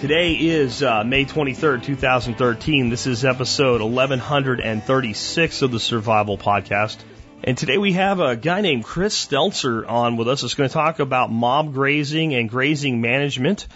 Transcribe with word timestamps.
Today 0.00 0.34
is 0.34 0.80
uh, 0.80 1.02
May 1.02 1.24
23rd, 1.24 1.82
2013. 1.82 2.88
This 2.88 3.08
is 3.08 3.24
episode 3.24 3.82
1136 3.82 5.62
of 5.62 5.72
the 5.72 5.80
Survival 5.80 6.38
Podcast. 6.38 6.98
And 7.42 7.58
today 7.58 7.78
we 7.78 7.94
have 7.94 8.20
a 8.20 8.36
guy 8.36 8.60
named 8.60 8.84
Chris 8.84 9.26
Stelzer 9.26 9.90
on 9.90 10.16
with 10.16 10.28
us. 10.28 10.42
That's 10.42 10.54
going 10.54 10.68
to 10.68 10.72
talk 10.72 11.00
about 11.00 11.32
mob 11.32 11.74
grazing 11.74 12.36
and 12.36 12.48
grazing 12.48 13.00
management. 13.00 13.66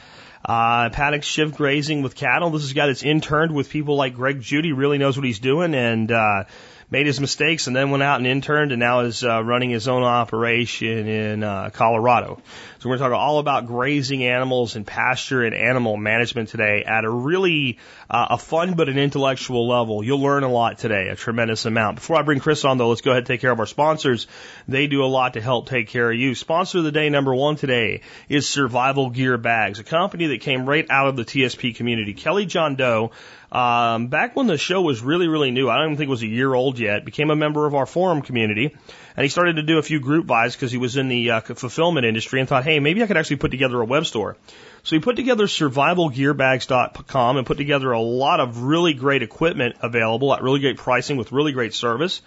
Uh, 0.45 0.91
paddock 0.91 1.25
shift 1.25 1.57
grazing 1.57 2.03
with 2.03 2.15
cattle. 2.15 2.51
This 2.51 2.63
is 2.63 2.71
a 2.71 2.75
guy 2.75 2.87
that's 2.87 3.03
interned 3.03 3.53
with 3.53 3.69
people 3.69 3.97
like 3.97 4.15
Greg 4.15 4.41
Judy, 4.41 4.73
really 4.73 4.99
knows 4.99 5.17
what 5.17 5.27
he's 5.27 5.41
doing 5.41 5.75
and, 5.75 6.13
uh, 6.13 6.45
made 6.93 7.07
his 7.07 7.19
mistakes 7.19 7.69
and 7.69 7.75
then 7.75 7.91
went 7.91 8.03
out 8.03 8.19
and 8.19 8.27
interned 8.27 8.71
and 8.71 8.79
now 8.79 9.01
is 9.01 9.25
uh, 9.25 9.43
running 9.43 9.71
his 9.71 9.89
own 9.89 10.03
operation 10.03 11.09
in 11.09 11.43
uh, 11.43 11.71
Colorado. 11.73 12.39
So 12.81 12.89
we're 12.89 12.99
going 12.99 13.11
to 13.11 13.17
talk 13.17 13.19
all 13.19 13.39
about 13.39 13.67
grazing 13.67 14.25
animals 14.25 14.77
and 14.77 14.87
pasture 14.87 15.43
and 15.43 15.55
animal 15.55 15.97
management 15.97 16.51
today 16.51 16.85
at 16.87 17.05
a 17.05 17.11
really 17.11 17.79
uh, 18.11 18.27
a 18.31 18.39
fun 18.39 18.75
but 18.75 18.91
an 18.91 18.99
intellectual 18.99 19.67
level. 19.67 20.05
You'll 20.05 20.21
learn 20.21 20.43
a 20.43 20.51
lot 20.51 20.79
today, 20.79 21.09
a 21.09 21.17
tremendous 21.17 21.65
amount. 21.65 21.97
Before 21.97 22.17
I 22.17 22.23
bring 22.23 22.41
Chris 22.41 22.63
on 22.67 22.77
though, 22.77 22.91
let's 22.91 23.01
go 23.01 23.13
ahead 23.13 23.21
and 23.21 23.27
take 23.27 23.41
care 23.41 23.53
of 23.53 23.61
our 23.61 23.67
sponsors. 23.67 24.27
They 24.69 24.87
do 24.87 25.03
a 25.03 25.07
lot 25.07 25.35
to 25.35 25.41
help 25.41 25.71
take 25.71 25.89
care 25.89 26.11
of 26.11 26.19
you. 26.19 26.35
Sponsor 26.35 26.79
of 26.79 26.85
the 26.85 26.93
day 26.93 27.09
number 27.09 27.35
one 27.35 27.57
today 27.57 28.03
is 28.29 28.47
Survival 28.47 29.09
Gear 29.09 29.39
Bags, 29.39 29.79
a 29.79 29.85
company 29.85 30.27
that 30.27 30.43
came 30.43 30.69
right 30.69 30.87
out 30.91 31.09
of 31.09 31.17
the 31.17 31.25
TSP 31.25 31.75
community. 31.75 32.13
Kelly 32.13 32.45
John 32.45 32.75
Doe 32.75 33.13
um, 33.53 34.07
back 34.07 34.35
when 34.35 34.47
the 34.47 34.57
show 34.57 34.81
was 34.81 35.03
really, 35.03 35.29
really 35.29 35.51
new, 35.51 35.69
I 35.69 35.77
don't 35.77 35.89
even 35.89 35.97
think 35.99 36.09
it 36.09 36.11
was 36.11 36.23
a 36.23 36.27
year 36.27 36.55
old 36.55 36.79
yet, 36.79 37.05
became 37.05 37.29
a 37.29 37.37
member 37.37 37.67
of 37.67 37.75
our 37.75 37.85
forum 37.85 38.23
community. 38.23 38.75
And 39.15 39.25
he 39.25 39.29
started 39.29 39.57
to 39.57 39.63
do 39.63 39.77
a 39.77 39.83
few 39.83 40.01
group 40.01 40.27
buys 40.27 40.57
because 40.57 40.73
he 40.73 40.79
was 40.79 40.97
in 40.97 41.09
the 41.09 41.33
uh, 41.33 41.41
fulfillment 41.43 42.07
industry 42.07 42.41
and 42.41 42.49
thought, 42.49 42.65
hey, 42.65 42.81
maybe 42.81 43.03
I 43.03 43.07
could 43.07 43.19
actually 43.19 43.37
put 43.37 43.51
together 43.51 43.79
a 43.79 43.85
web 43.85 44.07
store. 44.07 44.39
So 44.85 44.97
he 44.97 45.01
put 45.01 45.17
together 45.17 45.45
survivalgearbags.com 45.45 47.37
and 47.37 47.47
put 47.47 47.59
together 47.59 47.93
a 47.93 48.01
lot 48.01 48.41
of 48.41 48.63
really 48.63 48.95
great 48.95 49.23
equipment 49.23 49.77
available 49.83 50.33
at 50.33 50.43
really 50.43 50.61
great 50.61 50.79
pricing 50.79 51.19
with 51.19 51.31
really 51.31 51.53
great 51.53 51.75
service. 51.75 52.23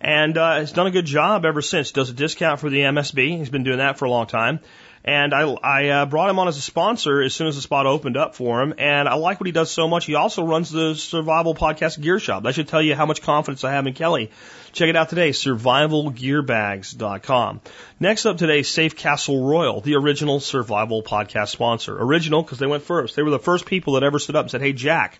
And 0.00 0.38
uh, 0.38 0.54
has 0.54 0.72
done 0.72 0.86
a 0.86 0.90
good 0.90 1.04
job 1.04 1.44
ever 1.44 1.60
since. 1.60 1.92
Does 1.92 2.08
a 2.08 2.14
discount 2.14 2.58
for 2.58 2.70
the 2.70 2.78
MSB. 2.78 3.36
He's 3.36 3.50
been 3.50 3.64
doing 3.64 3.78
that 3.78 3.98
for 3.98 4.06
a 4.06 4.10
long 4.10 4.26
time. 4.26 4.60
And 5.02 5.32
I, 5.32 5.50
I 5.50 5.88
uh, 5.88 6.04
brought 6.06 6.28
him 6.28 6.38
on 6.38 6.48
as 6.48 6.58
a 6.58 6.60
sponsor 6.60 7.22
as 7.22 7.34
soon 7.34 7.46
as 7.46 7.56
the 7.56 7.62
spot 7.62 7.86
opened 7.86 8.18
up 8.18 8.34
for 8.34 8.60
him. 8.60 8.74
And 8.76 9.08
I 9.08 9.14
like 9.14 9.40
what 9.40 9.46
he 9.46 9.52
does 9.52 9.70
so 9.70 9.88
much. 9.88 10.04
He 10.04 10.14
also 10.14 10.44
runs 10.44 10.68
the 10.70 10.94
Survival 10.94 11.54
Podcast 11.54 11.98
Gear 12.00 12.18
Shop. 12.18 12.42
That 12.42 12.54
should 12.54 12.68
tell 12.68 12.82
you 12.82 12.94
how 12.94 13.06
much 13.06 13.22
confidence 13.22 13.64
I 13.64 13.72
have 13.72 13.86
in 13.86 13.94
Kelly. 13.94 14.30
Check 14.72 14.90
it 14.90 14.96
out 14.96 15.08
today, 15.08 15.30
survivalgearbags.com. 15.30 17.60
Next 17.98 18.26
up 18.26 18.36
today, 18.36 18.60
Safecastle 18.60 19.48
Royal, 19.48 19.80
the 19.80 19.96
original 19.96 20.38
Survival 20.38 21.02
Podcast 21.02 21.48
sponsor. 21.48 21.96
Original 22.00 22.42
because 22.42 22.58
they 22.58 22.66
went 22.66 22.82
first. 22.82 23.16
They 23.16 23.22
were 23.22 23.30
the 23.30 23.38
first 23.38 23.64
people 23.64 23.94
that 23.94 24.02
ever 24.02 24.18
stood 24.18 24.36
up 24.36 24.44
and 24.44 24.50
said, 24.50 24.60
hey, 24.60 24.74
Jack, 24.74 25.18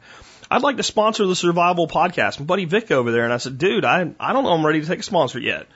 I'd 0.51 0.63
like 0.63 0.77
to 0.77 0.83
sponsor 0.83 1.27
the 1.27 1.35
Survival 1.35 1.89
Podcast. 1.89 2.39
My 2.39 2.45
buddy 2.45 2.67
Vic 2.67 2.91
over 2.91 3.13
there. 3.13 3.25
And 3.25 3.33
I 3.33 3.39
said, 3.39 3.57
dude, 3.57 3.85
I, 3.85 4.13
I 4.21 4.33
don't 4.33 4.45
know 4.45 4.51
I'm 4.51 4.67
ready 4.67 4.83
to 4.83 4.87
take 4.87 4.99
a 4.99 5.05
sponsor 5.05 5.39
yet. 5.39 5.67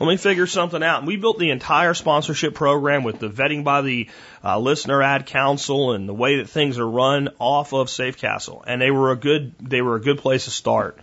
Let 0.00 0.08
me 0.08 0.16
figure 0.16 0.46
something 0.46 0.82
out. 0.82 1.00
And 1.00 1.06
we 1.06 1.16
built 1.16 1.38
the 1.38 1.50
entire 1.50 1.92
sponsorship 1.92 2.54
program 2.54 3.04
with 3.04 3.18
the 3.18 3.28
vetting 3.28 3.64
by 3.64 3.82
the 3.82 4.08
uh, 4.42 4.58
listener 4.58 5.02
ad 5.02 5.26
council 5.26 5.92
and 5.92 6.08
the 6.08 6.14
way 6.14 6.38
that 6.38 6.48
things 6.48 6.78
are 6.78 6.88
run 6.88 7.28
off 7.38 7.74
of 7.74 7.88
Safecastle. 7.88 8.64
And 8.66 8.80
they 8.80 8.90
were 8.90 9.12
a 9.12 9.16
good, 9.16 9.54
they 9.60 9.82
were 9.82 9.96
a 9.96 10.00
good 10.00 10.16
place 10.16 10.46
to 10.46 10.50
start. 10.50 10.98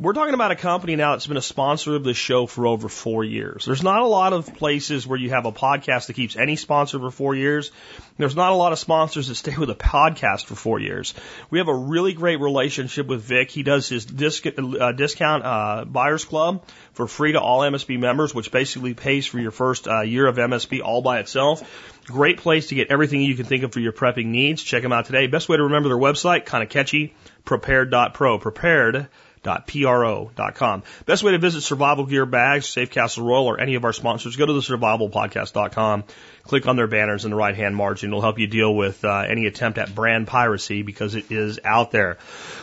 We're 0.00 0.12
talking 0.12 0.34
about 0.34 0.50
a 0.50 0.56
company 0.56 0.96
now 0.96 1.12
that's 1.12 1.28
been 1.28 1.36
a 1.36 1.42
sponsor 1.42 1.94
of 1.94 2.02
this 2.02 2.16
show 2.16 2.46
for 2.46 2.66
over 2.66 2.88
four 2.88 3.22
years. 3.22 3.64
There's 3.64 3.82
not 3.84 4.02
a 4.02 4.06
lot 4.06 4.32
of 4.32 4.52
places 4.56 5.06
where 5.06 5.16
you 5.16 5.30
have 5.30 5.46
a 5.46 5.52
podcast 5.52 6.08
that 6.08 6.14
keeps 6.14 6.34
any 6.34 6.56
sponsor 6.56 6.98
for 6.98 7.12
four 7.12 7.36
years. 7.36 7.70
There's 8.18 8.34
not 8.34 8.50
a 8.50 8.56
lot 8.56 8.72
of 8.72 8.80
sponsors 8.80 9.28
that 9.28 9.36
stay 9.36 9.56
with 9.56 9.70
a 9.70 9.76
podcast 9.76 10.46
for 10.46 10.56
four 10.56 10.80
years. 10.80 11.14
We 11.48 11.58
have 11.58 11.68
a 11.68 11.74
really 11.74 12.12
great 12.12 12.40
relationship 12.40 13.06
with 13.06 13.22
Vic. 13.22 13.52
He 13.52 13.62
does 13.62 13.88
his 13.88 14.04
disc, 14.04 14.44
uh, 14.44 14.90
discount 14.90 15.44
uh, 15.44 15.84
buyers 15.84 16.24
club 16.24 16.64
for 16.92 17.06
free 17.06 17.30
to 17.30 17.40
all 17.40 17.60
MSB 17.60 17.96
members, 17.96 18.34
which 18.34 18.50
basically 18.50 18.94
pays 18.94 19.26
for 19.26 19.38
your 19.38 19.52
first 19.52 19.86
uh, 19.86 20.00
year 20.00 20.26
of 20.26 20.38
MSB 20.38 20.82
all 20.82 21.02
by 21.02 21.20
itself. 21.20 21.62
Great 22.06 22.38
place 22.38 22.66
to 22.68 22.74
get 22.74 22.90
everything 22.90 23.20
you 23.20 23.36
can 23.36 23.46
think 23.46 23.62
of 23.62 23.72
for 23.72 23.80
your 23.80 23.92
prepping 23.92 24.26
needs. 24.26 24.60
Check 24.60 24.82
them 24.82 24.92
out 24.92 25.04
today. 25.04 25.28
Best 25.28 25.48
way 25.48 25.56
to 25.56 25.62
remember 25.62 25.88
their 25.88 25.96
website, 25.96 26.46
kind 26.46 26.64
of 26.64 26.68
catchy, 26.68 27.14
prepared.pro. 27.44 28.40
Prepared 28.40 29.06
survivalgear.pro.com. 29.44 30.82
Best 31.06 31.22
way 31.22 31.32
to 31.32 31.38
visit 31.38 31.62
Survival 31.62 32.06
Gear 32.06 32.26
Bags, 32.26 32.66
Safecastle 32.66 33.24
Royal, 33.24 33.46
or 33.46 33.60
any 33.60 33.74
of 33.74 33.84
our 33.84 33.92
sponsors, 33.92 34.36
go 34.36 34.46
to 34.46 34.52
the 34.52 34.60
survivalpodcast.com, 34.60 36.04
click 36.44 36.66
on 36.66 36.76
their 36.76 36.86
banners 36.86 37.24
in 37.24 37.30
the 37.30 37.36
right 37.36 37.56
hand 37.56 37.74
margin. 37.74 38.10
It'll 38.10 38.20
help 38.20 38.38
you 38.38 38.46
deal 38.46 38.74
with 38.74 39.04
uh, 39.04 39.24
any 39.26 39.46
attempt 39.46 39.78
at 39.78 39.94
brand 39.94 40.26
piracy 40.26 40.82
because 40.82 41.14
it 41.14 41.32
is 41.32 41.58
out 41.64 41.90
there. 41.90 42.18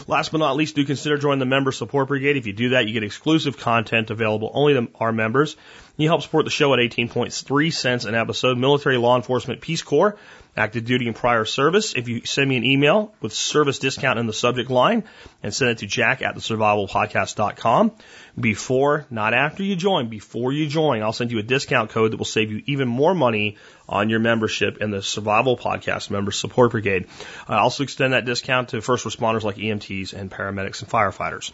Last 0.08 0.32
but 0.32 0.38
not 0.38 0.56
least, 0.56 0.76
do 0.76 0.86
consider 0.86 1.18
joining 1.18 1.40
the 1.40 1.46
Member 1.46 1.72
Support 1.72 2.08
Brigade. 2.08 2.38
If 2.38 2.48
you 2.48 2.54
do 2.54 2.70
that, 2.70 2.88
you 2.88 2.94
get 2.94 3.04
exclusive 3.04 3.58
content 3.58 4.12
available 4.12 4.52
only 4.54 4.74
to 4.76 4.88
our 5.00 5.12
members. 5.12 5.56
You 5.98 6.08
help 6.08 6.22
support 6.22 6.46
the 6.46 6.52
show 6.52 6.74
at 6.74 6.80
18.3 6.80 7.74
cents 7.74 8.06
an 8.06 8.16
episode. 8.16 8.58
Military, 8.58 8.98
law 8.98 9.16
enforcement, 9.16 9.62
Peace 9.62 9.82
Corps 9.82 10.18
active 10.56 10.84
duty 10.84 11.08
and 11.08 11.16
prior 11.16 11.46
service. 11.46 11.94
If 11.96 12.08
you 12.08 12.26
send 12.26 12.50
me 12.50 12.58
an 12.58 12.66
email 12.66 13.14
with 13.22 13.34
service 13.34 13.80
discount 13.80 14.20
in 14.20 14.28
the 14.28 14.34
subject 14.34 14.70
line 14.70 15.04
and 15.42 15.54
send 15.54 15.72
it 15.72 15.78
to 15.80 15.88
jack 15.88 16.22
at 16.22 16.36
the 16.36 16.42
survivalpodcast.com 16.42 17.92
before, 18.40 19.06
not 19.10 19.34
after 19.34 19.64
you 19.64 19.76
join, 19.76 20.10
before 20.10 20.52
you 20.52 20.68
join, 20.68 21.04
I'll 21.04 21.14
send 21.14 21.32
you 21.32 21.40
a 21.40 21.44
discount 21.44 21.92
code 21.92 22.12
that 22.12 22.18
will 22.18 22.26
save 22.26 22.52
you 22.52 22.62
even 22.66 22.88
more 22.88 23.16
money 23.16 23.58
on 23.88 24.10
your 24.10 24.20
membership 24.20 24.78
in 24.78 24.92
the 24.92 25.02
Survival 25.02 25.58
Podcast 25.58 26.10
Member 26.10 26.32
Support 26.32 26.72
Brigade. 26.72 27.08
I 27.48 27.58
also 27.58 27.84
extend 27.84 28.14
that 28.14 28.26
discount 28.26 28.70
to 28.70 28.82
first 28.82 29.06
responders 29.06 29.44
like 29.44 29.58
EMTs 29.58 30.14
and 30.14 30.32
paramedics 30.32 30.82
and 30.82 30.90
firefighters. 30.90 31.52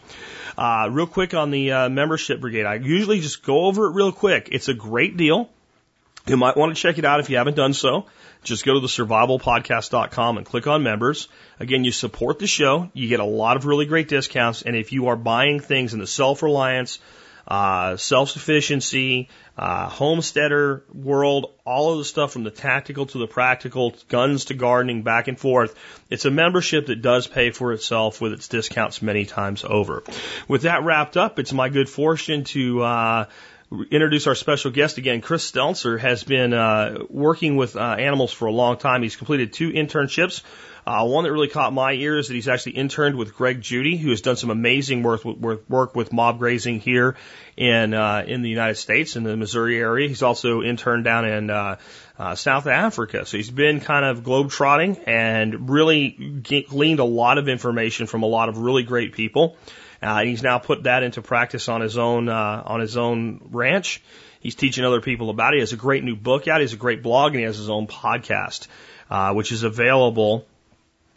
Uh, 0.57 0.89
real 0.91 1.07
quick 1.07 1.33
on 1.33 1.51
the 1.51 1.72
uh, 1.72 1.89
membership 1.89 2.39
brigade, 2.39 2.66
I 2.66 2.75
usually 2.75 3.19
just 3.22 3.44
go 3.44 3.66
over 3.66 3.88
it 3.88 3.94
real 3.94 4.11
quick. 4.11 4.50
It's 4.51 4.67
a 4.67 4.73
great 4.73 5.17
deal. 5.17 5.50
You 6.27 6.35
might 6.35 6.57
want 6.57 6.75
to 6.75 6.81
check 6.81 6.97
it 6.97 7.06
out 7.06 7.22
if 7.22 7.29
you 7.29 7.38
haven't 7.38 7.56
done 7.56 7.73
so. 7.73 8.06
Just 8.44 8.66
go 8.66 8.73
to 8.73 8.79
the 8.79 8.88
survivalpodcast.com 8.88 10.38
and 10.38 10.45
click 10.45 10.67
on 10.67 10.83
members. 10.83 11.29
Again, 11.59 11.83
you 11.83 11.91
support 11.91 12.39
the 12.39 12.47
show. 12.47 12.89
You 12.94 13.07
get 13.07 13.19
a 13.19 13.25
lot 13.25 13.56
of 13.57 13.66
really 13.66 13.85
great 13.85 14.09
discounts. 14.09 14.61
And 14.61 14.75
if 14.75 14.91
you 14.91 15.07
are 15.07 15.16
buying 15.16 15.59
things 15.59 15.94
in 15.94 16.00
the 16.00 16.07
self-reliance, 16.07 17.00
uh, 17.47 17.95
self-sufficiency, 17.95 19.29
uh, 19.57 19.87
homesteader 19.87 20.83
world, 20.93 21.53
all 21.65 21.93
of 21.93 21.99
the 21.99 22.05
stuff 22.05 22.31
from 22.33 22.43
the 22.43 22.51
tactical 22.51 23.05
to 23.05 23.17
the 23.17 23.27
practical, 23.27 23.95
guns 24.09 24.45
to 24.45 24.53
gardening, 24.53 25.03
back 25.03 25.27
and 25.27 25.39
forth. 25.39 25.73
It's 26.09 26.25
a 26.25 26.31
membership 26.31 26.87
that 26.87 27.01
does 27.01 27.25
pay 27.27 27.51
for 27.51 27.73
itself 27.73 28.19
with 28.19 28.33
its 28.33 28.47
discounts 28.47 29.01
many 29.01 29.25
times 29.25 29.63
over. 29.63 30.03
With 30.47 30.63
that 30.63 30.83
wrapped 30.83 31.15
up, 31.15 31.39
it's 31.39 31.53
my 31.53 31.69
good 31.69 31.89
fortune 31.89 32.43
to, 32.45 32.83
uh, 32.83 33.25
introduce 33.91 34.27
our 34.27 34.35
special 34.35 34.71
guest 34.71 34.97
again. 34.97 35.21
Chris 35.21 35.51
Stelzer 35.51 35.99
has 35.99 36.23
been 36.23 36.53
uh, 36.53 36.99
working 37.09 37.57
with 37.57 37.75
uh, 37.75 37.81
animals 37.81 38.31
for 38.31 38.45
a 38.45 38.51
long 38.51 38.77
time. 38.77 39.03
He's 39.03 39.17
completed 39.17 39.51
two 39.51 39.71
internships. 39.71 40.41
Uh, 40.87 41.03
one 41.03 41.25
that 41.25 41.33
really 41.33 41.49
caught 41.49 41.73
my 41.73 41.91
ear 41.91 42.17
is 42.17 42.29
that 42.29 42.33
he's 42.33 42.47
actually 42.47 42.71
interned 42.71 43.17
with 43.17 43.35
Greg 43.35 43.59
Judy, 43.59 43.97
who 43.97 44.09
has 44.11 44.21
done 44.21 44.37
some 44.37 44.49
amazing 44.49 45.03
work 45.03 45.25
with, 45.25 45.69
work 45.69 45.95
with 45.97 46.13
mob 46.13 46.39
grazing 46.39 46.79
here 46.79 47.17
in 47.57 47.94
uh, 47.94 48.23
in 48.25 48.41
the 48.41 48.47
United 48.47 48.75
States 48.75 49.17
in 49.17 49.23
the 49.23 49.35
Missouri 49.35 49.77
area. 49.77 50.07
He's 50.07 50.23
also 50.23 50.62
interned 50.62 51.03
down 51.03 51.25
in 51.27 51.50
uh, 51.50 51.75
uh, 52.17 52.35
South 52.35 52.67
Africa, 52.67 53.25
so 53.25 53.35
he's 53.35 53.51
been 53.51 53.81
kind 53.81 54.06
of 54.06 54.23
globetrotting 54.23 55.06
and 55.06 55.69
really 55.69 56.09
gleaned 56.69 57.00
a 57.00 57.03
lot 57.03 57.38
of 57.38 57.50
information 57.50 58.07
from 58.07 58.23
a 58.23 58.27
lot 58.27 58.47
of 58.47 58.57
really 58.57 58.83
great 58.83 59.12
people. 59.12 59.57
Uh, 60.01 60.23
he's 60.23 60.41
now 60.41 60.57
put 60.57 60.83
that 60.83 61.03
into 61.03 61.21
practice 61.21 61.67
on 61.67 61.81
his 61.81 61.97
own 61.97 62.29
uh, 62.29 62.63
on 62.65 62.79
his 62.79 62.95
own 62.95 63.50
ranch. 63.51 64.01
He's 64.39 64.56
teaching 64.56 64.85
other 64.85 65.01
people 65.01 65.31
about 65.31 65.53
it. 65.53 65.57
He 65.57 65.59
has 65.59 65.73
a 65.73 65.75
great 65.75 66.06
new 66.06 66.15
book 66.15 66.47
out. 66.47 66.62
He 66.62 66.63
has 66.63 66.71
a 66.71 66.77
great 66.77 67.03
blog, 67.03 67.33
and 67.33 67.39
he 67.39 67.45
has 67.45 67.57
his 67.57 67.69
own 67.69 67.88
podcast, 67.88 68.67
uh, 69.09 69.33
which 69.33 69.51
is 69.51 69.63
available. 69.63 70.45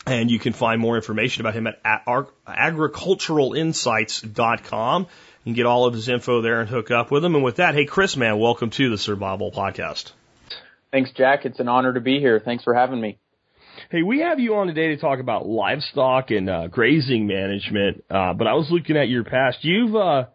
And 0.07 0.31
you 0.31 0.39
can 0.39 0.55
find 0.55 0.81
more 0.81 0.97
information 0.97 1.43
about 1.43 1.53
him 1.55 1.67
at 1.67 2.07
agriculturalinsights.com. 2.07 5.03
You 5.03 5.09
can 5.45 5.53
get 5.55 5.67
all 5.67 5.87
of 5.87 5.95
his 5.95 6.09
info 6.09 6.43
there 6.43 6.61
and 6.61 6.69
hook 6.69 6.91
up 6.91 7.11
with 7.11 7.25
him. 7.25 7.35
And 7.35 7.43
with 7.45 7.57
that, 7.57 7.75
hey, 7.75 7.85
Chris, 7.85 8.17
man, 8.17 8.39
welcome 8.39 8.71
to 8.71 8.91
the 8.91 8.99
Survival 8.99 9.53
Podcast. 9.53 10.13
Thanks, 10.91 11.11
Jack. 11.17 11.45
It's 11.45 11.61
an 11.61 11.69
honor 11.69 11.93
to 11.93 12.01
be 12.01 12.19
here. 12.19 12.41
Thanks 12.41 12.65
for 12.65 12.75
having 12.75 13.01
me. 13.01 13.19
Hey, 13.91 14.03
we 14.03 14.21
have 14.21 14.39
you 14.39 14.57
on 14.57 14.67
today 14.67 14.89
to 14.89 14.97
talk 14.97 15.21
about 15.21 15.47
livestock 15.47 16.31
and 16.31 16.51
uh, 16.51 16.67
grazing 16.67 17.27
management. 17.27 18.05
Uh, 18.11 18.35
but 18.35 18.47
I 18.47 18.55
was 18.55 18.69
looking 18.71 18.97
at 18.97 19.09
your 19.09 19.25
past. 19.25 19.59
You've 19.63 19.97
uh, 19.97 20.27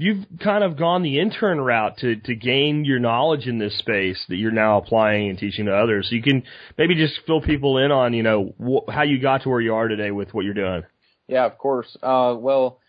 you've 0.00 0.24
kind 0.42 0.64
of 0.64 0.78
gone 0.78 1.02
the 1.02 1.20
intern 1.20 1.60
route 1.60 1.98
to 1.98 2.16
to 2.16 2.34
gain 2.34 2.84
your 2.84 2.98
knowledge 2.98 3.46
in 3.46 3.58
this 3.58 3.76
space 3.78 4.24
that 4.28 4.36
you're 4.36 4.50
now 4.50 4.78
applying 4.78 5.28
and 5.28 5.38
teaching 5.38 5.66
to 5.66 5.76
others. 5.76 6.08
So 6.08 6.16
you 6.16 6.22
can 6.22 6.42
maybe 6.78 6.94
just 6.94 7.20
fill 7.26 7.42
people 7.42 7.76
in 7.78 7.92
on 7.92 8.14
you 8.14 8.22
know 8.22 8.54
wh- 8.58 8.90
how 8.90 9.02
you 9.02 9.20
got 9.20 9.42
to 9.42 9.50
where 9.50 9.60
you 9.60 9.74
are 9.74 9.88
today 9.88 10.10
with 10.10 10.32
what 10.32 10.44
you're 10.44 10.54
doing. 10.54 10.82
Yeah, 11.28 11.44
of 11.44 11.58
course. 11.58 11.96
Uh, 12.02 12.34
well, 12.38 12.80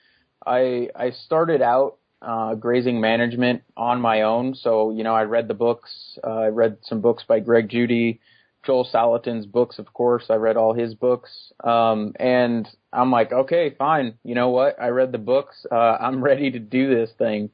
I 0.45 0.89
I 0.95 1.11
started 1.11 1.61
out 1.61 1.97
uh, 2.21 2.55
grazing 2.55 3.01
management 3.01 3.63
on 3.75 3.99
my 3.99 4.21
own. 4.21 4.55
So 4.55 4.91
you 4.91 5.03
know, 5.03 5.13
I 5.13 5.23
read 5.23 5.49
the 5.49 5.53
books. 5.53 5.91
Uh, 6.23 6.29
I 6.29 6.47
read 6.47 6.77
some 6.83 7.01
books 7.01 7.23
by 7.27 7.41
Greg 7.41 7.69
Judy, 7.69 8.21
Joel 8.63 8.87
Salatin's 8.91 9.45
books, 9.45 9.79
of 9.79 9.93
course. 9.93 10.25
I 10.29 10.35
read 10.35 10.57
all 10.57 10.73
his 10.73 10.93
books, 10.93 11.51
um, 11.63 12.13
and 12.19 12.67
I'm 12.93 13.11
like, 13.11 13.31
okay, 13.31 13.75
fine. 13.77 14.17
You 14.23 14.35
know 14.35 14.49
what? 14.49 14.79
I 14.81 14.89
read 14.89 15.11
the 15.11 15.17
books. 15.17 15.65
Uh, 15.71 15.75
I'm 15.75 16.23
ready 16.23 16.51
to 16.51 16.59
do 16.59 16.93
this 16.93 17.11
thing. 17.17 17.49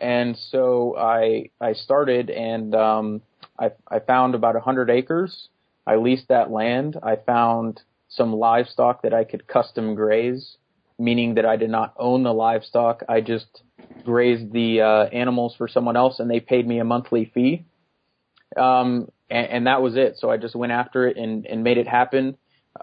And 0.00 0.36
so 0.50 0.96
I 0.96 1.50
I 1.60 1.72
started, 1.72 2.30
and 2.30 2.74
um, 2.74 3.22
I 3.58 3.72
I 3.88 4.00
found 4.00 4.34
about 4.34 4.56
a 4.56 4.60
hundred 4.60 4.90
acres. 4.90 5.48
I 5.86 5.96
leased 5.96 6.28
that 6.28 6.50
land. 6.50 6.98
I 7.02 7.16
found 7.16 7.82
some 8.08 8.34
livestock 8.34 9.02
that 9.02 9.14
I 9.14 9.24
could 9.24 9.46
custom 9.46 9.94
graze, 9.94 10.56
meaning 10.98 11.34
that 11.34 11.44
I 11.44 11.56
did 11.56 11.70
not 11.70 11.94
own 11.96 12.22
the 12.22 12.32
livestock. 12.32 13.02
I 13.08 13.20
just 13.20 13.62
grazed 14.04 14.52
the 14.52 14.80
uh, 14.80 15.04
animals 15.12 15.54
for 15.56 15.68
someone 15.68 15.96
else, 15.96 16.20
and 16.20 16.30
they 16.30 16.40
paid 16.40 16.66
me 16.66 16.78
a 16.78 16.84
monthly 16.84 17.30
fee. 17.32 17.64
Um, 18.56 19.08
and, 19.30 19.46
and 19.46 19.66
that 19.66 19.82
was 19.82 19.96
it. 19.96 20.16
So 20.18 20.30
I 20.30 20.36
just 20.36 20.54
went 20.54 20.72
after 20.72 21.06
it 21.08 21.16
and, 21.16 21.46
and 21.46 21.64
made 21.64 21.78
it 21.78 21.88
happen. 21.88 22.36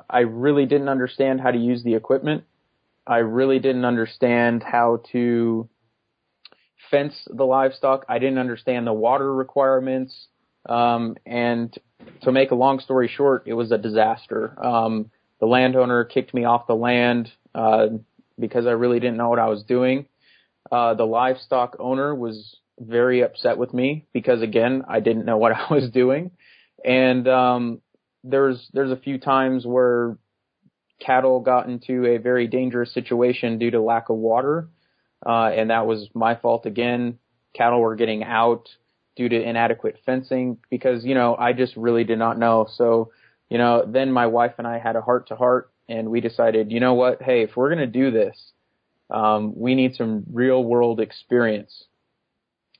I 0.09 0.19
really 0.19 0.65
didn't 0.65 0.89
understand 0.89 1.41
how 1.41 1.51
to 1.51 1.57
use 1.57 1.83
the 1.83 1.95
equipment. 1.95 2.43
I 3.05 3.17
really 3.17 3.59
didn't 3.59 3.85
understand 3.85 4.63
how 4.63 5.01
to 5.11 5.69
fence 6.89 7.13
the 7.27 7.43
livestock. 7.43 8.05
I 8.07 8.19
didn't 8.19 8.37
understand 8.37 8.87
the 8.87 8.93
water 8.93 9.33
requirements. 9.33 10.27
Um, 10.67 11.15
and 11.25 11.75
to 12.21 12.31
make 12.31 12.51
a 12.51 12.55
long 12.55 12.79
story 12.79 13.07
short, 13.13 13.43
it 13.47 13.53
was 13.53 13.71
a 13.71 13.77
disaster. 13.77 14.55
Um, 14.63 15.11
the 15.39 15.47
landowner 15.47 16.03
kicked 16.03 16.33
me 16.33 16.45
off 16.45 16.67
the 16.67 16.75
land 16.75 17.31
uh, 17.55 17.87
because 18.39 18.67
I 18.67 18.71
really 18.71 18.99
didn't 18.99 19.17
know 19.17 19.29
what 19.29 19.39
I 19.39 19.47
was 19.47 19.63
doing. 19.63 20.05
Uh, 20.71 20.93
the 20.93 21.05
livestock 21.05 21.75
owner 21.79 22.13
was 22.13 22.57
very 22.79 23.21
upset 23.21 23.57
with 23.57 23.73
me 23.73 24.05
because 24.13 24.41
again, 24.41 24.83
I 24.87 24.99
didn't 24.99 25.25
know 25.25 25.37
what 25.37 25.51
I 25.55 25.73
was 25.73 25.89
doing. 25.89 26.31
And 26.83 27.27
um, 27.27 27.81
there's 28.23 28.69
there's 28.73 28.91
a 28.91 28.97
few 28.97 29.17
times 29.17 29.65
where 29.65 30.17
cattle 30.99 31.39
got 31.39 31.67
into 31.67 32.05
a 32.05 32.17
very 32.17 32.47
dangerous 32.47 32.93
situation 32.93 33.57
due 33.57 33.71
to 33.71 33.81
lack 33.81 34.09
of 34.09 34.17
water, 34.17 34.69
uh, 35.25 35.49
and 35.55 35.69
that 35.69 35.85
was 35.85 36.09
my 36.13 36.35
fault 36.35 36.65
again. 36.65 37.19
Cattle 37.53 37.81
were 37.81 37.95
getting 37.95 38.23
out 38.23 38.69
due 39.15 39.27
to 39.27 39.41
inadequate 39.41 39.97
fencing 40.05 40.57
because 40.69 41.03
you 41.03 41.15
know 41.15 41.35
I 41.35 41.53
just 41.53 41.75
really 41.75 42.03
did 42.03 42.19
not 42.19 42.37
know. 42.37 42.67
So 42.75 43.11
you 43.49 43.57
know 43.57 43.85
then 43.87 44.11
my 44.11 44.27
wife 44.27 44.53
and 44.57 44.67
I 44.67 44.79
had 44.79 44.95
a 44.95 45.01
heart 45.01 45.27
to 45.27 45.35
heart, 45.35 45.71
and 45.89 46.09
we 46.09 46.21
decided, 46.21 46.71
you 46.71 46.79
know 46.79 46.93
what, 46.93 47.21
hey, 47.21 47.43
if 47.43 47.55
we're 47.55 47.69
gonna 47.69 47.87
do 47.87 48.11
this, 48.11 48.53
um, 49.09 49.53
we 49.55 49.75
need 49.75 49.95
some 49.95 50.23
real 50.31 50.63
world 50.63 50.99
experience. 50.99 51.85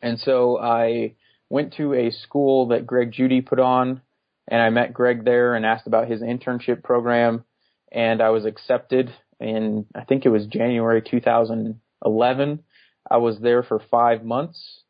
And 0.02 0.20
so 0.20 0.60
I 0.60 1.16
went 1.50 1.74
to 1.76 1.94
a 1.94 2.12
school 2.12 2.70
that 2.70 2.88
Greg 2.88 3.12
Judy 3.12 3.42
put 3.42 3.60
on 3.60 4.02
and 4.48 4.62
I 4.62 4.70
met 4.70 4.94
Greg 4.94 5.26
there 5.26 5.56
and 5.56 5.66
asked 5.66 5.88
about 5.88 6.08
his 6.08 6.22
internship 6.22 6.84
program 6.84 7.46
and 7.92 8.22
I 8.22 8.30
was 8.30 8.46
accepted 8.46 9.12
in 9.40 9.86
I 9.96 10.04
think 10.04 10.26
it 10.26 10.30
was 10.30 10.46
January 10.46 11.02
2011. 11.02 12.64
I 13.10 13.18
was 13.18 13.40
there 13.40 13.64
for 13.64 13.80
5 13.80 14.24
months 14.24 14.84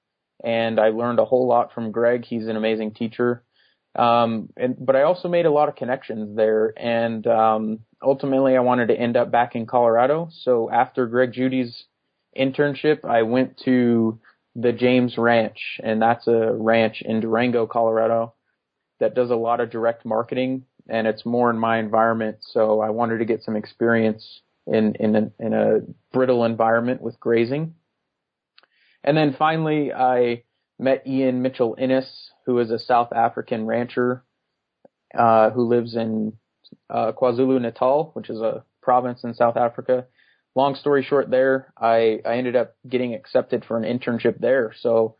and 0.44 0.80
I 0.80 0.90
learned 0.90 1.20
a 1.20 1.26
whole 1.26 1.48
lot 1.48 1.74
from 1.74 1.92
Greg. 1.92 2.26
He's 2.26 2.48
an 2.48 2.56
amazing 2.56 2.94
teacher. 2.94 3.44
Um, 3.96 4.50
and, 4.56 4.76
but 4.80 4.96
I 4.96 5.04
also 5.04 5.28
made 5.28 5.46
a 5.46 5.52
lot 5.52 5.68
of 5.68 5.76
connections 5.76 6.36
there 6.38 6.74
and, 6.78 7.28
um, 7.28 7.80
ultimately 8.02 8.56
I 8.56 8.62
wanted 8.62 8.88
to 8.88 8.96
end 8.96 9.18
up 9.18 9.32
back 9.32 9.56
in 9.56 9.66
Colorado. 9.66 10.30
So 10.44 10.70
after 10.72 11.08
Greg 11.08 11.34
Judy's 11.34 11.84
internship, 12.38 13.04
I 13.04 13.24
went 13.24 13.58
to 13.66 14.20
the 14.56 14.72
James 14.72 15.18
Ranch 15.18 15.80
and 15.84 16.02
that's 16.02 16.28
a 16.28 16.54
ranch 16.54 17.02
in 17.02 17.20
Durango, 17.20 17.68
Colorado 17.68 18.34
that 19.00 19.16
does 19.16 19.32
a 19.32 19.36
lot 19.36 19.60
of 19.60 19.70
direct 19.70 20.06
marketing 20.06 20.66
and 20.90 21.08
it's 21.08 21.26
more 21.26 21.50
in 21.50 21.58
my 21.58 21.80
environment. 21.80 22.38
So 22.42 22.82
I 22.82 22.90
wanted 22.90 23.20
to 23.20 23.26
get 23.26 23.44
some 23.44 23.56
experience 23.56 24.42
in, 24.68 24.96
in 25.00 25.16
a, 25.16 25.32
in 25.40 25.54
a 25.54 25.80
brittle 26.12 26.44
environment 26.44 27.02
with 27.02 27.20
grazing. 27.20 27.76
And 29.04 29.18
then 29.18 29.36
finally 29.38 29.94
I 29.94 30.44
met 30.78 31.08
Ian 31.08 31.42
Mitchell 31.42 31.76
Innes, 31.80 32.32
who 32.46 32.60
is 32.60 32.72
a 32.72 32.80
South 32.80 33.14
African 33.14 33.66
rancher, 33.66 34.24
uh, 35.18 35.50
who 35.52 35.68
lives 35.68 35.96
in, 35.96 36.34
uh, 36.90 37.12
KwaZulu 37.14 37.62
Natal, 37.62 38.12
which 38.14 38.30
is 38.30 38.40
a 38.40 38.64
province 38.82 39.24
in 39.24 39.34
South 39.34 39.58
Africa. 39.58 40.06
Long 40.56 40.76
story 40.76 41.04
short 41.04 41.30
there, 41.30 41.74
I, 41.78 42.20
I 42.26 42.36
ended 42.36 42.56
up 42.56 42.76
getting 42.88 43.14
accepted 43.14 43.64
for 43.66 43.78
an 43.78 43.84
internship 43.84 44.40
there. 44.40 44.74
So 44.82 45.16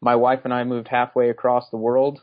my 0.00 0.16
wife 0.16 0.40
and 0.44 0.54
I 0.54 0.64
moved 0.64 0.88
halfway 0.88 1.28
across 1.28 1.68
the 1.70 1.76
world 1.76 2.20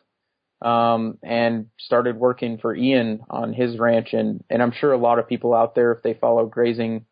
um, 0.61 1.19
and 1.23 1.67
started 1.77 2.17
working 2.17 2.57
for 2.57 2.75
Ian 2.75 3.21
on 3.29 3.53
his 3.53 3.77
ranch. 3.77 4.13
And, 4.13 4.43
and 4.49 4.61
I'm 4.61 4.71
sure 4.71 4.91
a 4.91 4.97
lot 4.97 5.19
of 5.19 5.27
people 5.27 5.53
out 5.53 5.75
there, 5.75 5.91
if 5.91 6.01
they 6.01 6.15
follow 6.15 6.45
grazing 6.47 7.05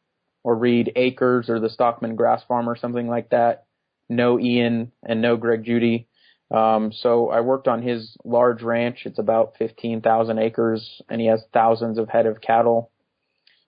or 0.43 0.55
read 0.55 0.91
Acres 0.95 1.49
or 1.49 1.59
the 1.59 1.69
Stockman 1.69 2.15
Grass 2.15 2.43
Farm 2.47 2.67
or 2.67 2.75
something 2.75 3.07
like 3.07 3.29
that, 3.29 3.65
know 4.09 4.39
Ian 4.39 4.91
and 5.03 5.21
know 5.21 5.37
Greg 5.37 5.63
Judy. 5.63 6.07
Um, 6.51 6.91
so 6.91 7.29
I 7.29 7.41
worked 7.41 7.67
on 7.67 7.81
his 7.81 8.15
large 8.23 8.61
ranch. 8.61 9.03
It's 9.05 9.19
about 9.19 9.55
15,000 9.57 10.39
acres 10.39 11.01
and 11.09 11.19
he 11.19 11.27
has 11.27 11.43
thousands 11.53 11.97
of 11.97 12.09
head 12.09 12.25
of 12.25 12.41
cattle. 12.41 12.91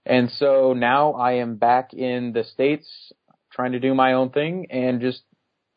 And 0.08 0.32
so 0.32 0.74
now 0.74 1.14
I 1.14 1.34
am 1.34 1.58
back 1.58 1.94
in 1.94 2.32
the 2.34 2.44
States 2.46 2.88
trying 3.52 3.74
to 3.74 3.80
do 3.80 3.94
my 3.94 4.14
own 4.14 4.30
thing 4.30 4.68
and 4.70 5.02
just 5.02 5.22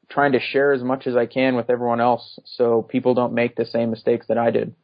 trying 0.08 0.32
to 0.32 0.40
share 0.40 0.72
as 0.72 0.82
much 0.82 1.06
as 1.06 1.16
I 1.16 1.26
can 1.26 1.56
with 1.56 1.70
everyone 1.70 2.00
else 2.00 2.38
so 2.56 2.82
people 2.82 3.14
don't 3.14 3.32
make 3.32 3.56
the 3.56 3.64
same 3.64 3.90
mistakes 3.90 4.26
that 4.28 4.38
I 4.38 4.50
did. 4.50 4.74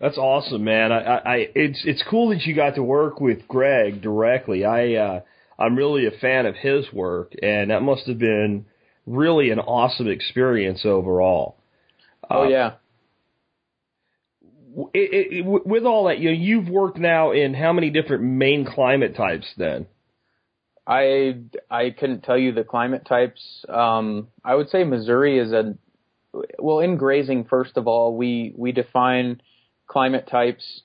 That's 0.00 0.16
awesome, 0.16 0.64
man. 0.64 0.92
I, 0.92 1.16
I, 1.16 1.36
it's 1.54 1.82
it's 1.84 2.02
cool 2.08 2.30
that 2.30 2.42
you 2.42 2.54
got 2.54 2.76
to 2.76 2.82
work 2.82 3.20
with 3.20 3.46
Greg 3.46 4.00
directly. 4.00 4.64
I 4.64 4.94
uh, 4.94 5.20
I'm 5.58 5.76
really 5.76 6.06
a 6.06 6.10
fan 6.10 6.46
of 6.46 6.54
his 6.56 6.90
work, 6.90 7.34
and 7.42 7.70
that 7.70 7.82
must 7.82 8.06
have 8.06 8.18
been 8.18 8.64
really 9.06 9.50
an 9.50 9.58
awesome 9.58 10.08
experience 10.08 10.86
overall. 10.86 11.58
Oh 12.30 12.44
uh, 12.44 12.48
yeah. 12.48 12.72
It, 14.94 15.38
it, 15.38 15.44
with 15.44 15.84
all 15.84 16.04
that, 16.04 16.18
you 16.18 16.30
know, 16.30 16.36
you've 16.36 16.68
worked 16.68 16.98
now 16.98 17.32
in 17.32 17.54
how 17.54 17.72
many 17.72 17.90
different 17.90 18.22
main 18.22 18.64
climate 18.64 19.16
types 19.16 19.46
then? 19.56 19.86
I 20.86 21.36
I 21.70 21.90
couldn't 21.90 22.22
tell 22.22 22.38
you 22.38 22.52
the 22.52 22.64
climate 22.64 23.04
types. 23.06 23.64
Um, 23.68 24.28
I 24.44 24.54
would 24.54 24.70
say 24.70 24.84
Missouri 24.84 25.38
is 25.38 25.52
a 25.52 25.76
well 26.58 26.80
in 26.80 26.96
grazing. 26.96 27.44
First 27.44 27.76
of 27.76 27.86
all, 27.86 28.16
we 28.16 28.52
we 28.56 28.72
define 28.72 29.40
climate 29.86 30.28
types 30.28 30.82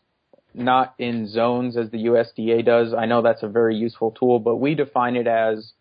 not 0.54 0.96
in 0.98 1.28
zones 1.28 1.76
as 1.76 1.90
the 1.92 2.06
USDA 2.06 2.66
does. 2.66 2.94
I 2.94 3.06
know 3.06 3.22
that's 3.22 3.44
a 3.44 3.48
very 3.48 3.76
useful 3.76 4.12
tool, 4.12 4.40
but 4.40 4.56
we 4.56 4.74
define 4.74 5.16
it 5.16 5.28
as 5.28 5.74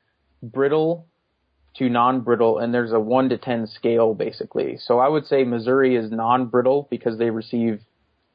brittle 0.42 1.06
to 1.76 1.88
non-brittle, 1.88 2.58
and 2.58 2.72
there's 2.72 2.92
a 2.92 3.00
one 3.00 3.28
to 3.28 3.38
ten 3.38 3.66
scale 3.66 4.14
basically. 4.14 4.78
So 4.78 4.98
I 4.98 5.08
would 5.08 5.26
say 5.26 5.44
Missouri 5.44 5.96
is 5.96 6.10
non-brittle 6.10 6.88
because 6.90 7.18
they 7.18 7.30
receive 7.30 7.80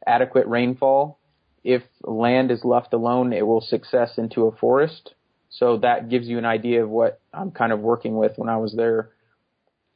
adequate 0.10 0.48
rainfall. 0.48 1.20
If 1.64 1.84
land 2.04 2.52
is 2.52 2.64
left 2.64 2.94
alone, 2.94 3.34
it 3.34 3.46
will 3.46 3.62
success 3.62 4.18
into 4.18 4.46
a 4.48 4.56
forest. 4.56 5.14
So 5.50 5.78
that 5.80 6.10
gives 6.10 6.28
you 6.28 6.38
an 6.38 6.46
idea 6.46 6.84
of 6.84 6.90
what 6.90 7.20
I'm 7.34 7.52
kind 7.52 7.72
of 7.72 7.80
working 7.80 8.16
with 8.16 8.34
when 8.38 8.50
I 8.50 8.58
was 8.58 8.74
there. 8.76 9.10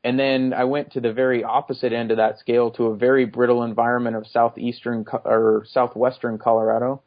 And 0.04 0.20
then 0.20 0.54
I 0.54 0.66
went 0.66 0.92
to 0.94 1.00
the 1.00 1.14
very 1.14 1.44
opposite 1.44 1.94
end 1.94 2.12
of 2.12 2.18
that 2.18 2.38
scale 2.40 2.72
to 2.72 2.88
a 2.88 2.96
very 2.98 3.26
brittle 3.26 3.64
environment 3.64 4.18
of 4.18 4.28
southeastern 4.28 5.06
or 5.24 5.66
southwestern 5.72 6.38
Colorado, 6.38 7.02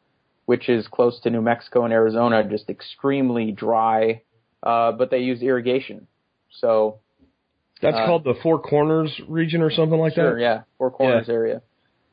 which 0.45 0.67
is 0.69 0.87
close 0.87 1.19
to 1.21 1.29
New 1.29 1.41
Mexico 1.41 1.83
and 1.83 1.93
Arizona, 1.93 2.43
just 2.43 2.69
extremely 2.69 3.51
dry. 3.51 4.21
Uh, 4.63 4.91
but 4.91 5.11
they 5.11 5.19
use 5.19 5.43
irrigation. 5.43 6.07
So 6.59 6.99
that's 7.81 7.97
uh, 7.97 8.05
called 8.07 8.23
the 8.23 8.33
Four 8.41 8.59
Corners 8.59 9.21
region 9.27 9.61
or 9.61 9.69
something 9.69 9.99
like 9.99 10.15
sure, 10.15 10.35
that. 10.35 10.41
yeah, 10.41 10.61
Four 10.79 10.89
Corners 10.89 11.27
Yeah. 11.27 11.33
area. 11.33 11.61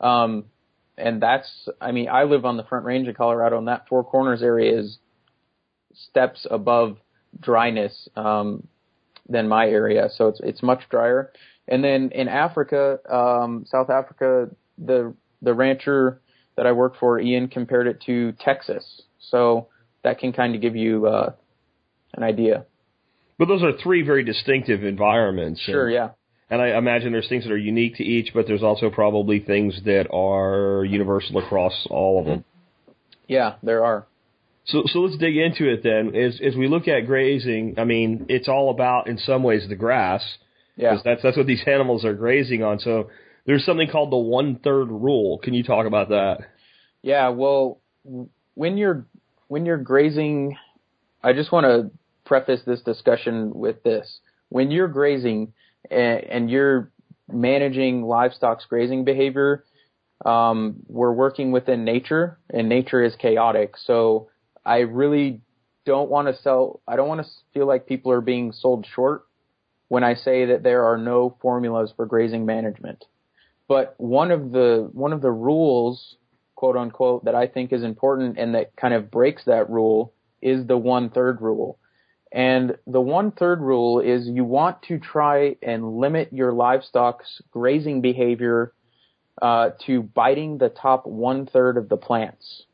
Um, 0.01 0.45
and 0.97 1.21
that's, 1.21 1.69
I 1.81 1.93
mean, 1.93 2.09
I 2.09 2.25
live 2.25 2.45
on 2.45 2.57
the 2.57 2.65
Front 2.65 2.85
Range 2.85 3.09
of 3.09 3.17
Colorado, 3.17 3.59
and 3.59 3.69
that 3.69 3.89
Four 3.89 4.05
Corners 4.05 4.43
area 4.43 4.79
is 4.79 4.99
steps 5.95 6.47
above 6.51 6.99
dryness 7.41 8.09
um, 8.17 8.67
than 9.29 9.49
my 9.49 9.67
area, 9.67 10.09
so 10.15 10.29
it's 10.29 10.41
it's 10.43 10.63
much 10.63 10.81
drier. 10.91 11.33
And 11.67 11.83
then 11.83 12.11
in 12.13 12.29
Africa, 12.29 12.99
um, 13.11 13.65
South 13.67 13.91
Africa, 13.91 14.51
the 14.79 15.15
the 15.43 15.55
rancher 15.55 16.21
that 16.57 16.67
I 16.67 16.73
worked 16.73 16.99
for, 16.99 17.19
Ian, 17.19 17.49
compared 17.49 17.87
it 17.87 18.03
to 18.07 18.33
Texas. 18.33 19.03
So 19.31 19.69
that 20.03 20.19
can 20.19 20.33
kind 20.33 20.55
of 20.55 20.61
give 20.61 20.77
you 20.77 21.07
uh, 21.07 21.33
an 22.15 22.23
idea. 22.23 22.67
But 23.39 23.49
those 23.49 23.63
are 23.63 23.73
three 23.83 24.03
very 24.03 24.23
distinctive 24.23 24.85
environments. 24.85 25.61
Sure, 25.61 25.91
yeah. 25.91 26.11
And 26.51 26.61
I 26.61 26.77
imagine 26.77 27.13
there's 27.13 27.29
things 27.29 27.45
that 27.45 27.53
are 27.53 27.59
unique 27.59 27.97
to 27.97 28.05
each, 28.05 28.33
but 28.35 28.47
there's 28.47 28.63
also 28.63 28.91
probably 28.91 29.41
things 29.41 29.81
that 29.85 30.09
are 30.13 30.85
universal 30.85 31.39
across 31.39 31.87
all 31.91 32.21
of 32.21 32.27
them. 32.27 32.45
Yeah, 33.27 33.55
there 33.63 33.85
are. 33.85 34.07
So, 34.67 34.85
so 34.87 35.01
let's 35.01 35.17
dig 35.19 35.37
into 35.37 35.71
it 35.71 35.83
then. 35.83 36.15
As 36.15 36.41
as 36.43 36.57
we 36.57 36.69
look 36.69 36.89
at 36.89 37.07
grazing, 37.07 37.75
I 37.79 37.85
mean, 37.85 38.27
it's 38.29 38.49
all 38.49 38.71
about 38.71 39.09
in 39.09 39.19
some 39.19 39.43
ways 39.43 39.67
the 39.69 39.75
grass. 39.75 40.23
Yeah. 40.77 40.99
That's 41.05 41.23
that's 41.23 41.37
what 41.37 41.47
these 41.47 41.63
animals 41.67 42.05
are 42.05 42.15
grazing 42.15 42.63
on. 42.63 42.79
So 42.79 43.11
there's 43.47 43.65
something 43.65 43.89
called 43.91 44.11
the 44.11 44.17
one 44.17 44.57
third 44.57 44.87
rule. 44.91 45.39
Can 45.39 45.55
you 45.55 45.63
talk 45.63 45.87
about 45.87 46.09
that? 46.09 46.39
Yeah, 47.03 47.29
well, 47.31 47.81
when 48.55 48.79
you're 48.79 49.07
when 49.49 49.67
you're 49.67 49.79
grazing, 49.79 50.57
I 51.23 51.33
just 51.33 51.53
want 51.53 51.65
to 51.65 51.91
preface 52.25 52.61
this 52.67 52.81
discussion 52.81 53.53
with 53.55 53.83
this: 53.83 54.21
when 54.49 54.71
you're 54.71 54.89
grazing 54.89 55.53
and, 55.91 56.51
you're 56.51 56.91
managing 57.31 58.03
livestock's 58.03 58.67
grazing 58.67 59.05
behavior, 59.05 59.65
um, 60.25 60.77
we're 60.87 61.13
working 61.13 61.53
within 61.53 61.85
nature, 61.85 62.39
and 62.51 62.69
nature 62.69 63.03
is 63.03 63.15
chaotic. 63.17 63.75
So 63.77 64.29
I 64.65 64.79
really 64.79 65.41
don't 65.85 66.11
want 66.11 66.29
to 66.29 66.43
sell. 66.43 66.81
I 66.89 66.97
don't 66.97 67.09
want 67.09 67.25
to 67.25 67.31
feel 67.53 67.67
like 67.67 67.87
people 67.87 68.13
are 68.13 68.21
being 68.21 68.53
sold 68.53 68.87
short 68.95 69.25
when 69.89 70.05
I 70.05 70.15
say 70.15 70.47
that 70.47 70.63
there 70.63 70.85
are 70.85 70.97
no 70.97 71.37
formulas 71.43 71.93
for 71.95 72.07
grazing 72.07 72.47
management. 72.47 73.05
But 73.69 73.95
one 73.99 74.31
of 74.31 74.53
the 74.53 74.89
one 74.93 75.13
of 75.13 75.21
the 75.21 75.31
rules 75.31 76.17
quote 76.55 76.77
unquote, 76.77 77.25
that 77.25 77.35
I 77.35 77.47
think 77.47 77.73
is 77.73 77.83
important 77.83 78.39
and 78.39 78.55
that 78.55 78.75
kind 78.77 78.95
of 78.95 79.11
breaks 79.11 79.45
that 79.45 79.69
rule 79.69 80.15
is 80.41 80.67
the 80.67 80.79
one 80.79 81.11
third 81.11 81.41
rule. 81.41 81.79
And 82.35 82.77
the 82.89 83.01
one 83.01 83.31
third 83.31 83.61
rule 83.61 84.01
is 84.01 84.27
you 84.27 84.45
want 84.45 84.83
to 84.89 84.99
try 84.99 85.55
and 85.63 85.99
limit 85.99 86.33
your 86.33 86.53
livestock's 86.53 87.41
grazing 87.53 88.01
behavior 88.01 88.73
uh, 89.41 89.71
to 89.87 90.03
biting 90.03 90.59
the 90.59 90.69
top 90.69 91.07
one 91.07 91.47
third 91.47 91.77
of 91.77 91.89
the 91.89 91.97
plants. 91.97 92.65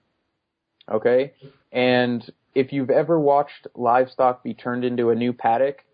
Okay? 0.90 1.34
And 1.70 2.24
if 2.54 2.72
you've 2.72 2.88
ever 2.88 3.20
watched 3.20 3.66
livestock 3.74 4.42
be 4.42 4.54
turned 4.54 4.82
into 4.82 5.10
a 5.10 5.14
new 5.14 5.34
paddock, 5.34 5.84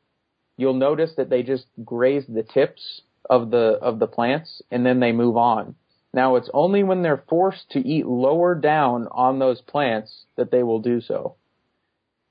you'll 0.56 0.75
notice 0.75 1.14
that 1.16 1.28
they 1.28 1.42
just 1.42 1.66
graze 1.85 2.25
the 2.28 2.44
tips 2.44 3.02
of 3.28 3.50
the 3.50 3.78
of 3.82 3.99
the 3.99 4.06
plants 4.06 4.62
and 4.70 4.87
then 4.87 5.00
they 5.00 5.11
move 5.11 5.37
on. 5.37 5.75
Now 6.14 6.37
it's 6.37 6.49
only 6.54 6.85
when 6.85 7.02
they're 7.02 7.25
forced 7.28 7.68
to 7.73 7.80
eat 7.80 8.06
lower 8.06 8.54
down 8.54 9.08
on 9.11 9.40
those 9.40 9.61
plants 9.61 10.26
that 10.37 10.52
they 10.52 10.62
will 10.62 10.78
do 10.78 11.00
so. 11.00 11.35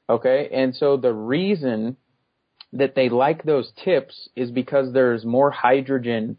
Okay? 0.10 0.50
And 0.52 0.76
so 0.76 0.98
the 0.98 1.14
reason 1.14 1.98
that 2.74 2.96
they 2.96 3.10
like 3.10 3.44
those 3.44 3.72
tips 3.84 4.30
is 4.36 4.52
because 4.52 4.94
there's 4.94 5.26
more 5.26 5.52
hydrogen 5.52 6.38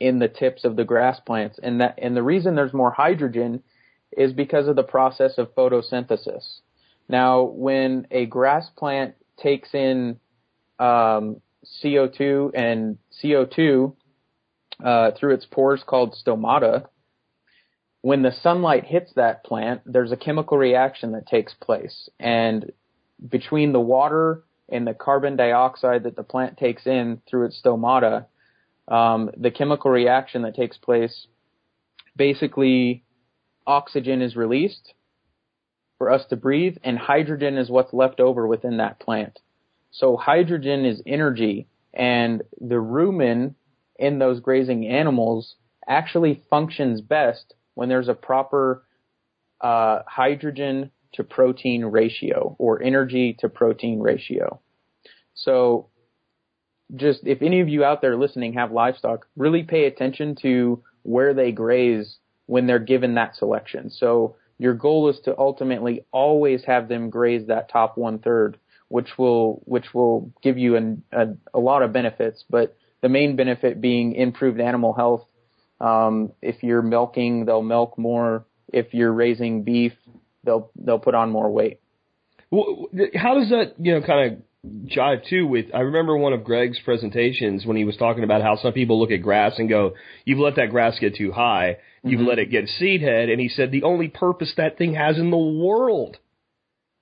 in 0.00 0.18
the 0.18 0.28
tips 0.28 0.64
of 0.64 0.76
the 0.76 0.84
grass 0.84 1.20
plants. 1.20 1.58
And 1.62 1.80
that, 1.80 1.98
and 2.00 2.16
the 2.16 2.22
reason 2.22 2.54
there's 2.54 2.72
more 2.72 2.90
hydrogen 2.90 3.62
is 4.16 4.32
because 4.32 4.68
of 4.68 4.76
the 4.76 4.82
process 4.82 5.38
of 5.38 5.54
photosynthesis. 5.54 6.60
Now, 7.08 7.42
when 7.42 8.06
a 8.10 8.26
grass 8.26 8.68
plant 8.76 9.14
takes 9.36 9.74
in 9.74 10.18
um, 10.78 11.40
CO2 11.84 12.50
and 12.54 12.98
CO2 13.22 13.94
uh, 14.82 15.10
through 15.18 15.34
its 15.34 15.46
pores 15.50 15.82
called 15.86 16.16
stomata, 16.24 16.86
when 18.00 18.22
the 18.22 18.32
sunlight 18.42 18.84
hits 18.84 19.12
that 19.16 19.44
plant, 19.44 19.80
there's 19.86 20.12
a 20.12 20.16
chemical 20.16 20.58
reaction 20.58 21.12
that 21.12 21.26
takes 21.26 21.54
place. 21.54 22.08
And 22.20 22.72
between 23.28 23.72
the 23.72 23.80
water 23.80 24.44
and 24.68 24.86
the 24.86 24.94
carbon 24.94 25.36
dioxide 25.36 26.04
that 26.04 26.16
the 26.16 26.22
plant 26.22 26.56
takes 26.56 26.86
in 26.86 27.20
through 27.28 27.46
its 27.46 27.60
stomata, 27.62 28.26
um, 28.88 29.30
the 29.36 29.50
chemical 29.50 29.90
reaction 29.90 30.42
that 30.42 30.54
takes 30.54 30.76
place, 30.76 31.26
basically 32.16 33.04
oxygen 33.66 34.22
is 34.22 34.36
released 34.36 34.94
for 35.98 36.10
us 36.10 36.24
to 36.28 36.36
breathe, 36.36 36.76
and 36.82 36.98
hydrogen 36.98 37.56
is 37.56 37.70
what's 37.70 37.92
left 37.92 38.20
over 38.20 38.46
within 38.46 38.78
that 38.78 38.98
plant. 38.98 39.38
So 39.90 40.16
hydrogen 40.16 40.84
is 40.84 41.00
energy, 41.06 41.68
and 41.92 42.42
the 42.60 42.74
rumen 42.74 43.54
in 43.96 44.18
those 44.18 44.40
grazing 44.40 44.86
animals 44.86 45.54
actually 45.86 46.42
functions 46.50 47.00
best 47.00 47.54
when 47.74 47.88
there's 47.88 48.08
a 48.08 48.14
proper 48.14 48.84
uh, 49.60 50.00
hydrogen 50.06 50.90
to 51.14 51.24
protein 51.24 51.84
ratio 51.84 52.56
or 52.58 52.82
energy 52.82 53.36
to 53.40 53.48
protein 53.48 54.00
ratio. 54.00 54.60
So 55.34 55.88
just 56.94 57.20
if 57.26 57.42
any 57.42 57.60
of 57.60 57.68
you 57.68 57.84
out 57.84 58.02
there 58.02 58.16
listening 58.16 58.54
have 58.54 58.72
livestock, 58.72 59.26
really 59.36 59.62
pay 59.62 59.86
attention 59.86 60.36
to 60.42 60.82
where 61.02 61.34
they 61.34 61.52
graze 61.52 62.18
when 62.46 62.66
they're 62.66 62.78
given 62.78 63.14
that 63.14 63.36
selection. 63.36 63.90
So 63.90 64.36
your 64.58 64.74
goal 64.74 65.08
is 65.08 65.18
to 65.24 65.36
ultimately 65.36 66.04
always 66.12 66.64
have 66.64 66.88
them 66.88 67.10
graze 67.10 67.46
that 67.48 67.70
top 67.70 67.96
one 67.96 68.18
third, 68.18 68.58
which 68.88 69.18
will 69.18 69.62
which 69.64 69.94
will 69.94 70.32
give 70.42 70.58
you 70.58 70.76
an, 70.76 71.02
a, 71.12 71.28
a 71.52 71.58
lot 71.58 71.82
of 71.82 71.92
benefits. 71.92 72.44
But 72.48 72.76
the 73.02 73.08
main 73.08 73.36
benefit 73.36 73.80
being 73.80 74.14
improved 74.14 74.60
animal 74.60 74.92
health. 74.92 75.26
Um, 75.80 76.32
if 76.40 76.62
you're 76.62 76.82
milking, 76.82 77.44
they'll 77.44 77.62
milk 77.62 77.98
more. 77.98 78.46
If 78.72 78.94
you're 78.94 79.12
raising 79.12 79.62
beef, 79.62 79.92
they'll 80.44 80.70
they'll 80.76 80.98
put 80.98 81.14
on 81.14 81.30
more 81.30 81.50
weight. 81.50 81.80
Well, 82.50 82.86
how 83.14 83.34
does 83.34 83.50
that 83.50 83.74
you 83.78 83.94
know 83.94 84.06
kind 84.06 84.32
of 84.32 84.38
jive 84.86 85.28
too 85.28 85.46
with 85.46 85.66
I 85.74 85.80
remember 85.80 86.16
one 86.16 86.32
of 86.32 86.44
Greg's 86.44 86.78
presentations 86.84 87.66
when 87.66 87.76
he 87.76 87.84
was 87.84 87.96
talking 87.96 88.24
about 88.24 88.42
how 88.42 88.56
some 88.56 88.72
people 88.72 88.98
look 89.00 89.10
at 89.10 89.22
grass 89.22 89.58
and 89.58 89.68
go, 89.68 89.94
You've 90.24 90.38
let 90.38 90.56
that 90.56 90.70
grass 90.70 90.98
get 90.98 91.16
too 91.16 91.32
high, 91.32 91.78
you've 92.02 92.20
Mhm. 92.20 92.26
let 92.26 92.38
it 92.38 92.50
get 92.50 92.68
seed 92.68 93.02
head 93.02 93.28
and 93.28 93.40
he 93.40 93.48
said 93.48 93.70
the 93.70 93.82
only 93.82 94.08
purpose 94.08 94.54
that 94.56 94.78
thing 94.78 94.94
has 94.94 95.18
in 95.18 95.30
the 95.30 95.36
world 95.36 96.18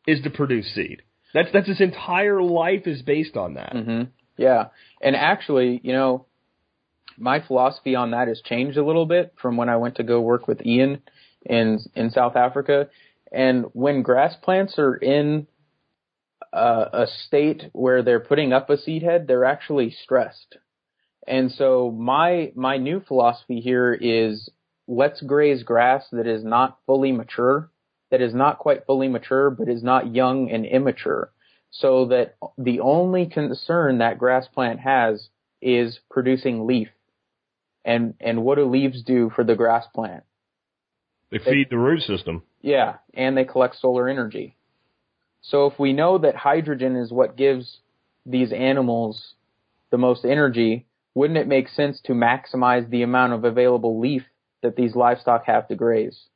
is 0.06 0.20
to 0.22 0.30
produce 0.30 0.72
seed. 0.75 1.02
That's 1.34 1.50
that's 1.52 1.68
its 1.68 1.80
entire 1.80 2.42
life 2.42 2.87
is 2.87 3.02
based 3.02 3.37
on 3.37 3.54
that. 3.54 3.72
hmm 3.76 4.02
Yeah, 4.37 4.68
and 5.00 5.14
actually, 5.14 5.80
you 5.84 5.92
know, 5.92 6.26
my 7.18 7.40
philosophy 7.40 7.94
on 7.94 8.11
that 8.12 8.28
has 8.28 8.40
changed 8.40 8.76
a 8.78 8.84
little 8.84 9.06
bit 9.06 9.34
from 9.40 9.56
when 9.56 9.68
I 9.68 9.76
went 9.76 9.96
to 9.96 10.02
go 10.02 10.20
work 10.20 10.49
with 10.49 10.64
Ian 10.66 11.02
in 11.44 11.78
in 11.94 12.11
South 12.11 12.37
Africa. 12.37 12.88
And 13.32 13.66
when 13.72 14.02
grass 14.02 14.34
plants 14.42 14.78
are 14.78 14.94
in 14.94 15.46
a, 16.52 16.88
a 16.92 17.06
state 17.26 17.64
where 17.72 18.02
they're 18.02 18.20
putting 18.20 18.52
up 18.52 18.68
a 18.70 18.76
seed 18.76 19.02
head, 19.02 19.26
they're 19.26 19.44
actually 19.44 19.90
stressed. 19.90 20.56
And 21.26 21.50
so 21.52 21.90
my 21.90 22.52
my 22.54 22.76
new 22.76 23.00
philosophy 23.00 23.60
here 23.60 23.94
is 23.94 24.50
let's 24.86 25.20
graze 25.22 25.62
grass 25.62 26.04
that 26.12 26.26
is 26.26 26.44
not 26.44 26.78
fully 26.84 27.12
mature, 27.12 27.70
that 28.10 28.20
is 28.20 28.34
not 28.34 28.58
quite 28.58 28.86
fully 28.86 29.08
mature, 29.08 29.48
but 29.50 29.68
is 29.68 29.82
not 29.82 30.14
young 30.14 30.50
and 30.50 30.66
immature 30.66 31.32
so 31.72 32.06
that 32.06 32.36
the 32.58 32.80
only 32.80 33.26
concern 33.26 33.98
that 33.98 34.18
grass 34.18 34.46
plant 34.46 34.78
has 34.80 35.28
is 35.60 35.98
producing 36.10 36.66
leaf. 36.66 36.88
And 37.84 38.14
and 38.20 38.44
what 38.44 38.56
do 38.56 38.64
leaves 38.64 39.02
do 39.02 39.32
for 39.34 39.42
the 39.42 39.56
grass 39.56 39.86
plant? 39.92 40.22
They 41.30 41.38
feed 41.38 41.68
the 41.70 41.78
root 41.78 42.02
system. 42.02 42.42
Yeah, 42.62 42.99
and 43.12 43.37
they 43.37 43.45
collect 43.45 43.76
solar 43.76 44.09
energy. 44.09 44.57
So 45.42 45.66
if 45.66 45.78
we 45.78 45.92
know 45.92 46.19
that 46.19 46.37
hydrogen 46.37 46.97
is 46.97 47.12
what 47.12 47.37
gives 47.37 47.81
these 48.25 48.52
animals 48.52 49.35
the 49.90 49.99
most 49.99 50.25
energy, 50.25 50.87
wouldn't 51.14 51.38
it 51.38 51.49
make 51.49 51.69
sense 51.69 52.00
to 52.04 52.12
maximize 52.12 52.88
the 52.88 53.02
amount 53.02 53.33
of 53.33 53.45
available 53.45 54.00
leaf 54.00 54.23
that 54.62 54.76
these 54.76 54.95
livestock 54.95 55.45
have 55.47 55.66
to 55.69 55.75
graze? 55.75 56.26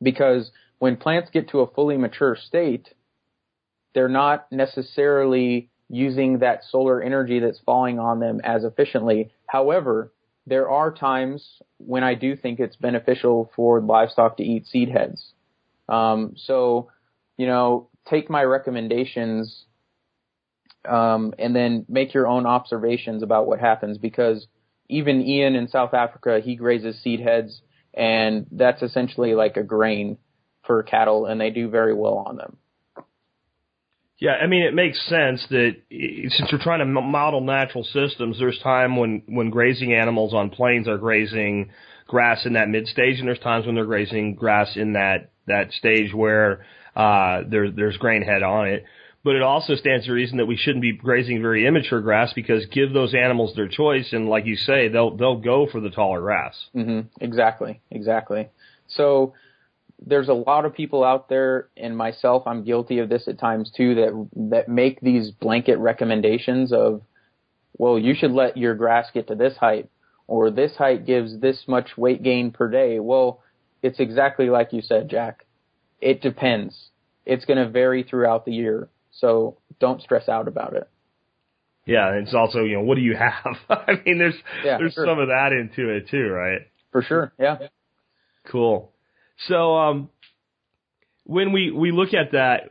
Because 0.00 0.52
when 0.78 0.96
plants 0.96 1.30
get 1.32 1.48
to 1.50 1.60
a 1.60 1.70
fully 1.70 1.96
mature 1.96 2.36
state, 2.36 2.88
they're 3.94 4.08
not 4.08 4.46
necessarily 4.52 5.70
using 5.88 6.38
that 6.38 6.62
solar 6.70 7.02
energy 7.02 7.40
that's 7.40 7.60
falling 7.60 7.98
on 7.98 8.20
them 8.20 8.40
as 8.44 8.62
efficiently. 8.62 9.32
However, 9.46 10.12
there 10.46 10.70
are 10.70 10.92
times 10.92 11.60
when 11.78 12.04
I 12.04 12.14
do 12.14 12.36
think 12.36 12.60
it's 12.60 12.76
beneficial 12.76 13.50
for 13.56 13.80
livestock 13.80 14.36
to 14.36 14.44
eat 14.44 14.66
seed 14.66 14.88
heads. 14.88 15.32
Um, 15.88 16.34
so, 16.36 16.90
you 17.36 17.46
know, 17.46 17.88
take 18.08 18.30
my 18.30 18.42
recommendations 18.42 19.64
um, 20.88 21.34
and 21.38 21.54
then 21.54 21.84
make 21.88 22.14
your 22.14 22.28
own 22.28 22.46
observations 22.46 23.22
about 23.22 23.46
what 23.46 23.58
happens 23.58 23.98
because 23.98 24.46
even 24.88 25.20
Ian 25.22 25.56
in 25.56 25.68
South 25.68 25.94
Africa, 25.94 26.40
he 26.42 26.54
grazes 26.54 27.02
seed 27.02 27.20
heads 27.20 27.60
and 27.92 28.46
that's 28.52 28.82
essentially 28.82 29.34
like 29.34 29.56
a 29.56 29.64
grain 29.64 30.18
for 30.64 30.82
cattle 30.82 31.26
and 31.26 31.40
they 31.40 31.50
do 31.50 31.68
very 31.68 31.94
well 31.94 32.18
on 32.18 32.36
them. 32.36 32.56
Yeah, 34.18 34.32
I 34.32 34.46
mean, 34.46 34.62
it 34.62 34.74
makes 34.74 34.98
sense 35.08 35.44
that 35.50 35.76
since 35.90 36.50
you're 36.50 36.60
trying 36.60 36.78
to 36.78 36.86
model 36.86 37.42
natural 37.42 37.84
systems, 37.84 38.38
there's 38.38 38.58
time 38.60 38.96
when, 38.96 39.22
when 39.26 39.50
grazing 39.50 39.92
animals 39.92 40.32
on 40.32 40.48
plains 40.48 40.88
are 40.88 40.96
grazing 40.96 41.70
grass 42.06 42.46
in 42.46 42.54
that 42.54 42.68
mid 42.68 42.86
stage, 42.86 43.18
and 43.18 43.28
there's 43.28 43.38
times 43.40 43.66
when 43.66 43.74
they're 43.74 43.84
grazing 43.84 44.34
grass 44.34 44.74
in 44.76 44.94
that, 44.94 45.30
that 45.46 45.70
stage 45.72 46.14
where 46.14 46.64
uh, 46.94 47.42
there, 47.46 47.70
there's 47.70 47.98
grain 47.98 48.22
head 48.22 48.42
on 48.42 48.68
it. 48.68 48.84
But 49.22 49.34
it 49.34 49.42
also 49.42 49.74
stands 49.74 50.06
to 50.06 50.12
reason 50.12 50.38
that 50.38 50.46
we 50.46 50.56
shouldn't 50.56 50.82
be 50.82 50.92
grazing 50.92 51.42
very 51.42 51.66
immature 51.66 52.00
grass 52.00 52.32
because 52.32 52.64
give 52.66 52.92
those 52.92 53.12
animals 53.12 53.54
their 53.56 53.66
choice, 53.68 54.12
and 54.12 54.28
like 54.28 54.46
you 54.46 54.54
say, 54.54 54.86
they'll 54.86 55.16
they'll 55.16 55.40
go 55.40 55.66
for 55.66 55.80
the 55.80 55.90
taller 55.90 56.20
grass. 56.20 56.54
hmm 56.72 57.00
Exactly, 57.20 57.80
exactly. 57.90 58.48
So 58.86 59.34
there's 60.04 60.28
a 60.28 60.34
lot 60.34 60.64
of 60.64 60.74
people 60.74 61.02
out 61.04 61.28
there, 61.28 61.68
and 61.76 61.96
myself, 61.96 62.46
I'm 62.46 62.64
guilty 62.64 62.98
of 62.98 63.08
this 63.08 63.26
at 63.28 63.38
times 63.38 63.70
too, 63.74 63.94
that 63.96 64.28
that 64.50 64.68
make 64.68 65.00
these 65.00 65.30
blanket 65.30 65.78
recommendations 65.78 66.72
of, 66.72 67.02
well, 67.78 67.98
you 67.98 68.14
should 68.14 68.32
let 68.32 68.56
your 68.56 68.74
grass 68.74 69.06
get 69.14 69.28
to 69.28 69.34
this 69.34 69.56
height, 69.56 69.88
or 70.26 70.50
this 70.50 70.76
height 70.76 71.06
gives 71.06 71.40
this 71.40 71.64
much 71.66 71.96
weight 71.96 72.22
gain 72.22 72.50
per 72.50 72.68
day. 72.70 73.00
Well, 73.00 73.42
it's 73.82 74.00
exactly 74.00 74.50
like 74.50 74.72
you 74.72 74.82
said, 74.82 75.08
Jack. 75.08 75.44
It 76.00 76.20
depends. 76.20 76.90
It's 77.24 77.44
going 77.46 77.58
to 77.58 77.68
vary 77.68 78.02
throughout 78.02 78.44
the 78.44 78.52
year, 78.52 78.88
so 79.10 79.56
don't 79.80 80.02
stress 80.02 80.28
out 80.28 80.46
about 80.46 80.74
it. 80.74 80.88
Yeah, 81.86 82.14
it's 82.14 82.34
also 82.34 82.64
you 82.64 82.74
know 82.74 82.82
what 82.82 82.96
do 82.96 83.00
you 83.02 83.16
have? 83.16 83.56
I 83.70 84.00
mean, 84.04 84.18
there's 84.18 84.34
Yeah, 84.64 84.76
there's 84.78 84.92
sure. 84.92 85.06
some 85.06 85.18
of 85.18 85.28
that 85.28 85.52
into 85.52 85.88
it 85.88 86.08
too, 86.10 86.28
right? 86.28 86.60
For 86.92 87.02
sure, 87.02 87.32
yeah. 87.38 87.58
Cool. 88.46 88.92
So 89.48 89.76
um, 89.76 90.10
when 91.24 91.52
we 91.52 91.70
we 91.70 91.92
look 91.92 92.14
at 92.14 92.32
that, 92.32 92.70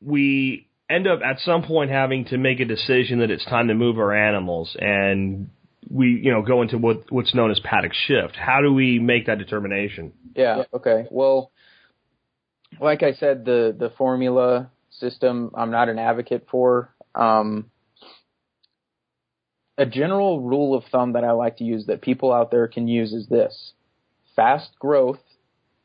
we 0.00 0.68
end 0.88 1.06
up 1.06 1.20
at 1.24 1.40
some 1.40 1.62
point 1.62 1.90
having 1.90 2.26
to 2.26 2.38
make 2.38 2.60
a 2.60 2.64
decision 2.64 3.20
that 3.20 3.30
it's 3.30 3.44
time 3.44 3.68
to 3.68 3.74
move 3.74 3.98
our 3.98 4.14
animals, 4.14 4.76
and 4.78 5.50
we 5.90 6.20
you 6.22 6.32
know 6.32 6.42
go 6.42 6.62
into 6.62 6.78
what 6.78 7.10
what's 7.10 7.34
known 7.34 7.50
as 7.50 7.60
paddock 7.60 7.92
shift. 7.94 8.36
How 8.36 8.60
do 8.62 8.72
we 8.72 8.98
make 8.98 9.26
that 9.26 9.38
determination? 9.38 10.12
Yeah. 10.34 10.64
Okay. 10.72 11.06
Well, 11.10 11.50
like 12.80 13.02
I 13.02 13.12
said, 13.14 13.44
the 13.44 13.74
the 13.76 13.90
formula 13.96 14.70
system 14.90 15.50
I'm 15.54 15.70
not 15.70 15.88
an 15.88 15.98
advocate 15.98 16.46
for. 16.50 16.94
Um, 17.14 17.70
a 19.76 19.86
general 19.86 20.40
rule 20.40 20.74
of 20.74 20.84
thumb 20.90 21.12
that 21.12 21.24
I 21.24 21.30
like 21.32 21.58
to 21.58 21.64
use 21.64 21.86
that 21.86 22.02
people 22.02 22.32
out 22.32 22.50
there 22.50 22.66
can 22.68 22.88
use 22.88 23.12
is 23.12 23.28
this: 23.28 23.72
fast 24.34 24.70
growth, 24.78 25.20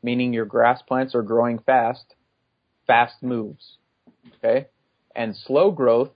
meaning 0.04 0.34
your 0.34 0.44
grass 0.44 0.82
plants 0.82 1.14
are 1.14 1.22
growing 1.22 1.58
fast, 1.58 2.14
fast 2.86 3.22
moves. 3.22 3.78
Okay, 4.36 4.66
and 5.16 5.34
slow 5.34 5.70
growth, 5.70 6.10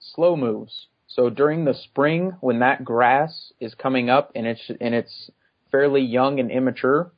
slow 0.00 0.36
moves. 0.36 0.88
So 1.06 1.30
during 1.30 1.64
the 1.64 1.74
spring, 1.74 2.32
when 2.40 2.58
that 2.60 2.84
grass 2.84 3.52
is 3.60 3.74
coming 3.74 4.10
up 4.10 4.32
and 4.34 4.46
it's 4.46 4.70
and 4.80 4.94
it's 4.94 5.30
fairly 5.70 6.00
young 6.00 6.40
and 6.40 6.50
immature, 6.50 7.12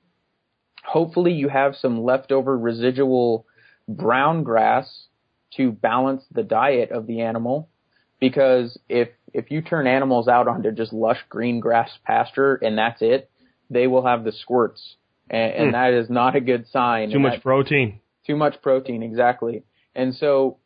hopefully 0.85 1.33
you 1.33 1.49
have 1.49 1.77
some 1.77 2.03
leftover 2.03 2.59
residual 2.59 3.47
brown 3.89 4.43
grass 4.43 5.07
to 5.57 5.73
balance 5.73 6.25
the 6.33 6.43
diet 6.43 6.91
of 6.91 7.07
the 7.07 7.21
animal 7.21 7.69
because 8.21 8.79
if 8.89 9.09
if 9.33 9.51
you 9.51 9.63
turn 9.63 9.87
animals 9.87 10.29
out 10.29 10.49
onto 10.49 10.71
just 10.73 10.93
lush 10.93 11.19
green 11.29 11.61
grass 11.61 11.91
pasture 12.05 12.57
and 12.57 12.77
that's 12.77 13.01
it 13.01 13.31
they 13.71 13.87
will 13.87 14.05
have 14.05 14.25
the 14.25 14.33
squirts 14.33 14.97
and, 15.31 15.53
and 15.53 15.67
Hmm. 15.69 15.73
that 15.73 15.93
is 15.93 16.09
not 16.11 16.37
a 16.37 16.41
good 16.41 16.67
sign. 16.69 17.11
Too 17.11 17.19
much 17.19 17.35
that- 17.35 17.43
protein. 17.43 18.01
too 18.27 18.37
much 18.37 18.61
protein 18.63 19.03
exactly. 19.03 19.63
And 19.95 20.15
so 20.15 20.59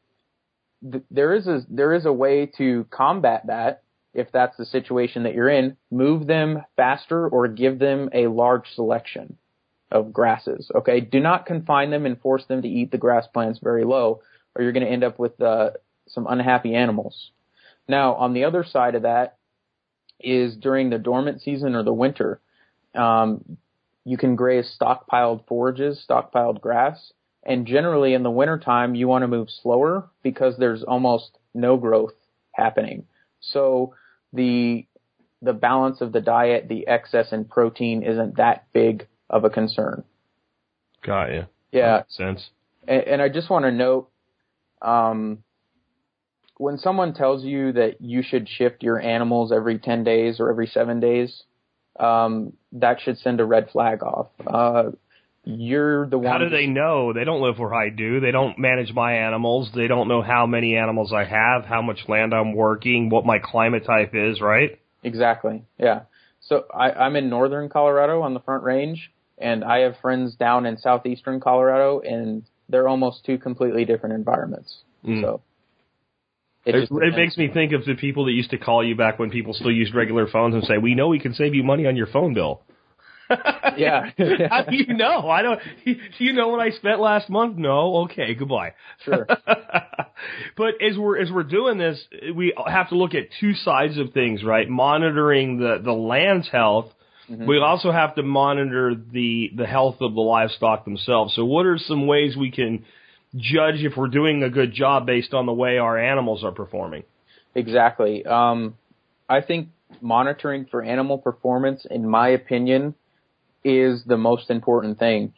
th- 0.90 1.04
there 1.10 1.32
is 1.34 1.46
a 1.46 1.62
there 1.68 1.92
is 1.94 2.06
a 2.06 2.12
way 2.12 2.46
to 2.58 2.84
combat 2.90 3.46
that 3.46 3.82
if 4.14 4.30
that's 4.32 4.56
the 4.56 4.66
situation 4.66 5.22
that 5.22 5.34
you're 5.34 5.48
in. 5.48 5.76
Move 5.90 6.26
them 6.26 6.62
faster 6.76 7.26
or 7.28 7.48
give 7.48 7.78
them 7.78 8.10
a 8.12 8.26
large 8.26 8.68
selection 8.74 9.36
of 9.90 10.12
grasses 10.12 10.70
okay? 10.74 11.00
Do 11.00 11.20
not 11.20 11.46
confine 11.46 11.90
them 11.90 12.04
and 12.06 12.20
force 12.20 12.44
them 12.46 12.62
to 12.62 12.68
eat 12.68 12.90
the 12.90 12.98
grass 12.98 13.26
plants 13.26 13.58
very 13.62 13.84
low 13.84 14.20
or 14.54 14.62
you're 14.62 14.72
going 14.72 14.84
to 14.86 14.90
end 14.90 15.04
up 15.04 15.18
with 15.18 15.40
uh, 15.40 15.70
some 16.08 16.26
unhappy 16.28 16.74
animals. 16.74 17.30
Now 17.88 18.14
on 18.14 18.32
the 18.32 18.44
other 18.44 18.64
side 18.64 18.94
of 18.94 19.02
that 19.02 19.36
is 20.20 20.56
during 20.56 20.90
the 20.90 20.98
dormant 20.98 21.42
season 21.42 21.74
or 21.74 21.82
the 21.82 21.92
winter 21.92 22.40
um, 22.94 23.56
you 24.04 24.16
can 24.16 24.36
graze 24.36 24.76
stockpiled 24.80 25.46
forages 25.46 26.04
stockpiled 26.08 26.60
grass 26.60 27.12
and 27.44 27.66
generally 27.66 28.14
in 28.14 28.22
the 28.22 28.30
wintertime, 28.30 28.94
you 28.94 29.08
want 29.08 29.22
to 29.22 29.28
move 29.28 29.48
slower 29.50 30.08
because 30.22 30.56
there's 30.58 30.82
almost 30.82 31.38
no 31.54 31.76
growth 31.76 32.14
happening. 32.52 33.04
So 33.40 33.94
the, 34.32 34.86
the 35.40 35.52
balance 35.52 36.00
of 36.00 36.12
the 36.12 36.20
diet, 36.20 36.68
the 36.68 36.86
excess 36.86 37.32
in 37.32 37.44
protein 37.46 38.04
isn't 38.04 38.36
that 38.36 38.66
big 38.72 39.08
of 39.28 39.44
a 39.44 39.50
concern. 39.50 40.04
Got 41.04 41.32
you. 41.32 41.46
Yeah. 41.72 41.98
Makes 41.98 42.16
sense. 42.16 42.50
And, 42.86 43.02
and 43.02 43.22
I 43.22 43.28
just 43.28 43.50
want 43.50 43.64
to 43.64 43.72
note, 43.72 44.08
um, 44.80 45.42
when 46.58 46.78
someone 46.78 47.12
tells 47.12 47.42
you 47.42 47.72
that 47.72 48.00
you 48.00 48.22
should 48.22 48.48
shift 48.48 48.84
your 48.84 49.00
animals 49.00 49.50
every 49.50 49.80
10 49.80 50.04
days 50.04 50.38
or 50.38 50.48
every 50.48 50.68
seven 50.68 51.00
days, 51.00 51.42
um, 51.98 52.54
that 52.72 53.00
should 53.00 53.18
send 53.18 53.40
a 53.40 53.44
red 53.44 53.70
flag 53.70 54.02
off. 54.02 54.28
Uh, 54.46 54.90
you're 55.44 56.06
the 56.06 56.18
one. 56.18 56.30
How 56.30 56.38
do 56.38 56.50
they 56.50 56.66
know? 56.66 57.12
They 57.12 57.24
don't 57.24 57.42
live 57.42 57.58
where 57.58 57.74
I 57.74 57.90
do. 57.90 58.20
They 58.20 58.30
don't 58.30 58.58
manage 58.58 58.92
my 58.92 59.14
animals. 59.26 59.70
They 59.74 59.88
don't 59.88 60.06
know 60.06 60.22
how 60.22 60.46
many 60.46 60.76
animals 60.76 61.12
I 61.12 61.24
have, 61.24 61.64
how 61.64 61.82
much 61.82 62.00
land 62.08 62.32
I'm 62.32 62.54
working, 62.54 63.10
what 63.10 63.26
my 63.26 63.38
climate 63.40 63.84
type 63.84 64.14
is, 64.14 64.40
right? 64.40 64.78
Exactly. 65.02 65.64
Yeah. 65.78 66.02
So 66.40 66.64
I, 66.72 66.92
I'm 66.92 67.16
in 67.16 67.28
northern 67.28 67.68
Colorado 67.68 68.22
on 68.22 68.34
the 68.34 68.40
Front 68.40 68.62
Range, 68.62 69.10
and 69.38 69.64
I 69.64 69.80
have 69.80 69.96
friends 70.00 70.36
down 70.36 70.64
in 70.64 70.78
southeastern 70.78 71.40
Colorado, 71.40 72.00
and 72.00 72.44
they're 72.68 72.88
almost 72.88 73.24
two 73.24 73.38
completely 73.38 73.84
different 73.84 74.14
environments. 74.14 74.78
Mm. 75.04 75.22
So 75.22 75.42
It, 76.64 76.72
just 76.72 76.92
it 76.92 77.16
makes 77.16 77.36
me 77.36 77.48
think 77.52 77.72
of 77.72 77.84
the 77.84 77.94
people 77.94 78.26
that 78.26 78.32
used 78.32 78.50
to 78.50 78.58
call 78.58 78.84
you 78.84 78.94
back 78.94 79.18
when 79.18 79.30
people 79.30 79.52
still 79.52 79.72
used 79.72 79.94
regular 79.94 80.28
phones 80.28 80.54
and 80.54 80.62
say, 80.64 80.78
"We 80.78 80.94
know 80.94 81.08
we 81.08 81.18
can 81.18 81.34
save 81.34 81.54
you 81.54 81.64
money 81.64 81.86
on 81.86 81.96
your 81.96 82.06
phone 82.06 82.34
bill." 82.34 82.62
Yeah. 83.76 84.10
How 84.50 84.64
do 84.64 84.76
you 84.76 84.92
know? 84.94 85.30
I 85.30 85.40
don't. 85.40 85.58
Do 85.84 85.94
you 86.18 86.34
know 86.34 86.48
what 86.48 86.60
I 86.60 86.70
spent 86.70 87.00
last 87.00 87.30
month? 87.30 87.56
No. 87.56 88.02
Okay. 88.04 88.34
Goodbye. 88.34 88.74
Sure. 89.04 89.26
but 90.56 90.74
as 90.82 90.98
we're 90.98 91.18
as 91.18 91.30
we're 91.30 91.42
doing 91.42 91.78
this, 91.78 92.04
we 92.34 92.54
have 92.66 92.90
to 92.90 92.96
look 92.96 93.14
at 93.14 93.28
two 93.40 93.54
sides 93.54 93.96
of 93.96 94.12
things, 94.12 94.44
right? 94.44 94.68
Monitoring 94.68 95.58
the 95.58 95.80
the 95.82 95.92
land's 95.92 96.48
health. 96.50 96.92
Mm-hmm. 97.30 97.46
We 97.46 97.58
also 97.60 97.92
have 97.92 98.14
to 98.16 98.22
monitor 98.22 98.94
the 98.94 99.50
the 99.56 99.66
health 99.66 99.96
of 100.00 100.14
the 100.14 100.20
livestock 100.20 100.84
themselves. 100.84 101.34
So, 101.34 101.44
what 101.44 101.64
are 101.64 101.78
some 101.78 102.06
ways 102.06 102.36
we 102.36 102.50
can 102.50 102.84
judge 103.34 103.76
if 103.82 103.96
we're 103.96 104.08
doing 104.08 104.42
a 104.42 104.50
good 104.50 104.72
job 104.72 105.06
based 105.06 105.34
on 105.34 105.46
the 105.46 105.52
way 105.52 105.78
our 105.78 105.98
animals 105.98 106.44
are 106.44 106.52
performing? 106.52 107.04
Exactly. 107.54 108.24
Um, 108.24 108.76
I 109.28 109.40
think 109.40 109.68
monitoring 110.00 110.66
for 110.70 110.82
animal 110.82 111.18
performance, 111.18 111.86
in 111.90 112.08
my 112.08 112.28
opinion, 112.28 112.94
is 113.64 114.02
the 114.06 114.16
most 114.16 114.50
important 114.50 114.98
thing. 114.98 115.32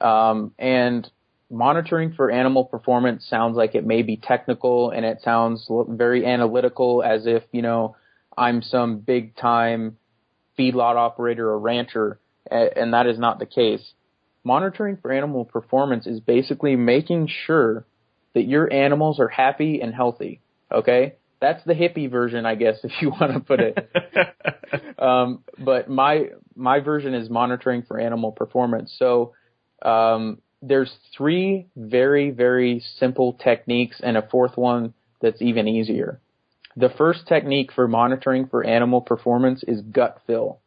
Um, 0.00 0.52
and 0.58 1.08
monitoring 1.50 2.12
for 2.12 2.30
animal 2.30 2.64
performance 2.64 3.26
sounds 3.28 3.56
like 3.56 3.74
it 3.74 3.84
may 3.84 4.02
be 4.02 4.16
technical 4.16 4.90
and 4.90 5.04
it 5.04 5.20
sounds 5.22 5.68
very 5.88 6.24
analytical 6.24 7.02
as 7.02 7.26
if, 7.26 7.42
you 7.52 7.62
know, 7.62 7.96
I'm 8.36 8.62
some 8.62 8.98
big 8.98 9.36
time 9.36 9.96
feedlot 10.58 10.96
operator 10.96 11.48
or 11.48 11.58
rancher, 11.58 12.18
and 12.50 12.94
that 12.94 13.06
is 13.06 13.18
not 13.18 13.38
the 13.38 13.46
case. 13.46 13.92
Monitoring 14.44 14.98
for 15.00 15.12
animal 15.12 15.44
performance 15.44 16.06
is 16.06 16.20
basically 16.20 16.76
making 16.76 17.28
sure 17.46 17.86
that 18.34 18.46
your 18.46 18.72
animals 18.72 19.20
are 19.20 19.28
happy 19.28 19.80
and 19.80 19.94
healthy. 19.94 20.40
Okay? 20.72 21.14
That's 21.40 21.62
the 21.64 21.74
hippie 21.74 22.10
version, 22.10 22.46
I 22.46 22.54
guess, 22.54 22.78
if 22.84 22.92
you 23.00 23.10
want 23.10 23.32
to 23.32 23.40
put 23.40 23.60
it. 23.60 24.98
um, 24.98 25.44
but 25.58 25.88
my 25.88 26.30
my 26.54 26.80
version 26.80 27.14
is 27.14 27.30
monitoring 27.30 27.82
for 27.82 27.98
animal 27.98 28.32
performance. 28.32 28.94
So 28.98 29.34
um, 29.82 30.38
there's 30.62 30.92
three 31.16 31.68
very 31.76 32.30
very 32.30 32.82
simple 32.98 33.34
techniques 33.34 34.00
and 34.02 34.16
a 34.16 34.28
fourth 34.30 34.56
one 34.56 34.94
that's 35.20 35.40
even 35.40 35.68
easier. 35.68 36.20
The 36.76 36.90
first 36.90 37.26
technique 37.26 37.72
for 37.72 37.88
monitoring 37.88 38.46
for 38.46 38.64
animal 38.64 39.00
performance 39.00 39.64
is 39.66 39.80
gut 39.80 40.20
fill. 40.26 40.60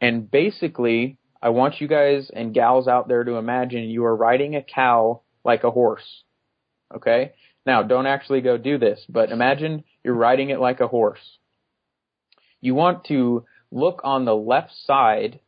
And 0.00 0.30
basically, 0.30 1.18
I 1.40 1.50
want 1.50 1.80
you 1.80 1.88
guys 1.88 2.30
and 2.34 2.54
gals 2.54 2.88
out 2.88 3.08
there 3.08 3.24
to 3.24 3.36
imagine 3.36 3.84
you 3.84 4.04
are 4.04 4.16
riding 4.16 4.56
a 4.56 4.62
cow 4.62 5.22
like 5.44 5.64
a 5.64 5.70
horse. 5.70 6.24
Okay? 6.94 7.32
Now, 7.64 7.82
don't 7.82 8.06
actually 8.06 8.40
go 8.40 8.56
do 8.56 8.78
this, 8.78 9.04
but 9.08 9.30
imagine 9.30 9.84
you're 10.02 10.14
riding 10.14 10.50
it 10.50 10.60
like 10.60 10.80
a 10.80 10.88
horse. 10.88 11.38
You 12.60 12.74
want 12.74 13.04
to 13.04 13.44
look 13.70 14.00
on 14.04 14.24
the 14.24 14.34
left 14.34 14.72
side, 14.84 15.40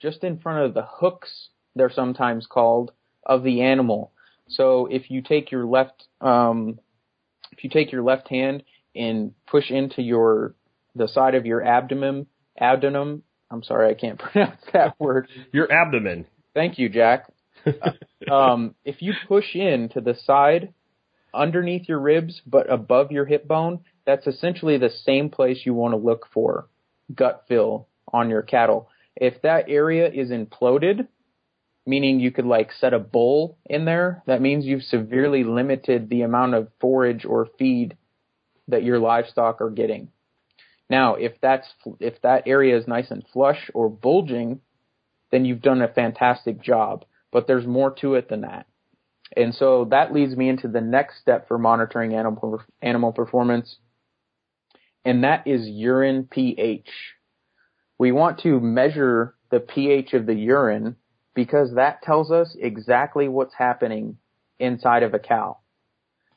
just 0.00 0.24
in 0.24 0.38
front 0.38 0.64
of 0.64 0.74
the 0.74 0.86
hooks, 0.86 1.48
they're 1.74 1.90
sometimes 1.90 2.46
called, 2.46 2.92
of 3.24 3.42
the 3.42 3.62
animal. 3.62 4.12
So 4.48 4.86
if 4.86 5.10
you 5.10 5.22
take 5.22 5.50
your 5.50 5.66
left, 5.66 6.06
um, 6.20 6.80
if 7.52 7.64
you 7.64 7.70
take 7.70 7.92
your 7.92 8.02
left 8.02 8.28
hand 8.28 8.64
and 8.94 9.32
push 9.46 9.70
into 9.70 10.02
your, 10.02 10.54
the 10.94 11.08
side 11.08 11.34
of 11.34 11.46
your 11.46 11.62
abdomen, 11.62 12.26
abdomen, 12.58 13.22
I'm 13.50 13.62
sorry, 13.62 13.90
I 13.90 13.94
can't 13.94 14.18
pronounce 14.32 14.60
that 14.72 14.98
word. 14.98 15.28
Your 15.52 15.70
abdomen. 15.70 16.26
Thank 16.54 16.78
you, 16.78 16.88
Jack. 16.88 17.32
um, 18.30 18.74
if 18.84 19.02
you 19.02 19.12
push 19.26 19.54
in 19.54 19.88
to 19.90 20.00
the 20.00 20.14
side, 20.14 20.72
underneath 21.34 21.88
your 21.88 22.00
ribs, 22.00 22.40
but 22.46 22.70
above 22.72 23.12
your 23.12 23.24
hip 23.24 23.46
bone, 23.46 23.80
that's 24.06 24.26
essentially 24.26 24.78
the 24.78 24.90
same 24.90 25.28
place 25.30 25.62
you 25.64 25.74
want 25.74 25.92
to 25.92 25.98
look 25.98 26.26
for 26.32 26.68
gut 27.14 27.44
fill 27.48 27.88
on 28.12 28.30
your 28.30 28.42
cattle. 28.42 28.88
If 29.16 29.42
that 29.42 29.66
area 29.68 30.08
is 30.08 30.30
imploded, 30.30 31.06
meaning 31.86 32.20
you 32.20 32.30
could 32.30 32.46
like 32.46 32.70
set 32.78 32.94
a 32.94 32.98
bowl 32.98 33.58
in 33.66 33.84
there, 33.84 34.22
that 34.26 34.42
means 34.42 34.64
you've 34.64 34.82
severely 34.82 35.44
limited 35.44 36.08
the 36.08 36.22
amount 36.22 36.54
of 36.54 36.68
forage 36.80 37.24
or 37.24 37.48
feed 37.58 37.96
that 38.68 38.84
your 38.84 38.98
livestock 38.98 39.60
are 39.60 39.70
getting. 39.70 40.08
Now, 40.90 41.14
if 41.14 41.32
that's 41.40 41.66
if 42.00 42.20
that 42.22 42.44
area 42.46 42.76
is 42.76 42.88
nice 42.88 43.10
and 43.10 43.24
flush 43.32 43.70
or 43.74 43.90
bulging, 43.90 44.60
then 45.30 45.44
you've 45.44 45.62
done 45.62 45.82
a 45.82 45.88
fantastic 45.88 46.62
job. 46.62 47.04
But 47.30 47.46
there's 47.46 47.66
more 47.66 47.90
to 48.00 48.14
it 48.14 48.28
than 48.28 48.42
that. 48.42 48.66
And 49.36 49.54
so 49.54 49.86
that 49.90 50.12
leads 50.12 50.34
me 50.34 50.48
into 50.48 50.68
the 50.68 50.80
next 50.80 51.20
step 51.20 51.48
for 51.48 51.58
monitoring 51.58 52.14
animal 52.14 52.62
animal 52.80 53.12
performance, 53.12 53.76
and 55.04 55.24
that 55.24 55.46
is 55.46 55.68
urine 55.68 56.26
pH. 56.30 56.88
We 57.98 58.12
want 58.12 58.40
to 58.40 58.60
measure 58.60 59.34
the 59.50 59.60
pH 59.60 60.14
of 60.14 60.24
the 60.24 60.34
urine 60.34 60.96
because 61.34 61.74
that 61.74 62.02
tells 62.02 62.30
us 62.30 62.56
exactly 62.58 63.28
what's 63.28 63.54
happening 63.54 64.16
inside 64.58 65.02
of 65.02 65.14
a 65.14 65.18
cow. 65.18 65.58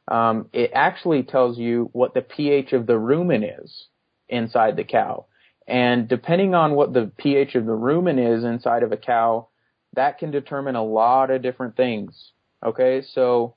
Um, 0.07 0.49
it 0.51 0.71
actually 0.73 1.23
tells 1.23 1.57
you 1.57 1.89
what 1.93 2.13
the 2.13 2.21
pH 2.21 2.73
of 2.73 2.87
the 2.87 2.93
rumen 2.93 3.63
is 3.63 3.87
inside 4.31 4.75
the 4.75 4.83
cow. 4.83 5.25
And 5.67 6.07
depending 6.07 6.55
on 6.55 6.73
what 6.73 6.93
the 6.93 7.11
pH 7.17 7.55
of 7.55 7.65
the 7.65 7.71
rumen 7.71 8.37
is 8.37 8.43
inside 8.43 8.83
of 8.83 8.91
a 8.91 8.97
cow, 8.97 9.49
that 9.93 10.17
can 10.17 10.31
determine 10.31 10.75
a 10.75 10.83
lot 10.83 11.29
of 11.29 11.41
different 11.41 11.75
things. 11.77 12.31
Okay, 12.65 13.03
so 13.13 13.55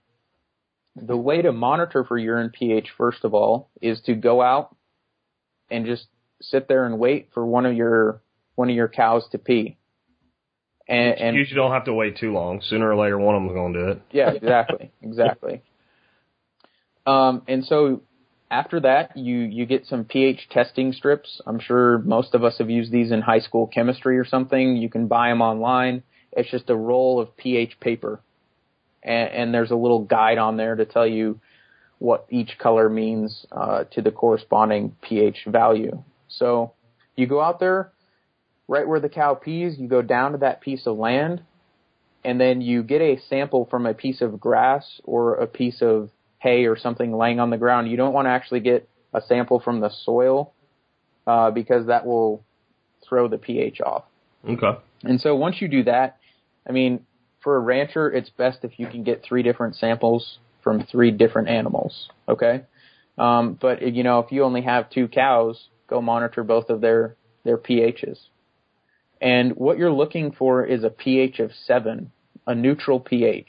the 0.96 1.16
way 1.16 1.42
to 1.42 1.52
monitor 1.52 2.04
for 2.04 2.18
urine 2.18 2.50
pH, 2.50 2.88
first 2.96 3.24
of 3.24 3.34
all, 3.34 3.70
is 3.80 4.00
to 4.02 4.14
go 4.14 4.42
out 4.42 4.76
and 5.70 5.86
just 5.86 6.06
sit 6.40 6.68
there 6.68 6.84
and 6.84 6.98
wait 6.98 7.30
for 7.32 7.46
one 7.46 7.66
of 7.66 7.74
your 7.74 8.20
one 8.54 8.70
of 8.70 8.76
your 8.76 8.88
cows 8.88 9.24
to 9.32 9.38
pee. 9.38 9.76
And, 10.86 11.18
and 11.18 11.34
you 11.34 11.40
usually 11.40 11.56
don't 11.56 11.72
have 11.72 11.86
to 11.86 11.94
wait 11.94 12.18
too 12.18 12.32
long. 12.32 12.60
Sooner 12.62 12.88
or 12.88 12.96
later, 12.96 13.18
one 13.18 13.34
of 13.34 13.42
them's 13.42 13.54
going 13.54 13.72
to 13.72 13.84
do 13.84 13.88
it. 13.92 14.02
yeah, 14.12 14.30
exactly, 14.30 14.90
exactly. 15.02 15.62
Um, 17.06 17.42
and 17.48 17.66
so 17.66 18.00
after 18.54 18.78
that, 18.78 19.16
you 19.16 19.38
you 19.38 19.66
get 19.66 19.84
some 19.84 20.04
pH 20.04 20.48
testing 20.48 20.92
strips. 20.92 21.40
I'm 21.44 21.58
sure 21.58 21.98
most 21.98 22.34
of 22.34 22.44
us 22.44 22.58
have 22.58 22.70
used 22.70 22.92
these 22.92 23.10
in 23.10 23.20
high 23.20 23.40
school 23.40 23.66
chemistry 23.66 24.16
or 24.16 24.24
something. 24.24 24.76
You 24.76 24.88
can 24.88 25.08
buy 25.08 25.28
them 25.30 25.42
online. 25.42 26.04
It's 26.30 26.50
just 26.50 26.70
a 26.70 26.76
roll 26.76 27.20
of 27.20 27.36
pH 27.36 27.80
paper, 27.80 28.20
and, 29.02 29.28
and 29.30 29.54
there's 29.54 29.72
a 29.72 29.76
little 29.76 30.04
guide 30.04 30.38
on 30.38 30.56
there 30.56 30.76
to 30.76 30.84
tell 30.84 31.06
you 31.06 31.40
what 31.98 32.26
each 32.30 32.56
color 32.58 32.88
means 32.88 33.44
uh, 33.50 33.84
to 33.92 34.02
the 34.02 34.12
corresponding 34.12 34.94
pH 35.02 35.46
value. 35.48 36.04
So 36.28 36.74
you 37.16 37.26
go 37.26 37.40
out 37.40 37.58
there, 37.58 37.92
right 38.68 38.86
where 38.86 39.00
the 39.00 39.08
cow 39.08 39.34
pees, 39.34 39.78
you 39.78 39.88
go 39.88 40.02
down 40.02 40.32
to 40.32 40.38
that 40.38 40.60
piece 40.60 40.86
of 40.86 40.96
land, 40.96 41.42
and 42.24 42.40
then 42.40 42.60
you 42.60 42.84
get 42.84 43.00
a 43.00 43.18
sample 43.28 43.66
from 43.68 43.84
a 43.84 43.94
piece 43.94 44.20
of 44.20 44.38
grass 44.38 45.00
or 45.02 45.34
a 45.34 45.48
piece 45.48 45.82
of 45.82 46.10
hay 46.44 46.66
or 46.66 46.78
something 46.78 47.16
laying 47.16 47.40
on 47.40 47.50
the 47.50 47.56
ground. 47.56 47.90
You 47.90 47.96
don't 47.96 48.12
want 48.12 48.26
to 48.26 48.30
actually 48.30 48.60
get 48.60 48.88
a 49.14 49.22
sample 49.22 49.60
from 49.60 49.80
the 49.80 49.90
soil 50.04 50.52
uh, 51.26 51.50
because 51.50 51.86
that 51.86 52.06
will 52.06 52.44
throw 53.08 53.28
the 53.28 53.38
pH 53.38 53.80
off. 53.80 54.04
Okay. 54.48 54.78
And 55.02 55.20
so 55.20 55.34
once 55.34 55.56
you 55.60 55.68
do 55.68 55.84
that, 55.84 56.18
I 56.68 56.72
mean, 56.72 57.06
for 57.42 57.56
a 57.56 57.60
rancher, 57.60 58.12
it's 58.12 58.28
best 58.30 58.58
if 58.62 58.78
you 58.78 58.86
can 58.86 59.02
get 59.02 59.22
three 59.26 59.42
different 59.42 59.76
samples 59.76 60.38
from 60.62 60.84
three 60.84 61.10
different 61.10 61.48
animals. 61.48 62.08
Okay. 62.28 62.64
Um, 63.16 63.58
but 63.60 63.82
you 63.82 64.02
know, 64.02 64.18
if 64.20 64.30
you 64.30 64.44
only 64.44 64.62
have 64.62 64.90
two 64.90 65.08
cows, 65.08 65.68
go 65.88 66.00
monitor 66.02 66.44
both 66.44 66.68
of 66.68 66.80
their 66.80 67.16
their 67.44 67.58
pHs. 67.58 68.18
And 69.20 69.52
what 69.52 69.78
you're 69.78 69.92
looking 69.92 70.32
for 70.32 70.64
is 70.64 70.84
a 70.84 70.90
pH 70.90 71.38
of 71.38 71.52
seven, 71.66 72.12
a 72.46 72.54
neutral 72.54 73.00
pH. 73.00 73.48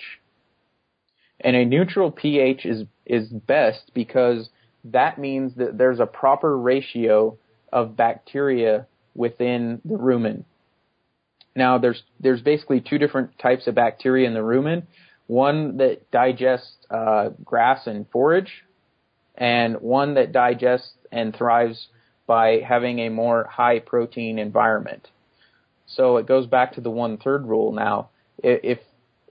And 1.41 1.55
a 1.55 1.65
neutral 1.65 2.11
pH 2.11 2.65
is, 2.65 2.83
is 3.05 3.27
best 3.27 3.91
because 3.93 4.49
that 4.85 5.19
means 5.19 5.55
that 5.55 5.77
there's 5.77 5.99
a 5.99 6.05
proper 6.05 6.57
ratio 6.57 7.37
of 7.71 7.97
bacteria 7.97 8.87
within 9.13 9.81
the 9.83 9.95
rumen. 9.95 10.43
Now 11.55 11.77
there's, 11.77 12.03
there's 12.19 12.41
basically 12.41 12.81
two 12.81 12.97
different 12.97 13.37
types 13.39 13.67
of 13.67 13.75
bacteria 13.75 14.27
in 14.27 14.33
the 14.33 14.39
rumen. 14.41 14.83
One 15.27 15.77
that 15.77 16.11
digests, 16.11 16.75
uh, 16.89 17.29
grass 17.43 17.87
and 17.87 18.05
forage, 18.11 18.63
and 19.35 19.77
one 19.81 20.13
that 20.15 20.31
digests 20.31 20.91
and 21.11 21.35
thrives 21.35 21.87
by 22.27 22.59
having 22.67 22.99
a 22.99 23.09
more 23.09 23.45
high 23.45 23.79
protein 23.79 24.39
environment. 24.39 25.07
So 25.87 26.17
it 26.17 26.27
goes 26.27 26.47
back 26.47 26.73
to 26.73 26.81
the 26.81 26.89
one 26.89 27.17
third 27.17 27.45
rule 27.45 27.71
now. 27.71 28.09
If 28.39 28.79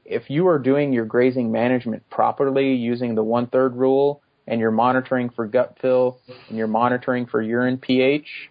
if 0.05 0.29
you 0.29 0.49
are 0.49 0.59
doing 0.59 0.93
your 0.93 1.05
grazing 1.05 1.51
management 1.51 2.09
properly 2.11 2.75
using 2.75 3.15
the 3.15 3.25
one 3.25 3.47
third 3.47 3.75
rule 3.75 4.23
and 4.47 4.61
you're 4.61 4.71
monitoring 4.71 5.31
for 5.31 5.47
gut 5.47 5.79
fill 5.81 6.19
and 6.49 6.59
you're 6.59 6.67
monitoring 6.67 7.27
for 7.27 7.41
urine 7.41 7.79
pH, 7.79 8.51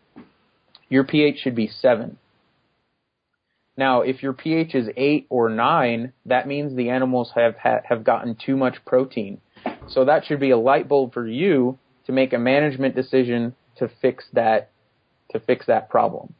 your 0.89 1.03
pH 1.03 1.39
should 1.39 1.55
be 1.55 1.67
seven. 1.67 2.17
Now, 3.75 4.01
if 4.01 4.21
your 4.21 4.33
pH 4.33 4.75
is 4.75 4.89
eight 4.95 5.25
or 5.29 5.49
nine, 5.49 6.13
that 6.25 6.47
means 6.47 6.75
the 6.75 6.89
animals 6.89 7.31
have 7.35 7.55
have 7.55 8.03
gotten 8.03 8.35
too 8.35 8.55
much 8.55 8.83
protein. 8.85 9.41
So 9.87 10.05
that 10.05 10.25
should 10.25 10.39
be 10.39 10.51
a 10.51 10.57
light 10.57 10.87
bulb 10.87 11.13
for 11.13 11.27
you 11.27 11.79
to 12.05 12.11
make 12.11 12.33
a 12.33 12.39
management 12.39 12.95
decision 12.95 13.55
to 13.77 13.89
fix 14.01 14.25
that 14.33 14.69
to 15.31 15.39
fix 15.39 15.65
that 15.65 15.89
problem. 15.89 16.33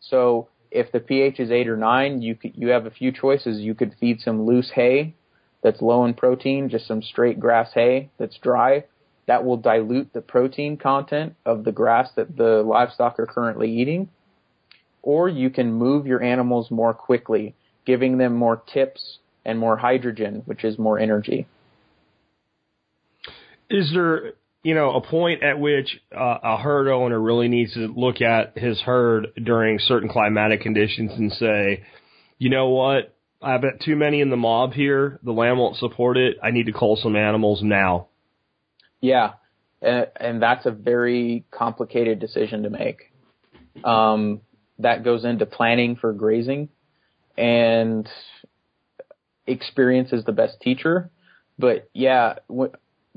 So 0.00 0.48
if 0.70 0.92
the 0.92 1.00
pH 1.00 1.40
is 1.40 1.50
eight 1.50 1.68
or 1.68 1.76
nine, 1.76 2.22
you 2.22 2.34
could, 2.34 2.52
you 2.54 2.68
have 2.68 2.86
a 2.86 2.90
few 2.90 3.12
choices. 3.12 3.60
You 3.60 3.74
could 3.74 3.94
feed 3.98 4.20
some 4.20 4.44
loose 4.44 4.70
hay 4.74 5.14
that's 5.62 5.82
low 5.82 6.04
in 6.04 6.14
protein, 6.14 6.68
just 6.68 6.86
some 6.86 7.02
straight 7.02 7.40
grass 7.40 7.70
hay 7.74 8.10
that's 8.18 8.38
dry. 8.38 8.84
That 9.26 9.44
will 9.44 9.56
dilute 9.56 10.12
the 10.12 10.20
protein 10.20 10.76
content 10.76 11.34
of 11.44 11.64
the 11.64 11.72
grass 11.72 12.10
that 12.16 12.36
the 12.36 12.62
livestock 12.62 13.18
are 13.18 13.26
currently 13.26 13.70
eating. 13.70 14.08
Or 15.02 15.28
you 15.28 15.50
can 15.50 15.72
move 15.72 16.06
your 16.06 16.22
animals 16.22 16.70
more 16.70 16.94
quickly, 16.94 17.54
giving 17.84 18.18
them 18.18 18.34
more 18.34 18.62
tips 18.72 19.18
and 19.44 19.58
more 19.58 19.76
hydrogen, 19.76 20.42
which 20.46 20.64
is 20.64 20.78
more 20.78 20.98
energy. 20.98 21.46
Is 23.70 23.90
there 23.92 24.32
you 24.62 24.74
know, 24.74 24.94
a 24.94 25.00
point 25.00 25.42
at 25.42 25.58
which 25.58 26.00
uh, 26.14 26.38
a 26.42 26.56
herd 26.56 26.88
owner 26.88 27.20
really 27.20 27.48
needs 27.48 27.74
to 27.74 27.92
look 27.94 28.20
at 28.20 28.58
his 28.58 28.80
herd 28.80 29.28
during 29.42 29.78
certain 29.78 30.08
climatic 30.08 30.60
conditions 30.60 31.12
and 31.12 31.32
say, 31.32 31.84
you 32.38 32.50
know 32.50 32.68
what, 32.68 33.14
I've 33.40 33.62
got 33.62 33.80
too 33.84 33.94
many 33.94 34.20
in 34.20 34.30
the 34.30 34.36
mob 34.36 34.72
here. 34.72 35.20
The 35.22 35.32
land 35.32 35.58
won't 35.58 35.76
support 35.76 36.16
it. 36.16 36.38
I 36.42 36.50
need 36.50 36.66
to 36.66 36.72
cull 36.72 36.96
some 36.96 37.14
animals 37.14 37.60
now. 37.62 38.08
Yeah, 39.00 39.34
and 39.80 40.42
that's 40.42 40.66
a 40.66 40.72
very 40.72 41.44
complicated 41.52 42.18
decision 42.18 42.64
to 42.64 42.70
make. 42.70 43.12
Um, 43.84 44.40
that 44.80 45.04
goes 45.04 45.24
into 45.24 45.46
planning 45.46 45.94
for 45.94 46.12
grazing, 46.12 46.68
and 47.36 48.08
experience 49.46 50.12
is 50.12 50.24
the 50.24 50.32
best 50.32 50.60
teacher. 50.60 51.10
But 51.60 51.88
yeah, 51.92 52.34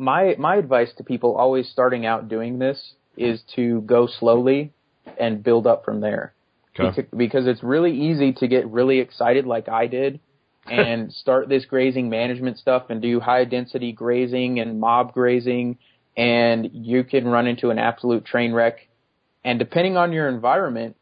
my 0.02 0.36
my 0.40 0.56
advice 0.56 0.92
to 0.98 1.04
people 1.04 1.36
always 1.36 1.70
starting 1.70 2.06
out 2.06 2.28
doing 2.28 2.58
this 2.58 2.96
is 3.16 3.42
to 3.56 3.82
go 3.82 4.08
slowly 4.08 4.74
and 5.20 5.44
build 5.44 5.68
up 5.68 5.86
from 5.86 6.02
there. 6.02 6.34
Okay. 6.78 7.08
Because 7.16 7.48
it's 7.48 7.62
really 7.62 7.92
easy 7.92 8.34
to 8.34 8.48
get 8.48 8.68
really 8.70 9.00
excited 9.00 9.46
like 9.46 9.70
I 9.70 9.88
did 9.88 10.20
and 10.66 11.14
start 11.14 11.50
this 11.50 11.66
grazing 11.66 12.10
management 12.10 12.58
stuff 12.58 12.90
and 12.90 13.02
do 13.02 13.20
high 13.20 13.46
density 13.46 13.92
grazing 13.92 14.60
and 14.60 14.80
mob 14.80 15.14
grazing 15.14 15.78
and 16.18 16.70
you 16.74 17.04
can 17.04 17.28
run 17.28 17.48
into 17.48 17.70
an 17.70 17.80
absolute 17.80 18.26
train 18.26 18.54
wreck. 18.54 18.80
And 19.44 19.60
depending 19.60 19.98
on 19.98 20.12
your 20.12 20.28
environment, 20.28 20.96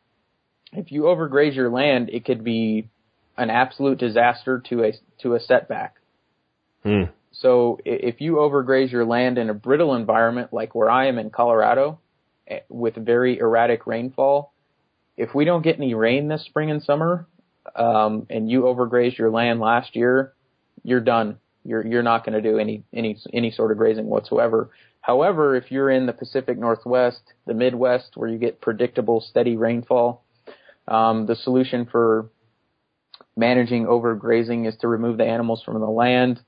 if 0.73 0.91
you 0.91 1.03
overgraze 1.03 1.55
your 1.55 1.69
land, 1.69 2.09
it 2.09 2.25
could 2.25 2.43
be 2.43 2.89
an 3.37 3.49
absolute 3.49 3.97
disaster 3.97 4.61
to 4.69 4.83
a 4.83 4.93
to 5.21 5.35
a 5.35 5.39
setback. 5.39 5.95
Hmm. 6.83 7.03
So 7.41 7.79
if 7.85 8.19
you 8.19 8.35
overgraze 8.35 8.91
your 8.91 9.05
land 9.05 9.37
in 9.37 9.49
a 9.49 9.53
brittle 9.53 9.95
environment 9.95 10.51
like 10.51 10.75
where 10.75 10.89
I 10.89 11.07
am 11.07 11.17
in 11.17 11.29
Colorado 11.29 11.99
eh, 12.47 12.59
with 12.67 12.95
very 12.95 13.37
erratic 13.39 13.87
rainfall, 13.87 14.53
if 15.15 15.33
we 15.33 15.45
don't 15.45 15.61
get 15.61 15.77
any 15.77 15.93
rain 15.93 16.27
this 16.27 16.45
spring 16.45 16.69
and 16.69 16.83
summer, 16.83 17.27
um, 17.75 18.25
and 18.29 18.49
you 18.49 18.61
overgraze 18.63 19.17
your 19.17 19.29
land 19.29 19.59
last 19.59 19.95
year, 19.95 20.33
you're 20.83 21.01
done. 21.01 21.37
You're 21.63 21.85
you're 21.85 22.03
not 22.03 22.25
going 22.25 22.41
to 22.41 22.49
do 22.49 22.57
any 22.57 22.83
any 22.93 23.17
any 23.33 23.51
sort 23.51 23.71
of 23.71 23.77
grazing 23.77 24.05
whatsoever. 24.05 24.71
However, 25.01 25.55
if 25.55 25.71
you're 25.71 25.89
in 25.89 26.05
the 26.05 26.13
Pacific 26.13 26.57
Northwest, 26.57 27.21
the 27.45 27.53
Midwest, 27.53 28.15
where 28.15 28.29
you 28.29 28.37
get 28.37 28.61
predictable, 28.61 29.21
steady 29.21 29.55
rainfall, 29.55 30.23
um, 30.87 31.25
the 31.25 31.35
solution 31.35 31.85
for 31.85 32.29
managing 33.35 33.85
overgrazing 33.85 34.67
is 34.67 34.75
to 34.77 34.87
remove 34.87 35.17
the 35.17 35.25
animals 35.25 35.63
from 35.63 35.79
the 35.79 35.87
land, 35.87 36.41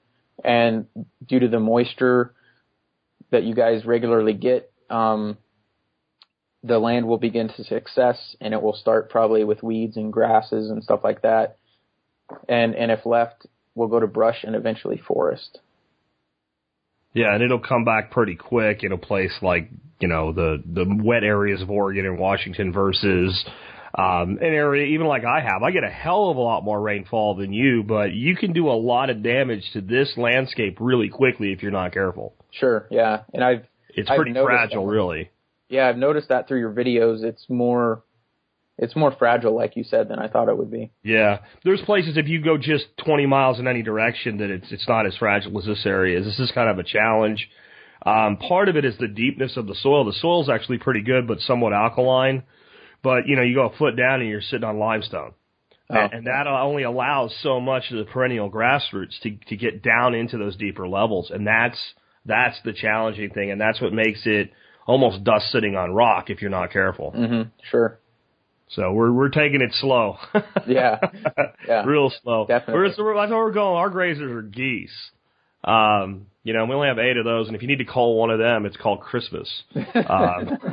and 0.43 0.87
due 1.25 1.39
to 1.39 1.47
the 1.47 1.59
moisture 1.59 2.33
that 3.31 3.43
you 3.43 3.55
guys 3.55 3.85
regularly 3.85 4.33
get, 4.33 4.71
um, 4.89 5.37
the 6.63 6.79
land 6.79 7.07
will 7.07 7.17
begin 7.17 7.49
to 7.49 7.63
success, 7.63 8.35
and 8.39 8.53
it 8.53 8.61
will 8.61 8.73
start 8.73 9.09
probably 9.09 9.43
with 9.43 9.63
weeds 9.63 9.97
and 9.97 10.13
grasses 10.13 10.69
and 10.69 10.83
stuff 10.83 11.01
like 11.03 11.21
that, 11.23 11.57
and 12.47 12.75
and 12.75 12.91
if 12.91 13.05
left, 13.05 13.47
will 13.75 13.87
go 13.87 13.99
to 13.99 14.07
brush 14.07 14.43
and 14.43 14.55
eventually 14.55 14.97
forest. 14.97 15.59
Yeah, 17.13 17.33
and 17.33 17.43
it'll 17.43 17.59
come 17.59 17.83
back 17.83 18.11
pretty 18.11 18.35
quick 18.35 18.83
in 18.83 18.91
a 18.91 18.97
place 18.97 19.33
like 19.41 19.69
you 19.99 20.07
know 20.07 20.31
the 20.33 20.61
the 20.65 20.85
wet 21.03 21.23
areas 21.23 21.61
of 21.61 21.69
Oregon 21.69 22.05
and 22.05 22.19
Washington 22.19 22.71
versus 22.71 23.45
um, 23.93 24.37
an 24.37 24.53
area 24.53 24.85
even 24.93 25.07
like 25.07 25.23
I 25.25 25.41
have. 25.41 25.63
I 25.63 25.71
get 25.71 25.83
a 25.83 25.89
hell 25.89 26.29
of 26.29 26.37
a 26.37 26.41
lot 26.41 26.63
more 26.63 26.79
rainfall 26.81 27.35
than 27.35 27.51
you, 27.53 27.83
but 27.83 28.13
you 28.13 28.35
can 28.35 28.53
do 28.53 28.69
a 28.69 28.73
lot 28.79 29.09
of 29.09 29.21
damage 29.23 29.63
to 29.73 29.81
this 29.81 30.13
landscape 30.17 30.77
really 30.79 31.09
quickly 31.09 31.51
if 31.51 31.61
you're 31.61 31.71
not 31.71 31.93
careful. 31.93 32.33
Sure, 32.51 32.87
yeah, 32.89 33.21
and 33.33 33.43
I've 33.43 33.65
It's 33.89 34.09
I've 34.09 34.17
pretty 34.17 34.33
fragile, 34.33 34.85
that. 34.85 34.91
really. 34.91 35.29
yeah 35.69 35.87
I've 35.89 35.97
noticed 35.97 36.29
that 36.29 36.47
through 36.47 36.59
your 36.59 36.71
videos. 36.73 37.23
It's 37.23 37.45
more 37.49 38.03
it's 38.77 38.95
more 38.95 39.11
fragile, 39.11 39.53
like 39.55 39.75
you 39.75 39.83
said, 39.83 40.07
than 40.07 40.17
I 40.17 40.27
thought 40.27 40.49
it 40.49 40.57
would 40.57 40.71
be. 40.71 40.89
Yeah, 41.03 41.39
there's 41.63 41.81
places 41.81 42.17
if 42.17 42.27
you 42.27 42.41
go 42.41 42.57
just 42.57 42.85
20 43.05 43.25
miles 43.27 43.59
in 43.59 43.67
any 43.67 43.83
direction 43.83 44.37
that 44.37 44.49
it's 44.49 44.71
it's 44.71 44.87
not 44.87 45.05
as 45.05 45.15
fragile 45.17 45.57
as 45.59 45.65
this 45.65 45.85
area 45.85 46.17
is. 46.19 46.25
This 46.25 46.39
is 46.39 46.51
kind 46.51 46.69
of 46.69 46.79
a 46.79 46.83
challenge. 46.83 47.47
Um, 48.03 48.37
part 48.37 48.67
of 48.69 48.75
it 48.77 48.83
is 48.85 48.97
the 48.97 49.07
deepness 49.07 49.57
of 49.57 49.67
the 49.67 49.75
soil. 49.75 50.05
The 50.05 50.13
soil's 50.13 50.49
actually 50.49 50.79
pretty 50.79 51.01
good, 51.01 51.27
but 51.27 51.39
somewhat 51.41 51.73
alkaline. 51.73 52.41
But 53.03 53.27
you 53.27 53.35
know, 53.35 53.41
you 53.41 53.55
go 53.55 53.67
a 53.67 53.75
foot 53.77 53.95
down 53.95 54.21
and 54.21 54.29
you're 54.29 54.41
sitting 54.41 54.63
on 54.63 54.77
limestone, 54.79 55.33
Oh. 55.89 55.95
and, 56.11 56.27
that 56.27 56.47
only 56.47 56.83
allows 56.83 57.35
so 57.41 57.59
much 57.59 57.91
of 57.91 57.97
the 57.97 58.05
perennial 58.05 58.49
grass 58.49 58.83
roots 58.93 59.19
to 59.23 59.31
to 59.47 59.55
get 59.57 59.81
down 59.83 60.13
into 60.15 60.37
those 60.37 60.55
deeper 60.55 60.87
levels, 60.87 61.31
and 61.31 61.45
that's 61.47 61.93
that's 62.25 62.61
the 62.63 62.73
challenging 62.73 63.31
thing, 63.31 63.51
and 63.51 63.59
that's 63.59 63.81
what 63.81 63.91
makes 63.93 64.21
it 64.25 64.51
almost 64.85 65.23
dust 65.23 65.49
sitting 65.51 65.75
on 65.75 65.91
rock 65.93 66.29
if 66.29 66.41
you're 66.41 66.51
not 66.51 66.71
careful. 66.71 67.11
hmm 67.11 67.41
Sure. 67.69 67.97
So 68.69 68.91
we're 68.93 69.11
we're 69.11 69.29
taking 69.29 69.61
it 69.61 69.73
slow. 69.73 70.17
Yeah. 70.67 70.99
Yeah. 71.67 71.83
Real 71.85 72.11
slow. 72.23 72.45
Definitely. 72.47 72.73
We're, 72.97 73.03
we're, 73.05 73.15
that's 73.15 73.31
where 73.31 73.39
we're 73.43 73.51
going. 73.51 73.77
Our 73.77 73.89
grazers 73.91 74.31
are 74.33 74.41
geese. 74.41 75.11
Um, 75.63 76.27
you 76.43 76.53
know, 76.53 76.65
we 76.65 76.73
only 76.75 76.87
have 76.87 76.97
eight 76.99 77.17
of 77.17 77.25
those, 77.25 77.47
and 77.47 77.55
if 77.55 77.61
you 77.61 77.67
need 77.67 77.77
to 77.79 77.85
call 77.85 78.17
one 78.17 78.29
of 78.31 78.39
them, 78.39 78.65
it's 78.65 78.77
called 78.77 79.01
Christmas. 79.01 79.47
Um, 79.95 80.57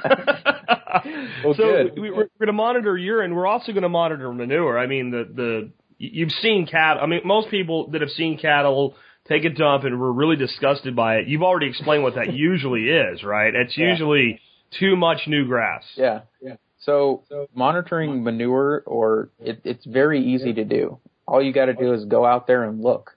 Well, 1.44 1.54
so 1.54 1.62
good. 1.62 1.98
we, 1.98 2.10
we're 2.10 2.28
going 2.38 2.46
to 2.46 2.52
monitor 2.52 2.96
urine. 2.96 3.34
We're 3.34 3.46
also 3.46 3.72
going 3.72 3.82
to 3.82 3.88
monitor 3.88 4.32
manure. 4.32 4.78
I 4.78 4.86
mean, 4.86 5.10
the 5.10 5.24
the 5.32 5.70
you've 5.98 6.30
seen 6.30 6.66
cattle. 6.66 7.02
I 7.02 7.06
mean, 7.06 7.20
most 7.24 7.50
people 7.50 7.88
that 7.90 8.00
have 8.00 8.10
seen 8.10 8.38
cattle 8.38 8.94
take 9.28 9.44
a 9.44 9.50
dump 9.50 9.84
and 9.84 10.00
were 10.00 10.12
really 10.12 10.36
disgusted 10.36 10.96
by 10.96 11.16
it. 11.16 11.28
You've 11.28 11.42
already 11.42 11.66
explained 11.68 12.02
what 12.02 12.14
that 12.14 12.32
usually 12.32 12.88
is, 12.88 13.22
right? 13.22 13.54
It's 13.54 13.76
Yeah. 13.76 13.90
usually 13.90 14.40
too 14.78 14.96
much 14.96 15.26
new 15.26 15.46
grass. 15.46 15.84
Yeah. 15.96 16.20
Yeah. 16.40 16.54
So 16.78 17.24
monitoring 17.54 18.22
manure, 18.24 18.82
or 18.86 19.30
it, 19.38 19.60
it's 19.64 19.84
very 19.84 20.24
easy 20.24 20.54
to 20.54 20.64
do. 20.64 20.98
All 21.26 21.42
you 21.42 21.52
got 21.52 21.66
to 21.66 21.74
do 21.74 21.92
is 21.92 22.06
go 22.06 22.24
out 22.24 22.46
there 22.46 22.64
and 22.64 22.80
look. 22.82 23.16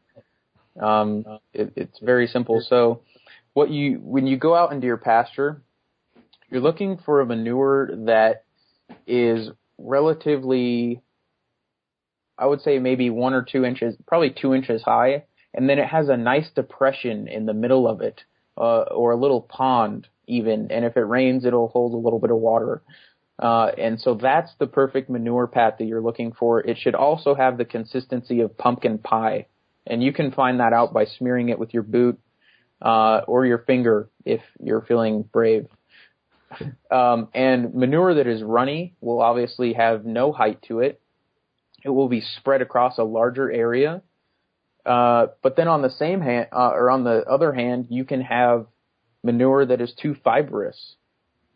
Um, 0.79 1.25
it, 1.53 1.73
it's 1.75 1.99
very 1.99 2.27
simple. 2.27 2.63
So, 2.67 3.01
what 3.53 3.69
you 3.69 3.99
when 4.01 4.27
you 4.27 4.37
go 4.37 4.55
out 4.55 4.71
into 4.71 4.87
your 4.87 4.97
pasture, 4.97 5.61
you're 6.49 6.61
looking 6.61 6.97
for 6.97 7.21
a 7.21 7.25
manure 7.25 7.89
that 8.05 8.43
is 9.07 9.49
relatively, 9.77 11.01
I 12.37 12.45
would 12.45 12.61
say 12.61 12.79
maybe 12.79 13.09
one 13.09 13.33
or 13.33 13.43
two 13.43 13.65
inches, 13.65 13.95
probably 14.07 14.29
two 14.29 14.53
inches 14.53 14.83
high, 14.83 15.23
and 15.53 15.69
then 15.69 15.79
it 15.79 15.87
has 15.87 16.09
a 16.09 16.17
nice 16.17 16.49
depression 16.53 17.27
in 17.27 17.45
the 17.45 17.53
middle 17.53 17.87
of 17.87 18.01
it, 18.01 18.21
uh, 18.57 18.83
or 18.83 19.11
a 19.11 19.17
little 19.17 19.41
pond 19.41 20.07
even. 20.27 20.71
And 20.71 20.85
if 20.85 20.95
it 20.95 21.01
rains, 21.01 21.45
it'll 21.45 21.67
hold 21.67 21.93
a 21.93 21.97
little 21.97 22.19
bit 22.19 22.31
of 22.31 22.37
water. 22.37 22.81
Uh, 23.39 23.71
and 23.77 23.99
so 23.99 24.13
that's 24.13 24.51
the 24.59 24.67
perfect 24.67 25.09
manure 25.09 25.47
pat 25.47 25.77
that 25.79 25.85
you're 25.85 26.01
looking 26.01 26.31
for. 26.31 26.59
It 26.59 26.77
should 26.77 26.95
also 26.95 27.33
have 27.33 27.57
the 27.57 27.65
consistency 27.65 28.41
of 28.41 28.57
pumpkin 28.57 28.99
pie. 28.99 29.47
And 29.87 30.03
you 30.03 30.13
can 30.13 30.31
find 30.31 30.59
that 30.59 30.73
out 30.73 30.93
by 30.93 31.05
smearing 31.05 31.49
it 31.49 31.59
with 31.59 31.73
your 31.73 31.83
boot, 31.83 32.19
uh, 32.81 33.21
or 33.27 33.45
your 33.45 33.59
finger 33.59 34.09
if 34.25 34.41
you're 34.59 34.81
feeling 34.81 35.23
brave. 35.23 35.67
Um, 36.89 37.29
and 37.33 37.73
manure 37.73 38.15
that 38.15 38.27
is 38.27 38.43
runny 38.43 38.95
will 38.99 39.21
obviously 39.21 39.73
have 39.73 40.05
no 40.05 40.31
height 40.31 40.61
to 40.67 40.79
it. 40.79 41.01
It 41.83 41.89
will 41.89 42.09
be 42.09 42.21
spread 42.21 42.61
across 42.61 42.97
a 42.97 43.03
larger 43.03 43.51
area. 43.51 44.01
Uh, 44.85 45.27
but 45.41 45.55
then 45.55 45.67
on 45.67 45.81
the 45.81 45.89
same 45.89 46.21
hand, 46.21 46.47
uh, 46.51 46.71
or 46.73 46.89
on 46.89 47.03
the 47.03 47.23
other 47.23 47.53
hand, 47.53 47.87
you 47.89 48.03
can 48.03 48.21
have 48.21 48.67
manure 49.23 49.65
that 49.65 49.79
is 49.79 49.93
too 49.93 50.15
fibrous 50.23 50.95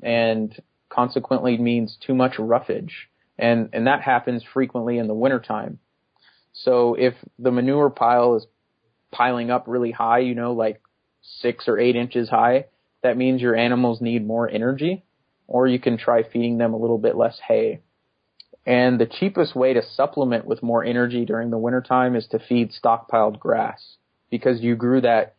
and 0.02 0.62
consequently 0.90 1.58
means 1.58 1.98
too 2.06 2.14
much 2.14 2.40
roughage. 2.40 3.10
And, 3.38 3.70
and 3.74 3.88
that 3.88 4.02
happens 4.02 4.44
frequently 4.54 4.98
in 4.98 5.08
the 5.08 5.14
wintertime. 5.14 5.80
So 6.64 6.96
if 6.96 7.14
the 7.38 7.52
manure 7.52 7.90
pile 7.90 8.36
is 8.36 8.48
piling 9.12 9.52
up 9.52 9.66
really 9.68 9.92
high, 9.92 10.20
you 10.20 10.36
know, 10.36 10.54
like 10.54 10.82
six 11.22 11.68
or 11.68 11.78
eight 11.78 11.96
inches 11.96 12.30
high, 12.30 12.66
that 13.04 13.18
means 13.18 13.42
your 13.42 13.56
animals 13.56 14.02
need 14.02 14.26
more 14.26 14.50
energy, 14.50 15.04
or 15.48 15.68
you 15.68 15.80
can 15.80 15.98
try 15.98 16.24
feeding 16.24 16.58
them 16.58 16.74
a 16.74 16.78
little 16.78 16.98
bit 16.98 17.16
less 17.16 17.38
hay. 17.48 17.82
And 18.66 19.00
the 19.00 19.06
cheapest 19.06 19.56
way 19.56 19.74
to 19.74 19.84
supplement 19.94 20.46
with 20.46 20.64
more 20.64 20.84
energy 20.84 21.24
during 21.26 21.52
the 21.52 21.58
wintertime 21.58 22.16
is 22.16 22.26
to 22.32 22.40
feed 22.40 22.72
stockpiled 22.72 23.40
grass 23.40 23.98
because 24.32 24.62
you 24.62 24.76
grew 24.76 25.02
that 25.02 25.36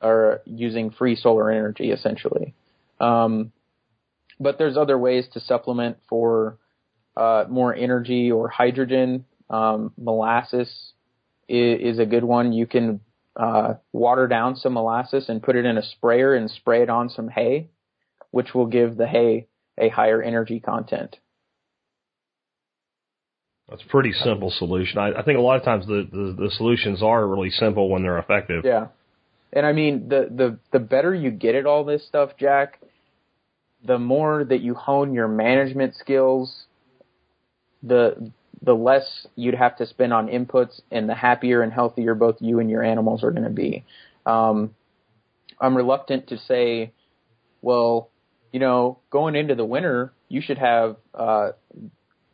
or 0.00 0.42
using 0.44 0.90
free 0.90 1.16
solar 1.16 1.50
energy 1.50 1.90
essentially. 1.90 2.54
Um, 3.00 3.52
but 4.38 4.58
there's 4.58 4.76
other 4.76 4.98
ways 4.98 5.26
to 5.32 5.40
supplement 5.40 5.98
for 6.08 6.58
uh, 7.16 7.44
more 7.48 7.74
energy 7.74 8.30
or 8.30 8.48
hydrogen. 8.48 9.24
Um, 9.52 9.92
molasses 9.98 10.68
is, 11.48 11.94
is 11.94 11.98
a 11.98 12.06
good 12.06 12.24
one. 12.24 12.52
You 12.52 12.66
can 12.66 13.00
uh, 13.36 13.74
water 13.92 14.26
down 14.26 14.56
some 14.56 14.72
molasses 14.72 15.28
and 15.28 15.42
put 15.42 15.56
it 15.56 15.66
in 15.66 15.76
a 15.76 15.82
sprayer 15.82 16.34
and 16.34 16.50
spray 16.50 16.82
it 16.82 16.90
on 16.90 17.10
some 17.10 17.28
hay, 17.28 17.68
which 18.30 18.54
will 18.54 18.66
give 18.66 18.96
the 18.96 19.06
hay 19.06 19.46
a 19.78 19.90
higher 19.90 20.22
energy 20.22 20.58
content. 20.58 21.16
That's 23.68 23.82
a 23.82 23.88
pretty 23.88 24.12
simple 24.12 24.50
solution. 24.50 24.98
I, 24.98 25.12
I 25.12 25.22
think 25.22 25.38
a 25.38 25.42
lot 25.42 25.56
of 25.56 25.64
times 25.64 25.86
the, 25.86 26.06
the, 26.10 26.44
the 26.44 26.50
solutions 26.56 27.02
are 27.02 27.26
really 27.26 27.50
simple 27.50 27.88
when 27.88 28.02
they're 28.02 28.18
effective. 28.18 28.64
Yeah. 28.64 28.88
And 29.52 29.66
I 29.66 29.72
mean, 29.72 30.08
the, 30.08 30.28
the, 30.30 30.58
the 30.72 30.78
better 30.78 31.14
you 31.14 31.30
get 31.30 31.54
at 31.54 31.66
all 31.66 31.84
this 31.84 32.06
stuff, 32.06 32.30
Jack, 32.38 32.80
the 33.84 33.98
more 33.98 34.44
that 34.44 34.60
you 34.60 34.74
hone 34.74 35.14
your 35.14 35.28
management 35.28 35.94
skills, 35.96 36.64
the, 37.82 38.30
the 38.62 38.74
less 38.74 39.26
you'd 39.34 39.54
have 39.54 39.76
to 39.76 39.86
spend 39.86 40.12
on 40.12 40.28
inputs 40.28 40.80
and 40.90 41.08
the 41.08 41.14
happier 41.14 41.62
and 41.62 41.72
healthier 41.72 42.14
both 42.14 42.36
you 42.40 42.60
and 42.60 42.70
your 42.70 42.82
animals 42.82 43.24
are 43.24 43.30
going 43.30 43.44
to 43.44 43.50
be. 43.50 43.84
Um, 44.24 44.74
I'm 45.60 45.76
reluctant 45.76 46.28
to 46.28 46.38
say, 46.38 46.92
well, 47.60 48.10
you 48.52 48.60
know, 48.60 48.98
going 49.10 49.34
into 49.34 49.54
the 49.54 49.64
winter, 49.64 50.12
you 50.28 50.40
should 50.40 50.58
have, 50.58 50.96
uh, 51.14 51.52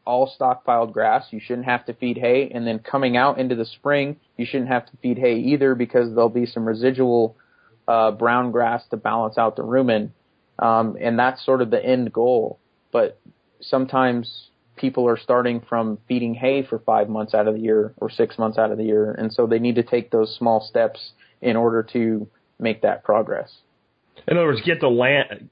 all 0.08 0.32
stockpiled 0.40 0.90
grass. 0.90 1.26
You 1.30 1.38
shouldn't 1.38 1.66
have 1.66 1.84
to 1.84 1.92
feed 1.92 2.16
hay. 2.16 2.50
And 2.52 2.66
then 2.66 2.78
coming 2.78 3.18
out 3.18 3.38
into 3.38 3.54
the 3.54 3.66
spring, 3.66 4.16
you 4.38 4.46
shouldn't 4.46 4.70
have 4.70 4.86
to 4.86 4.96
feed 5.02 5.18
hay 5.18 5.36
either 5.36 5.74
because 5.74 6.14
there'll 6.14 6.30
be 6.30 6.46
some 6.46 6.66
residual 6.66 7.36
uh, 7.86 8.12
brown 8.12 8.50
grass 8.50 8.82
to 8.90 8.96
balance 8.96 9.36
out 9.36 9.56
the 9.56 9.62
rumen. 9.62 10.10
Um, 10.58 10.96
and 10.98 11.18
that's 11.18 11.44
sort 11.44 11.60
of 11.60 11.70
the 11.70 11.84
end 11.84 12.10
goal. 12.10 12.58
But 12.90 13.20
sometimes 13.60 14.47
people 14.78 15.08
are 15.08 15.18
starting 15.18 15.60
from 15.68 15.98
feeding 16.08 16.34
hay 16.34 16.62
for 16.62 16.78
five 16.78 17.08
months 17.08 17.34
out 17.34 17.48
of 17.48 17.54
the 17.54 17.60
year 17.60 17.94
or 17.98 18.10
six 18.10 18.38
months 18.38 18.58
out 18.58 18.72
of 18.72 18.78
the 18.78 18.84
year. 18.84 19.12
And 19.12 19.32
so 19.32 19.46
they 19.46 19.58
need 19.58 19.76
to 19.76 19.82
take 19.82 20.10
those 20.10 20.34
small 20.36 20.60
steps 20.60 21.12
in 21.40 21.56
order 21.56 21.82
to 21.92 22.28
make 22.58 22.82
that 22.82 23.04
progress. 23.04 23.52
In 24.26 24.36
other 24.36 24.46
words, 24.46 24.62
get 24.64 24.80
the 24.80 24.88
land 24.88 25.48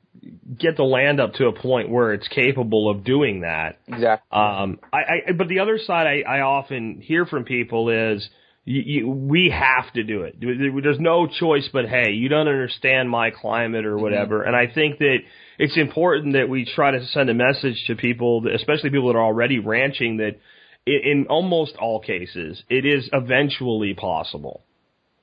get 0.59 0.77
the 0.77 0.83
land 0.83 1.21
up 1.21 1.35
to 1.35 1.47
a 1.47 1.53
point 1.53 1.89
where 1.89 2.13
it's 2.13 2.27
capable 2.29 2.91
of 2.91 3.05
doing 3.05 3.43
that. 3.43 3.79
Exactly. 3.87 4.27
Um, 4.37 4.81
I, 4.93 4.99
I, 4.99 5.33
but 5.37 5.49
the 5.49 5.61
other 5.61 5.79
side 5.79 6.07
I, 6.07 6.39
I 6.39 6.41
often 6.41 7.01
hear 7.01 7.27
from 7.27 7.45
people 7.45 7.91
is, 7.91 8.29
you, 8.65 8.83
you, 8.85 9.09
we 9.09 9.55
have 9.55 9.93
to 9.93 10.03
do 10.03 10.23
it. 10.23 10.37
There's 10.41 10.99
no 10.99 11.29
choice 11.29 11.69
but 11.73 11.87
hey, 11.87 12.11
you 12.11 12.29
don't 12.29 12.49
understand 12.49 13.09
my 13.09 13.31
climate 13.31 13.87
or 13.87 13.97
whatever. 13.97 14.43
And 14.43 14.57
I 14.57 14.67
think 14.73 14.99
that 14.99 15.19
it's 15.59 15.77
important 15.77 16.35
that 16.35 16.49
we 16.49 16.65
try 16.65 16.91
to 16.91 17.05
send 17.07 17.31
a 17.31 17.35
message 17.35 17.85
to 17.87 17.97
people, 17.97 18.45
especially 18.55 18.91
people 18.91 19.09
that 19.09 19.19
are 19.19 19.25
already 19.25 19.59
ranching, 19.59 20.19
that 20.19 20.39
in, 20.87 21.01
in 21.05 21.27
almost 21.29 21.77
all 21.77 22.01
cases, 22.01 22.63
it 22.69 22.85
is 22.85 23.09
eventually 23.13 23.95
possible. 23.95 24.63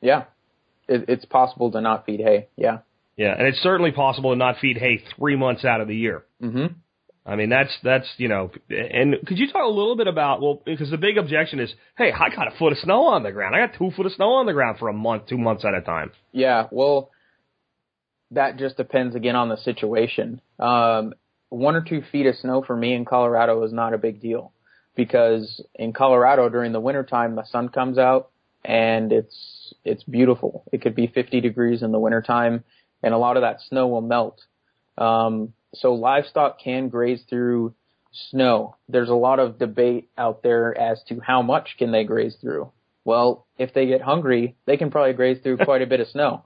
Yeah. 0.01 0.25
It, 0.87 1.05
it's 1.07 1.25
possible 1.25 1.71
to 1.71 1.81
not 1.81 2.05
feed 2.05 2.19
hay. 2.19 2.47
Yeah. 2.57 2.79
Yeah, 3.15 3.35
and 3.37 3.47
it's 3.47 3.59
certainly 3.59 3.91
possible 3.91 4.31
to 4.31 4.35
not 4.35 4.57
feed 4.59 4.77
hay 4.77 5.03
three 5.17 5.35
months 5.35 5.63
out 5.65 5.81
of 5.81 5.87
the 5.87 5.95
year. 5.95 6.23
hmm 6.41 6.65
I 7.25 7.37
mean, 7.37 7.47
that's 7.47 7.71
that's 7.83 8.05
you 8.17 8.27
know, 8.27 8.51
and 8.69 9.15
could 9.25 9.37
you 9.37 9.49
talk 9.49 9.63
a 9.63 9.69
little 9.69 9.95
bit 9.95 10.07
about 10.07 10.41
well, 10.41 10.61
because 10.65 10.89
the 10.89 10.97
big 10.97 11.17
objection 11.17 11.61
is, 11.61 11.73
hey, 11.97 12.11
I 12.11 12.35
got 12.35 12.53
a 12.53 12.57
foot 12.57 12.73
of 12.73 12.79
snow 12.79 13.05
on 13.05 13.23
the 13.23 13.31
ground. 13.31 13.55
I 13.55 13.65
got 13.65 13.77
two 13.77 13.91
foot 13.95 14.05
of 14.05 14.11
snow 14.11 14.33
on 14.33 14.45
the 14.45 14.51
ground 14.51 14.77
for 14.77 14.89
a 14.89 14.93
month, 14.93 15.27
two 15.27 15.37
months 15.37 15.63
at 15.63 15.73
a 15.73 15.79
time. 15.79 16.11
Yeah, 16.33 16.67
well, 16.69 17.11
that 18.33 18.57
just 18.57 18.77
depends 18.77 19.15
again 19.15 19.35
on 19.35 19.49
the 19.49 19.57
situation. 19.57 20.41
Um, 20.59 21.13
one 21.49 21.75
or 21.75 21.81
two 21.81 22.01
feet 22.11 22.25
of 22.25 22.35
snow 22.35 22.63
for 22.65 22.75
me 22.75 22.93
in 22.93 23.05
Colorado 23.05 23.63
is 23.63 23.71
not 23.71 23.93
a 23.93 23.97
big 23.97 24.21
deal 24.21 24.51
because 24.95 25.63
in 25.75 25.93
Colorado 25.93 26.49
during 26.49 26.71
the 26.71 26.79
wintertime 26.79 27.35
the 27.35 27.45
sun 27.45 27.69
comes 27.69 27.97
out 27.97 28.29
and 28.65 29.11
it's 29.11 29.73
it's 29.83 30.03
beautiful. 30.03 30.63
It 30.71 30.81
could 30.81 30.95
be 30.95 31.07
50 31.07 31.41
degrees 31.41 31.83
in 31.83 31.91
the 31.91 31.99
wintertime 31.99 32.63
and 33.01 33.13
a 33.13 33.17
lot 33.17 33.37
of 33.37 33.41
that 33.41 33.61
snow 33.67 33.87
will 33.87 34.01
melt. 34.01 34.41
Um, 34.97 35.53
so 35.75 35.93
livestock 35.93 36.59
can 36.59 36.89
graze 36.89 37.21
through 37.29 37.73
snow. 38.29 38.75
There's 38.87 39.09
a 39.09 39.15
lot 39.15 39.39
of 39.39 39.59
debate 39.59 40.09
out 40.17 40.43
there 40.43 40.77
as 40.77 41.01
to 41.09 41.19
how 41.19 41.41
much 41.41 41.75
can 41.77 41.91
they 41.91 42.03
graze 42.03 42.35
through. 42.39 42.71
Well, 43.05 43.47
if 43.57 43.73
they 43.73 43.87
get 43.87 44.01
hungry, 44.01 44.55
they 44.65 44.77
can 44.77 44.91
probably 44.91 45.13
graze 45.13 45.39
through 45.41 45.57
quite 45.65 45.81
a 45.81 45.87
bit 45.87 45.99
of 45.99 46.07
snow. 46.07 46.45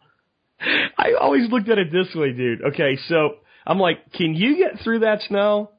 I 0.97 1.13
always 1.19 1.49
looked 1.49 1.69
at 1.69 1.77
it 1.77 1.91
this 1.91 2.13
way, 2.15 2.31
dude. 2.33 2.61
Okay, 2.73 2.97
so 3.07 3.35
I'm 3.65 3.79
like, 3.79 4.11
can 4.13 4.33
you 4.33 4.57
get 4.57 4.81
through 4.83 4.99
that 4.99 5.21
snow? 5.27 5.71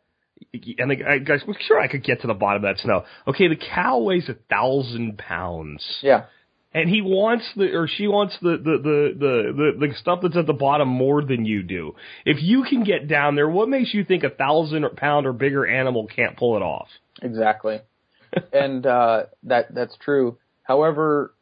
And 0.78 0.90
the 0.90 0.96
guys, 1.26 1.42
well, 1.46 1.56
sure, 1.66 1.80
I 1.80 1.88
could 1.88 2.04
get 2.04 2.20
to 2.22 2.26
the 2.26 2.34
bottom 2.34 2.64
of 2.64 2.76
that 2.76 2.80
snow. 2.82 3.04
Okay, 3.26 3.48
the 3.48 3.56
cow 3.56 3.98
weighs 3.98 4.28
a 4.28 4.34
thousand 4.48 5.18
pounds. 5.18 5.84
Yeah. 6.02 6.24
and 6.72 6.88
he 6.88 7.02
wants 7.02 7.44
the 7.56 7.74
or 7.74 7.88
she 7.88 8.06
wants 8.06 8.36
the 8.40 8.50
the, 8.56 8.78
the 8.82 9.14
the 9.18 9.52
the 9.80 9.86
the 9.88 9.94
stuff 9.96 10.20
that's 10.22 10.36
at 10.36 10.46
the 10.46 10.52
bottom 10.52 10.88
more 10.88 11.22
than 11.22 11.44
you 11.44 11.62
do. 11.62 11.94
If 12.24 12.42
you 12.42 12.62
can 12.62 12.84
get 12.84 13.08
down 13.08 13.34
there, 13.34 13.48
what 13.48 13.68
makes 13.68 13.92
you 13.92 14.04
think 14.04 14.22
a 14.22 14.30
thousand 14.30 14.84
pound 14.96 15.26
or 15.26 15.32
bigger 15.32 15.66
animal 15.66 16.06
can't 16.06 16.36
pull 16.36 16.56
it 16.56 16.62
off? 16.62 16.88
Exactly. 17.20 17.80
and 18.52 18.86
uh 18.86 19.24
that 19.42 19.74
that's 19.74 19.96
true. 19.98 20.38
However, 20.62 21.34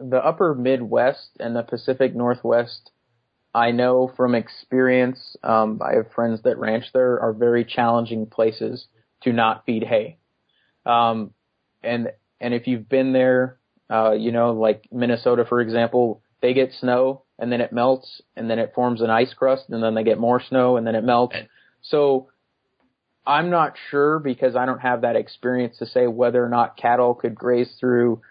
the 0.00 0.24
upper 0.24 0.54
Midwest 0.54 1.36
and 1.38 1.54
the 1.54 1.62
Pacific 1.62 2.14
Northwest, 2.16 2.90
I 3.54 3.70
know 3.72 4.10
from 4.16 4.34
experience, 4.34 5.36
um 5.42 5.80
I 5.84 5.96
have 5.96 6.12
friends 6.12 6.42
that 6.42 6.58
ranch 6.58 6.86
there 6.92 7.20
are 7.20 7.32
very 7.32 7.64
challenging 7.64 8.26
places 8.26 8.86
to 9.22 9.32
not 9.32 9.66
feed 9.66 9.84
hay. 9.84 10.16
Um 10.86 11.32
and 11.82 12.10
and 12.40 12.54
if 12.54 12.66
you've 12.66 12.88
been 12.88 13.12
there, 13.12 13.58
uh 13.90 14.12
you 14.12 14.32
know, 14.32 14.52
like 14.52 14.88
Minnesota 14.90 15.44
for 15.44 15.60
example, 15.60 16.22
they 16.40 16.54
get 16.54 16.72
snow 16.72 17.24
and 17.38 17.52
then 17.52 17.60
it 17.60 17.72
melts 17.72 18.22
and 18.36 18.48
then 18.48 18.58
it 18.58 18.72
forms 18.74 19.02
an 19.02 19.10
ice 19.10 19.34
crust 19.34 19.64
and 19.68 19.82
then 19.82 19.94
they 19.94 20.04
get 20.04 20.18
more 20.18 20.40
snow 20.40 20.76
and 20.76 20.86
then 20.86 20.94
it 20.94 21.04
melts. 21.04 21.36
So 21.82 22.30
I'm 23.26 23.50
not 23.50 23.74
sure 23.90 24.18
because 24.18 24.56
I 24.56 24.64
don't 24.64 24.80
have 24.80 25.02
that 25.02 25.16
experience 25.16 25.78
to 25.78 25.86
say 25.86 26.06
whether 26.06 26.42
or 26.42 26.48
not 26.48 26.76
cattle 26.76 27.14
could 27.14 27.34
graze 27.34 27.70
through 27.78 28.22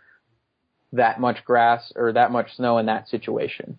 that 0.94 1.20
much 1.20 1.44
grass 1.46 1.92
or 1.96 2.14
that 2.14 2.32
much 2.32 2.56
snow 2.56 2.78
in 2.78 2.86
that 2.88 3.08
situation. 3.10 3.78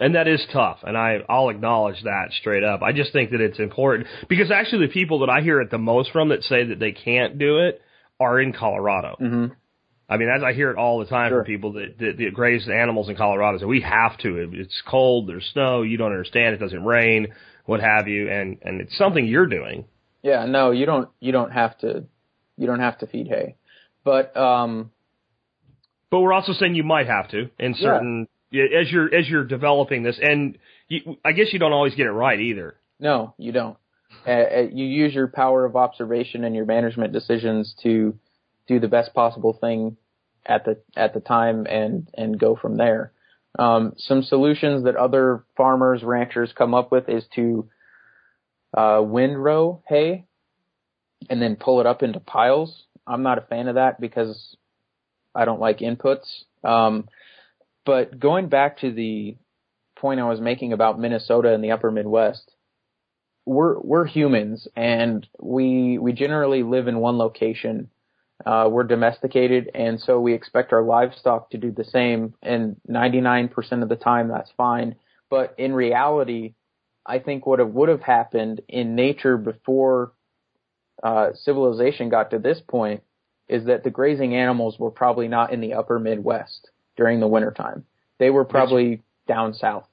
And 0.00 0.14
that 0.16 0.26
is 0.26 0.44
tough, 0.52 0.78
and 0.82 0.96
I 0.98 1.18
I'll 1.28 1.48
acknowledge 1.50 2.02
that 2.02 2.32
straight 2.32 2.64
up. 2.64 2.82
I 2.82 2.92
just 2.92 3.12
think 3.12 3.30
that 3.30 3.40
it's 3.40 3.60
important 3.60 4.08
because 4.28 4.50
actually 4.50 4.86
the 4.88 4.92
people 4.92 5.20
that 5.20 5.30
I 5.30 5.42
hear 5.42 5.60
it 5.60 5.70
the 5.70 5.78
most 5.78 6.10
from 6.10 6.30
that 6.30 6.42
say 6.42 6.64
that 6.64 6.80
they 6.80 6.90
can't 6.92 7.38
do 7.38 7.58
it 7.58 7.80
are 8.18 8.40
in 8.40 8.52
Colorado. 8.52 9.16
hmm 9.18 9.46
I 10.08 10.16
mean, 10.18 10.28
as 10.28 10.42
I 10.42 10.52
hear 10.52 10.70
it 10.70 10.76
all 10.76 10.98
the 10.98 11.06
time 11.06 11.30
Sure. 11.30 11.38
from 11.38 11.46
people 11.46 11.72
that, 11.74 11.96
that, 11.98 12.16
that 12.18 12.34
graze 12.34 12.68
animals 12.68 13.08
in 13.08 13.16
Colorado, 13.16 13.58
so 13.58 13.66
we 13.66 13.80
have 13.80 14.18
to. 14.18 14.36
It- 14.42 14.54
It's 14.54 14.82
cold, 14.86 15.26
there's 15.28 15.46
snow, 15.52 15.82
you 15.82 15.96
don't 15.96 16.10
understand, 16.10 16.54
it 16.54 16.58
doesn't 16.58 16.84
rain, 16.84 17.28
what 17.64 17.80
have 17.80 18.08
you, 18.08 18.28
and 18.28 18.58
and 18.62 18.80
it's 18.80 18.96
something 18.98 19.24
you're 19.24 19.46
doing. 19.46 19.84
Yeah, 20.22 20.46
no, 20.46 20.72
you 20.72 20.84
don't 20.84 21.08
you 21.20 21.30
don't 21.30 21.52
have 21.52 21.78
to 21.78 22.04
you 22.58 22.66
don't 22.66 22.80
have 22.80 22.98
to 22.98 23.06
feed 23.06 23.28
hay. 23.28 23.54
But 24.04 24.36
um 24.36 24.90
But 26.12 26.20
we're 26.20 26.34
also 26.34 26.52
saying 26.52 26.74
you 26.74 26.84
might 26.84 27.06
have 27.06 27.30
to 27.30 27.48
in 27.58 27.74
certain 27.74 28.28
yeah, 28.50 28.64
as 28.78 28.92
you're 28.92 29.12
as 29.12 29.26
you're 29.26 29.46
developing 29.46 30.02
this, 30.02 30.18
and 30.20 30.58
you, 30.86 31.16
I 31.24 31.32
guess 31.32 31.46
you 31.54 31.58
don't 31.58 31.72
always 31.72 31.94
get 31.94 32.04
it 32.04 32.10
right 32.10 32.38
either. 32.38 32.76
no, 33.00 33.34
you 33.38 33.50
don't. 33.50 33.78
Uh, 34.26 34.30
uh, 34.30 34.66
you 34.70 34.84
use 34.84 35.14
your 35.14 35.26
power 35.26 35.64
of 35.64 35.74
observation 35.74 36.44
and 36.44 36.54
your 36.54 36.66
management 36.66 37.14
decisions 37.14 37.74
to 37.82 38.14
do 38.68 38.78
the 38.78 38.88
best 38.88 39.14
possible 39.14 39.56
thing 39.58 39.96
at 40.44 40.66
the 40.66 40.76
at 40.94 41.14
the 41.14 41.20
time 41.20 41.64
and 41.64 42.10
and 42.12 42.38
go 42.38 42.56
from 42.56 42.76
there. 42.76 43.12
Um, 43.58 43.94
some 43.96 44.22
solutions 44.22 44.84
that 44.84 44.96
other 44.96 45.46
farmers 45.56 46.02
ranchers 46.02 46.52
come 46.54 46.74
up 46.74 46.92
with 46.92 47.08
is 47.08 47.24
to 47.36 47.70
uh, 48.76 49.00
windrow 49.00 49.80
hay 49.88 50.26
and 51.30 51.40
then 51.40 51.56
pull 51.56 51.80
it 51.80 51.86
up 51.86 52.02
into 52.02 52.20
piles. 52.20 52.84
I'm 53.06 53.22
not 53.22 53.38
a 53.38 53.42
fan 53.48 53.68
of 53.68 53.76
that 53.76 53.98
because 53.98 54.56
I 55.34 55.44
don't 55.44 55.60
like 55.60 55.78
inputs. 55.78 56.26
Um, 56.64 57.08
but 57.84 58.18
going 58.18 58.48
back 58.48 58.78
to 58.80 58.92
the 58.92 59.36
point 59.96 60.20
I 60.20 60.28
was 60.28 60.40
making 60.40 60.72
about 60.72 60.98
Minnesota 60.98 61.52
and 61.52 61.62
the 61.62 61.72
upper 61.72 61.90
Midwest, 61.90 62.52
we're 63.44 63.78
we're 63.80 64.06
humans 64.06 64.68
and 64.76 65.26
we 65.40 65.98
we 65.98 66.12
generally 66.12 66.62
live 66.62 66.86
in 66.88 66.98
one 66.98 67.18
location. 67.18 67.90
Uh, 68.44 68.68
we're 68.70 68.84
domesticated 68.84 69.70
and 69.72 70.00
so 70.00 70.20
we 70.20 70.34
expect 70.34 70.72
our 70.72 70.82
livestock 70.82 71.50
to 71.50 71.58
do 71.58 71.70
the 71.70 71.84
same 71.84 72.34
and 72.42 72.74
99% 72.90 73.82
of 73.82 73.88
the 73.88 73.96
time 73.96 74.28
that's 74.28 74.50
fine. 74.56 74.96
But 75.30 75.54
in 75.58 75.72
reality, 75.72 76.54
I 77.06 77.20
think 77.20 77.46
what 77.46 77.64
would 77.72 77.88
have 77.88 78.02
happened 78.02 78.60
in 78.68 78.96
nature 78.96 79.36
before 79.36 80.12
uh, 81.02 81.30
civilization 81.34 82.08
got 82.08 82.30
to 82.30 82.38
this 82.38 82.60
point 82.60 83.02
is 83.52 83.66
that 83.66 83.84
the 83.84 83.90
grazing 83.90 84.34
animals 84.34 84.78
were 84.78 84.90
probably 84.90 85.28
not 85.28 85.52
in 85.52 85.60
the 85.60 85.74
upper 85.74 85.98
Midwest 85.98 86.70
during 86.96 87.20
the 87.20 87.28
wintertime. 87.28 87.84
They 88.18 88.30
were 88.30 88.44
probably 88.44 89.02
down 89.28 89.52
south. 89.54 89.86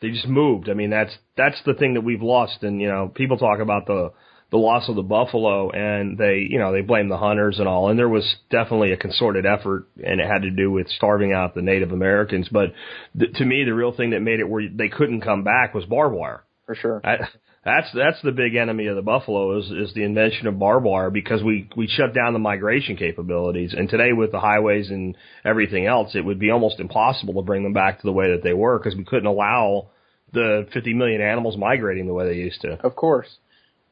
They 0.00 0.10
just 0.10 0.28
moved. 0.28 0.68
I 0.68 0.74
mean, 0.74 0.90
that's 0.90 1.16
that's 1.36 1.60
the 1.66 1.74
thing 1.74 1.94
that 1.94 2.02
we've 2.02 2.22
lost. 2.22 2.62
And 2.62 2.80
you 2.80 2.88
know, 2.88 3.10
people 3.12 3.36
talk 3.36 3.58
about 3.58 3.86
the 3.86 4.12
the 4.50 4.56
loss 4.56 4.88
of 4.88 4.96
the 4.96 5.02
buffalo, 5.02 5.70
and 5.70 6.16
they 6.16 6.46
you 6.48 6.58
know 6.58 6.72
they 6.72 6.80
blame 6.80 7.08
the 7.08 7.18
hunters 7.18 7.58
and 7.58 7.68
all. 7.68 7.90
And 7.90 7.98
there 7.98 8.08
was 8.08 8.36
definitely 8.50 8.92
a 8.92 8.96
concerted 8.96 9.44
effort, 9.44 9.88
and 10.02 10.20
it 10.20 10.26
had 10.26 10.42
to 10.42 10.50
do 10.50 10.70
with 10.70 10.88
starving 10.88 11.32
out 11.32 11.54
the 11.54 11.62
Native 11.62 11.92
Americans. 11.92 12.48
But 12.50 12.72
th- 13.18 13.34
to 13.34 13.44
me, 13.44 13.64
the 13.64 13.74
real 13.74 13.92
thing 13.92 14.10
that 14.10 14.20
made 14.20 14.40
it 14.40 14.48
where 14.48 14.68
they 14.72 14.88
couldn't 14.88 15.20
come 15.20 15.42
back 15.42 15.74
was 15.74 15.84
barbed 15.84 16.14
wire. 16.14 16.44
For 16.66 16.74
sure. 16.74 17.00
I, 17.04 17.28
that's 17.64 17.88
that's 17.92 18.20
the 18.22 18.32
big 18.32 18.54
enemy 18.54 18.86
of 18.86 18.96
the 18.96 19.02
buffalo 19.02 19.58
is 19.58 19.70
is 19.70 19.92
the 19.94 20.04
invention 20.04 20.46
of 20.46 20.58
barbed 20.58 20.84
wire 20.84 21.10
because 21.10 21.42
we 21.42 21.68
we 21.76 21.86
shut 21.86 22.14
down 22.14 22.32
the 22.32 22.38
migration 22.38 22.96
capabilities 22.96 23.74
and 23.76 23.88
today 23.88 24.12
with 24.12 24.32
the 24.32 24.40
highways 24.40 24.90
and 24.90 25.16
everything 25.44 25.86
else 25.86 26.14
it 26.14 26.24
would 26.24 26.38
be 26.38 26.50
almost 26.50 26.80
impossible 26.80 27.34
to 27.34 27.42
bring 27.42 27.62
them 27.62 27.72
back 27.72 28.00
to 28.00 28.06
the 28.06 28.12
way 28.12 28.30
that 28.30 28.42
they 28.42 28.52
were 28.52 28.78
because 28.78 28.96
we 28.96 29.04
couldn't 29.04 29.26
allow 29.26 29.88
the 30.32 30.66
50 30.72 30.94
million 30.94 31.20
animals 31.20 31.56
migrating 31.56 32.06
the 32.06 32.12
way 32.12 32.26
they 32.26 32.36
used 32.36 32.60
to. 32.62 32.72
Of 32.84 32.96
course. 32.96 33.28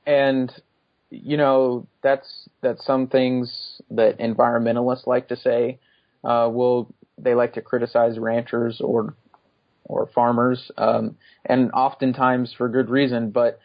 And 0.06 0.52
you 1.10 1.36
know, 1.36 1.86
that's 2.02 2.48
that's 2.62 2.84
some 2.84 3.06
things 3.06 3.80
that 3.90 4.18
environmentalists 4.18 5.06
like 5.06 5.28
to 5.28 5.36
say. 5.36 5.78
Uh 6.24 6.48
will 6.50 6.92
they 7.18 7.34
like 7.34 7.54
to 7.54 7.62
criticize 7.62 8.18
ranchers 8.18 8.80
or 8.80 9.14
or 9.88 10.08
farmers, 10.14 10.70
um, 10.76 11.16
and 11.44 11.70
oftentimes 11.72 12.52
for 12.56 12.68
good 12.68 12.90
reason, 12.90 13.30
but 13.30 13.58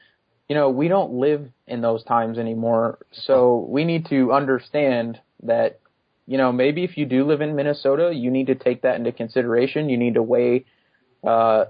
you 0.48 0.56
know, 0.56 0.70
we 0.70 0.90
don't 0.90 1.14
live 1.14 1.48
in 1.66 1.80
those 1.80 2.04
times 2.04 2.38
anymore. 2.38 3.00
So 3.14 3.66
we 3.70 3.86
need 3.86 4.08
to 4.08 4.34
understand 4.34 5.18
that, 5.44 5.80
you 6.28 6.38
know, 6.38 6.52
maybe 6.52 6.84
if 6.84 6.98
you 6.98 7.06
do 7.06 7.24
live 7.24 7.40
in 7.40 7.56
Minnesota, 7.56 8.12
you 8.14 8.30
need 8.30 8.48
to 8.48 8.56
take 8.56 8.82
that 8.82 8.98
into 8.98 9.14
consideration. 9.14 9.88
You 9.88 9.98
need 9.98 10.16
to 10.16 10.24
weigh, 10.24 10.66
uh, 11.26 11.66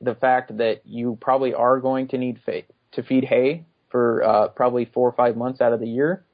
the 0.00 0.14
fact 0.14 0.56
that 0.56 0.80
you 0.86 1.18
probably 1.20 1.52
are 1.52 1.78
going 1.78 2.08
to 2.08 2.16
need 2.16 2.40
fa- 2.44 2.62
to 2.92 3.02
feed 3.02 3.24
hay 3.24 3.66
for 3.90 4.24
uh, 4.24 4.48
probably 4.48 4.86
four 4.86 5.08
or 5.08 5.12
five 5.12 5.36
months 5.36 5.60
out 5.60 5.74
of 5.74 5.80
the 5.80 5.88
year, 5.88 6.24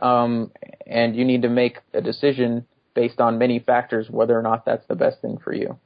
um, 0.00 0.52
and 0.86 1.16
you 1.16 1.24
need 1.24 1.42
to 1.42 1.48
make 1.48 1.78
a 1.94 2.02
decision 2.02 2.66
based 2.94 3.20
on 3.20 3.38
many 3.38 3.58
factors 3.58 4.10
whether 4.10 4.38
or 4.38 4.42
not 4.42 4.66
that's 4.66 4.86
the 4.86 4.94
best 4.94 5.22
thing 5.22 5.38
for 5.38 5.54
you. 5.54 5.78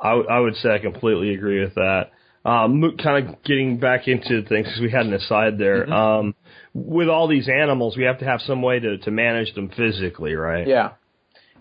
I, 0.00 0.10
w- 0.10 0.28
I 0.28 0.40
would 0.40 0.56
say 0.56 0.70
I 0.70 0.78
completely 0.78 1.34
agree 1.34 1.60
with 1.62 1.74
that. 1.74 2.10
Um, 2.42 2.96
kind 3.02 3.28
of 3.28 3.42
getting 3.42 3.78
back 3.78 4.08
into 4.08 4.42
things 4.42 4.66
because 4.66 4.80
we 4.80 4.90
had 4.90 5.04
an 5.04 5.12
aside 5.12 5.58
there. 5.58 5.92
Um, 5.92 6.34
with 6.72 7.08
all 7.08 7.28
these 7.28 7.50
animals, 7.50 7.98
we 7.98 8.04
have 8.04 8.18
to 8.20 8.24
have 8.24 8.40
some 8.40 8.62
way 8.62 8.80
to, 8.80 8.96
to 8.96 9.10
manage 9.10 9.54
them 9.54 9.68
physically, 9.68 10.34
right? 10.34 10.66
Yeah, 10.66 10.92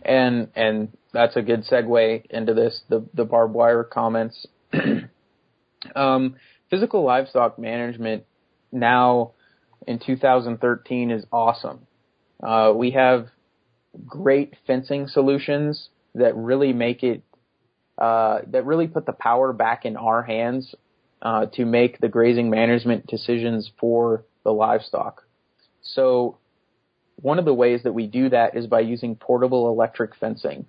and 0.03 0.47
and 0.55 0.95
that's 1.11 1.35
a 1.35 1.41
good 1.41 1.65
segue 1.65 2.25
into 2.29 2.53
this 2.53 2.81
the 2.87 3.05
the 3.13 3.25
barbed 3.25 3.53
wire 3.53 3.83
comments. 3.83 4.47
um, 5.95 6.35
physical 6.69 7.03
livestock 7.03 7.59
management 7.59 8.23
now 8.71 9.31
in 9.85 9.99
2013 9.99 11.11
is 11.11 11.25
awesome. 11.31 11.79
Uh, 12.41 12.71
we 12.73 12.91
have 12.91 13.27
great 14.05 14.53
fencing 14.65 15.07
solutions 15.07 15.89
that 16.15 16.35
really 16.35 16.73
make 16.73 17.03
it 17.03 17.23
uh, 17.99 18.39
that 18.47 18.65
really 18.65 18.87
put 18.87 19.05
the 19.05 19.13
power 19.13 19.53
back 19.53 19.85
in 19.85 19.97
our 19.97 20.23
hands 20.23 20.73
uh, 21.21 21.45
to 21.47 21.65
make 21.65 21.99
the 21.99 22.07
grazing 22.07 22.49
management 22.49 23.05
decisions 23.07 23.69
for 23.79 24.23
the 24.43 24.51
livestock. 24.51 25.23
So 25.81 26.37
one 27.17 27.39
of 27.39 27.45
the 27.45 27.53
ways 27.53 27.81
that 27.83 27.93
we 27.93 28.07
do 28.07 28.29
that 28.29 28.55
is 28.55 28.67
by 28.67 28.79
using 28.79 29.15
portable 29.15 29.69
electric 29.69 30.15
fencing, 30.15 30.65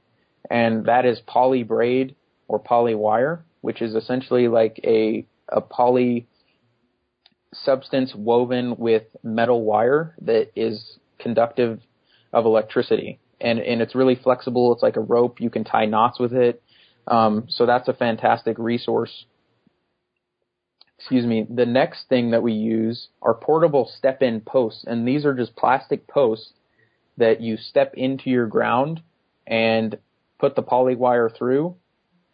and 0.51 0.87
that 0.87 1.07
is 1.07 1.21
poly 1.27 1.63
braid 1.63 2.17
or 2.49 2.59
poly 2.59 2.97
wire, 2.97 3.45
which 3.61 3.81
is 3.81 3.95
essentially 3.95 4.49
like 4.49 4.81
a 4.85 5.27
a 5.49 5.61
poly 5.61 6.27
substance 7.53 8.13
woven 8.15 8.77
with 8.77 9.05
metal 9.23 9.65
wire 9.65 10.15
that 10.23 10.51
is 10.55 10.99
conductive 11.19 11.81
of 12.33 12.45
electricity. 12.45 13.19
And, 13.41 13.59
and 13.59 13.81
it's 13.81 13.95
really 13.95 14.15
flexible. 14.15 14.73
It's 14.73 14.83
like 14.83 14.97
a 14.97 15.01
rope. 15.01 15.41
You 15.41 15.51
can 15.51 15.65
tie 15.65 15.87
knots 15.87 16.21
with 16.21 16.33
it. 16.33 16.63
Um, 17.07 17.47
so 17.49 17.67
that's 17.67 17.89
a 17.89 17.93
fantastic 17.93 18.59
resource. 18.59 19.27
Excuse 20.99 21.25
me. 21.25 21.47
The 21.49 21.67
next 21.67 22.09
thing 22.09 22.33
that 22.33 22.43
we 22.43 22.53
use 22.53 23.09
are 23.23 23.35
portable 23.35 23.91
step-in 23.99 24.43
posts, 24.43 24.85
and 24.87 25.09
these 25.09 25.25
are 25.25 25.35
just 25.35 25.57
plastic 25.57 26.07
posts 26.07 26.53
that 27.17 27.41
you 27.41 27.57
step 27.57 27.95
into 27.95 28.31
your 28.31 28.47
ground 28.47 29.03
and 29.47 29.99
put 30.39 30.55
the 30.57 30.63
poly 30.63 30.95
wire 30.95 31.31
through, 31.31 31.75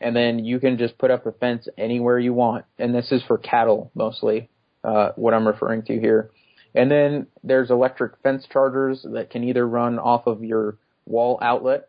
and 0.00 0.14
then 0.14 0.44
you 0.44 0.60
can 0.60 0.78
just 0.78 0.98
put 0.98 1.10
up 1.10 1.26
a 1.26 1.32
fence 1.32 1.68
anywhere 1.78 2.18
you 2.18 2.34
want. 2.34 2.64
And 2.78 2.94
this 2.94 3.12
is 3.12 3.22
for 3.26 3.38
cattle 3.38 3.90
mostly, 3.94 4.48
uh, 4.84 5.10
what 5.16 5.32
I'm 5.32 5.46
referring 5.46 5.82
to 5.84 5.98
here. 5.98 6.30
And 6.74 6.90
then 6.90 7.26
there's 7.42 7.70
electric 7.70 8.20
fence 8.22 8.46
chargers 8.52 9.06
that 9.14 9.30
can 9.30 9.44
either 9.44 9.66
run 9.66 9.98
off 9.98 10.26
of 10.26 10.44
your 10.44 10.76
wall 11.06 11.38
outlet 11.40 11.88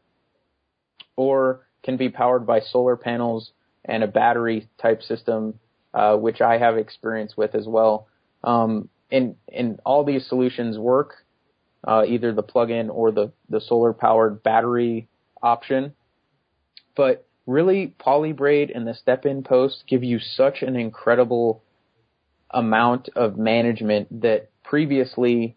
or 1.18 1.67
can 1.88 1.96
be 1.96 2.10
powered 2.10 2.46
by 2.46 2.60
solar 2.60 2.98
panels 2.98 3.54
and 3.86 4.04
a 4.04 4.08
battery 4.08 4.68
type 4.78 5.02
system, 5.02 5.58
uh, 5.94 6.18
which 6.18 6.42
I 6.42 6.58
have 6.58 6.78
experience 6.78 7.38
with 7.38 7.56
as 7.56 7.66
well. 7.66 8.10
Um, 8.44 8.90
and, 9.10 9.38
and 9.48 9.80
all 9.86 10.04
these 10.04 10.28
solutions 10.28 10.78
work, 10.78 11.14
uh, 11.88 12.04
either 12.06 12.34
the 12.34 12.44
plug-in 12.44 12.90
or 12.90 13.14
the, 13.14 13.32
the 13.50 13.62
solar 13.62 13.94
powered 13.94 14.44
battery 14.44 15.08
option. 15.42 15.94
But 16.94 17.26
really, 17.46 17.96
polybraid 18.06 18.76
and 18.76 18.86
the 18.86 18.94
step-in 18.94 19.44
post 19.44 19.86
give 19.88 20.04
you 20.04 20.20
such 20.20 20.64
an 20.64 20.76
incredible 20.76 21.64
amount 22.50 23.08
of 23.16 23.38
management 23.38 24.24
that 24.24 24.50
previously 24.66 25.56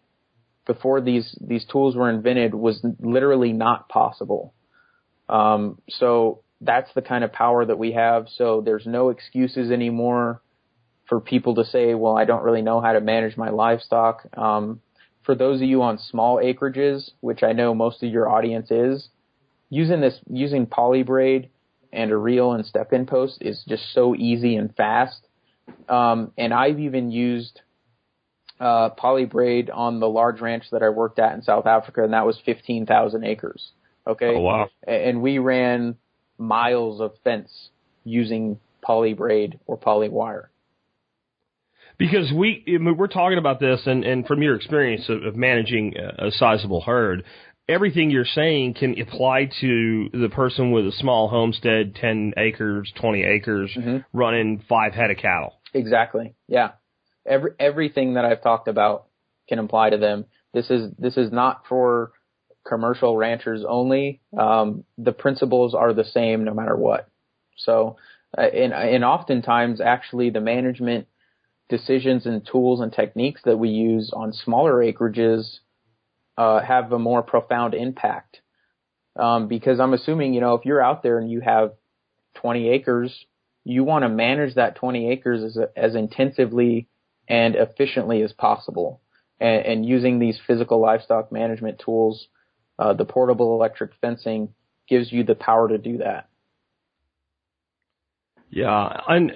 before 0.65 1.01
these 1.01 1.37
these 1.41 1.65
tools 1.65 1.95
were 1.95 2.09
invented 2.09 2.53
was 2.53 2.79
literally 3.01 3.51
not 3.51 3.89
possible. 3.89 4.53
Um, 5.31 5.81
so 5.89 6.41
that's 6.59 6.93
the 6.93 7.01
kind 7.01 7.23
of 7.23 7.31
power 7.31 7.65
that 7.65 7.79
we 7.79 7.93
have. 7.93 8.27
So 8.35 8.61
there's 8.61 8.85
no 8.85 9.09
excuses 9.09 9.71
anymore 9.71 10.41
for 11.07 11.19
people 11.19 11.55
to 11.55 11.65
say, 11.65 11.95
"Well, 11.95 12.17
I 12.17 12.25
don't 12.25 12.43
really 12.43 12.61
know 12.61 12.81
how 12.81 12.93
to 12.93 13.01
manage 13.01 13.37
my 13.37 13.49
livestock." 13.49 14.27
Um, 14.37 14.81
for 15.23 15.35
those 15.35 15.61
of 15.61 15.67
you 15.67 15.81
on 15.81 15.97
small 15.97 16.37
acreages, 16.37 17.11
which 17.21 17.43
I 17.43 17.53
know 17.53 17.73
most 17.73 18.03
of 18.03 18.11
your 18.11 18.29
audience 18.29 18.69
is, 18.71 19.09
using 19.69 20.01
this 20.01 20.19
using 20.29 20.67
polybraid 20.67 21.49
and 21.93 22.11
a 22.11 22.17
reel 22.17 22.53
and 22.53 22.65
step-in 22.65 23.05
post 23.05 23.37
is 23.41 23.63
just 23.67 23.93
so 23.93 24.15
easy 24.15 24.55
and 24.55 24.75
fast. 24.75 25.27
Um, 25.89 26.31
and 26.37 26.53
I've 26.53 26.79
even 26.79 27.11
used 27.11 27.61
uh, 28.59 28.91
polybraid 28.91 29.69
on 29.73 29.99
the 29.99 30.07
large 30.07 30.39
ranch 30.41 30.65
that 30.71 30.83
I 30.83 30.89
worked 30.89 31.19
at 31.19 31.33
in 31.33 31.41
South 31.41 31.65
Africa, 31.65 32.03
and 32.03 32.13
that 32.13 32.25
was 32.25 32.39
15,000 32.45 33.23
acres. 33.23 33.71
Okay. 34.07 34.33
Oh, 34.35 34.39
wow. 34.39 34.69
And 34.87 35.21
we 35.21 35.37
ran 35.37 35.95
miles 36.37 37.01
of 37.01 37.13
fence 37.23 37.69
using 38.03 38.59
polybraid 38.87 39.59
or 39.67 39.77
poly 39.77 40.09
wire. 40.09 40.49
Because 41.97 42.31
we 42.35 42.63
we're 42.97 43.07
talking 43.07 43.37
about 43.37 43.59
this, 43.59 43.81
and, 43.85 44.03
and 44.03 44.25
from 44.25 44.41
your 44.41 44.55
experience 44.55 45.07
of, 45.07 45.23
of 45.23 45.35
managing 45.35 45.93
a 45.97 46.31
sizable 46.31 46.81
herd, 46.81 47.23
everything 47.69 48.09
you're 48.09 48.25
saying 48.25 48.73
can 48.73 48.99
apply 48.99 49.51
to 49.61 50.09
the 50.11 50.29
person 50.29 50.71
with 50.71 50.87
a 50.87 50.91
small 50.93 51.27
homestead, 51.27 51.93
10 51.95 52.33
acres, 52.37 52.91
20 52.99 53.23
acres, 53.23 53.71
Mm-hmm. 53.77 53.97
running 54.17 54.63
five 54.67 54.93
head 54.93 55.11
of 55.11 55.17
cattle. 55.17 55.53
Exactly. 55.73 56.33
Yeah. 56.47 56.71
Every 57.25 57.51
everything 57.59 58.15
that 58.15 58.25
I've 58.25 58.41
talked 58.41 58.67
about 58.67 59.05
can 59.47 59.59
apply 59.59 59.91
to 59.91 59.97
them. 59.97 60.25
This 60.53 60.71
is 60.71 60.91
this 60.97 61.17
is 61.17 61.31
not 61.31 61.63
for 61.69 62.13
commercial 62.67 63.17
ranchers 63.17 63.63
only. 63.67 64.21
Um, 64.37 64.83
the 64.97 65.11
principles 65.11 65.73
are 65.73 65.93
the 65.93 66.03
same 66.03 66.43
no 66.43 66.53
matter 66.53 66.75
what. 66.75 67.09
So, 67.57 67.97
uh, 68.37 68.41
and 68.41 68.73
and 68.73 69.03
oftentimes 69.03 69.81
actually 69.81 70.29
the 70.29 70.41
management 70.41 71.07
decisions 71.69 72.25
and 72.25 72.45
tools 72.45 72.81
and 72.81 72.91
techniques 72.91 73.41
that 73.45 73.57
we 73.57 73.69
use 73.69 74.11
on 74.13 74.33
smaller 74.33 74.73
acreages 74.73 75.59
uh, 76.37 76.61
have 76.61 76.91
a 76.91 76.99
more 76.99 77.23
profound 77.23 77.73
impact. 77.73 78.41
Um, 79.15 79.47
because 79.47 79.79
I'm 79.79 79.93
assuming 79.93 80.33
you 80.33 80.41
know 80.41 80.55
if 80.55 80.65
you're 80.65 80.83
out 80.83 81.03
there 81.03 81.17
and 81.17 81.29
you 81.29 81.41
have 81.41 81.73
20 82.35 82.69
acres, 82.69 83.25
you 83.65 83.83
want 83.83 84.03
to 84.03 84.09
manage 84.09 84.55
that 84.55 84.75
20 84.75 85.11
acres 85.11 85.43
as 85.43 85.57
as 85.75 85.95
intensively 85.95 86.87
and 87.27 87.55
efficiently 87.55 88.21
as 88.21 88.31
possible. 88.33 89.01
And, 89.39 89.65
and 89.65 89.85
using 89.85 90.19
these 90.19 90.39
physical 90.45 90.79
livestock 90.79 91.31
management 91.31 91.79
tools, 91.79 92.27
uh, 92.79 92.93
the 92.93 93.05
portable 93.05 93.55
electric 93.55 93.91
fencing 94.01 94.53
gives 94.87 95.11
you 95.11 95.23
the 95.23 95.35
power 95.35 95.67
to 95.69 95.77
do 95.77 95.99
that. 95.99 96.27
Yeah, 98.49 99.01
and 99.07 99.31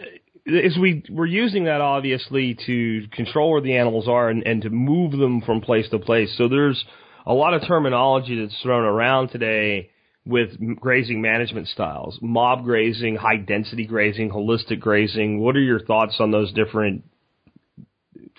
as 0.47 0.77
we 0.79 1.03
we're 1.09 1.25
using 1.25 1.65
that 1.65 1.81
obviously 1.81 2.57
to 2.65 3.07
control 3.11 3.51
where 3.51 3.61
the 3.61 3.77
animals 3.77 4.07
are 4.07 4.29
and, 4.29 4.45
and 4.45 4.61
to 4.61 4.69
move 4.69 5.11
them 5.11 5.41
from 5.41 5.61
place 5.61 5.89
to 5.89 5.99
place. 5.99 6.33
So 6.37 6.47
there's 6.47 6.83
a 7.25 7.33
lot 7.33 7.53
of 7.53 7.65
terminology 7.65 8.39
that's 8.39 8.61
thrown 8.61 8.83
around 8.83 9.29
today 9.29 9.89
with 10.25 10.49
grazing 10.79 11.21
management 11.21 11.67
styles, 11.67 12.17
mob 12.21 12.63
grazing, 12.63 13.15
high 13.15 13.37
density 13.37 13.85
grazing, 13.85 14.29
holistic 14.29 14.79
grazing. 14.79 15.39
What 15.39 15.55
are 15.55 15.61
your 15.61 15.79
thoughts 15.79 16.17
on 16.19 16.31
those 16.31 16.51
different 16.51 17.03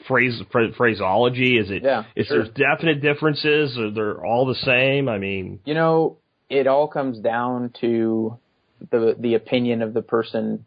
phrase 0.09 0.41
phraseology? 0.77 1.59
Is 1.59 1.71
it 1.71 1.83
Yeah, 1.83 2.05
is 2.15 2.27
sure. 2.29 2.45
there 2.45 2.53
definite 2.53 3.01
differences? 3.01 3.77
Or 3.79 3.91
they're 3.91 4.25
all 4.25 4.47
the 4.47 4.55
same? 4.55 5.09
I 5.09 5.19
mean, 5.19 5.61
You 5.65 5.75
know, 5.75 6.19
it 6.49 6.67
all 6.67 6.89
comes 6.89 7.19
down 7.19 7.73
to 7.81 8.39
the 8.91 9.17
the 9.19 9.35
opinion 9.35 9.83
of 9.83 9.95
the 9.95 10.03
person 10.03 10.67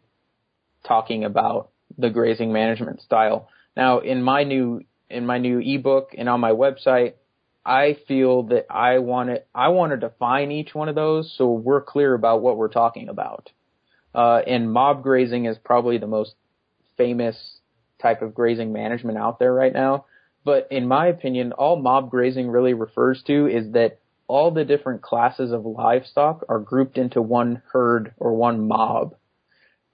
talking 0.84 1.24
about 1.24 1.70
the 1.98 2.10
grazing 2.10 2.52
management 2.52 3.00
style. 3.02 3.48
Now, 3.76 4.00
in 4.00 4.22
my 4.22 4.44
new 4.44 4.82
in 5.08 5.26
my 5.26 5.38
new 5.38 5.58
ebook 5.58 6.14
and 6.16 6.28
on 6.28 6.40
my 6.40 6.52
website, 6.52 7.14
I 7.64 7.96
feel 8.08 8.44
that 8.44 8.66
I 8.70 8.98
want 8.98 9.30
to 9.30 9.42
I 9.54 9.68
want 9.68 9.92
to 9.92 9.96
define 9.96 10.50
each 10.50 10.74
one 10.74 10.88
of 10.88 10.94
those 10.94 11.32
so 11.36 11.50
we're 11.52 11.82
clear 11.82 12.14
about 12.14 12.42
what 12.42 12.56
we're 12.56 12.68
talking 12.68 13.08
about. 13.08 13.50
Uh, 14.14 14.40
and 14.46 14.72
mob 14.72 15.02
grazing 15.02 15.44
is 15.44 15.56
probably 15.64 15.98
the 15.98 16.06
most 16.06 16.34
famous 16.96 17.59
type 18.00 18.22
of 18.22 18.34
grazing 18.34 18.72
management 18.72 19.18
out 19.18 19.38
there 19.38 19.52
right 19.52 19.72
now. 19.72 20.06
But 20.44 20.68
in 20.70 20.88
my 20.88 21.06
opinion, 21.06 21.52
all 21.52 21.76
mob 21.76 22.10
grazing 22.10 22.48
really 22.48 22.74
refers 22.74 23.22
to 23.26 23.46
is 23.46 23.72
that 23.72 23.98
all 24.26 24.50
the 24.50 24.64
different 24.64 25.02
classes 25.02 25.52
of 25.52 25.66
livestock 25.66 26.44
are 26.48 26.60
grouped 26.60 26.96
into 26.96 27.20
one 27.20 27.62
herd 27.72 28.14
or 28.16 28.32
one 28.34 28.68
mob. 28.68 29.16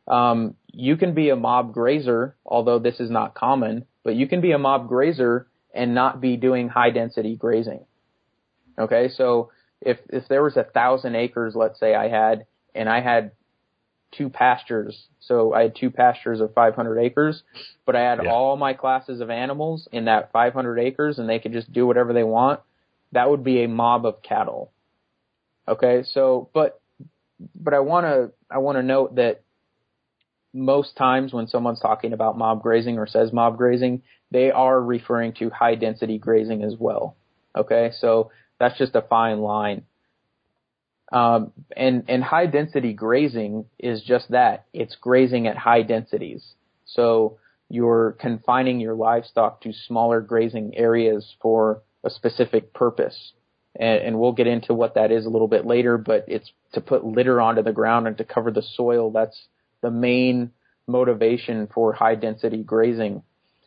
Um, 0.07 0.55
you 0.73 0.97
can 0.97 1.15
be 1.15 1.31
a 1.31 1.37
mob 1.37 1.73
grazer, 1.73 2.37
although 2.45 2.79
this 2.79 3.01
is 3.01 3.11
not 3.11 3.35
common, 3.35 3.87
but 4.05 4.15
you 4.15 4.29
can 4.29 4.41
be 4.41 4.53
a 4.53 4.59
mob 4.59 4.89
grazer 4.89 5.49
and 5.75 5.95
not 5.95 6.21
be 6.21 6.37
doing 6.37 6.69
high 6.69 6.91
density 6.91 7.35
grazing. 7.35 7.85
Okay, 8.79 9.09
so 9.09 9.51
if 9.81 9.99
if 10.11 10.29
there 10.29 10.43
was 10.43 10.57
a 10.57 10.65
thousand 10.65 11.17
acres, 11.17 11.55
let's 11.57 11.81
say 11.81 11.95
I 11.95 12.09
had, 12.09 12.47
and 12.75 12.89
I 12.89 13.01
had 13.01 13.33
two 14.17 14.29
pastures, 14.29 15.07
so 15.21 15.53
I 15.53 15.63
had 15.63 15.77
two 15.77 15.91
pastures 15.91 16.41
of 16.41 16.55
500 16.55 16.99
acres, 16.99 17.43
but 17.85 17.97
I 17.97 18.01
had 18.01 18.23
Yeah. 18.23 18.33
all 18.33 18.57
my 18.57 18.75
classes 18.75 19.21
of 19.21 19.31
animals 19.31 19.89
in 19.93 20.07
that 20.07 20.33
500 20.33 20.79
acres, 20.79 21.19
and 21.19 21.29
they 21.29 21.39
could 21.39 21.53
just 21.53 21.73
do 21.73 21.87
whatever 21.87 22.13
they 22.13 22.25
want. 22.25 22.61
That 23.13 23.31
would 23.31 23.45
be 23.45 23.63
a 23.63 23.69
mob 23.69 24.07
of 24.07 24.23
cattle. 24.23 24.73
Okay, 25.69 26.03
so 26.05 26.49
but 26.53 26.81
but 27.55 27.75
I 27.75 27.81
want 27.81 28.07
to 28.07 28.33
I 28.51 28.59
want 28.59 28.79
to 28.79 28.83
note 28.83 29.17
that 29.17 29.43
most 30.53 30.97
times 30.97 31.33
when 31.33 31.47
someone's 31.47 31.81
talking 31.81 32.13
about 32.13 32.39
mob 32.39 32.63
grazing 32.63 32.99
or 32.99 33.07
says 33.07 33.33
mob 33.33 33.57
grazing, 33.59 34.03
they 34.31 34.51
are 34.51 34.81
referring 34.81 35.33
to 35.35 35.51
high 35.51 35.75
density 35.75 36.19
grazing 36.19 36.63
as 36.63 36.75
well. 36.79 37.17
Okay, 37.55 37.91
so 37.99 38.31
that's 38.59 38.79
just 38.79 38.95
a 38.95 39.03
fine 39.03 39.41
line. 39.41 39.83
Um, 41.13 41.53
and 41.77 42.05
and 42.09 42.23
high 42.23 42.47
density 42.47 42.93
grazing 42.93 43.67
is 43.79 44.03
just 44.03 44.31
that. 44.31 44.67
It's 44.73 44.97
grazing 44.97 45.47
at 45.47 45.57
high 45.57 45.83
densities. 45.83 46.45
So 46.85 47.39
you're 47.69 48.17
confining 48.21 48.81
your 48.81 48.95
livestock 48.95 49.61
to 49.63 49.73
smaller 49.73 50.21
grazing 50.21 50.77
areas 50.77 51.35
for 51.41 51.83
a 52.05 52.11
specific 52.11 52.73
purpose. 52.73 53.33
And, 53.79 54.01
and 54.03 54.19
we'll 54.19 54.33
get 54.33 54.47
into 54.47 54.73
what 54.75 54.95
that 54.95 55.11
is 55.11 55.27
a 55.27 55.29
little 55.29 55.49
bit 55.49 55.67
later, 55.67 55.99
but 55.99 56.25
it's 56.29 56.51
to 56.73 56.81
put 56.81 57.05
litter 57.05 57.41
onto 57.41 57.63
the 57.63 57.73
ground 57.73 58.07
and 58.07 58.17
to 58.19 58.25
cover 58.25 58.51
the 58.51 58.63
soil. 58.63 59.11
That's 59.11 59.47
the 59.83 59.91
main 59.91 60.53
motivation 60.87 61.69
for 61.73 61.93
high 61.93 62.15
density 62.15 62.63
grazing 62.63 63.23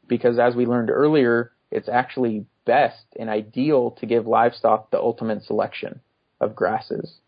because 0.07 0.39
as 0.39 0.55
we 0.55 0.65
learned 0.65 0.89
earlier, 0.89 1.51
it's 1.71 1.87
actually 1.87 2.45
best 2.65 3.05
and 3.17 3.29
ideal 3.29 3.91
to 3.99 4.05
give 4.05 4.27
livestock 4.27 4.91
the 4.91 4.99
ultimate 4.99 5.43
selection 5.43 6.01
of 6.41 6.55
grasses. 6.55 7.19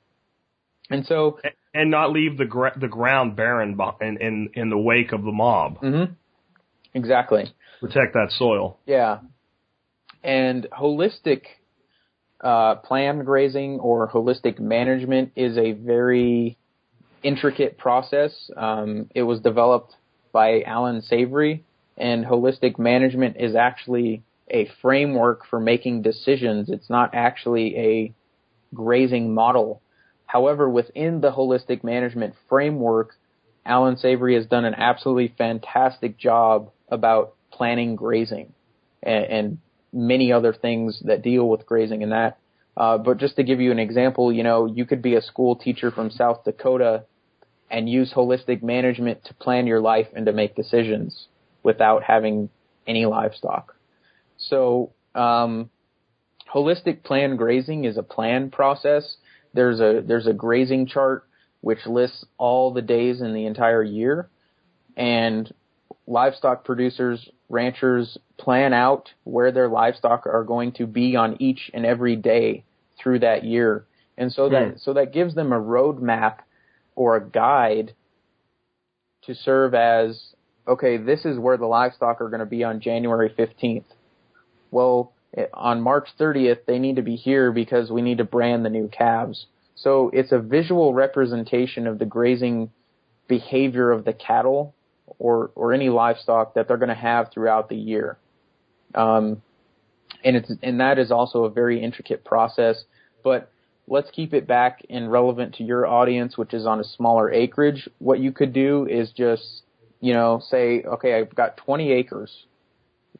And 0.92 1.06
so, 1.06 1.40
and 1.74 1.90
not 1.90 2.12
leave 2.12 2.38
the 2.38 2.46
gra- 2.46 2.78
the 2.78 2.88
ground 2.88 3.36
barren 3.36 3.78
in, 4.02 4.18
in 4.18 4.50
in 4.54 4.70
the 4.70 4.78
wake 4.78 5.14
of 5.14 5.24
the 5.24 5.32
mob. 5.32 5.80
mhm, 5.82 6.16
exactly. 6.94 7.46
Protect 7.80 8.14
that 8.14 8.32
soil. 8.32 8.78
Yeah. 8.86 9.20
And 10.24 10.68
holistic 10.72 11.44
uh, 12.42 12.76
planned 12.76 13.26
grazing 13.26 13.80
or 13.80 14.08
holistic 14.10 14.60
management 14.60 15.32
is 15.36 15.58
a 15.58 15.72
very 15.72 16.58
intricate 17.24 17.78
process. 17.78 18.52
Um, 18.56 19.10
it 19.16 19.24
was 19.24 19.40
developed 19.40 19.96
by 20.32 20.62
Alan 20.62 21.02
Savory, 21.02 21.64
and 21.98 22.26
holistic 22.26 22.78
management 22.80 23.38
is 23.40 23.56
actually 23.56 24.24
a 24.50 24.70
framework 24.82 25.46
for 25.50 25.60
making 25.60 26.02
decisions. 26.02 26.70
It's 26.70 26.90
not 26.90 27.12
actually 27.14 27.78
a 27.78 28.14
grazing 28.74 29.34
model. 29.34 29.82
However, 30.32 30.70
within 30.70 31.20
the 31.20 31.32
holistic 31.32 31.84
management 31.84 32.36
framework, 32.48 33.18
Alan 33.66 33.98
Savory 33.98 34.36
has 34.36 34.46
done 34.46 34.64
an 34.64 34.74
absolutely 34.76 35.34
fantastic 35.38 36.18
job 36.18 36.72
about 36.88 37.34
planning 37.52 37.98
grazing 37.98 38.54
and, 39.04 39.26
and 39.26 39.58
many 39.92 40.32
other 40.32 40.54
things 40.54 41.02
that 41.04 41.22
deal 41.22 41.50
with 41.50 41.66
grazing 41.66 42.02
and 42.02 42.14
that. 42.14 42.38
Uh, 42.78 42.98
but 42.98 43.18
just 43.18 43.36
to 43.36 43.44
give 43.44 43.60
you 43.60 43.72
an 43.72 43.80
example, 43.80 44.32
you 44.32 44.42
know, 44.42 44.68
you 44.68 44.86
could 44.86 45.02
be 45.02 45.16
a 45.16 45.22
school 45.22 45.58
teacher 45.58 45.92
from 45.92 46.10
South 46.10 46.46
Dakota 46.46 47.04
and 47.70 47.90
use 47.90 48.14
holistic 48.16 48.64
management 48.64 49.26
to 49.26 49.34
plan 49.34 49.68
your 49.68 49.82
life 49.82 50.08
and 50.16 50.26
to 50.28 50.32
make 50.32 50.56
decisions 50.56 51.28
without 51.62 52.04
having 52.04 52.50
any 52.88 53.06
livestock. 53.06 53.76
So, 54.38 54.94
um, 55.14 55.70
holistic 56.56 57.04
plan 57.04 57.36
grazing 57.36 57.84
is 57.84 57.98
a 57.98 58.04
plan 58.04 58.50
process. 58.50 59.18
There's 59.54 59.80
a 59.80 60.02
there's 60.06 60.28
a 60.28 60.34
grazing 60.34 60.88
chart 60.88 61.26
which 61.62 61.86
lists 61.86 62.26
all 62.38 62.72
the 62.74 62.82
days 62.82 63.22
in 63.22 63.34
the 63.34 63.46
entire 63.46 63.84
year, 63.84 64.30
and 64.98 65.54
livestock 66.08 66.64
producers, 66.64 67.30
ranchers 67.50 68.18
plan 68.38 68.74
out 68.74 69.10
where 69.24 69.52
their 69.52 69.68
livestock 69.68 70.26
are 70.26 70.44
going 70.44 70.72
to 70.74 70.88
be 70.88 71.16
on 71.16 71.42
each 71.42 71.70
and 71.74 71.86
every 71.86 72.16
day 72.16 72.64
through 72.98 73.20
that 73.20 73.44
year. 73.44 73.86
And 74.18 74.32
so 74.32 74.50
that 74.50 74.72
Hmm. 74.72 74.78
so 74.78 74.94
that 74.94 75.14
gives 75.14 75.36
them 75.36 75.52
a 75.52 75.60
roadmap 75.60 76.40
or 76.96 77.16
a 77.16 77.24
guide 77.24 77.94
to 79.24 79.36
serve 79.36 79.74
as 79.74 80.34
okay, 80.68 80.98
this 80.98 81.26
is 81.26 81.38
where 81.40 81.58
the 81.58 81.66
livestock 81.66 82.22
are 82.22 82.30
going 82.30 82.40
to 82.40 82.46
be 82.46 82.64
on 82.64 82.80
January 82.80 83.30
15th. 83.30 83.86
Well, 84.70 85.12
on 85.54 85.82
March 85.82 86.10
30th, 86.20 86.66
they 86.66 86.80
need 86.80 86.98
to 86.98 87.02
be 87.02 87.16
here 87.16 87.52
because 87.52 87.90
we 87.90 88.02
need 88.02 88.18
to 88.18 88.24
brand 88.24 88.66
the 88.66 88.70
new 88.70 88.88
calves. 88.88 89.46
So 89.76 90.10
it's 90.14 90.32
a 90.32 90.40
visual 90.40 90.94
representation 90.94 91.88
of 91.88 92.00
the 92.00 92.06
grazing 92.06 92.72
behavior 93.28 93.92
of 93.92 94.04
the 94.04 94.14
cattle 94.14 94.76
or, 95.20 95.52
or 95.56 95.74
any 95.74 95.90
livestock 95.90 96.56
that 96.56 96.68
they're 96.68 96.78
going 96.78 96.90
to 96.90 96.96
have 96.96 97.32
throughout 97.32 97.70
the 97.70 97.76
year. 97.76 98.18
Um, 98.94 99.42
and 100.24 100.36
it's, 100.36 100.52
and 100.62 100.80
that 100.82 101.00
is 101.00 101.12
also 101.12 101.46
a 101.46 101.50
very 101.50 101.82
intricate 101.82 102.24
process, 102.24 102.84
but 103.24 103.52
let's 103.88 104.10
keep 104.12 104.34
it 104.34 104.48
back 104.48 104.86
and 104.90 105.12
relevant 105.12 105.56
to 105.56 105.64
your 105.64 105.88
audience, 105.88 106.38
which 106.38 106.54
is 106.54 106.66
on 106.66 106.80
a 106.80 106.84
smaller 106.84 107.32
acreage. 107.32 107.90
What 108.00 108.20
you 108.20 108.32
could 108.32 108.54
do 108.54 108.88
is 108.90 109.12
just, 109.12 109.64
you 110.00 110.14
know, 110.14 110.42
say, 110.50 110.84
okay, 110.84 111.20
I've 111.20 111.34
got 111.34 111.58
20 111.58 111.92
acres. 111.92 112.32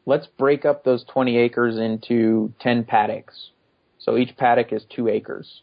Let's 0.04 0.26
break 0.38 0.64
up 0.64 0.84
those 0.84 1.04
20 1.12 1.36
acres 1.38 1.78
into 1.78 2.52
10 2.60 2.84
paddocks. 2.84 3.50
So 3.98 4.16
each 4.16 4.36
paddock 4.36 4.72
is 4.72 4.84
two 4.94 5.08
acres. 5.08 5.62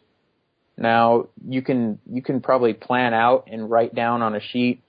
Now 0.78 1.28
you 1.46 1.60
can 1.60 1.98
you 2.10 2.22
can 2.22 2.40
probably 2.40 2.72
plan 2.72 3.12
out 3.12 3.48
and 3.52 3.70
write 3.70 3.94
down 3.94 4.22
on 4.22 4.34
a 4.34 4.40
sheet 4.40 4.82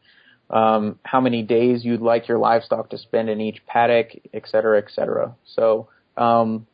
um, 0.49 0.99
how 1.03 1.19
many 1.19 1.43
days 1.43 1.83
you'd 1.83 2.01
like 2.01 2.27
your 2.27 2.37
livestock 2.37 2.89
to 2.89 2.97
spend 2.97 3.29
in 3.29 3.41
each 3.41 3.65
paddock, 3.65 4.11
et 4.33 4.43
cetera, 4.47 4.77
et 4.77 4.91
cetera. 4.93 5.35
So 5.55 5.89
um, 6.15 6.65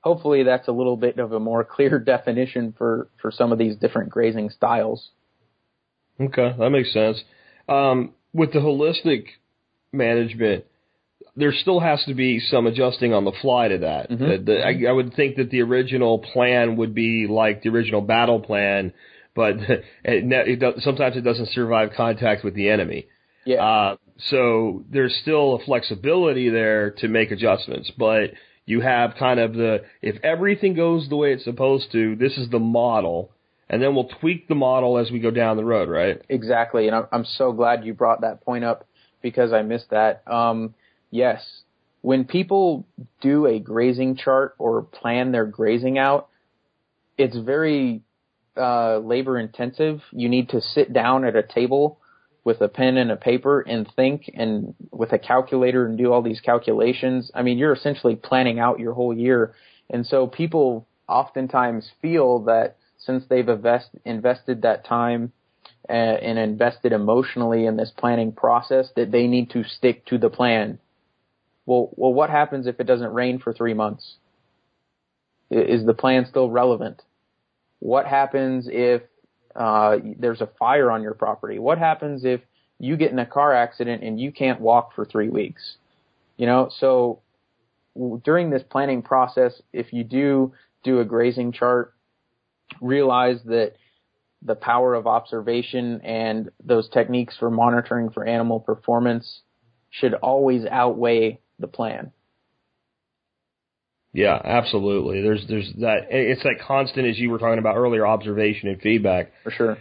hopefully 0.00 0.44
that's 0.44 0.68
a 0.68 0.72
little 0.72 0.96
bit 0.96 1.18
of 1.18 1.32
a 1.32 1.40
more 1.40 1.64
clear 1.70 1.98
definition 1.98 2.72
for 2.78 3.08
for 3.20 3.32
some 3.32 3.52
of 3.52 3.58
these 3.58 3.76
different 3.76 4.10
grazing 4.10 4.50
styles. 4.50 5.10
Okay, 6.20 6.54
that 6.56 6.70
makes 6.70 6.92
sense. 6.92 7.22
Um, 7.68 8.12
with 8.32 8.52
the 8.52 8.60
holistic 8.60 9.24
management, 9.92 10.66
there 11.36 11.52
still 11.52 11.80
has 11.80 12.04
to 12.04 12.14
be 12.14 12.38
some 12.40 12.66
adjusting 12.66 13.14
on 13.14 13.24
the 13.24 13.32
fly 13.32 13.68
to 13.68 13.78
that. 13.78 14.10
Mhm. 14.10 14.18
The- 14.18 14.38
the- 14.52 14.66
I, 14.66 14.84
I 14.88 14.92
would 14.92 15.14
think 15.14 15.36
that 15.36 15.50
the 15.50 15.62
original 15.62 16.18
plan 16.18 16.76
would 16.76 16.94
be 16.94 17.26
like 17.26 17.62
the 17.62 17.70
original 17.70 18.00
battle 18.02 18.40
plan, 18.40 18.92
but 19.34 19.56
it, 19.60 19.82
it 20.04 20.82
sometimes 20.82 21.16
it 21.16 21.22
doesn't 21.22 21.48
survive 21.48 21.92
contact 21.96 22.44
with 22.44 22.54
the 22.54 22.68
enemy. 22.68 23.06
Yeah. 23.44 23.64
Uh, 23.64 23.96
so 24.18 24.84
there's 24.90 25.16
still 25.22 25.54
a 25.54 25.64
flexibility 25.64 26.48
there 26.50 26.90
to 26.98 27.08
make 27.08 27.30
adjustments, 27.30 27.90
but 27.98 28.32
you 28.66 28.80
have 28.80 29.14
kind 29.18 29.40
of 29.40 29.54
the 29.54 29.82
if 30.02 30.16
everything 30.22 30.74
goes 30.74 31.08
the 31.08 31.16
way 31.16 31.32
it's 31.32 31.44
supposed 31.44 31.90
to, 31.92 32.14
this 32.16 32.36
is 32.38 32.48
the 32.50 32.60
model, 32.60 33.30
and 33.70 33.82
then 33.82 33.94
we'll 33.94 34.08
tweak 34.20 34.46
the 34.48 34.54
model 34.54 34.98
as 34.98 35.10
we 35.10 35.18
go 35.18 35.30
down 35.30 35.56
the 35.56 35.64
road, 35.64 35.88
right? 35.88 36.20
Exactly, 36.28 36.86
and 36.86 36.94
I'm- 36.94 37.06
I'm 37.10 37.24
so 37.24 37.52
glad 37.52 37.84
you 37.84 37.94
brought 37.94 38.20
that 38.20 38.42
point 38.44 38.64
up 38.64 38.86
because 39.22 39.52
I 39.52 39.62
missed 39.62 39.90
that. 39.90 40.22
Um, 40.30 40.74
yes, 41.12 41.62
when 42.00 42.24
people 42.24 42.84
do 43.20 43.46
a 43.46 43.60
grazing 43.60 44.16
chart 44.16 44.56
or 44.58 44.82
plan 44.82 45.30
their 45.30 45.46
grazing 45.46 45.98
out, 45.98 46.28
it's 47.16 47.36
very 47.36 48.02
uh, 48.56 48.98
labor 48.98 49.38
intensive. 49.38 50.00
You 50.10 50.28
need 50.28 50.48
to 50.48 50.60
sit 50.60 50.92
down 50.92 51.24
at 51.24 51.36
a 51.36 51.44
table 51.44 52.00
with 52.44 52.60
a 52.60 52.68
pen 52.68 52.96
and 52.96 53.12
a 53.12 53.16
paper 53.16 53.60
and 53.60 53.88
think 53.94 54.28
and 54.34 54.74
with 54.90 55.12
a 55.12 55.18
calculator 55.18 55.86
and 55.86 55.96
do 55.96 56.12
all 56.12 56.22
these 56.22 56.40
calculations. 56.40 57.30
I 57.34 57.42
mean, 57.42 57.56
you're 57.56 57.72
essentially 57.72 58.16
planning 58.16 58.58
out 58.58 58.80
your 58.80 58.94
whole 58.94 59.16
year. 59.16 59.54
And 59.88 60.04
so 60.04 60.26
people 60.26 60.88
oftentimes 61.08 61.88
feel 62.00 62.40
that 62.44 62.78
since 62.98 63.24
they've 63.28 63.48
invest, 63.48 63.90
invested 64.04 64.62
that 64.62 64.84
time 64.84 65.32
uh, 65.88 65.92
and 65.92 66.38
invested 66.38 66.92
emotionally 66.92 67.66
in 67.66 67.76
this 67.76 67.92
planning 67.96 68.32
process 68.32 68.88
that 68.96 69.12
they 69.12 69.26
need 69.26 69.50
to 69.50 69.62
stick 69.62 70.04
to 70.06 70.18
the 70.18 70.30
plan. 70.30 70.78
Well, 71.66 71.90
well, 71.96 72.12
what 72.12 72.30
happens 72.30 72.66
if 72.66 72.80
it 72.80 72.84
doesn't 72.84 73.12
rain 73.12 73.38
for 73.38 73.52
three 73.52 73.74
months? 73.74 74.16
Is 75.50 75.84
the 75.84 75.94
plan 75.94 76.26
still 76.28 76.50
relevant? 76.50 77.02
What 77.78 78.06
happens 78.06 78.68
if 78.70 79.02
uh, 79.54 79.98
there's 80.18 80.40
a 80.40 80.48
fire 80.58 80.90
on 80.90 81.02
your 81.02 81.14
property? 81.14 81.58
What 81.58 81.78
happens 81.78 82.24
if 82.24 82.40
you 82.78 82.96
get 82.96 83.12
in 83.12 83.18
a 83.18 83.26
car 83.26 83.54
accident 83.54 84.02
and 84.02 84.18
you 84.18 84.32
can't 84.32 84.60
walk 84.60 84.94
for 84.94 85.04
three 85.04 85.28
weeks? 85.28 85.76
You 86.36 86.46
know, 86.46 86.70
so 86.78 87.20
during 88.24 88.50
this 88.50 88.62
planning 88.62 89.02
process, 89.02 89.60
if 89.72 89.92
you 89.92 90.04
do 90.04 90.54
do 90.82 91.00
a 91.00 91.04
grazing 91.04 91.52
chart, 91.52 91.94
realize 92.80 93.38
that 93.44 93.74
the 94.44 94.54
power 94.54 94.94
of 94.94 95.06
observation 95.06 96.00
and 96.00 96.50
those 96.64 96.88
techniques 96.88 97.36
for 97.38 97.50
monitoring 97.50 98.10
for 98.10 98.26
animal 98.26 98.58
performance 98.58 99.42
should 99.90 100.14
always 100.14 100.64
outweigh 100.66 101.38
the 101.62 101.66
plan. 101.66 102.12
Yeah, 104.12 104.38
absolutely. 104.44 105.22
There's 105.22 105.46
there's 105.48 105.72
that. 105.80 106.08
It's 106.10 106.42
that 106.42 106.56
constant, 106.66 107.06
as 107.06 107.18
you 107.18 107.30
were 107.30 107.38
talking 107.38 107.58
about 107.58 107.76
earlier, 107.76 108.06
observation 108.06 108.68
and 108.68 108.80
feedback. 108.80 109.32
For 109.42 109.50
sure. 109.50 109.78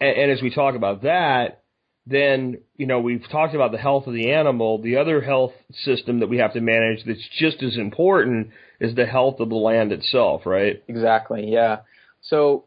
And, 0.00 0.16
and 0.16 0.30
as 0.30 0.40
we 0.40 0.54
talk 0.54 0.74
about 0.74 1.02
that, 1.02 1.62
then 2.06 2.58
you 2.78 2.86
know 2.86 3.00
we've 3.00 3.28
talked 3.30 3.54
about 3.54 3.72
the 3.72 3.78
health 3.78 4.06
of 4.06 4.14
the 4.14 4.32
animal. 4.32 4.80
The 4.80 4.96
other 4.96 5.20
health 5.20 5.52
system 5.84 6.20
that 6.20 6.28
we 6.30 6.38
have 6.38 6.54
to 6.54 6.62
manage 6.62 7.04
that's 7.04 7.28
just 7.38 7.62
as 7.62 7.76
important 7.76 8.48
is 8.80 8.94
the 8.94 9.04
health 9.04 9.40
of 9.40 9.50
the 9.50 9.54
land 9.54 9.92
itself, 9.92 10.46
right? 10.46 10.82
Exactly. 10.88 11.50
Yeah. 11.50 11.80
So 12.22 12.64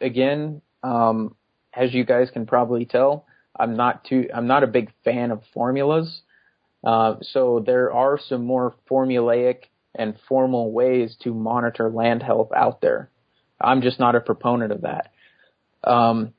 again, 0.00 0.60
um, 0.82 1.34
as 1.74 1.94
you 1.94 2.04
guys 2.04 2.28
can 2.30 2.46
probably 2.46 2.84
tell, 2.84 3.26
I'm 3.58 3.76
not 3.76 4.04
too, 4.04 4.28
I'm 4.34 4.46
not 4.46 4.62
a 4.62 4.66
big 4.66 4.90
fan 5.04 5.30
of 5.30 5.42
formulas. 5.52 6.22
Uh, 6.82 7.16
so 7.20 7.62
there 7.64 7.92
are 7.92 8.18
some 8.18 8.44
more 8.44 8.74
formulaic 8.90 9.64
and 9.94 10.14
formal 10.28 10.72
ways 10.72 11.16
to 11.22 11.34
monitor 11.34 11.90
land 11.90 12.22
health 12.22 12.50
out 12.56 12.80
there. 12.80 13.10
I'm 13.60 13.82
just 13.82 14.00
not 14.00 14.14
a 14.14 14.20
proponent 14.20 14.72
of 14.72 14.82
that. 14.82 15.12
Um, 15.84 16.32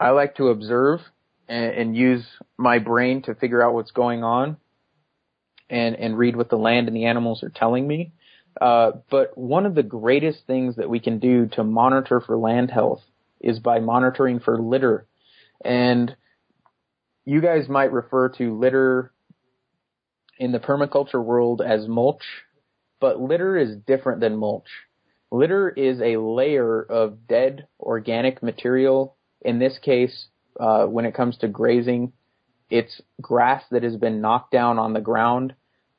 I 0.00 0.10
like 0.10 0.36
to 0.36 0.48
observe 0.48 1.00
and, 1.48 1.74
and 1.74 1.96
use 1.96 2.24
my 2.56 2.78
brain 2.78 3.22
to 3.22 3.34
figure 3.34 3.62
out 3.62 3.74
what's 3.74 3.90
going 3.90 4.24
on 4.24 4.56
and, 5.70 5.96
and 5.96 6.18
read 6.18 6.36
what 6.36 6.50
the 6.50 6.56
land 6.56 6.88
and 6.88 6.96
the 6.96 7.06
animals 7.06 7.42
are 7.42 7.52
telling 7.54 7.86
me. 7.86 8.12
Uh, 8.60 8.92
but 9.10 9.36
one 9.36 9.64
of 9.64 9.74
the 9.74 9.82
greatest 9.82 10.46
things 10.46 10.76
that 10.76 10.90
we 10.90 11.00
can 11.00 11.18
do 11.18 11.46
to 11.46 11.64
monitor 11.64 12.20
for 12.20 12.36
land 12.36 12.70
health 12.70 13.00
is 13.40 13.58
by 13.58 13.80
monitoring 13.80 14.40
for 14.40 14.58
litter. 14.58 15.06
And 15.64 16.14
you 17.24 17.40
guys 17.40 17.68
might 17.68 17.92
refer 17.92 18.28
to 18.30 18.58
litter 18.58 19.12
in 20.42 20.50
the 20.50 20.58
permaculture 20.58 21.24
world 21.24 21.62
as 21.64 21.86
mulch, 21.86 22.24
but 23.00 23.20
litter 23.20 23.56
is 23.56 23.76
different 23.86 24.20
than 24.20 24.36
mulch. 24.36 24.66
Litter 25.30 25.70
is 25.70 26.00
a 26.00 26.16
layer 26.16 26.82
of 26.82 27.28
dead 27.28 27.68
organic 27.78 28.42
material. 28.42 29.14
In 29.42 29.60
this 29.60 29.78
case, 29.78 30.26
uh, 30.58 30.86
when 30.86 31.04
it 31.04 31.14
comes 31.14 31.38
to 31.38 31.48
grazing, 31.48 32.12
it's 32.70 33.00
grass 33.20 33.62
that 33.70 33.84
has 33.84 33.96
been 33.96 34.20
knocked 34.20 34.50
down 34.50 34.80
on 34.80 34.94
the 34.94 35.00
ground 35.00 35.54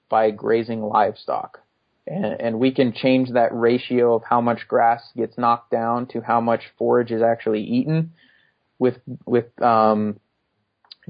by 0.10 0.30
grazing 0.32 0.82
livestock. 0.82 1.62
And, 2.06 2.42
and 2.42 2.60
we 2.60 2.74
can 2.74 2.92
change 2.92 3.32
that 3.32 3.56
ratio 3.56 4.14
of 4.14 4.24
how 4.30 4.42
much 4.42 4.68
grass 4.68 5.10
gets 5.16 5.38
knocked 5.38 5.72
down 5.72 6.08
to 6.08 6.20
how 6.20 6.42
much 6.42 6.64
forage 6.78 7.12
is 7.12 7.22
actually 7.22 7.64
eaten 7.64 8.12
with, 8.78 8.98
with, 9.26 9.46
um, 9.62 10.20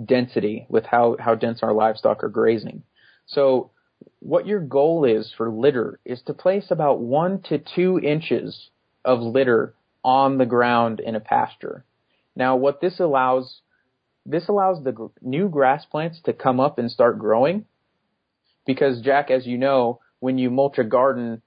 density, 0.06 0.68
with 0.70 0.86
how, 0.86 1.18
how 1.20 1.34
dense 1.34 1.64
our 1.64 1.74
livestock 1.74 2.24
are 2.24 2.30
grazing. 2.30 2.84
So 3.28 3.72
what 4.20 4.48
your 4.48 4.60
goal 4.60 5.06
is 5.06 5.34
for 5.36 5.50
litter 5.50 6.00
is 6.06 6.22
to 6.24 6.34
place 6.34 6.68
about 6.70 7.00
one 7.00 7.42
to 7.50 7.60
two 7.76 8.00
inches 8.00 8.70
of 9.04 9.20
litter 9.20 9.76
on 10.04 10.38
the 10.38 10.46
ground 10.46 11.00
in 11.00 11.16
a 11.16 11.20
pasture. 11.20 11.86
Now 12.36 12.56
what 12.56 12.82
this 12.82 13.00
allows, 13.00 13.62
this 14.26 14.48
allows 14.48 14.84
the 14.84 15.10
new 15.22 15.50
grass 15.50 15.86
plants 15.86 16.20
to 16.26 16.34
come 16.34 16.60
up 16.60 16.80
and 16.80 16.90
start 16.90 17.20
growing 17.20 17.66
because 18.66 19.02
Jack, 19.02 19.30
as 19.30 19.46
you 19.46 19.58
know, 19.58 20.00
when 20.20 20.38
you 20.38 20.50
mulch 20.50 20.78
a 20.78 20.84
garden, 20.84 21.42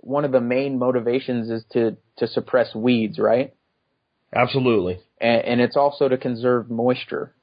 one 0.00 0.24
of 0.24 0.32
the 0.32 0.40
main 0.40 0.78
motivations 0.78 1.50
is 1.50 1.64
to, 1.72 1.96
to 2.18 2.26
suppress 2.26 2.74
weeds, 2.74 3.18
right? 3.18 3.54
Absolutely. 4.34 4.98
And, 5.20 5.44
and 5.44 5.60
it's 5.60 5.76
also 5.76 6.08
to 6.08 6.16
conserve 6.16 6.70
moisture. 6.70 7.34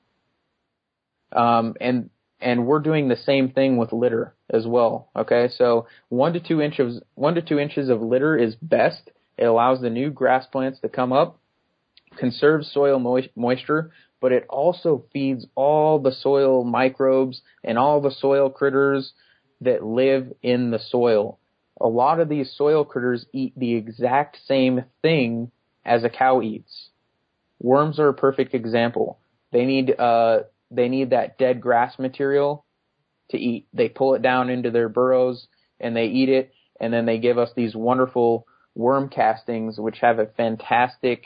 Um, 1.32 1.76
and, 1.80 2.10
and 2.42 2.66
we're 2.66 2.80
doing 2.80 3.08
the 3.08 3.18
same 3.18 3.52
thing 3.52 3.78
with 3.78 3.92
litter 3.92 4.34
as 4.50 4.66
well. 4.66 5.10
Okay. 5.16 5.50
So 5.56 5.88
one 6.10 6.34
to 6.34 6.40
two 6.40 6.62
inches, 6.62 7.02
one 7.16 7.36
to 7.36 7.42
two 7.42 7.60
inches 7.60 7.90
of 7.90 8.02
litter 8.02 8.38
is 8.38 8.56
best. 8.56 9.10
It 9.38 9.46
allows 9.46 9.82
the 9.82 9.90
new 9.90 10.10
grass 10.10 10.46
plants 10.48 10.80
to 10.82 10.90
come 10.90 11.14
up, 11.14 11.40
conserves 12.18 12.72
soil 12.72 13.00
moist, 13.00 13.30
moisture, 13.36 13.92
but 14.22 14.32
it 14.32 14.46
also 14.50 15.06
feeds 15.14 15.46
all 15.56 16.00
the 16.00 16.12
soil 16.12 16.64
microbes 16.64 17.42
and 17.64 17.78
all 17.78 18.02
the 18.02 18.12
soil 18.12 18.50
critters 18.50 19.14
that 19.62 19.84
live 19.84 20.34
in 20.42 20.72
the 20.72 20.80
soil. 20.80 21.40
A 21.82 21.88
lot 21.88 22.20
of 22.20 22.28
these 22.28 22.54
soil 22.56 22.84
critters 22.84 23.26
eat 23.34 23.54
the 23.58 23.76
exact 23.76 24.38
same 24.46 24.84
thing 25.02 25.52
as 25.86 26.04
a 26.04 26.10
cow 26.10 26.42
eats. 26.42 26.90
Worms 27.62 28.00
are 28.00 28.10
a 28.10 28.14
perfect 28.14 28.54
example. 28.54 29.20
They 29.52 29.66
need 29.66 29.98
uh 29.98 30.42
they 30.72 30.90
need 30.90 31.12
that 31.12 31.38
dead 31.38 31.62
grass 31.62 31.98
material 32.00 32.66
to 33.32 33.38
eat. 33.38 33.68
They 33.74 33.90
pull 33.90 34.16
it 34.16 34.22
down 34.22 34.50
into 34.50 34.72
their 34.72 34.90
burrows 34.90 35.48
and 35.80 35.96
they 35.96 36.06
eat 36.06 36.30
it 36.30 36.54
and 36.80 36.94
then 36.94 37.06
they 37.06 37.18
give 37.18 37.38
us 37.38 37.50
these 37.56 37.76
wonderful 37.76 38.46
worm 38.76 39.10
castings 39.10 39.78
which 39.78 40.00
have 40.00 40.20
a 40.20 40.26
fantastic 40.26 41.26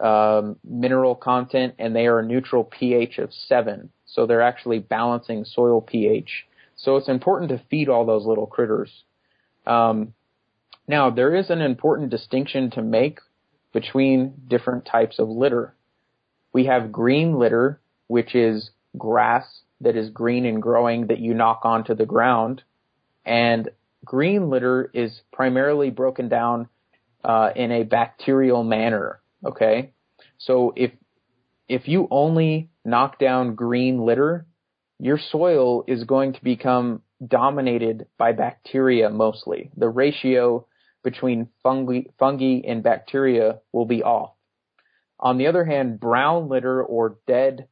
um, 0.00 0.56
mineral 0.64 1.14
content 1.14 1.74
and 1.78 1.94
they 1.94 2.06
are 2.06 2.20
a 2.20 2.26
neutral 2.26 2.64
pH 2.64 3.18
of 3.18 3.32
7. 3.32 3.90
So 4.06 4.26
they're 4.26 4.42
actually 4.42 4.78
balancing 4.78 5.44
soil 5.44 5.80
pH. 5.80 6.46
So 6.76 6.96
it's 6.96 7.08
important 7.08 7.50
to 7.50 7.62
feed 7.70 7.88
all 7.88 8.06
those 8.06 8.24
little 8.26 8.46
critters. 8.46 8.90
Um, 9.66 10.14
now 10.88 11.10
there 11.10 11.34
is 11.34 11.50
an 11.50 11.60
important 11.60 12.10
distinction 12.10 12.70
to 12.72 12.82
make 12.82 13.20
between 13.72 14.34
different 14.48 14.84
types 14.84 15.18
of 15.18 15.28
litter. 15.28 15.74
We 16.52 16.66
have 16.66 16.90
green 16.90 17.38
litter, 17.38 17.80
which 18.08 18.34
is 18.34 18.70
grass 18.96 19.44
that 19.80 19.96
is 19.96 20.10
green 20.10 20.44
and 20.46 20.62
growing 20.62 21.06
that 21.08 21.18
you 21.18 21.34
knock 21.34 21.60
onto 21.64 21.94
the 21.94 22.06
ground. 22.06 22.62
And 23.24 23.70
green 24.04 24.50
litter 24.50 24.90
is 24.92 25.20
primarily 25.32 25.90
broken 25.90 26.28
down 26.28 26.68
uh, 27.24 27.50
in 27.54 27.70
a 27.70 27.84
bacterial 27.84 28.64
manner. 28.64 29.20
Okay, 29.44 29.92
so 30.38 30.72
if 30.76 30.92
if 31.68 31.86
you 31.86 32.08
only 32.10 32.70
knock 32.84 33.18
down 33.18 33.54
green 33.54 34.04
litter, 34.04 34.46
your 34.98 35.18
soil 35.18 35.84
is 35.86 36.04
going 36.04 36.32
to 36.34 36.42
become 36.42 37.02
dominated 37.26 38.06
by 38.18 38.32
bacteria 38.32 39.08
mostly. 39.08 39.70
The 39.76 39.88
ratio 39.88 40.66
between 41.02 41.48
fungi, 41.62 42.02
fungi 42.18 42.60
and 42.66 42.82
bacteria 42.82 43.60
will 43.72 43.86
be 43.86 44.02
off. 44.02 44.32
On 45.18 45.38
the 45.38 45.46
other 45.46 45.64
hand, 45.64 46.00
brown 46.00 46.48
litter 46.48 46.82
or 46.82 47.18
dead, 47.26 47.68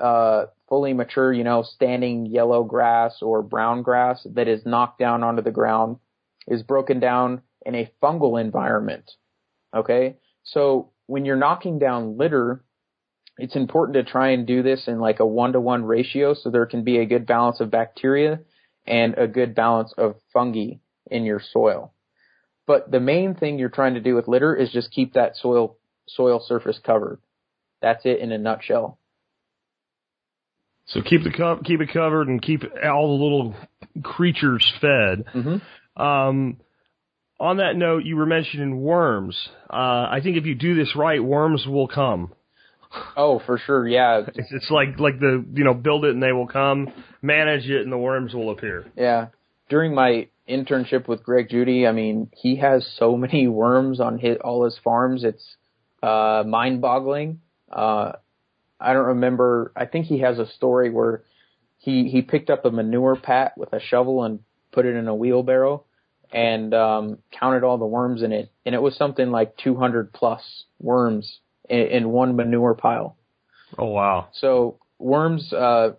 uh, 0.00 0.46
fully 0.68 0.92
mature, 0.92 1.32
you 1.32 1.44
know, 1.44 1.62
standing 1.62 2.26
yellow 2.26 2.64
grass 2.64 3.18
or 3.22 3.42
brown 3.42 3.82
grass 3.82 4.26
that 4.34 4.48
is 4.48 4.66
knocked 4.66 4.98
down 4.98 5.22
onto 5.22 5.42
the 5.42 5.50
ground 5.50 5.98
is 6.46 6.62
broken 6.62 7.00
down 7.00 7.42
in 7.64 7.74
a 7.74 7.90
fungal 8.02 8.40
environment. 8.40 9.10
Okay? 9.74 10.16
So 10.44 10.90
when 11.06 11.24
you're 11.24 11.36
knocking 11.36 11.78
down 11.78 12.16
litter, 12.16 12.64
it's 13.38 13.56
important 13.56 13.94
to 13.94 14.10
try 14.10 14.30
and 14.30 14.46
do 14.46 14.62
this 14.62 14.86
in 14.86 15.00
like 15.00 15.20
a 15.20 15.26
one 15.26 15.52
to 15.52 15.60
one 15.60 15.84
ratio 15.84 16.34
so 16.34 16.50
there 16.50 16.66
can 16.66 16.84
be 16.84 16.98
a 16.98 17.06
good 17.06 17.26
balance 17.26 17.60
of 17.60 17.70
bacteria 17.70 18.40
and 18.86 19.14
a 19.16 19.26
good 19.26 19.54
balance 19.54 19.92
of 19.96 20.16
fungi 20.32 20.74
in 21.10 21.24
your 21.24 21.40
soil. 21.40 21.92
But 22.66 22.90
the 22.90 23.00
main 23.00 23.34
thing 23.34 23.58
you're 23.58 23.68
trying 23.68 23.94
to 23.94 24.00
do 24.00 24.14
with 24.14 24.28
litter 24.28 24.54
is 24.54 24.70
just 24.70 24.90
keep 24.90 25.14
that 25.14 25.36
soil 25.36 25.76
soil 26.08 26.40
surface 26.40 26.78
covered. 26.84 27.20
That's 27.80 28.04
it 28.04 28.20
in 28.20 28.32
a 28.32 28.38
nutshell. 28.38 28.98
So 30.86 31.00
keep 31.02 31.22
the 31.24 31.30
co- 31.30 31.60
keep 31.64 31.80
it 31.80 31.90
covered 31.92 32.28
and 32.28 32.40
keep 32.42 32.62
all 32.84 33.16
the 33.16 33.22
little 33.24 33.54
creatures 34.02 34.70
fed. 34.80 35.24
Mm-hmm. 35.34 36.02
Um, 36.02 36.58
on 37.40 37.56
that 37.56 37.76
note, 37.76 38.04
you 38.04 38.16
were 38.16 38.26
mentioning 38.26 38.80
worms. 38.80 39.48
Uh, 39.70 40.06
I 40.10 40.20
think 40.22 40.36
if 40.36 40.44
you 40.44 40.54
do 40.54 40.74
this 40.74 40.94
right, 40.94 41.22
worms 41.22 41.66
will 41.66 41.88
come. 41.88 42.32
Oh, 43.16 43.40
for 43.44 43.58
sure, 43.58 43.88
yeah, 43.88 44.22
It's, 44.34 44.52
it's 44.52 44.70
like 44.70 45.00
like 45.00 45.18
the 45.18 45.44
you 45.54 45.64
know 45.64 45.74
build 45.74 46.04
it 46.04 46.10
and 46.10 46.22
they 46.22 46.32
will 46.32 46.46
come. 46.46 46.92
Manage 47.22 47.68
it 47.68 47.82
and 47.82 47.90
the 47.90 47.98
worms 47.98 48.34
will 48.34 48.50
appear. 48.50 48.84
yeah. 48.96 49.28
During 49.70 49.94
my 49.94 50.28
internship 50.46 51.08
with 51.08 51.24
Greg 51.24 51.48
Judy, 51.48 51.86
I 51.86 51.92
mean, 51.92 52.30
he 52.36 52.56
has 52.56 52.86
so 52.98 53.16
many 53.16 53.48
worms 53.48 53.98
on 53.98 54.18
his 54.18 54.36
all 54.44 54.64
his 54.66 54.78
farms. 54.84 55.24
It's 55.24 55.56
uh, 56.02 56.44
mind-boggling. 56.46 57.40
Uh, 57.72 58.12
I 58.84 58.92
don't 58.92 59.06
remember. 59.06 59.72
I 59.74 59.86
think 59.86 60.06
he 60.06 60.20
has 60.20 60.38
a 60.38 60.46
story 60.46 60.90
where 60.90 61.22
he 61.78 62.08
he 62.08 62.22
picked 62.22 62.50
up 62.50 62.64
a 62.64 62.70
manure 62.70 63.16
pat 63.16 63.56
with 63.56 63.72
a 63.72 63.80
shovel 63.80 64.24
and 64.24 64.40
put 64.72 64.86
it 64.86 64.94
in 64.94 65.08
a 65.08 65.14
wheelbarrow 65.14 65.84
and 66.32 66.74
um, 66.74 67.18
counted 67.38 67.64
all 67.64 67.78
the 67.78 67.86
worms 67.86 68.22
in 68.22 68.32
it, 68.32 68.50
and 68.66 68.74
it 68.74 68.82
was 68.82 68.96
something 68.96 69.30
like 69.30 69.56
200 69.58 70.12
plus 70.12 70.64
worms 70.80 71.38
in, 71.68 71.78
in 71.78 72.08
one 72.10 72.36
manure 72.36 72.74
pile. 72.74 73.16
Oh 73.78 73.86
wow! 73.86 74.28
So 74.34 74.78
worms 74.98 75.52
uh, 75.52 75.92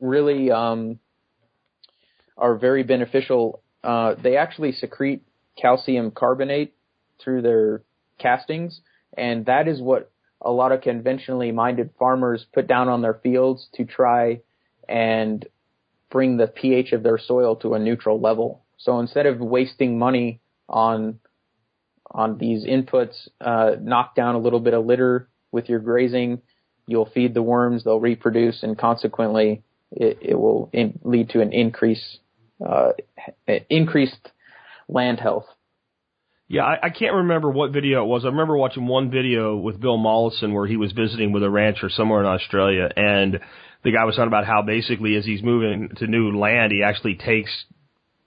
really 0.00 0.50
um, 0.50 0.98
are 2.36 2.56
very 2.56 2.82
beneficial. 2.82 3.62
Uh, 3.82 4.14
they 4.22 4.36
actually 4.36 4.72
secrete 4.72 5.22
calcium 5.60 6.10
carbonate 6.10 6.74
through 7.22 7.42
their 7.42 7.82
castings, 8.18 8.80
and 9.16 9.46
that 9.46 9.66
is 9.66 9.80
what 9.80 10.10
a 10.40 10.50
lot 10.50 10.72
of 10.72 10.82
conventionally 10.82 11.52
minded 11.52 11.90
farmers 11.98 12.46
put 12.52 12.66
down 12.66 12.88
on 12.88 13.02
their 13.02 13.14
fields 13.14 13.68
to 13.74 13.84
try 13.84 14.40
and 14.88 15.46
bring 16.10 16.36
the 16.36 16.46
pH 16.46 16.92
of 16.92 17.02
their 17.02 17.18
soil 17.18 17.56
to 17.56 17.74
a 17.74 17.78
neutral 17.78 18.20
level. 18.20 18.64
So 18.78 19.00
instead 19.00 19.26
of 19.26 19.40
wasting 19.40 19.98
money 19.98 20.40
on 20.68 21.20
on 22.10 22.38
these 22.38 22.64
inputs, 22.64 23.28
uh, 23.40 23.72
knock 23.80 24.14
down 24.14 24.34
a 24.34 24.38
little 24.38 24.60
bit 24.60 24.72
of 24.72 24.86
litter 24.86 25.28
with 25.52 25.68
your 25.68 25.78
grazing. 25.78 26.40
You'll 26.86 27.10
feed 27.10 27.34
the 27.34 27.42
worms; 27.42 27.84
they'll 27.84 28.00
reproduce, 28.00 28.62
and 28.62 28.78
consequently, 28.78 29.62
it, 29.90 30.18
it 30.22 30.34
will 30.34 30.70
in, 30.72 30.98
lead 31.02 31.30
to 31.30 31.42
an 31.42 31.52
increase 31.52 32.18
uh, 32.66 32.92
increased 33.68 34.30
land 34.88 35.20
health. 35.20 35.46
Yeah, 36.48 36.64
I, 36.64 36.86
I 36.86 36.90
can't 36.90 37.14
remember 37.14 37.50
what 37.50 37.72
video 37.72 38.02
it 38.02 38.06
was. 38.06 38.24
I 38.24 38.28
remember 38.28 38.56
watching 38.56 38.86
one 38.86 39.10
video 39.10 39.54
with 39.54 39.80
Bill 39.80 39.98
Mollison 39.98 40.54
where 40.54 40.66
he 40.66 40.78
was 40.78 40.92
visiting 40.92 41.30
with 41.30 41.42
a 41.42 41.50
rancher 41.50 41.90
somewhere 41.90 42.20
in 42.20 42.26
Australia, 42.26 42.88
and 42.96 43.38
the 43.84 43.92
guy 43.92 44.04
was 44.04 44.16
talking 44.16 44.28
about 44.28 44.46
how 44.46 44.62
basically 44.62 45.14
as 45.16 45.26
he's 45.26 45.42
moving 45.42 45.90
to 45.96 46.06
new 46.06 46.38
land, 46.38 46.72
he 46.72 46.82
actually 46.82 47.16
takes 47.16 47.50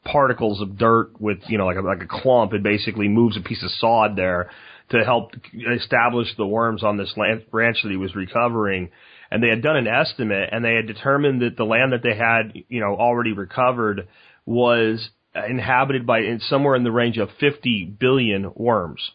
particles 0.05 0.61
of 0.61 0.78
dirt 0.78 1.19
with 1.19 1.39
you 1.47 1.57
know 1.57 1.65
like 1.65 1.78
a, 1.78 1.82
like 1.82 2.01
a 2.03 2.07
clump 2.07 2.53
and 2.53 2.63
basically 2.63 3.07
moves 3.07 3.38
a 3.38 3.41
piece 3.41 3.63
of 3.63 3.72
sod 3.72 4.15
there 4.15 4.51
to 4.89 5.03
help 5.03 5.32
establish 5.76 6.28
the 6.38 6.45
worms 6.45 6.84
on 6.84 6.97
this 6.97 7.13
land, 7.17 7.43
ranch 7.51 7.78
that 7.82 7.89
he 7.89 7.97
was 7.97 8.15
recovering. 8.15 8.91
And 9.32 9.41
they 9.41 9.47
had 9.47 9.63
done 9.63 9.78
an 9.78 9.88
estimate, 9.88 10.49
and 10.51 10.63
they 10.63 10.76
had 10.76 10.86
determined 10.86 11.41
that 11.41 11.55
the 11.55 11.63
land 11.63 11.93
that 11.93 12.03
they 12.03 12.15
had, 12.15 12.53
you 12.67 12.82
know, 12.82 12.95
already 12.97 13.32
recovered 13.32 14.09
was 14.45 15.09
inhabited 15.36 16.05
by 16.05 16.19
in 16.19 16.39
somewhere 16.39 16.75
in 16.75 16.84
the 16.84 16.91
range 16.91 17.17
of 17.17 17.29
50 17.39 17.95
billion 17.99 18.51
worms. 18.55 19.11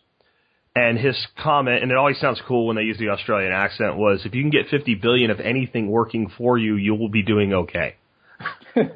And 0.74 0.98
his 0.98 1.16
comment, 1.42 1.82
and 1.82 1.90
it 1.90 1.96
always 1.96 2.18
sounds 2.20 2.40
cool 2.46 2.66
when 2.66 2.76
they 2.76 2.82
use 2.82 2.98
the 2.98 3.08
Australian 3.08 3.52
accent, 3.52 3.96
was 3.96 4.26
if 4.26 4.34
you 4.34 4.42
can 4.42 4.50
get 4.50 4.68
50 4.68 4.96
billion 4.96 5.30
of 5.30 5.40
anything 5.40 5.90
working 5.90 6.30
for 6.36 6.58
you, 6.58 6.76
you 6.76 6.94
will 6.94 7.08
be 7.08 7.22
doing 7.22 7.54
okay. 7.54 7.94
Even 8.76 8.92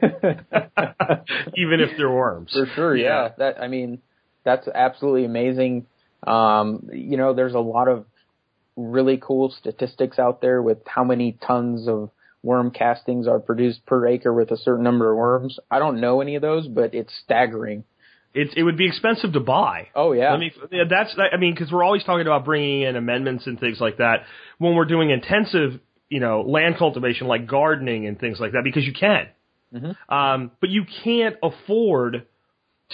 if 1.81 1.97
they're 1.97 2.11
worms. 2.11 2.53
For 2.53 2.67
sure, 2.75 2.95
yeah. 2.97 3.05
Yeah. 3.05 3.29
That 3.39 3.63
I 3.63 3.69
mean, 3.69 4.03
that's 4.45 4.69
absolutely 4.69 5.25
amazing. 5.25 5.87
Um, 6.27 6.91
you 6.93 7.17
know, 7.17 7.33
there's 7.33 7.55
a 7.55 7.61
lot 7.61 7.89
of 7.89 8.05
really 8.77 9.19
cool 9.21 9.51
statistics 9.59 10.19
out 10.19 10.43
there 10.43 10.61
with 10.61 10.79
how 10.87 11.05
many 11.05 11.39
tons 11.47 11.89
of 11.89 12.11
worm 12.43 12.71
castings 12.71 13.29
are 13.29 13.39
produced 13.39 13.85
per 13.87 14.07
acre 14.07 14.33
with 14.33 14.51
a 14.51 14.57
certain 14.57 14.83
number 14.83 15.11
of 15.11 15.17
worms. 15.17 15.59
I 15.71 15.79
don't 15.79 16.01
know 16.01 16.21
any 16.21 16.37
of 16.37 16.43
those, 16.43 16.67
but 16.69 16.95
it's 16.95 17.13
staggering. 17.25 17.85
It, 18.33 18.57
it 18.57 18.63
would 18.63 18.77
be 18.77 18.87
expensive 18.87 19.33
to 19.33 19.41
buy. 19.41 19.89
Oh 19.95 20.13
yeah. 20.13 20.31
Let 20.31 20.41
me, 20.41 20.53
yeah, 20.71 20.85
that's, 20.89 21.15
I 21.19 21.37
mean, 21.37 21.53
because 21.53 21.73
we're 21.73 21.83
always 21.83 22.05
talking 22.05 22.27
about 22.27 22.45
bringing 22.45 22.83
in 22.83 22.97
amendments 22.97 23.47
and 23.47 23.59
things 23.59 23.81
like 23.81 23.99
that 23.99 24.25
when 24.59 24.75
we're 24.75 24.85
doing 24.85 25.11
intensive, 25.11 25.81
you 26.09 26.21
know, 26.21 26.43
land 26.43 26.77
cultivation 26.79 27.27
like 27.27 27.47
gardening 27.47 28.07
and 28.07 28.19
things 28.19 28.39
like 28.41 28.53
that 28.53 28.63
because 28.65 28.85
you 28.85 28.93
can. 28.93 29.27
Um, 30.09 30.51
but 30.61 30.71
you 30.71 30.85
can't 31.05 31.37
afford 31.43 32.27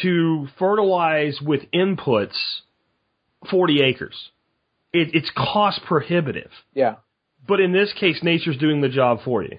to 0.03 0.49
fertilize 0.59 1.39
with 1.41 1.63
inputs 1.73 2.37
40 3.51 3.83
acres. 3.83 4.31
It, 4.93 5.15
it's 5.15 5.31
cost 5.37 5.81
prohibitive. 5.87 6.51
yeah. 6.75 6.97
But 7.47 7.61
in 7.61 7.73
this 7.73 7.93
case, 7.93 8.23
nature's 8.23 8.59
doing 8.59 8.81
the 8.81 8.89
job 8.89 9.21
for 9.25 9.43
you. 9.43 9.59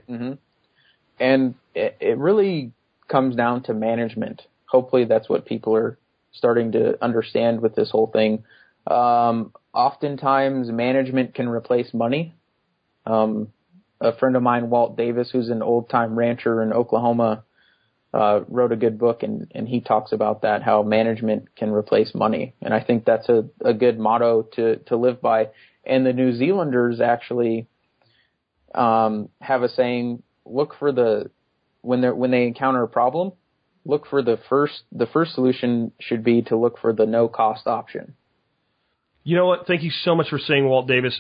and 1.20 1.56
it, 1.74 1.98
it 2.00 2.18
really 2.18 2.72
comes 3.08 3.36
down 3.36 3.64
to 3.64 3.74
management. 3.74 4.42
Hopefully, 4.66 5.06
that's 5.06 5.30
what 5.30 5.46
people 5.46 5.76
are 5.76 5.98
starting 6.34 6.74
to 6.74 7.02
understand 7.04 7.62
with 7.62 7.76
this 7.76 7.90
whole 7.90 8.08
thing. 8.08 8.44
Um, 8.86 9.54
oftentimes, 9.74 10.70
management 10.70 11.34
can 11.34 11.48
replace 11.50 11.94
money. 11.94 12.36
Um, 13.06 13.54
a 14.00 14.16
friend 14.16 14.36
of 14.36 14.44
mine, 14.44 14.70
Walt 14.70 14.96
Davis, 14.98 15.30
who's 15.32 15.50
an 15.50 15.62
old 15.62 15.90
time 15.90 16.18
rancher 16.18 16.62
in 16.62 16.72
Oklahoma, 16.72 17.44
uh, 18.14 18.42
wrote 18.48 18.72
a 18.72 18.76
good 18.76 19.00
book, 19.00 19.24
and, 19.24 19.52
and 19.54 19.68
he 19.68 19.82
talks 19.82 20.12
about 20.12 20.44
that 20.44 20.64
how 20.64 20.84
management 20.84 21.56
can 21.56 21.72
replace 21.72 22.14
money, 22.14 22.54
and 22.62 22.74
I 22.74 22.82
think 22.82 23.06
that's 23.06 23.28
a, 23.30 23.46
a 23.64 23.74
good 23.74 24.00
motto 24.00 24.44
to 24.54 24.78
to 24.88 24.98
live 24.98 25.22
by. 25.22 25.50
And 25.86 26.06
the 26.06 26.14
New 26.14 26.34
Zealanders 26.34 27.00
actually 27.02 27.68
um, 28.78 29.30
have 29.42 29.64
a 29.64 29.70
saying: 29.70 30.24
look 30.46 30.76
for 30.80 30.92
the 30.92 31.32
when 31.82 32.02
they 32.02 32.10
when 32.10 32.32
they 32.32 32.44
encounter 32.44 32.84
a 32.84 32.88
problem, 32.88 33.32
look 33.86 34.08
for 34.08 34.22
the 34.22 34.38
first 34.50 34.84
the 34.92 35.08
first 35.08 35.34
solution 35.34 35.92
should 36.00 36.24
be 36.24 36.44
to 36.44 36.56
look 36.56 36.80
for 36.80 36.94
the 36.94 37.06
no 37.06 37.28
cost 37.28 37.68
option. 37.68 38.14
You 39.24 39.36
know 39.36 39.48
what? 39.48 39.68
Thank 39.68 39.84
you 39.84 39.92
so 40.04 40.16
much 40.16 40.30
for 40.30 40.40
saying 40.40 40.68
Walt 40.68 40.88
Davis. 40.88 41.20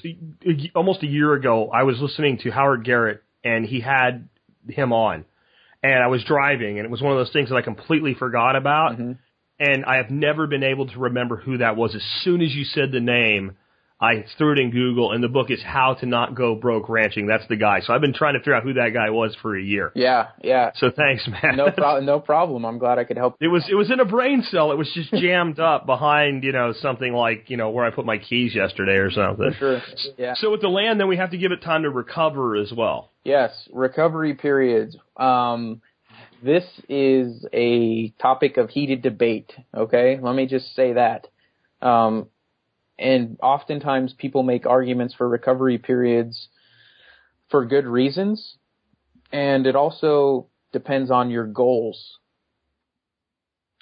Almost 0.73 1.03
a 1.03 1.07
year 1.07 1.33
ago, 1.33 1.69
I 1.73 1.83
was 1.83 1.99
listening 1.99 2.37
to 2.43 2.51
Howard 2.51 2.85
Garrett, 2.85 3.21
and 3.43 3.65
he 3.65 3.81
had 3.81 4.29
him 4.69 4.93
on, 4.93 5.25
and 5.83 6.01
I 6.01 6.07
was 6.07 6.23
driving, 6.23 6.77
and 6.77 6.85
it 6.85 6.91
was 6.91 7.01
one 7.01 7.11
of 7.11 7.17
those 7.17 7.33
things 7.33 7.49
that 7.49 7.55
I 7.55 7.61
completely 7.61 8.13
forgot 8.13 8.55
about, 8.55 8.97
and 8.97 9.85
I 9.85 9.97
have 9.97 10.09
never 10.09 10.47
been 10.47 10.63
able 10.63 10.87
to 10.87 10.99
remember 10.99 11.35
who 11.35 11.57
that 11.57 11.75
was. 11.75 11.95
As 11.95 12.03
soon 12.23 12.41
as 12.41 12.53
you 12.53 12.63
said 12.63 12.91
the 12.91 13.01
name, 13.01 13.57
I 13.99 14.25
threw 14.37 14.53
it 14.53 14.59
in 14.59 14.69
Google, 14.69 15.11
and 15.11 15.23
the 15.23 15.27
book 15.27 15.49
is 15.49 15.59
How 15.63 15.95
to 15.95 16.05
Not 16.05 16.35
Go 16.35 16.53
Broke 16.53 16.87
Ranching. 16.87 17.25
That's 17.25 17.47
the 17.47 17.55
guy. 17.55 17.79
So 17.81 17.93
I've 17.93 18.01
been 18.01 18.13
trying 18.13 18.33
to 18.33 18.39
figure 18.39 18.53
out 18.53 18.61
who 18.61 18.73
that 18.73 18.89
guy 18.93 19.09
was 19.09 19.35
for 19.41 19.57
a 19.57 19.61
year. 19.61 19.91
Yeah, 19.95 20.27
yeah. 20.43 20.71
So 20.75 20.91
thanks, 20.95 21.27
man. 21.27 21.57
No 21.57 21.71
problem. 21.75 22.05
No 22.05 22.19
problem. 22.19 22.63
I'm 22.63 22.77
glad 22.77 22.99
I 22.99 23.05
could 23.05 23.17
help. 23.17 23.37
It 23.41 23.47
was 23.47 23.65
it 23.69 23.73
was 23.73 23.89
in 23.89 23.99
a 23.99 24.05
brain 24.05 24.43
cell. 24.51 24.71
It 24.71 24.77
was 24.77 24.91
just 24.93 25.11
jammed 25.13 25.59
up 25.59 25.87
behind 25.87 26.43
you 26.43 26.51
know 26.51 26.73
something 26.79 27.11
like 27.11 27.49
you 27.49 27.57
know 27.57 27.71
where 27.71 27.85
I 27.85 27.89
put 27.89 28.05
my 28.05 28.19
keys 28.19 28.53
yesterday 28.53 28.97
or 28.97 29.09
something. 29.09 29.53
Sure. 29.57 29.81
Yeah. 30.17 30.35
So 30.35 30.51
with 30.51 30.61
the 30.61 30.67
land, 30.69 30.99
then 30.99 31.07
we 31.07 31.17
have 31.17 31.31
to 31.31 31.37
give 31.37 31.51
it 31.51 31.63
time 31.63 31.81
to 31.81 31.89
recover 31.89 32.55
as 32.55 32.71
well. 32.71 33.09
Yes, 33.23 33.51
recovery 33.73 34.35
periods. 34.35 34.95
Um, 35.17 35.81
this 36.43 36.65
is 36.87 37.47
a 37.51 38.09
topic 38.21 38.57
of 38.57 38.69
heated 38.69 39.01
debate. 39.01 39.51
Okay, 39.75 40.19
let 40.21 40.35
me 40.35 40.45
just 40.45 40.75
say 40.75 40.93
that. 40.93 41.27
Um, 41.81 42.27
and 42.99 43.37
oftentimes 43.41 44.13
people 44.13 44.43
make 44.43 44.65
arguments 44.65 45.13
for 45.13 45.27
recovery 45.27 45.77
periods 45.77 46.49
for 47.49 47.65
good 47.65 47.85
reasons, 47.85 48.57
and 49.31 49.67
it 49.67 49.75
also 49.75 50.47
depends 50.73 51.11
on 51.11 51.29
your 51.29 51.45
goals. 51.45 52.17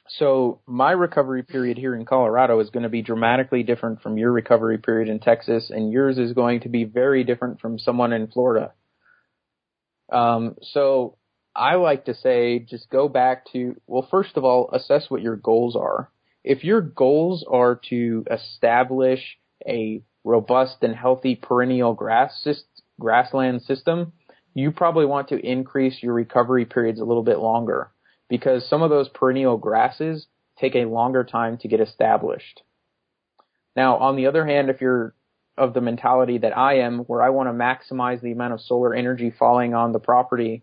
So 0.07 0.61
my 0.67 0.91
recovery 0.91 1.43
period 1.43 1.77
here 1.77 1.95
in 1.95 2.05
Colorado 2.05 2.59
is 2.59 2.69
going 2.69 2.83
to 2.83 2.89
be 2.89 3.01
dramatically 3.01 3.63
different 3.63 4.01
from 4.01 4.17
your 4.17 4.31
recovery 4.31 4.77
period 4.77 5.09
in 5.09 5.19
Texas, 5.19 5.71
and 5.71 5.91
yours 5.91 6.17
is 6.17 6.33
going 6.33 6.59
to 6.61 6.69
be 6.69 6.83
very 6.83 7.23
different 7.23 7.59
from 7.59 7.79
someone 7.79 8.13
in 8.13 8.27
Florida. 8.27 8.73
Um, 10.11 10.55
so 10.61 11.17
I 11.55 11.75
like 11.75 12.05
to 12.05 12.13
say 12.13 12.59
just 12.59 12.89
go 12.89 13.09
back 13.09 13.51
to, 13.53 13.75
well, 13.87 14.07
first 14.11 14.37
of 14.37 14.43
all, 14.43 14.69
assess 14.71 15.09
what 15.09 15.23
your 15.23 15.37
goals 15.37 15.75
are. 15.75 16.11
If 16.45 16.63
your 16.63 16.79
goals 16.79 17.43
are 17.49 17.81
to 17.89 18.23
establish 18.29 19.19
a 19.67 20.03
robust 20.23 20.77
and 20.83 20.95
healthy 20.95 21.35
perennial 21.35 21.95
grass 21.95 22.47
grassland 22.99 23.63
system, 23.63 24.13
you 24.53 24.71
probably 24.71 25.07
want 25.07 25.29
to 25.29 25.43
increase 25.43 26.03
your 26.03 26.13
recovery 26.13 26.65
periods 26.65 26.99
a 26.99 27.03
little 27.03 27.23
bit 27.23 27.39
longer 27.39 27.89
because 28.29 28.69
some 28.69 28.83
of 28.83 28.91
those 28.91 29.09
perennial 29.09 29.57
grasses 29.57 30.27
take 30.59 30.75
a 30.75 30.85
longer 30.85 31.23
time 31.23 31.57
to 31.57 31.67
get 31.67 31.81
established. 31.81 32.61
Now, 33.75 33.97
on 33.97 34.15
the 34.15 34.27
other 34.27 34.45
hand, 34.45 34.69
if 34.69 34.81
you're 34.81 35.15
of 35.57 35.73
the 35.73 35.81
mentality 35.81 36.37
that 36.37 36.55
I 36.55 36.75
am, 36.81 36.99
where 36.99 37.23
I 37.23 37.29
want 37.31 37.49
to 37.49 37.53
maximize 37.53 38.21
the 38.21 38.33
amount 38.33 38.53
of 38.53 38.61
solar 38.61 38.93
energy 38.93 39.31
falling 39.31 39.73
on 39.73 39.93
the 39.93 39.99
property 39.99 40.61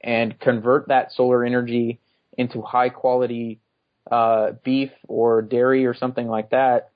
and 0.00 0.40
convert 0.40 0.88
that 0.88 1.12
solar 1.12 1.44
energy 1.44 2.00
into 2.36 2.62
high 2.62 2.88
quality 2.88 3.60
uh, 4.10 4.52
beef 4.64 4.90
or 5.08 5.42
dairy 5.42 5.86
or 5.86 5.94
something 5.94 6.28
like 6.28 6.50
that, 6.50 6.90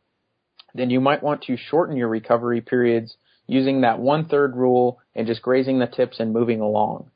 then 0.75 0.91
you 0.91 1.01
might 1.01 1.23
want 1.23 1.43
to 1.43 1.57
shorten 1.57 1.97
your 1.97 2.09
recovery 2.09 2.61
periods 2.61 3.17
using 3.47 3.83
that 3.83 3.99
one 3.99 4.27
third 4.27 4.57
rule 4.57 5.01
and 5.15 5.27
just 5.27 5.43
grazing 5.43 5.79
the 5.79 5.87
tips 5.87 6.21
and 6.21 6.33
moving 6.33 6.61
along. 6.61 7.11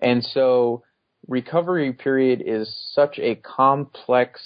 And 0.00 0.24
so 0.24 0.84
recovery 1.26 1.92
period 1.92 2.42
is 2.44 2.74
such 2.94 3.18
a 3.18 3.34
complex 3.36 4.40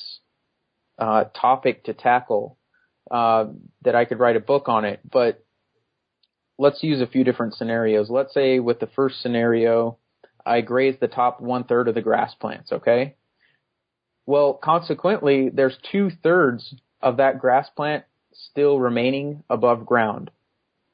uh, 0.99 1.25
topic 1.39 1.85
to 1.85 1.95
tackle 1.95 2.57
uh, 3.11 3.47
that 3.83 3.95
I 3.95 4.05
could 4.05 4.19
write 4.19 4.37
a 4.37 4.41
book 4.41 4.69
on 4.69 4.85
it. 4.85 5.01
But 5.11 5.45
let's 6.59 6.83
use 6.83 7.01
a 7.01 7.07
few 7.07 7.25
different 7.25 7.55
scenarios. 7.55 8.11
Let's 8.11 8.35
say 8.35 8.61
with 8.61 8.81
the 8.81 8.89
first 8.89 9.21
scenario, 9.21 9.99
I 10.45 10.61
graze 10.61 10.97
the 11.01 11.09
top 11.09 11.41
one 11.41 11.65
third 11.65 11.89
of 11.89 11.95
the 11.95 12.03
grass 12.03 12.35
plants. 12.35 12.73
Okay. 12.73 13.17
Well, 14.27 14.55
consequently, 14.55 15.49
there's 15.49 15.79
two 15.91 16.11
thirds 16.11 16.75
of 17.01 17.19
that 17.19 17.39
grass 17.39 17.71
plant 17.71 18.05
still 18.33 18.79
remaining 18.79 19.45
above 19.49 19.87
ground. 19.87 20.31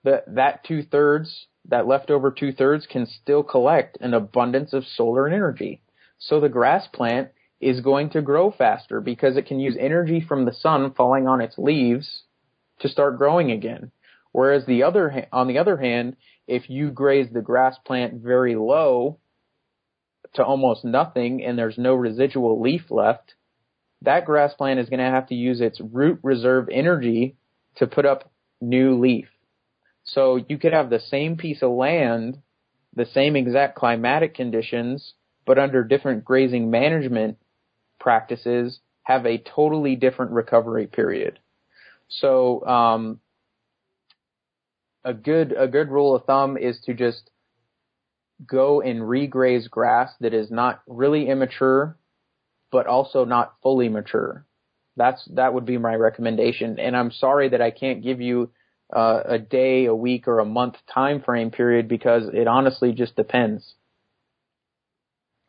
That 0.05 0.25
that 0.35 0.65
two 0.65 0.83
thirds, 0.83 1.47
that 1.69 1.87
leftover 1.87 2.31
two 2.31 2.53
thirds, 2.53 2.87
can 2.87 3.07
still 3.07 3.43
collect 3.43 3.99
an 4.01 4.15
abundance 4.15 4.73
of 4.73 4.85
solar 4.85 5.29
energy. 5.29 5.81
So 6.19 6.41
the 6.41 6.49
grass 6.49 6.87
plant 6.93 7.31
is 7.61 7.81
going 7.81 8.11
to 8.11 8.23
grow 8.23 8.51
faster 8.51 9.01
because 9.01 9.37
it 9.37 9.47
can 9.47 9.61
use 9.61 9.77
energy 9.79 10.21
from 10.21 10.45
the 10.45 10.53
sun 10.53 10.93
falling 10.93 11.27
on 11.27 11.41
its 11.41 11.57
leaves 11.57 12.25
to 12.81 12.89
start 12.89 13.19
growing 13.19 13.51
again. 13.51 13.93
Whereas 14.33 14.67
the 14.67 14.83
other, 14.83 15.27
on 15.33 15.47
the 15.47 15.59
other 15.59 15.77
hand, 15.77 16.17
if 16.49 16.69
you 16.69 16.91
graze 16.91 17.29
the 17.33 17.41
grass 17.41 17.77
plant 17.85 18.15
very 18.15 18.57
low 18.57 19.19
to 20.35 20.45
almost 20.45 20.85
nothing 20.85 21.45
and 21.45 21.59
there's 21.59 21.79
no 21.79 21.95
residual 21.95 22.61
leaf 22.61 22.91
left, 22.91 23.35
that 24.03 24.25
grass 24.25 24.55
plant 24.55 24.81
is 24.81 24.89
going 24.89 25.01
to 25.01 25.05
have 25.05 25.29
to 25.29 25.35
use 25.35 25.61
its 25.61 25.81
root 25.81 26.19
reserve 26.23 26.69
energy 26.71 27.37
to 27.77 27.87
put 27.87 28.07
up 28.07 28.31
new 28.61 28.99
leaf. 29.01 29.29
So 30.05 30.37
you 30.49 30.59
could 30.59 30.73
have 30.73 30.91
the 30.91 31.01
same 31.01 31.37
piece 31.37 31.63
of 31.63 31.71
land, 31.71 32.39
the 32.95 33.07
same 33.07 33.37
exact 33.37 33.77
climatic 33.77 34.35
conditions, 34.35 35.15
but 35.47 35.59
under 35.59 35.85
different 35.85 36.25
grazing 36.25 36.71
management 36.71 37.39
practices 38.01 38.81
have 39.05 39.27
a 39.27 39.39
totally 39.39 39.97
different 39.97 40.33
recovery 40.33 40.87
period. 40.87 41.39
So 42.09 42.65
um, 42.67 43.21
a 45.05 45.15
good 45.15 45.55
a 45.57 45.67
good 45.67 45.89
rule 45.89 46.15
of 46.15 46.25
thumb 46.25 46.57
is 46.57 46.81
to 46.87 46.95
just 46.95 47.31
go 48.47 48.81
and 48.81 49.09
regraze 49.09 49.69
grass 49.69 50.13
that 50.21 50.35
is 50.35 50.51
not 50.51 50.83
really 50.87 51.29
immature, 51.29 51.97
but 52.71 52.87
also 52.87 53.25
not 53.25 53.55
fully 53.63 53.89
mature. 53.89 54.47
That's 54.97 55.25
that 55.35 55.55
would 55.55 55.65
be 55.65 55.79
my 55.79 55.95
recommendation. 55.95 56.79
And 56.79 56.97
I'm 56.97 57.11
sorry 57.11 57.51
that 57.51 57.63
I 57.63 57.71
can't 57.71 58.03
give 58.03 58.21
you 58.21 58.51
uh, 58.95 59.23
a 59.25 59.39
day, 59.39 59.87
a 59.87 59.95
week, 59.95 60.29
or 60.29 60.39
a 60.39 60.45
month 60.45 60.75
time 60.93 61.23
frame 61.23 61.51
period 61.51 61.89
because 61.89 62.25
it 62.33 62.47
honestly 62.47 62.93
just 62.93 63.17
depends. 63.17 63.75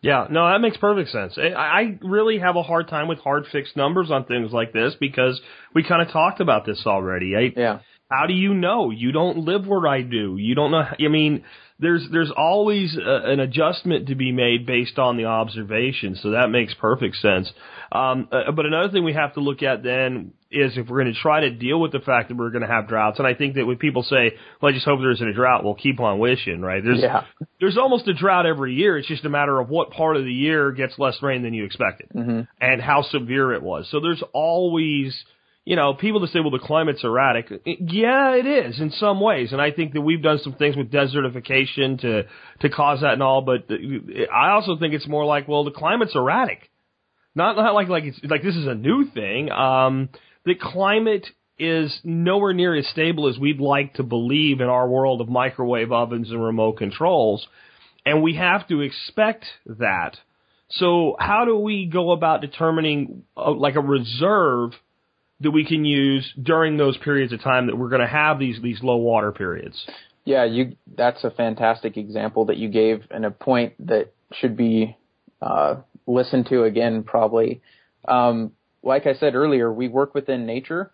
Yeah, 0.02 0.28
no, 0.30 0.50
that 0.50 0.60
makes 0.60 0.76
perfect 0.76 1.12
sense. 1.12 1.38
I, 1.38 1.54
I 1.56 1.98
really 2.02 2.40
have 2.40 2.58
a 2.58 2.64
hard 2.64 2.90
time 2.90 3.08
with 3.08 3.20
hard 3.20 3.46
fixed 3.50 3.78
numbers 3.78 4.12
on 4.12 4.26
things 4.26 4.52
like 4.52 4.74
this 4.74 4.96
because 5.00 5.42
we 5.74 5.82
kind 5.82 6.02
of 6.02 6.12
talked 6.12 6.42
about 6.42 6.66
this 6.66 6.84
already. 6.86 7.36
I, 7.38 7.54
Yeah. 7.58 7.80
How 8.10 8.28
do 8.28 8.34
you 8.34 8.54
know? 8.54 8.92
You 8.92 9.12
don't 9.12 9.40
live 9.40 9.66
where 9.66 9.88
I 9.88 10.02
do. 10.02 10.36
You 10.38 10.56
don't 10.56 10.72
know. 10.72 10.84
I 11.00 11.08
mean, 11.08 11.44
there's 11.80 12.08
there's 12.12 12.32
always 12.36 12.96
a, 12.96 13.32
an 13.32 13.40
adjustment 13.40 14.08
to 14.10 14.16
be 14.16 14.32
made 14.32 14.66
based 14.66 15.00
on 15.00 15.18
the 15.18 15.26
observation. 15.26 16.16
So 16.22 16.32
that 16.32 16.50
makes 16.50 16.74
perfect 16.76 17.16
sense. 17.18 17.52
Um, 17.92 18.28
uh, 18.32 18.52
but 18.52 18.66
another 18.66 18.92
thing 18.92 19.04
we 19.04 19.14
have 19.14 19.34
to 19.36 19.40
look 19.40 19.64
at 19.64 19.84
then 19.84 20.34
is 20.52 20.78
if 20.78 20.88
we're 20.88 21.02
going 21.02 21.14
to 21.14 21.20
try 21.20 21.42
to 21.42 21.50
deal 21.50 21.80
with 21.80 21.92
the 21.92 22.00
fact 22.00 22.30
that 22.30 22.38
we're 22.38 22.52
going 22.52 22.62
to 22.62 22.68
have 22.68 22.88
droughts. 22.88 23.18
And 23.18 23.28
I 23.28 23.34
think 23.34 23.56
that 23.56 23.66
when 23.66 23.78
people 23.78 24.04
say, 24.04 24.34
"Well, 24.62 24.72
I 24.72 24.74
just 24.74 24.86
hope 24.86 25.00
there 25.00 25.12
isn't 25.12 25.28
a 25.28 25.34
drought," 25.34 25.64
we'll 25.64 25.74
keep 25.74 26.00
on 26.00 26.20
wishing, 26.20 26.62
right? 26.62 26.84
There's 26.84 27.02
Yeah. 27.02 27.24
there's 27.60 27.78
almost 27.78 28.08
a 28.08 28.14
drought 28.14 28.46
every 28.46 28.76
year. 28.76 28.98
It's 28.98 29.08
just 29.08 29.26
a 29.26 29.30
matter 29.30 29.60
of 29.60 29.70
what 29.70 29.90
part 29.90 30.18
of 30.18 30.24
the 30.26 30.34
year 30.34 30.72
gets 30.72 31.00
less 31.00 31.22
rain 31.24 31.42
than 31.42 31.54
you 31.56 31.66
expected 31.66 32.10
hmm 32.14 32.42
and 32.62 32.82
how 32.82 33.02
severe 33.02 33.54
it 33.54 33.64
was. 33.64 33.88
So 33.90 34.00
there's 34.00 34.24
always, 34.34 35.24
you 35.66 35.78
know, 35.78 35.94
people 35.94 36.20
that 36.22 36.30
say, 36.32 36.40
well, 36.42 36.52
the 36.52 36.60
climate's 36.60 37.04
erratic. 37.04 37.50
Yeah, 37.66 38.36
it 38.36 38.46
is 38.46 38.82
in 38.82 38.92
some 38.92 39.22
ways. 39.22 39.54
And 39.54 39.62
I 39.62 39.72
think 39.72 39.94
that 39.94 40.02
we've 40.02 40.22
done 40.22 40.40
some 40.40 40.54
things 40.54 40.76
with 40.76 40.92
desertification 40.92 42.02
to, 42.02 42.24
to 42.60 42.70
cause 42.70 43.02
that 43.02 43.14
and 43.14 43.24
all, 43.24 43.42
but 43.42 43.70
I 44.34 44.52
also 44.52 44.78
think 44.78 44.94
it's 44.94 45.08
more 45.08 45.26
like, 45.26 45.48
well, 45.48 45.64
the 45.64 45.72
climate's 45.72 46.16
erratic. 46.16 46.70
Not, 47.34 47.56
not 47.56 47.74
like, 47.74 47.88
like 47.88 48.04
it's, 48.04 48.20
like 48.24 48.44
this 48.44 48.56
is 48.56 48.68
a 48.68 48.76
new 48.76 49.10
thing. 49.12 49.52
Um, 49.52 50.10
the 50.46 50.56
climate 50.56 51.26
is 51.58 51.98
nowhere 52.04 52.54
near 52.54 52.76
as 52.76 52.88
stable 52.88 53.30
as 53.30 53.40
we'd 53.40 53.62
like 53.62 53.94
to 53.94 54.04
believe 54.04 54.60
in 54.60 54.68
our 54.68 54.88
world 54.88 55.22
of 55.22 55.30
microwave 55.30 55.94
ovens 55.94 56.30
and 56.30 56.44
remote 56.44 56.74
controls. 56.74 57.48
And 58.06 58.22
we 58.22 58.36
have 58.36 58.68
to 58.68 58.82
expect 58.82 59.46
that. 59.66 60.18
So 60.72 61.16
how 61.20 61.46
do 61.46 61.58
we 61.58 61.86
go 61.86 62.12
about 62.12 62.42
determining 62.42 63.24
uh, 63.38 63.52
like 63.52 63.76
a 63.76 63.82
reserve 63.82 64.72
that 65.44 65.52
we 65.52 65.66
can 65.66 65.86
use 65.86 66.34
during 66.42 66.78
those 66.78 66.98
periods 66.98 67.34
of 67.34 67.42
time 67.42 67.68
that 67.68 67.78
we're 67.78 67.90
going 67.90 68.02
to 68.02 68.08
have 68.08 68.40
these 68.40 68.62
these 68.62 68.82
low 68.82 68.98
water 68.98 69.32
periods? 69.32 69.86
Yeah, 70.26 70.46
you. 70.46 70.76
That's 70.96 71.24
a 71.24 71.32
fantastic 71.32 71.98
example 71.98 72.46
that 72.46 72.58
you 72.58 72.70
gave, 72.70 73.04
and 73.12 73.26
a 73.26 73.32
point 73.32 73.74
that 73.88 74.14
should 74.34 74.58
be 74.58 74.98
uh, 75.42 75.76
listened 76.08 76.48
to 76.48 76.64
again, 76.64 77.04
probably. 77.04 77.62
Um, 78.08 78.54
like 78.82 79.06
I 79.06 79.14
said 79.14 79.36
earlier, 79.36 79.72
we 79.72 79.88
work 79.88 80.14
within 80.14 80.46
nature. 80.46 80.92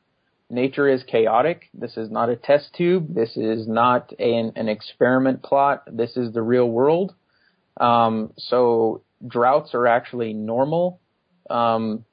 Nature 0.49 0.87
is 0.87 1.03
chaotic. 1.03 1.69
This 1.73 1.95
is 1.95 2.09
not 2.09 2.29
a 2.29 2.35
test 2.35 2.73
tube. 2.75 3.13
This 3.13 3.37
is 3.37 3.67
not 3.67 4.11
an, 4.19 4.53
an 4.55 4.67
experiment 4.67 5.43
plot. 5.43 5.83
This 5.91 6.17
is 6.17 6.33
the 6.33 6.41
real 6.41 6.67
world. 6.67 7.13
Um, 7.77 8.33
so 8.37 9.03
droughts 9.25 9.73
are 9.73 9.87
actually 9.87 10.33
normal. 10.33 10.99
Um, 11.49 12.05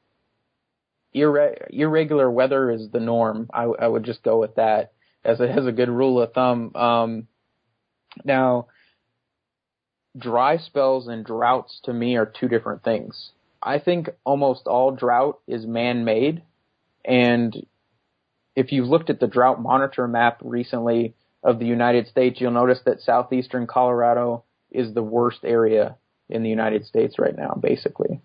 irre- 1.16 1.70
irregular 1.70 2.30
weather 2.30 2.70
is 2.70 2.90
the 2.90 3.00
norm. 3.00 3.48
I, 3.52 3.64
I 3.64 3.88
would 3.88 4.04
just 4.04 4.22
go 4.22 4.38
with 4.38 4.56
that 4.56 4.92
as 5.24 5.40
a, 5.40 5.48
as 5.48 5.66
a 5.66 5.72
good 5.72 5.88
rule 5.88 6.22
of 6.22 6.32
thumb. 6.32 6.74
Um, 6.74 7.28
now, 8.24 8.68
dry 10.16 10.58
spells 10.58 11.08
and 11.08 11.24
droughts 11.24 11.80
to 11.84 11.92
me 11.92 12.16
are 12.16 12.26
two 12.26 12.48
different 12.48 12.82
things. 12.84 13.30
I 13.62 13.78
think 13.78 14.08
almost 14.24 14.66
all 14.66 14.92
drought 14.92 15.40
is 15.48 15.66
man-made, 15.66 16.42
and 17.04 17.66
if 18.54 18.72
you've 18.72 18.88
looked 18.88 19.10
at 19.10 19.20
the 19.20 19.26
drought 19.26 19.60
monitor 19.60 20.06
map 20.06 20.40
recently 20.42 21.14
of 21.42 21.58
the 21.58 21.66
United 21.66 22.06
States, 22.06 22.40
you'll 22.40 22.52
notice 22.52 22.80
that 22.86 23.00
southeastern 23.00 23.66
Colorado 23.66 24.44
is 24.70 24.94
the 24.94 25.02
worst 25.02 25.40
area 25.44 25.96
in 26.28 26.42
the 26.42 26.48
United 26.48 26.86
States 26.86 27.18
right 27.18 27.36
now, 27.36 27.58
basically. 27.60 28.20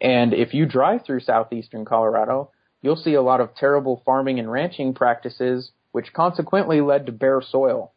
And 0.00 0.32
if 0.32 0.54
you 0.54 0.66
drive 0.66 1.04
through 1.04 1.20
southeastern 1.20 1.84
Colorado, 1.84 2.50
you'll 2.82 2.96
see 2.96 3.14
a 3.14 3.22
lot 3.22 3.40
of 3.40 3.54
terrible 3.54 4.02
farming 4.04 4.38
and 4.38 4.50
ranching 4.50 4.94
practices, 4.94 5.72
which 5.92 6.12
consequently 6.12 6.80
led 6.80 7.06
to 7.06 7.12
bare 7.12 7.42
soil. 7.42 7.92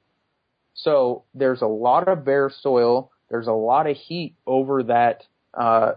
So 0.74 1.24
there's 1.34 1.62
a 1.62 1.68
lot 1.68 2.08
of 2.08 2.26
bare 2.26 2.50
soil. 2.50 3.12
There's 3.30 3.48
a 3.48 3.54
lot 3.54 3.88
of 3.88 3.98
heat 3.98 4.36
over 4.48 4.84
that 4.84 5.24
uh, 5.54 5.94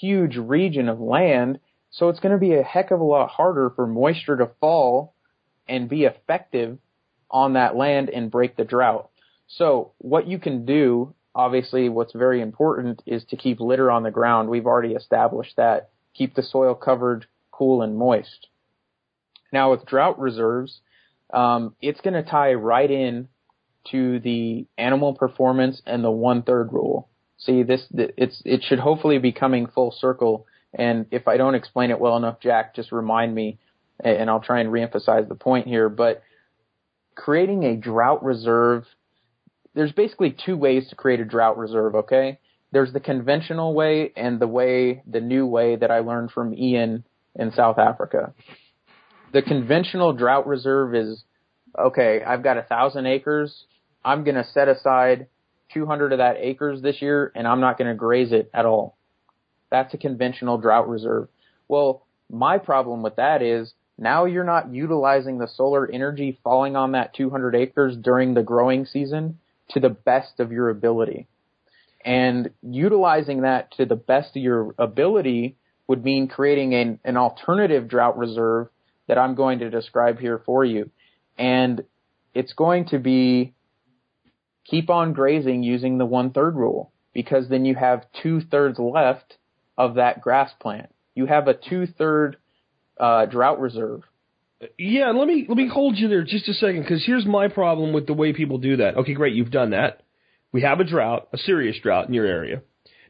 huge 0.00 0.36
region 0.36 0.88
of 0.88 1.00
land. 1.00 1.60
So 1.90 2.08
it's 2.08 2.20
going 2.20 2.32
to 2.32 2.38
be 2.38 2.54
a 2.54 2.62
heck 2.62 2.90
of 2.90 3.00
a 3.00 3.04
lot 3.04 3.30
harder 3.30 3.70
for 3.70 3.86
moisture 3.86 4.36
to 4.36 4.50
fall 4.60 5.14
and 5.68 5.88
be 5.88 6.04
effective 6.04 6.78
on 7.30 7.54
that 7.54 7.76
land 7.76 8.10
and 8.10 8.30
break 8.30 8.56
the 8.56 8.64
drought. 8.64 9.10
So 9.48 9.92
what 9.98 10.26
you 10.26 10.38
can 10.38 10.66
do, 10.66 11.14
obviously 11.36 11.90
what's 11.90 12.14
very 12.14 12.40
important 12.40 13.02
is 13.04 13.22
to 13.26 13.36
keep 13.36 13.60
litter 13.60 13.90
on 13.90 14.02
the 14.02 14.10
ground. 14.10 14.48
We've 14.48 14.66
already 14.66 14.94
established 14.94 15.56
that. 15.58 15.90
Keep 16.14 16.34
the 16.34 16.42
soil 16.42 16.74
covered, 16.74 17.26
cool 17.52 17.82
and 17.82 17.96
moist. 17.96 18.48
Now 19.52 19.70
with 19.70 19.84
drought 19.86 20.18
reserves, 20.18 20.80
um, 21.32 21.76
it's 21.82 22.00
going 22.00 22.14
to 22.14 22.28
tie 22.28 22.54
right 22.54 22.90
in 22.90 23.28
to 23.92 24.18
the 24.20 24.66
animal 24.78 25.12
performance 25.12 25.82
and 25.86 26.02
the 26.02 26.10
one 26.10 26.42
third 26.42 26.72
rule. 26.72 27.08
See 27.38 27.62
this, 27.62 27.86
it's, 27.92 28.40
it 28.46 28.62
should 28.66 28.78
hopefully 28.78 29.18
be 29.18 29.32
coming 29.32 29.66
full 29.66 29.92
circle. 29.92 30.46
And 30.72 31.04
if 31.10 31.28
I 31.28 31.36
don't 31.36 31.54
explain 31.54 31.90
it 31.90 32.00
well 32.00 32.16
enough, 32.16 32.40
Jack, 32.40 32.74
just 32.74 32.92
remind 32.92 33.34
me 33.34 33.58
and 34.02 34.30
I'll 34.30 34.40
try 34.40 34.60
and 34.60 34.70
reemphasize 34.70 35.28
the 35.28 35.34
point 35.34 35.66
here. 35.66 35.90
But 35.90 36.22
creating 37.14 37.64
a 37.64 37.76
drought 37.76 38.24
reserve, 38.24 38.84
there's 39.76 39.92
basically 39.92 40.34
two 40.44 40.56
ways 40.56 40.88
to 40.88 40.96
create 40.96 41.20
a 41.20 41.24
drought 41.24 41.58
reserve, 41.58 41.94
okay? 41.94 42.38
There's 42.72 42.94
the 42.94 42.98
conventional 42.98 43.74
way 43.74 44.10
and 44.16 44.40
the 44.40 44.48
way, 44.48 45.02
the 45.06 45.20
new 45.20 45.46
way 45.46 45.76
that 45.76 45.90
I 45.90 45.98
learned 45.98 46.30
from 46.30 46.54
Ian 46.54 47.04
in 47.38 47.52
South 47.52 47.78
Africa. 47.78 48.32
The 49.34 49.42
conventional 49.42 50.14
drought 50.14 50.46
reserve 50.46 50.94
is, 50.94 51.22
okay, 51.78 52.22
I've 52.26 52.42
got 52.42 52.56
a 52.56 52.62
thousand 52.62 53.04
acres. 53.06 53.64
I'm 54.02 54.24
going 54.24 54.36
to 54.36 54.44
set 54.44 54.68
aside 54.68 55.26
200 55.74 56.12
of 56.12 56.18
that 56.18 56.36
acres 56.38 56.80
this 56.80 57.02
year 57.02 57.30
and 57.34 57.46
I'm 57.46 57.60
not 57.60 57.76
going 57.76 57.88
to 57.88 57.94
graze 57.94 58.32
it 58.32 58.50
at 58.54 58.64
all. 58.64 58.96
That's 59.70 59.92
a 59.92 59.98
conventional 59.98 60.56
drought 60.56 60.88
reserve. 60.88 61.28
Well, 61.68 62.06
my 62.30 62.56
problem 62.56 63.02
with 63.02 63.16
that 63.16 63.42
is 63.42 63.74
now 63.98 64.24
you're 64.24 64.42
not 64.42 64.72
utilizing 64.72 65.36
the 65.36 65.48
solar 65.48 65.90
energy 65.90 66.38
falling 66.42 66.76
on 66.76 66.92
that 66.92 67.14
200 67.14 67.54
acres 67.54 67.94
during 67.94 68.32
the 68.32 68.42
growing 68.42 68.86
season 68.86 69.38
to 69.70 69.80
the 69.80 69.90
best 69.90 70.40
of 70.40 70.52
your 70.52 70.70
ability. 70.70 71.26
And 72.04 72.50
utilizing 72.62 73.42
that 73.42 73.72
to 73.72 73.86
the 73.86 73.96
best 73.96 74.36
of 74.36 74.42
your 74.42 74.74
ability 74.78 75.56
would 75.88 76.04
mean 76.04 76.28
creating 76.28 76.74
an, 76.74 77.00
an 77.04 77.16
alternative 77.16 77.88
drought 77.88 78.18
reserve 78.18 78.68
that 79.08 79.18
I'm 79.18 79.34
going 79.34 79.60
to 79.60 79.70
describe 79.70 80.18
here 80.18 80.40
for 80.44 80.64
you. 80.64 80.90
And 81.38 81.84
it's 82.34 82.52
going 82.52 82.86
to 82.86 82.98
be 82.98 83.54
keep 84.64 84.90
on 84.90 85.12
grazing 85.12 85.62
using 85.62 85.98
the 85.98 86.06
one 86.06 86.30
third 86.30 86.56
rule 86.56 86.92
because 87.12 87.48
then 87.48 87.64
you 87.64 87.74
have 87.74 88.04
two 88.22 88.40
thirds 88.40 88.78
left 88.78 89.36
of 89.78 89.94
that 89.94 90.20
grass 90.20 90.50
plant. 90.60 90.90
You 91.14 91.26
have 91.26 91.48
a 91.48 91.54
two 91.54 91.86
third 91.86 92.36
uh, 92.98 93.26
drought 93.26 93.60
reserve. 93.60 94.02
Yeah, 94.78 95.10
let 95.10 95.28
me 95.28 95.44
let 95.48 95.56
me 95.56 95.68
hold 95.68 95.98
you 95.98 96.08
there 96.08 96.24
just 96.24 96.48
a 96.48 96.54
second 96.54 96.82
because 96.82 97.04
here's 97.04 97.26
my 97.26 97.48
problem 97.48 97.92
with 97.92 98.06
the 98.06 98.14
way 98.14 98.32
people 98.32 98.58
do 98.58 98.78
that. 98.78 98.96
Okay, 98.96 99.12
great, 99.12 99.34
you've 99.34 99.50
done 99.50 99.70
that. 99.70 100.02
We 100.52 100.62
have 100.62 100.80
a 100.80 100.84
drought, 100.84 101.28
a 101.32 101.38
serious 101.38 101.76
drought 101.82 102.08
in 102.08 102.14
your 102.14 102.26
area. 102.26 102.62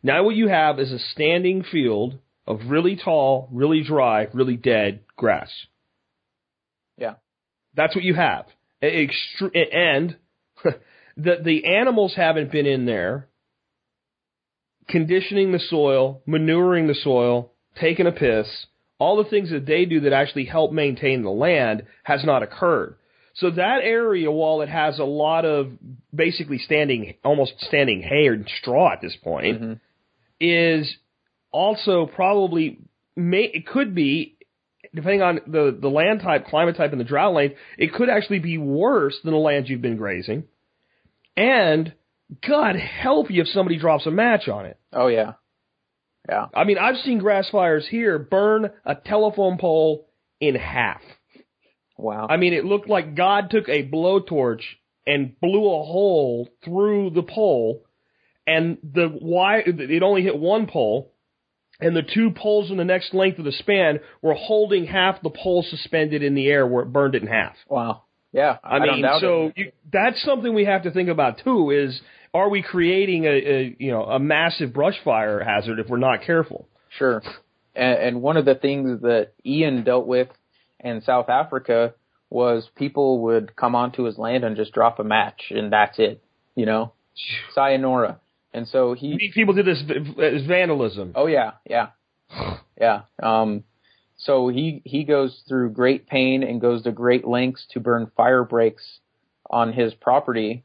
Now 0.02 0.24
what 0.24 0.34
you 0.34 0.48
have 0.48 0.80
is 0.80 0.90
a 0.90 0.98
standing 0.98 1.62
field 1.62 2.18
of 2.46 2.60
really 2.68 2.96
tall, 2.96 3.48
really 3.52 3.82
dry, 3.84 4.26
really 4.32 4.56
dead 4.56 5.00
grass. 5.16 5.50
Yeah. 6.98 7.14
That's 7.74 7.94
what 7.94 8.04
you 8.04 8.14
have. 8.14 8.46
And 8.82 10.16
the 11.16 11.36
the 11.42 11.64
animals 11.64 12.14
haven't 12.16 12.50
been 12.50 12.66
in 12.66 12.86
there 12.86 13.28
conditioning 14.88 15.52
the 15.52 15.58
soil, 15.58 16.22
manuring 16.26 16.86
the 16.86 16.94
soil, 16.94 17.52
taking 17.80 18.06
a 18.06 18.12
piss, 18.12 18.46
all 18.98 19.16
the 19.16 19.28
things 19.28 19.50
that 19.50 19.66
they 19.66 19.84
do 19.84 20.00
that 20.00 20.12
actually 20.12 20.46
help 20.46 20.72
maintain 20.72 21.22
the 21.22 21.30
land 21.30 21.84
has 22.02 22.24
not 22.24 22.42
occurred. 22.42 22.96
So 23.34 23.50
that 23.50 23.80
area, 23.82 24.30
while 24.30 24.62
it 24.62 24.68
has 24.70 24.98
a 24.98 25.04
lot 25.04 25.44
of 25.44 25.70
basically 26.14 26.58
standing, 26.58 27.14
almost 27.22 27.52
standing 27.60 28.00
hay 28.00 28.28
or 28.28 28.42
straw 28.60 28.92
at 28.92 29.00
this 29.02 29.16
point, 29.22 29.60
Mm-hmm. 29.60 29.72
is 30.40 30.96
also 31.52 32.06
probably 32.06 32.78
may 33.14 33.44
it 33.44 33.66
could 33.66 33.94
be 33.94 34.36
depending 34.94 35.22
on 35.22 35.40
the 35.46 35.76
the 35.78 35.88
land 35.88 36.20
type, 36.22 36.46
climate 36.46 36.76
type, 36.76 36.92
and 36.92 37.00
the 37.00 37.04
drought 37.04 37.34
length, 37.34 37.56
it 37.76 37.92
could 37.92 38.08
actually 38.08 38.38
be 38.38 38.56
worse 38.58 39.16
than 39.22 39.32
the 39.32 39.38
land 39.38 39.68
you've 39.68 39.82
been 39.82 39.96
grazing. 39.96 40.44
And 41.36 41.92
God 42.46 42.76
help 42.76 43.30
you 43.30 43.42
if 43.42 43.48
somebody 43.48 43.78
drops 43.78 44.06
a 44.06 44.10
match 44.10 44.48
on 44.48 44.66
it. 44.66 44.78
Oh 44.92 45.08
yeah. 45.08 45.34
Yeah. 46.28 46.46
I 46.54 46.64
mean, 46.64 46.78
I've 46.78 46.96
seen 47.04 47.18
grass 47.18 47.48
fires 47.50 47.86
here 47.88 48.18
burn 48.18 48.70
a 48.84 48.94
telephone 48.94 49.58
pole 49.58 50.08
in 50.40 50.54
half. 50.54 51.00
Wow. 51.98 52.26
I 52.28 52.36
mean, 52.36 52.52
it 52.52 52.64
looked 52.64 52.88
like 52.88 53.14
God 53.14 53.50
took 53.50 53.68
a 53.68 53.88
blowtorch 53.88 54.62
and 55.06 55.38
blew 55.40 55.64
a 55.64 55.84
hole 55.84 56.48
through 56.64 57.10
the 57.10 57.22
pole, 57.22 57.84
and 58.46 58.78
the 58.82 59.08
wire 59.20 59.62
it 59.64 60.02
only 60.02 60.22
hit 60.22 60.36
one 60.38 60.66
pole, 60.66 61.12
and 61.80 61.96
the 61.96 62.02
two 62.02 62.30
poles 62.30 62.70
in 62.70 62.76
the 62.76 62.84
next 62.84 63.14
length 63.14 63.38
of 63.38 63.44
the 63.44 63.52
span 63.52 64.00
were 64.20 64.34
holding 64.34 64.86
half 64.86 65.22
the 65.22 65.30
pole 65.30 65.64
suspended 65.68 66.22
in 66.22 66.34
the 66.34 66.48
air 66.48 66.66
where 66.66 66.82
it 66.82 66.92
burned 66.92 67.14
it 67.14 67.22
in 67.22 67.28
half. 67.28 67.56
Wow. 67.68 68.02
Yeah. 68.32 68.58
I, 68.62 68.78
don't 68.78 69.00
mean, 69.00 69.10
so 69.20 69.52
you, 69.56 69.72
that's 69.92 70.22
something 70.22 70.54
we 70.54 70.64
have 70.64 70.82
to 70.82 70.90
think 70.90 71.08
about 71.08 71.40
too. 71.42 71.70
Is 71.70 72.00
are 72.34 72.48
we 72.48 72.62
creating 72.62 73.24
a, 73.24 73.28
a 73.28 73.76
you 73.78 73.90
know 73.90 74.04
a 74.04 74.18
massive 74.18 74.72
brush 74.72 74.96
fire 75.04 75.42
hazard 75.42 75.78
if 75.78 75.88
we're 75.88 75.96
not 75.96 76.22
careful? 76.22 76.68
Sure. 76.98 77.22
And, 77.74 77.98
and 77.98 78.22
one 78.22 78.36
of 78.36 78.44
the 78.44 78.54
things 78.54 79.00
that 79.02 79.32
Ian 79.44 79.84
dealt 79.84 80.06
with 80.06 80.28
in 80.80 81.02
South 81.02 81.28
Africa 81.28 81.94
was 82.28 82.68
people 82.76 83.22
would 83.22 83.54
come 83.56 83.74
onto 83.74 84.04
his 84.04 84.18
land 84.18 84.44
and 84.44 84.56
just 84.56 84.72
drop 84.72 84.98
a 84.98 85.04
match, 85.04 85.44
and 85.50 85.72
that's 85.72 85.98
it. 85.98 86.22
You 86.54 86.66
know, 86.66 86.92
sayonara. 87.54 88.20
And 88.52 88.66
so 88.68 88.94
he 88.94 89.30
People 89.34 89.54
did 89.54 89.66
this 89.66 89.82
as 90.22 90.46
vandalism. 90.46 91.12
Oh 91.14 91.26
yeah, 91.26 91.52
yeah, 91.68 91.88
yeah. 92.80 93.02
Um, 93.22 93.64
so 94.16 94.48
he 94.48 94.82
he 94.84 95.04
goes 95.04 95.42
through 95.48 95.70
great 95.70 96.06
pain 96.06 96.42
and 96.42 96.60
goes 96.60 96.82
to 96.84 96.92
great 96.92 97.26
lengths 97.26 97.66
to 97.70 97.80
burn 97.80 98.10
fire 98.16 98.44
breaks 98.44 99.00
on 99.50 99.72
his 99.72 99.94
property, 99.94 100.64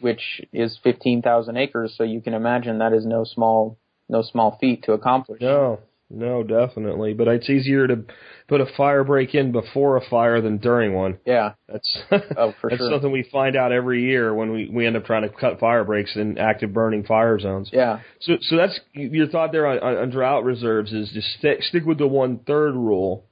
which 0.00 0.42
is 0.52 0.78
fifteen 0.82 1.22
thousand 1.22 1.56
acres. 1.56 1.94
So 1.96 2.04
you 2.04 2.20
can 2.20 2.34
imagine 2.34 2.78
that 2.78 2.92
is 2.92 3.06
no 3.06 3.24
small 3.24 3.78
no 4.08 4.22
small 4.22 4.58
feat 4.60 4.84
to 4.84 4.92
accomplish. 4.92 5.40
No, 5.40 5.78
no, 6.10 6.42
definitely. 6.42 7.14
But 7.14 7.28
it's 7.28 7.48
easier 7.48 7.86
to 7.86 8.04
put 8.48 8.60
a 8.60 8.66
fire 8.76 9.04
break 9.04 9.34
in 9.34 9.52
before 9.52 9.96
a 9.96 10.00
fire 10.10 10.40
than 10.40 10.58
during 10.58 10.92
one. 10.92 11.18
Yeah. 11.24 11.52
That's 11.68 11.98
Oh, 12.36 12.52
for 12.60 12.68
that's 12.70 12.80
sure. 12.82 12.90
something 12.90 13.12
we 13.12 13.22
find 13.30 13.54
out 13.56 13.70
every 13.72 14.02
year 14.02 14.34
when 14.34 14.52
we 14.52 14.68
we 14.68 14.86
end 14.86 14.96
up 14.96 15.04
trying 15.06 15.22
to 15.22 15.28
cut 15.28 15.60
fire 15.60 15.84
breaks 15.84 16.16
in 16.16 16.36
active 16.36 16.72
burning 16.72 17.04
fire 17.04 17.38
zones. 17.38 17.70
Yeah. 17.72 18.00
So 18.20 18.34
so 18.40 18.56
that's 18.56 18.78
your 18.92 19.28
thought 19.28 19.52
there 19.52 19.66
on, 19.66 19.78
on, 19.78 19.96
on 19.96 20.10
drought 20.10 20.44
reserves 20.44 20.92
is 20.92 21.10
just 21.12 21.28
stick 21.38 21.62
stick 21.62 21.84
with 21.86 21.98
the 21.98 22.06
one 22.08 22.38
third 22.38 22.74
rule. 22.74 23.24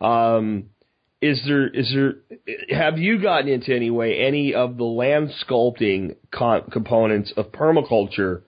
Um, 0.00 0.66
is 1.22 1.42
there 1.46 1.68
is 1.68 1.92
there 1.94 2.14
have 2.70 2.98
you 2.98 3.20
gotten 3.20 3.48
into 3.48 3.74
anyway 3.74 4.18
any 4.18 4.54
of 4.54 4.76
the 4.78 4.84
land 4.84 5.30
sculpting 5.46 6.16
con- 6.30 6.64
components 6.70 7.32
of 7.36 7.52
permaculture? 7.52 8.42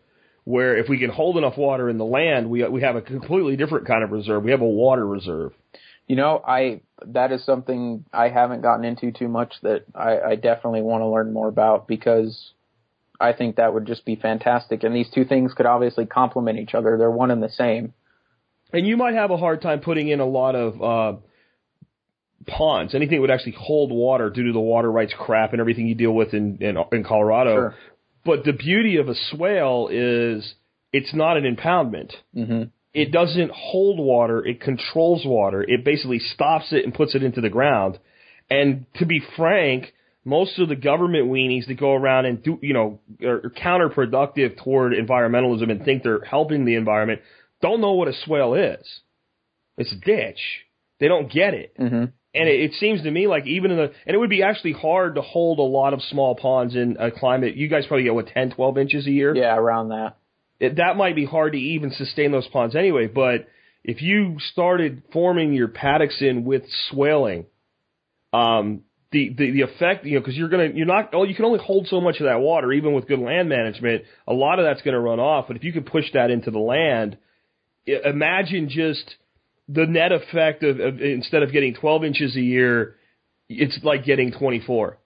Where 0.45 0.77
if 0.77 0.89
we 0.89 0.99
can 0.99 1.11
hold 1.11 1.37
enough 1.37 1.57
water 1.57 1.89
in 1.89 1.99
the 1.99 2.05
land, 2.05 2.51
we 2.51 2.67
we 2.69 2.83
have 2.83 2.97
a 2.97 3.03
completely 3.03 3.57
different 3.57 3.87
kind 3.87 4.03
of 4.03 4.11
reserve. 4.11 4.43
We 4.43 4.51
have 4.51 4.61
a 4.61 4.65
water 4.65 5.07
reserve. 5.07 5.53
You 6.09 6.17
know, 6.17 6.43
I 6.45 6.81
that 7.07 7.33
is 7.33 7.45
something 7.45 8.05
I 8.13 8.29
haven't 8.29 8.63
gotten 8.63 8.85
into 8.85 9.13
too 9.13 9.29
much 9.29 9.55
that 9.63 9.85
I, 9.95 10.19
I 10.19 10.35
definitely 10.35 10.83
want 10.83 11.03
to 11.03 11.07
learn 11.07 11.33
more 11.33 11.49
about 11.49 11.87
because 11.87 12.53
I 13.21 13.33
think 13.33 13.57
that 13.57 13.73
would 13.73 13.87
just 13.87 14.05
be 14.05 14.17
fantastic. 14.17 14.83
And 14.83 14.95
these 14.95 15.09
two 15.15 15.25
things 15.25 15.55
could 15.55 15.67
obviously 15.67 16.07
complement 16.07 16.59
each 16.59 16.75
other. 16.75 16.99
They're 16.99 17.11
one 17.11 17.31
and 17.31 17.43
the 17.43 17.49
same. 17.49 17.95
And 18.73 18.87
you 18.87 18.97
might 18.97 19.15
have 19.15 19.31
a 19.31 19.37
hard 19.37 19.63
time 19.63 19.81
putting 19.81 20.09
in 20.09 20.19
a 20.19 20.27
lot 20.27 20.57
of 20.57 20.83
uh, 20.83 21.19
ponds, 22.47 22.95
anything 22.95 23.19
that 23.19 23.21
would 23.21 23.31
actually 23.31 23.57
hold 23.59 23.93
water 23.93 24.31
due 24.31 24.47
to 24.47 24.53
the 24.53 24.61
water 24.61 24.91
rights 24.91 25.15
crap 25.17 25.53
and 25.53 25.61
everything 25.61 25.87
you 25.87 25.95
deal 25.95 26.13
with 26.13 26.35
in 26.35 26.59
in, 26.61 26.77
in 26.91 27.05
Colorado. 27.05 27.55
Sure. 27.55 27.75
But 28.25 28.45
the 28.45 28.53
beauty 28.53 28.97
of 28.97 29.09
a 29.09 29.15
swale 29.15 29.89
is 29.91 30.55
it's 30.93 31.15
not 31.15 31.37
an 31.37 31.45
impoundment. 31.45 32.13
hmm 32.35 32.65
It 32.95 33.11
doesn't 33.11 33.51
hold 33.53 33.99
water. 33.99 34.45
It 34.45 34.61
controls 34.61 35.25
water. 35.25 35.63
It 35.63 35.85
basically 35.85 36.19
stops 36.19 36.73
it 36.73 36.85
and 36.85 36.95
puts 36.95 37.15
it 37.15 37.23
into 37.23 37.41
the 37.41 37.49
ground. 37.51 37.99
And 38.51 38.87
to 38.97 39.07
be 39.07 39.23
frank, 39.37 39.93
most 40.25 40.59
of 40.59 40.69
the 40.69 40.77
government 40.77 41.29
weenies 41.31 41.67
that 41.67 41.81
go 41.81 41.93
around 41.93 42.27
and 42.27 42.43
do, 42.43 42.59
you 42.63 42.75
know, 42.75 43.01
are 43.25 43.51
counterproductive 43.51 44.63
toward 44.63 44.93
environmentalism 44.93 45.71
and 45.71 45.85
think 45.85 46.03
they're 46.03 46.25
helping 46.25 46.65
the 46.65 46.75
environment 46.77 47.23
don't 47.63 47.81
know 47.81 47.93
what 47.93 48.09
a 48.09 48.13
swale 48.25 48.55
is. 48.55 49.01
It's 49.79 49.93
a 49.93 49.97
ditch. 49.97 50.41
They 51.01 51.09
don't 51.09 51.33
get 51.33 51.55
it. 51.55 51.73
hmm 51.79 52.05
And 52.35 52.49
it, 52.49 52.61
it 52.61 52.73
seems 52.81 53.03
to 53.03 53.11
me 53.11 53.27
like 53.27 53.47
even 53.47 53.71
in 53.71 53.77
the, 53.77 53.93
and 54.07 54.15
it 54.15 54.19
would 54.19 54.31
be 54.31 54.43
actually 54.43 54.73
hard 54.73 55.17
to 55.17 55.21
hold 55.23 55.59
a 55.59 55.63
lot 55.63 55.93
of 55.93 56.03
small 56.03 56.35
ponds 56.35 56.75
in 56.75 56.97
a 56.99 57.11
climate. 57.11 57.57
You 57.57 57.69
guys 57.69 57.87
probably 57.87 58.05
get 58.05 58.15
what, 58.15 58.29
10, 58.29 58.53
12 58.53 58.79
inches 58.79 59.07
a 59.07 59.11
year? 59.11 59.35
Yeah, 59.37 59.57
around 59.57 59.91
that. 59.91 60.17
it, 60.59 60.77
that 60.77 60.97
might 60.97 61.15
be 61.15 61.27
hard 61.27 61.53
to 61.53 61.59
even 61.59 61.91
sustain 61.91 62.33
those 62.33 62.47
ponds 62.49 62.75
anyway. 62.77 63.07
But 63.07 63.49
if 63.85 64.01
you 64.01 64.37
started 64.53 65.03
forming 65.13 65.53
your 65.53 65.69
paddocks 65.69 66.23
in 66.23 66.45
with 66.45 66.63
swaling, 66.89 67.47
um, 68.33 68.83
the, 69.11 69.35
the, 69.37 69.51
the 69.51 69.61
effect, 69.63 70.07
you 70.07 70.19
know, 70.19 70.25
cause 70.25 70.35
you're 70.35 70.49
gonna, 70.49 70.69
you're 70.73 70.87
not, 70.87 71.11
oh, 71.13 71.25
you 71.25 71.35
can 71.35 71.45
only 71.45 71.59
hold 71.59 71.87
so 71.89 72.01
much 72.01 72.21
of 72.21 72.25
that 72.25 72.41
water, 72.41 72.73
even 72.73 72.95
with 72.95 73.07
good 73.09 73.19
land 73.19 73.49
management. 73.49 74.05
A 74.27 74.33
lot 74.33 74.59
of 74.59 74.65
that's 74.65 74.81
gonna 74.81 75.01
run 75.01 75.21
off. 75.21 75.49
But 75.49 75.57
if 75.57 75.65
you 75.65 75.73
can 75.75 75.85
push 75.85 76.07
that 76.15 76.31
into 76.31 76.51
the 76.51 76.59
land, 76.59 77.19
imagine 77.85 78.71
just 78.71 79.17
the 79.69 79.87
net 79.87 80.13
effect 80.13 80.63
of, 80.63 80.81
of 80.81 81.01
instead 81.01 81.43
of 81.43 81.53
getting 81.53 81.75
12 81.75 82.05
inches 82.05 82.37
a 82.37 82.41
year, 82.41 82.97
it's 83.49 83.79
like 83.83 84.05
getting 84.05 84.33
24. 84.33 84.99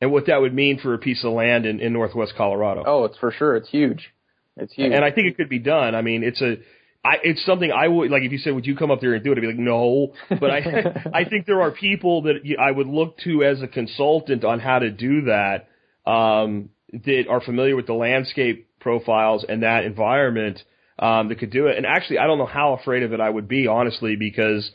And 0.00 0.10
what 0.10 0.26
that 0.26 0.40
would 0.40 0.54
mean 0.54 0.78
for 0.80 0.94
a 0.94 0.98
piece 0.98 1.22
of 1.24 1.32
land 1.32 1.64
in, 1.64 1.80
in 1.80 1.92
northwest 1.92 2.32
Colorado. 2.36 2.82
Oh, 2.84 3.04
it's 3.04 3.16
for 3.18 3.30
sure. 3.30 3.56
It's 3.56 3.68
huge. 3.68 4.10
It's 4.56 4.72
huge. 4.74 4.92
And 4.92 5.04
I 5.04 5.12
think 5.12 5.28
it 5.28 5.36
could 5.36 5.48
be 5.48 5.60
done. 5.60 5.94
I 5.94 6.02
mean, 6.02 6.24
it's 6.24 6.40
a, 6.42 6.56
I, 7.04 7.18
it's 7.22 7.44
something 7.46 7.70
I 7.70 7.86
would 7.86 8.10
like. 8.10 8.22
If 8.22 8.32
you 8.32 8.38
said, 8.38 8.54
"Would 8.54 8.66
you 8.66 8.76
come 8.76 8.90
up 8.90 9.00
there 9.00 9.14
and 9.14 9.24
do 9.24 9.32
it?" 9.32 9.38
I'd 9.38 9.40
be 9.40 9.46
like, 9.46 9.56
"No." 9.56 10.12
But 10.28 10.50
I, 10.50 11.10
I 11.14 11.24
think 11.24 11.46
there 11.46 11.62
are 11.62 11.70
people 11.70 12.22
that 12.22 12.36
I 12.60 12.70
would 12.70 12.86
look 12.86 13.16
to 13.24 13.42
as 13.42 13.62
a 13.62 13.66
consultant 13.66 14.44
on 14.44 14.60
how 14.60 14.80
to 14.80 14.90
do 14.90 15.22
that. 15.22 15.68
Um, 16.04 16.70
that 16.92 17.24
are 17.28 17.40
familiar 17.40 17.74
with 17.74 17.86
the 17.86 17.94
landscape 17.94 18.68
profiles 18.80 19.44
and 19.48 19.62
that 19.62 19.84
environment 19.84 20.62
um, 20.98 21.28
that 21.28 21.38
could 21.38 21.50
do 21.50 21.66
it. 21.66 21.76
And 21.76 21.86
actually, 21.86 22.18
I 22.18 22.26
don't 22.26 22.38
know 22.38 22.46
how 22.46 22.74
afraid 22.74 23.02
of 23.02 23.12
it 23.12 23.20
I 23.20 23.28
would 23.28 23.48
be, 23.48 23.66
honestly, 23.66 24.16
because 24.16 24.70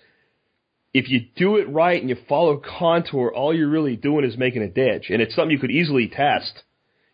if 0.93 1.09
you 1.09 1.21
do 1.35 1.57
it 1.57 1.69
right 1.69 1.99
and 1.99 2.09
you 2.09 2.17
follow 2.27 2.57
contour, 2.57 3.31
all 3.33 3.53
you're 3.53 3.69
really 3.69 3.95
doing 3.95 4.25
is 4.25 4.37
making 4.37 4.63
a 4.63 4.69
ditch, 4.69 5.09
and 5.09 5.21
it's 5.21 5.35
something 5.35 5.51
you 5.51 5.59
could 5.59 5.71
easily 5.71 6.07
test. 6.07 6.63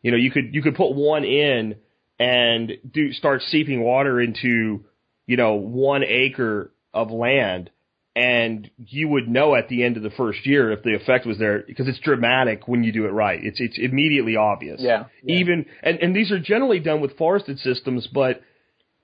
You 0.01 0.11
know, 0.11 0.17
you 0.17 0.31
could 0.31 0.53
you 0.53 0.61
could 0.61 0.75
put 0.75 0.93
one 0.93 1.23
in 1.23 1.75
and 2.19 2.71
do 2.89 3.11
start 3.13 3.41
seeping 3.41 3.81
water 3.81 4.21
into 4.21 4.85
you 5.25 5.37
know 5.37 5.55
one 5.55 6.03
acre 6.03 6.71
of 6.93 7.11
land, 7.11 7.71
and 8.15 8.69
you 8.77 9.07
would 9.09 9.27
know 9.27 9.55
at 9.55 9.69
the 9.69 9.83
end 9.83 9.97
of 9.97 10.03
the 10.03 10.11
first 10.11 10.45
year 10.45 10.71
if 10.71 10.83
the 10.83 10.95
effect 10.95 11.25
was 11.25 11.37
there 11.39 11.63
because 11.65 11.87
it's 11.87 11.99
dramatic 11.99 12.67
when 12.67 12.83
you 12.83 12.91
do 12.91 13.05
it 13.05 13.09
right. 13.11 13.39
It's 13.43 13.59
it's 13.59 13.77
immediately 13.77 14.35
obvious. 14.35 14.79
yeah. 14.81 15.05
yeah. 15.23 15.35
Even 15.35 15.65
and 15.81 15.99
and 15.99 16.15
these 16.15 16.31
are 16.31 16.39
generally 16.39 16.79
done 16.79 17.01
with 17.01 17.17
forested 17.17 17.59
systems, 17.59 18.07
but 18.07 18.41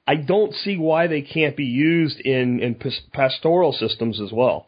I 0.10 0.16
don't 0.16 0.54
see 0.56 0.76
why 0.76 1.06
they 1.06 1.22
can't 1.22 1.56
be 1.56 1.66
used 1.66 2.20
in 2.20 2.60
in 2.62 2.74
pastoral 3.14 3.74
systems 3.74 4.20
as 4.20 4.32
well. 4.32 4.68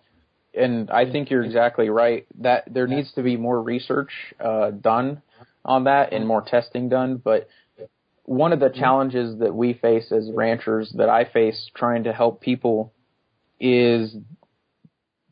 and 0.54 0.92
I 0.92 1.12
think 1.12 1.32
you're 1.32 1.44
exactly 1.44 1.89
right. 1.89 2.28
That 2.42 2.62
there 2.72 2.86
needs 2.86 3.12
to 3.14 3.24
be 3.24 3.38
more 3.38 3.60
research 3.60 4.12
uh, 4.39 4.70
done 4.70 5.24
on 5.66 5.86
that 5.86 6.14
and 6.14 6.28
more 6.28 6.44
testing 6.44 6.89
done. 6.89 7.18
But 7.18 7.48
one 8.26 8.54
of 8.54 8.60
the 8.60 8.70
challenges 8.70 9.39
that 9.39 9.56
we 9.56 9.74
face 9.74 10.12
as 10.12 10.30
ranchers, 10.32 10.94
that 10.98 11.10
I 11.10 11.26
face 11.26 11.60
trying 11.76 12.04
to 12.04 12.14
help 12.14 12.42
people, 12.42 12.94
is 13.60 14.16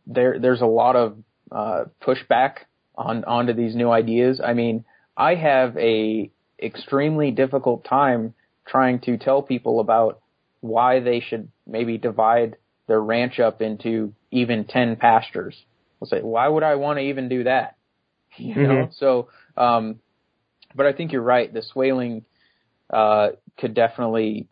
there. 0.07 0.39
There's 0.39 0.61
a 0.61 0.73
lot 0.81 0.95
of 0.95 1.17
uh, 1.51 1.83
pushback 2.01 2.53
on 2.95 3.25
onto 3.25 3.53
these 3.53 3.75
new 3.75 3.91
ideas. 3.91 4.41
I 4.43 4.53
mean, 4.53 4.85
I 5.15 5.35
have 5.35 5.77
a 5.77 6.31
extremely 6.59 7.29
difficult 7.29 7.85
time 7.85 8.33
trying 8.69 8.99
to 9.01 9.17
tell 9.17 9.41
people 9.41 9.79
about 9.79 10.21
why 10.61 10.99
they 10.99 11.19
should 11.19 11.49
maybe 11.65 11.97
divide 11.97 12.57
their 12.87 13.01
ranch 13.01 13.39
up 13.39 13.61
into 13.61 14.13
even 14.31 14.65
10 14.65 14.95
pastures. 14.97 15.55
I'll 16.01 16.07
say, 16.07 16.21
why 16.21 16.47
would 16.47 16.63
I 16.63 16.75
want 16.75 16.97
to 16.99 17.03
even 17.03 17.29
do 17.29 17.43
that? 17.43 17.75
You 18.37 18.55
know, 18.55 18.85
Mhm. 18.85 18.93
so, 18.95 19.29
um, 19.57 19.99
but 20.75 20.85
I 20.85 20.93
think 20.93 21.11
you're 21.11 21.21
right. 21.21 21.51
The 21.51 21.63
swaling, 21.63 22.25
uh, 22.91 23.29
could 23.57 23.73
definitely 23.73 24.47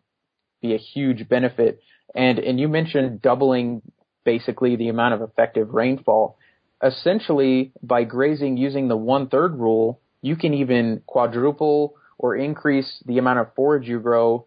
be 0.60 0.74
a 0.74 0.78
huge 0.78 1.28
benefit. 1.28 1.80
And, 2.14 2.38
and 2.38 2.58
you 2.58 2.68
mentioned 2.68 3.22
doubling 3.22 3.82
basically 4.24 4.76
the 4.76 4.88
amount 4.88 5.14
of 5.14 5.22
effective 5.22 5.72
rainfall. 5.74 6.38
Essentially, 6.82 7.72
by 7.82 8.04
grazing 8.04 8.56
using 8.56 8.88
the 8.88 8.96
one 8.96 9.28
third 9.28 9.54
rule, 9.58 10.00
you 10.22 10.36
can 10.36 10.54
even 10.54 11.02
quadruple 11.06 11.94
or 12.18 12.36
increase 12.36 13.02
the 13.06 13.18
amount 13.18 13.38
of 13.38 13.54
forage 13.54 13.88
you 13.88 14.00
grow, 14.00 14.46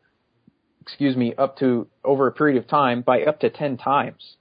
excuse 0.81 1.15
me, 1.15 1.33
up 1.37 1.57
to 1.57 1.87
over 2.03 2.27
a 2.27 2.31
period 2.31 2.57
of 2.57 2.67
time 2.67 3.01
by 3.01 3.23
up 3.23 3.39
to 3.39 3.49
10 3.49 3.77
times. 3.77 4.35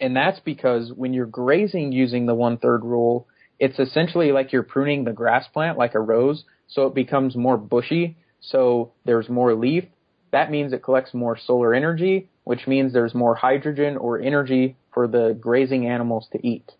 And 0.00 0.16
that's 0.16 0.40
because 0.40 0.92
when 0.94 1.12
you're 1.12 1.26
grazing 1.26 1.92
using 1.92 2.26
the 2.26 2.34
one 2.34 2.56
third 2.56 2.84
rule, 2.84 3.26
it's 3.58 3.78
essentially 3.78 4.32
like 4.32 4.52
you're 4.52 4.62
pruning 4.62 5.04
the 5.04 5.12
grass 5.12 5.46
plant 5.52 5.76
like 5.76 5.94
a 5.94 6.00
rose, 6.00 6.44
so 6.68 6.86
it 6.86 6.94
becomes 6.94 7.36
more 7.36 7.58
bushy, 7.58 8.16
so 8.40 8.92
there's 9.04 9.28
more 9.28 9.54
leaf. 9.54 9.84
That 10.30 10.50
means 10.50 10.72
it 10.72 10.82
collects 10.82 11.12
more 11.12 11.36
solar 11.36 11.74
energy, 11.74 12.30
which 12.44 12.66
means 12.66 12.92
there's 12.92 13.14
more 13.14 13.34
hydrogen 13.34 13.96
or 13.98 14.18
energy 14.18 14.76
for 14.94 15.06
the 15.06 15.36
grazing 15.38 15.86
animals 15.86 16.28
to 16.32 16.46
eat. 16.46 16.72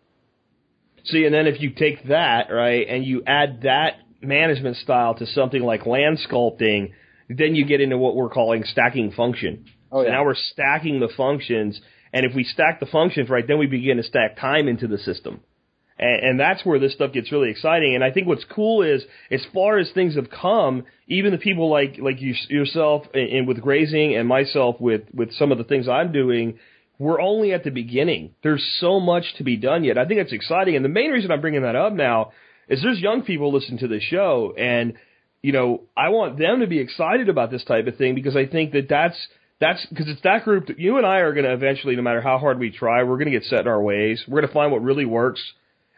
See, 1.04 1.24
and 1.24 1.34
then 1.34 1.46
if 1.46 1.60
you 1.60 1.70
take 1.70 2.08
that 2.08 2.50
right 2.50 2.86
and 2.88 3.04
you 3.04 3.22
add 3.26 3.62
that 3.62 4.00
management 4.20 4.76
style 4.76 5.14
to 5.14 5.26
something 5.26 5.62
like 5.62 5.86
land 5.86 6.18
sculpting, 6.28 6.92
then 7.28 7.54
you 7.54 7.64
get 7.64 7.80
into 7.80 7.98
what 7.98 8.16
we're 8.16 8.28
calling 8.28 8.64
stacking 8.64 9.12
function. 9.12 9.66
Oh, 9.92 10.02
So 10.02 10.06
yeah. 10.06 10.12
now 10.12 10.24
we're 10.24 10.34
stacking 10.34 11.00
the 11.00 11.08
functions, 11.16 11.80
and 12.12 12.26
if 12.26 12.34
we 12.34 12.44
stack 12.44 12.80
the 12.80 12.86
functions 12.86 13.28
right, 13.28 13.46
then 13.46 13.58
we 13.58 13.66
begin 13.66 13.96
to 13.96 14.02
stack 14.02 14.36
time 14.36 14.68
into 14.68 14.86
the 14.86 14.98
system. 14.98 15.40
And, 15.98 16.24
and 16.24 16.40
that's 16.40 16.64
where 16.64 16.78
this 16.78 16.94
stuff 16.94 17.12
gets 17.12 17.30
really 17.30 17.50
exciting. 17.50 17.94
And 17.94 18.02
I 18.02 18.10
think 18.10 18.26
what's 18.26 18.44
cool 18.44 18.82
is, 18.82 19.04
as 19.30 19.44
far 19.52 19.78
as 19.78 19.90
things 19.92 20.16
have 20.16 20.30
come, 20.30 20.84
even 21.06 21.32
the 21.32 21.38
people 21.38 21.70
like 21.70 21.98
like 22.00 22.20
you 22.20 22.34
yourself 22.48 23.06
and, 23.14 23.28
and 23.30 23.48
with 23.48 23.60
grazing, 23.60 24.16
and 24.16 24.26
myself 24.26 24.80
with 24.80 25.02
with 25.12 25.32
some 25.34 25.52
of 25.52 25.58
the 25.58 25.64
things 25.64 25.88
I'm 25.88 26.12
doing, 26.12 26.58
we're 26.98 27.20
only 27.20 27.52
at 27.52 27.64
the 27.64 27.70
beginning. 27.70 28.34
There's 28.42 28.64
so 28.80 28.98
much 29.00 29.24
to 29.38 29.44
be 29.44 29.56
done 29.56 29.84
yet. 29.84 29.98
I 29.98 30.04
think 30.06 30.20
it's 30.20 30.32
exciting. 30.32 30.76
And 30.76 30.84
the 30.84 30.88
main 30.88 31.10
reason 31.10 31.30
I'm 31.30 31.40
bringing 31.40 31.62
that 31.62 31.76
up 31.76 31.92
now 31.92 32.32
is 32.70 32.82
there's 32.82 33.00
young 33.00 33.22
people 33.22 33.52
listening 33.52 33.80
to 33.80 33.88
this 33.88 34.02
show, 34.02 34.54
and 34.56 34.94
you 35.42 35.52
know 35.52 35.82
I 35.96 36.08
want 36.08 36.38
them 36.38 36.60
to 36.60 36.66
be 36.66 36.78
excited 36.78 37.28
about 37.28 37.50
this 37.50 37.64
type 37.64 37.86
of 37.86 37.96
thing 37.96 38.14
because 38.14 38.36
I 38.36 38.46
think 38.46 38.72
that 38.72 38.88
that's 38.88 39.16
that's 39.60 39.84
because 39.86 40.08
it's 40.08 40.22
that 40.22 40.44
group 40.44 40.68
that 40.68 40.78
you 40.78 40.96
and 40.96 41.04
I 41.04 41.18
are 41.18 41.34
going 41.34 41.44
to 41.44 41.52
eventually, 41.52 41.96
no 41.96 42.02
matter 42.02 42.22
how 42.22 42.38
hard 42.38 42.58
we 42.58 42.70
try, 42.70 43.02
we're 43.02 43.18
going 43.18 43.30
to 43.30 43.38
get 43.38 43.44
set 43.44 43.60
in 43.60 43.68
our 43.68 43.82
ways. 43.82 44.22
We're 44.26 44.40
going 44.40 44.48
to 44.48 44.54
find 44.54 44.72
what 44.72 44.82
really 44.82 45.04
works, 45.04 45.42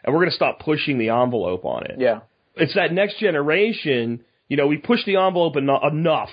and 0.03 0.13
we're 0.13 0.21
going 0.21 0.31
to 0.31 0.35
stop 0.35 0.59
pushing 0.59 0.97
the 0.97 1.09
envelope 1.09 1.63
on 1.63 1.85
it. 1.85 1.95
Yeah. 1.99 2.21
It's 2.55 2.75
that 2.75 2.91
next 2.91 3.19
generation. 3.19 4.25
You 4.49 4.57
know, 4.57 4.67
we 4.67 4.77
push 4.77 5.05
the 5.05 5.15
envelope 5.15 5.55
eno- 5.55 5.87
enough 5.87 6.29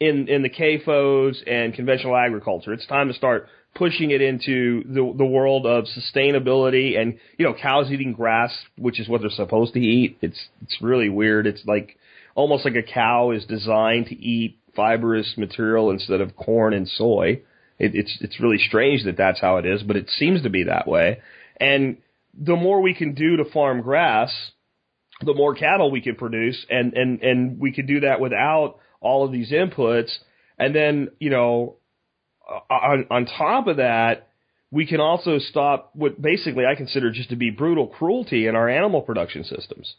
in 0.00 0.28
in 0.28 0.42
the 0.42 0.50
CAFOs 0.50 1.36
and 1.46 1.74
conventional 1.74 2.16
agriculture. 2.16 2.72
It's 2.72 2.86
time 2.86 3.08
to 3.08 3.14
start 3.14 3.48
pushing 3.74 4.10
it 4.10 4.20
into 4.20 4.84
the 4.84 5.14
the 5.16 5.24
world 5.24 5.66
of 5.66 5.84
sustainability 5.84 6.98
and 6.98 7.18
you 7.36 7.44
know 7.44 7.54
cows 7.54 7.90
eating 7.90 8.12
grass, 8.12 8.52
which 8.76 9.00
is 9.00 9.08
what 9.08 9.20
they're 9.20 9.30
supposed 9.30 9.74
to 9.74 9.80
eat. 9.80 10.18
It's 10.20 10.48
it's 10.62 10.80
really 10.80 11.08
weird. 11.08 11.46
It's 11.46 11.64
like 11.66 11.96
almost 12.34 12.64
like 12.64 12.76
a 12.76 12.82
cow 12.82 13.32
is 13.32 13.44
designed 13.44 14.06
to 14.06 14.14
eat 14.14 14.58
fibrous 14.76 15.34
material 15.36 15.90
instead 15.90 16.20
of 16.20 16.36
corn 16.36 16.72
and 16.72 16.88
soy. 16.88 17.42
It, 17.78 17.94
it's 17.94 18.18
it's 18.20 18.40
really 18.40 18.58
strange 18.58 19.04
that 19.04 19.16
that's 19.16 19.40
how 19.40 19.56
it 19.56 19.66
is, 19.66 19.82
but 19.82 19.96
it 19.96 20.08
seems 20.10 20.42
to 20.42 20.50
be 20.50 20.64
that 20.64 20.86
way. 20.86 21.20
And 21.60 21.98
the 22.38 22.56
more 22.56 22.80
we 22.80 22.94
can 22.94 23.14
do 23.14 23.36
to 23.38 23.44
farm 23.44 23.82
grass, 23.82 24.32
the 25.20 25.34
more 25.34 25.56
cattle 25.56 25.90
we 25.90 26.00
can 26.00 26.14
produce, 26.14 26.64
and 26.70 26.92
and 26.94 27.20
and 27.22 27.58
we 27.58 27.72
can 27.72 27.86
do 27.86 28.00
that 28.00 28.20
without 28.20 28.76
all 29.00 29.24
of 29.24 29.32
these 29.32 29.50
inputs. 29.52 30.10
And 30.58 30.74
then 30.74 31.10
you 31.18 31.30
know, 31.30 31.76
on 32.70 33.06
on 33.10 33.26
top 33.26 33.66
of 33.66 33.76
that, 33.76 34.28
we 34.70 34.86
can 34.86 35.00
also 35.00 35.38
stop 35.38 35.90
what 35.94 36.20
basically 36.20 36.64
I 36.66 36.74
consider 36.74 37.10
just 37.10 37.30
to 37.30 37.36
be 37.36 37.50
brutal 37.50 37.86
cruelty 37.86 38.46
in 38.46 38.56
our 38.56 38.68
animal 38.68 39.02
production 39.02 39.44
systems. 39.44 39.94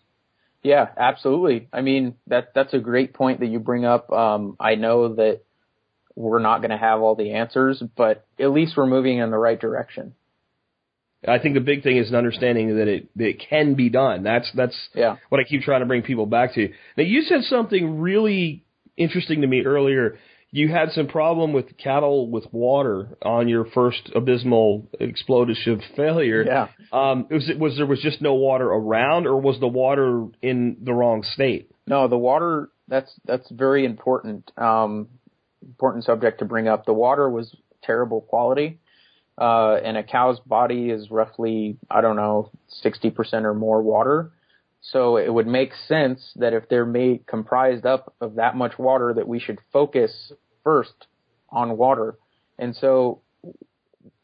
Yeah, 0.62 0.90
absolutely. 0.98 1.70
I 1.72 1.82
mean, 1.82 2.16
that 2.28 2.54
that's 2.54 2.74
a 2.74 2.80
great 2.80 3.14
point 3.14 3.40
that 3.40 3.48
you 3.48 3.60
bring 3.60 3.86
up. 3.86 4.12
Um, 4.12 4.58
I 4.60 4.76
know 4.76 5.16
that 5.16 5.42
we're 6.16 6.40
not 6.40 6.60
going 6.60 6.72
to 6.72 6.78
have 6.78 7.00
all 7.00 7.16
the 7.16 7.32
answers, 7.32 7.82
but 7.96 8.26
at 8.38 8.52
least 8.52 8.76
we're 8.76 8.86
moving 8.86 9.20
in 9.20 9.32
the 9.32 9.38
right 9.38 9.60
direction. 9.60 10.16
I 11.28 11.40
think 11.40 11.54
the 11.54 11.62
big 11.62 11.84
thing 11.84 11.98
is 11.98 12.10
an 12.10 12.16
understanding 12.16 12.78
that 12.78 12.88
it 12.88 13.10
that 13.16 13.28
it 13.28 13.44
can 13.50 13.76
be 13.76 13.90
done. 13.90 14.24
That's 14.24 14.50
that's 14.54 14.76
Yeah. 14.94 15.18
what 15.30 15.40
I 15.40 15.44
keep 15.44 15.62
trying 15.62 15.82
to 15.82 15.86
bring 15.86 16.02
people 16.02 16.26
back 16.26 16.54
to. 16.56 16.70
Now 16.98 17.04
you 17.04 17.22
said 17.24 17.44
something 17.44 18.00
really 18.00 18.64
interesting 19.00 19.42
to 19.42 19.48
me 19.48 19.64
earlier. 19.66 20.18
You 20.52 20.68
had 20.70 20.92
some 20.92 21.08
problem 21.08 21.54
with 21.54 21.78
cattle 21.78 22.30
with 22.30 22.46
water 22.52 23.18
on 23.24 23.48
your 23.48 23.66
first 23.66 24.10
abysmal 24.16 24.88
explosive 25.00 25.80
failure. 25.96 26.44
Yeah. 26.44 26.68
Um, 26.92 27.28
was 27.30 27.50
it 27.50 27.60
was 27.60 27.78
there 27.78 27.86
was 27.86 28.02
just 28.02 28.22
no 28.22 28.34
water 28.34 28.66
around, 28.66 29.28
or 29.28 29.40
was 29.40 29.60
the 29.60 29.68
water 29.68 30.26
in 30.42 30.78
the 30.82 30.94
wrong 30.94 31.24
state? 31.24 31.72
No, 31.86 32.08
the 32.08 32.18
water 32.18 32.70
that's 32.88 33.12
that's 33.26 33.50
very 33.52 33.86
important. 33.86 34.52
Um, 34.58 35.10
important 35.62 36.04
subject 36.04 36.40
to 36.40 36.46
bring 36.46 36.68
up. 36.68 36.86
The 36.86 36.94
water 36.94 37.30
was 37.30 37.56
terrible 37.84 38.22
quality. 38.22 38.80
Uh, 39.40 39.76
and 39.84 39.96
a 39.96 40.04
cow's 40.04 40.40
body 40.42 40.90
is 40.90 41.10
roughly, 41.10 41.78
I 41.90 42.02
don't 42.02 42.18
know, 42.18 42.52
60% 42.84 43.44
or 43.44 43.54
more 43.54 43.82
water. 43.82 44.32
So 44.82 45.18
it 45.18 45.32
would 45.32 45.48
make 45.48 45.72
sense 45.88 46.32
that 46.38 46.54
if 46.54 46.70
they're 46.70 46.86
made 46.86 47.28
comprised 47.28 47.86
up 47.86 48.14
of 48.22 48.36
that 48.36 48.56
much 48.56 48.80
water 48.80 49.14
that 49.14 49.28
we 49.28 49.40
should 49.40 49.60
focus 49.74 50.32
first 50.64 51.08
on 51.50 51.78
water. 51.78 52.18
And 52.58 52.76
so 52.76 53.22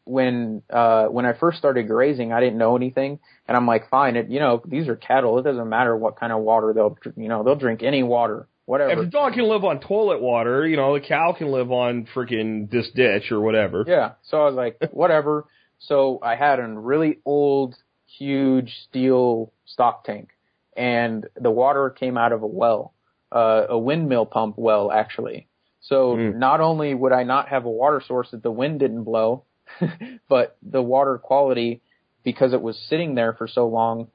when 0.05 0.61
uh 0.69 1.05
when 1.05 1.25
I 1.25 1.33
first 1.33 1.57
started 1.57 1.87
grazing, 1.87 2.31
I 2.31 2.39
didn't 2.39 2.57
know 2.57 2.75
anything, 2.75 3.19
and 3.47 3.57
I'm 3.57 3.67
like, 3.67 3.89
fine, 3.89 4.15
it, 4.15 4.29
you 4.29 4.39
know, 4.39 4.61
these 4.65 4.87
are 4.87 4.95
cattle. 4.95 5.39
It 5.39 5.43
doesn't 5.43 5.67
matter 5.67 5.95
what 5.97 6.19
kind 6.19 6.31
of 6.31 6.39
water 6.41 6.73
they'll, 6.73 6.97
you 7.17 7.27
know, 7.27 7.43
they'll 7.43 7.55
drink 7.55 7.81
any 7.83 8.03
water, 8.03 8.47
whatever. 8.65 8.91
If 8.91 8.99
the 8.99 9.05
dog 9.05 9.33
can 9.33 9.49
live 9.49 9.63
on 9.63 9.79
toilet 9.79 10.21
water, 10.21 10.65
you 10.67 10.77
know, 10.77 10.93
the 10.93 11.05
cow 11.05 11.33
can 11.37 11.47
live 11.47 11.71
on 11.71 12.07
freaking 12.15 12.69
this 12.69 12.89
ditch 12.95 13.31
or 13.31 13.41
whatever. 13.41 13.83
Yeah. 13.87 14.11
So 14.29 14.41
I 14.41 14.45
was 14.45 14.55
like, 14.55 14.77
whatever. 14.91 15.45
So 15.79 16.19
I 16.21 16.35
had 16.35 16.59
a 16.59 16.67
really 16.67 17.19
old, 17.25 17.75
huge 18.05 18.73
steel 18.87 19.51
stock 19.65 20.05
tank, 20.05 20.29
and 20.75 21.27
the 21.35 21.51
water 21.51 21.89
came 21.89 22.17
out 22.17 22.31
of 22.31 22.43
a 22.43 22.47
well, 22.47 22.93
uh, 23.31 23.65
a 23.69 23.77
windmill 23.77 24.25
pump 24.25 24.57
well, 24.57 24.91
actually. 24.91 25.47
So 25.81 26.15
Mm. 26.15 26.35
not 26.35 26.61
only 26.61 26.93
would 26.93 27.11
I 27.11 27.23
not 27.23 27.49
have 27.49 27.65
a 27.65 27.69
water 27.69 28.01
source 28.05 28.31
that 28.31 28.41
the 28.43 28.51
wind 28.51 28.79
didn't 28.79 29.03
blow, 29.03 29.43
but 30.29 30.57
the 30.61 30.81
water 30.81 31.17
quality, 31.17 31.81
because 32.23 32.53
it 32.53 32.61
was 32.61 32.77
sitting 32.89 33.15
there 33.15 33.33
for 33.33 33.47
so 33.47 33.67
long, 33.67 34.07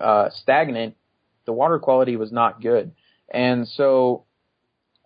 uh, 0.00 0.30
stagnant, 0.30 0.96
the 1.44 1.52
water 1.52 1.78
quality 1.78 2.16
was 2.16 2.32
not 2.32 2.60
good. 2.60 2.92
And 3.32 3.66
so 3.68 4.24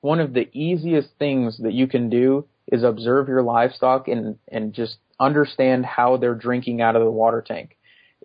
one 0.01 0.21
of 0.21 0.33
the 0.33 0.49
easiest 0.53 1.11
things 1.19 1.59
that 1.59 1.73
you 1.73 1.87
can 1.87 2.09
do 2.09 2.47
is 2.67 2.83
observe 2.83 3.29
your 3.29 3.43
livestock 3.43 4.09
and, 4.09 4.39
and 4.49 4.73
just 4.73 4.99
understand 5.21 5.87
how 5.87 6.17
they're 6.17 6.35
drinking 6.35 6.81
out 6.81 6.97
of 6.97 7.03
the 7.03 7.11
water 7.11 7.43
tank. 7.47 7.76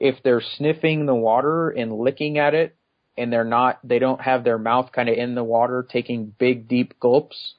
If 0.02 0.24
they're 0.24 0.41
sniffing 0.41 1.06
the 1.06 1.14
water 1.14 1.70
and 1.70 1.99
licking 1.99 2.39
at 2.39 2.56
it 2.56 2.76
and 3.16 3.32
they're 3.32 3.43
not, 3.43 3.78
they 3.84 3.99
don't 3.99 4.20
have 4.20 4.43
their 4.43 4.58
mouth 4.58 4.91
kind 4.91 5.08
of 5.08 5.16
in 5.16 5.36
the 5.36 5.43
water 5.43 5.88
taking 5.88 6.34
big 6.39 6.68
deep 6.68 6.99
gulps, 6.99 7.54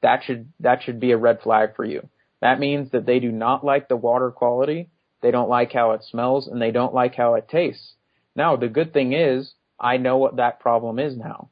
that 0.00 0.22
should, 0.22 0.52
that 0.60 0.84
should 0.84 1.00
be 1.00 1.10
a 1.10 1.16
red 1.16 1.40
flag 1.42 1.74
for 1.74 1.84
you. 1.84 2.08
That 2.40 2.60
means 2.60 2.92
that 2.92 3.06
they 3.06 3.18
do 3.18 3.32
not 3.32 3.64
like 3.64 3.88
the 3.88 3.96
water 3.96 4.30
quality, 4.30 4.88
they 5.20 5.32
don't 5.32 5.48
like 5.48 5.72
how 5.72 5.90
it 5.90 6.04
smells, 6.04 6.46
and 6.46 6.62
they 6.62 6.70
don't 6.70 6.94
like 6.94 7.16
how 7.16 7.34
it 7.34 7.48
tastes. 7.48 7.94
Now, 8.36 8.54
the 8.54 8.68
good 8.68 8.92
thing 8.92 9.12
is, 9.12 9.54
I 9.80 9.96
know 9.96 10.18
what 10.18 10.36
that 10.36 10.60
problem 10.60 11.00
is 11.00 11.16
now 11.16 11.48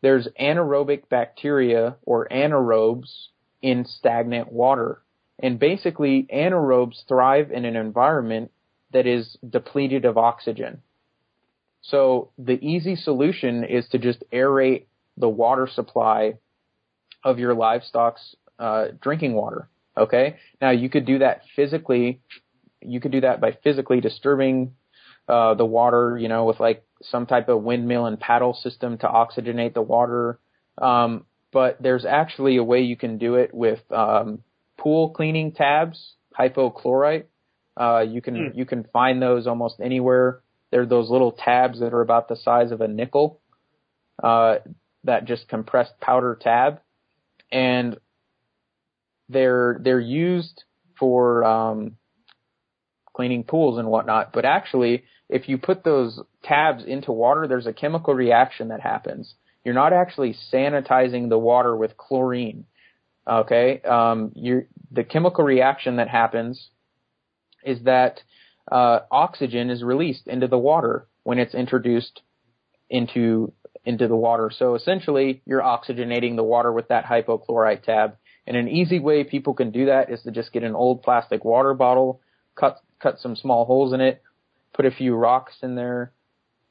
there's 0.00 0.26
anaerobic 0.40 1.10
bacteria 1.10 1.96
or 2.02 2.26
anaerobes 2.28 3.10
in 3.60 3.84
stagnant 3.84 4.50
water. 4.50 5.02
And 5.38 5.58
basically, 5.58 6.26
anaerobes 6.32 7.06
thrive 7.06 7.50
in 7.50 7.66
an 7.66 7.76
environment 7.76 8.52
that 8.92 9.06
is 9.06 9.36
depleted 9.48 10.04
of 10.04 10.18
oxygen. 10.18 10.82
So 11.82 12.30
the 12.38 12.58
easy 12.64 12.96
solution 12.96 13.64
is 13.64 13.88
to 13.88 13.98
just 13.98 14.22
aerate 14.32 14.84
the 15.16 15.28
water 15.28 15.68
supply 15.72 16.34
of 17.24 17.38
your 17.38 17.54
livestock's 17.54 18.36
uh, 18.58 18.88
drinking 19.00 19.34
water. 19.34 19.68
Okay? 19.96 20.36
Now 20.60 20.70
you 20.70 20.88
could 20.88 21.06
do 21.06 21.18
that 21.18 21.42
physically. 21.56 22.20
You 22.80 23.00
could 23.00 23.12
do 23.12 23.22
that 23.22 23.40
by 23.40 23.52
physically 23.62 24.00
disturbing 24.00 24.74
uh, 25.28 25.54
the 25.54 25.64
water, 25.64 26.18
you 26.18 26.28
know, 26.28 26.44
with 26.44 26.60
like 26.60 26.84
some 27.02 27.26
type 27.26 27.48
of 27.48 27.62
windmill 27.62 28.06
and 28.06 28.18
paddle 28.18 28.54
system 28.54 28.98
to 28.98 29.06
oxygenate 29.06 29.74
the 29.74 29.82
water. 29.82 30.38
Um, 30.78 31.24
but 31.52 31.80
there's 31.80 32.04
actually 32.04 32.56
a 32.56 32.64
way 32.64 32.82
you 32.82 32.96
can 32.96 33.18
do 33.18 33.34
it 33.34 33.52
with 33.52 33.80
um, 33.92 34.42
pool 34.78 35.10
cleaning 35.10 35.52
tabs, 35.52 36.14
hypochlorite. 36.38 37.24
Uh, 37.80 38.00
you 38.00 38.20
can 38.20 38.50
Hmm. 38.50 38.58
you 38.58 38.66
can 38.66 38.84
find 38.92 39.22
those 39.22 39.46
almost 39.46 39.80
anywhere. 39.80 40.40
They're 40.70 40.86
those 40.86 41.10
little 41.10 41.32
tabs 41.32 41.80
that 41.80 41.94
are 41.94 42.02
about 42.02 42.28
the 42.28 42.36
size 42.36 42.72
of 42.72 42.80
a 42.80 42.88
nickel. 42.88 43.40
Uh, 44.22 44.56
that 45.04 45.24
just 45.24 45.48
compressed 45.48 45.98
powder 46.00 46.36
tab, 46.40 46.80
and 47.50 47.98
they're 49.30 49.78
they're 49.82 50.00
used 50.00 50.64
for 50.98 51.42
um, 51.44 51.96
cleaning 53.14 53.44
pools 53.44 53.78
and 53.78 53.88
whatnot. 53.88 54.32
But 54.32 54.44
actually, 54.44 55.04
if 55.30 55.48
you 55.48 55.56
put 55.56 55.84
those 55.84 56.20
tabs 56.44 56.84
into 56.84 57.12
water, 57.12 57.48
there's 57.48 57.66
a 57.66 57.72
chemical 57.72 58.14
reaction 58.14 58.68
that 58.68 58.80
happens. 58.80 59.34
You're 59.64 59.74
not 59.74 59.94
actually 59.94 60.36
sanitizing 60.52 61.30
the 61.30 61.38
water 61.38 61.74
with 61.74 61.96
chlorine. 61.96 62.66
Okay, 63.26 63.80
um, 63.82 64.32
the 64.34 65.04
chemical 65.04 65.44
reaction 65.44 65.96
that 65.96 66.08
happens 66.08 66.68
is 67.64 67.82
that 67.84 68.20
uh, 68.70 69.00
oxygen 69.10 69.70
is 69.70 69.82
released 69.82 70.26
into 70.26 70.46
the 70.46 70.58
water 70.58 71.06
when 71.22 71.38
it's 71.38 71.54
introduced 71.54 72.22
into 72.88 73.52
into 73.84 74.08
the 74.08 74.16
water. 74.16 74.50
So 74.54 74.74
essentially, 74.74 75.42
you're 75.46 75.62
oxygenating 75.62 76.36
the 76.36 76.44
water 76.44 76.72
with 76.72 76.88
that 76.88 77.04
hypochlorite 77.04 77.82
tab. 77.82 78.16
And 78.46 78.56
an 78.56 78.68
easy 78.68 78.98
way 78.98 79.24
people 79.24 79.54
can 79.54 79.70
do 79.70 79.86
that 79.86 80.10
is 80.10 80.22
to 80.22 80.30
just 80.30 80.52
get 80.52 80.64
an 80.64 80.74
old 80.74 81.02
plastic 81.02 81.44
water 81.44 81.72
bottle, 81.74 82.20
cut 82.56 82.80
cut 83.00 83.18
some 83.18 83.36
small 83.36 83.64
holes 83.64 83.92
in 83.92 84.00
it, 84.00 84.22
put 84.74 84.86
a 84.86 84.90
few 84.90 85.14
rocks 85.14 85.54
in 85.62 85.74
there, 85.74 86.12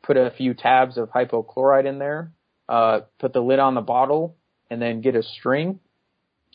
put 0.03 0.17
a 0.17 0.31
few 0.37 0.53
tabs 0.53 0.97
of 0.97 1.09
hypochlorite 1.09 1.85
in 1.85 1.99
there, 1.99 2.31
uh, 2.67 3.01
put 3.17 3.33
the 3.33 3.41
lid 3.41 3.59
on 3.59 3.75
the 3.75 3.81
bottle, 3.81 4.35
and 4.69 4.81
then 4.81 5.01
get 5.01 5.15
a 5.15 5.23
string 5.23 5.79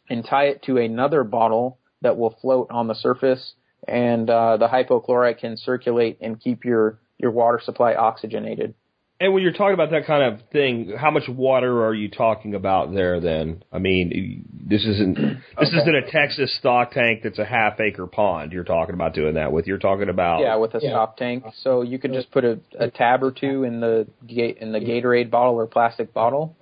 and 0.09 0.25
tie 0.25 0.45
it 0.45 0.63
to 0.65 0.77
another 0.77 1.25
bottle 1.25 1.79
that 2.03 2.17
will 2.17 2.37
float 2.41 2.69
on 2.71 2.87
the 2.87 2.95
surface, 2.95 3.55
and 3.89 4.29
uh, 4.31 4.57
the 4.57 4.69
hypochlorite 4.69 5.39
can 5.39 5.57
circulate 5.57 6.19
and 6.21 6.41
keep 6.41 6.65
your 6.65 6.99
your 7.19 7.31
water 7.31 7.61
supply 7.63 7.95
oxygenated. 7.95 8.75
And 9.21 9.33
when 9.33 9.45
you're 9.45 9.53
talking 9.53 9.75
about 9.75 9.93
that 9.93 10.07
kind 10.07 10.25
of 10.35 10.41
thing, 10.51 10.93
how 10.99 11.11
much 11.13 11.29
water 11.29 11.87
are 11.87 11.95
you 11.95 12.11
talking 12.11 12.57
about 12.57 12.93
there? 12.93 13.21
Then, 13.21 13.63
I 13.73 13.79
mean, 13.79 14.45
this 14.53 14.85
isn't 14.85 15.15
this 15.17 15.69
Okay. 15.69 15.77
isn't 15.77 15.95
a 15.95 16.11
Texas 16.11 16.55
stock 16.59 16.91
tank 16.91 17.21
that's 17.23 17.39
a 17.39 17.45
half 17.45 17.79
acre 17.81 18.09
pond. 18.09 18.53
You're 18.53 18.65
talking 18.65 18.95
about 18.95 19.15
doing 19.15 19.35
that 19.35 19.53
with. 19.53 19.69
You're 19.69 19.79
talking 19.79 20.09
about 20.09 20.41
Yeah, 20.41 20.57
with 20.57 20.75
a 20.75 20.81
Yeah. 20.83 20.91
stop 20.91 21.17
tank. 21.17 21.45
So 21.63 21.83
you 21.83 21.99
could 22.01 22.13
just 22.13 22.33
put 22.33 22.45
a, 22.45 22.59
a 22.79 22.91
tab 22.91 23.23
or 23.23 23.31
two 23.31 23.63
in 23.63 23.79
the 23.81 24.09
ga- 24.27 24.57
in 24.61 24.73
the 24.73 24.81
Gatorade 24.81 25.31
bottle 25.31 25.55
or 25.55 25.67
plastic 25.69 26.13
bottle. 26.13 26.57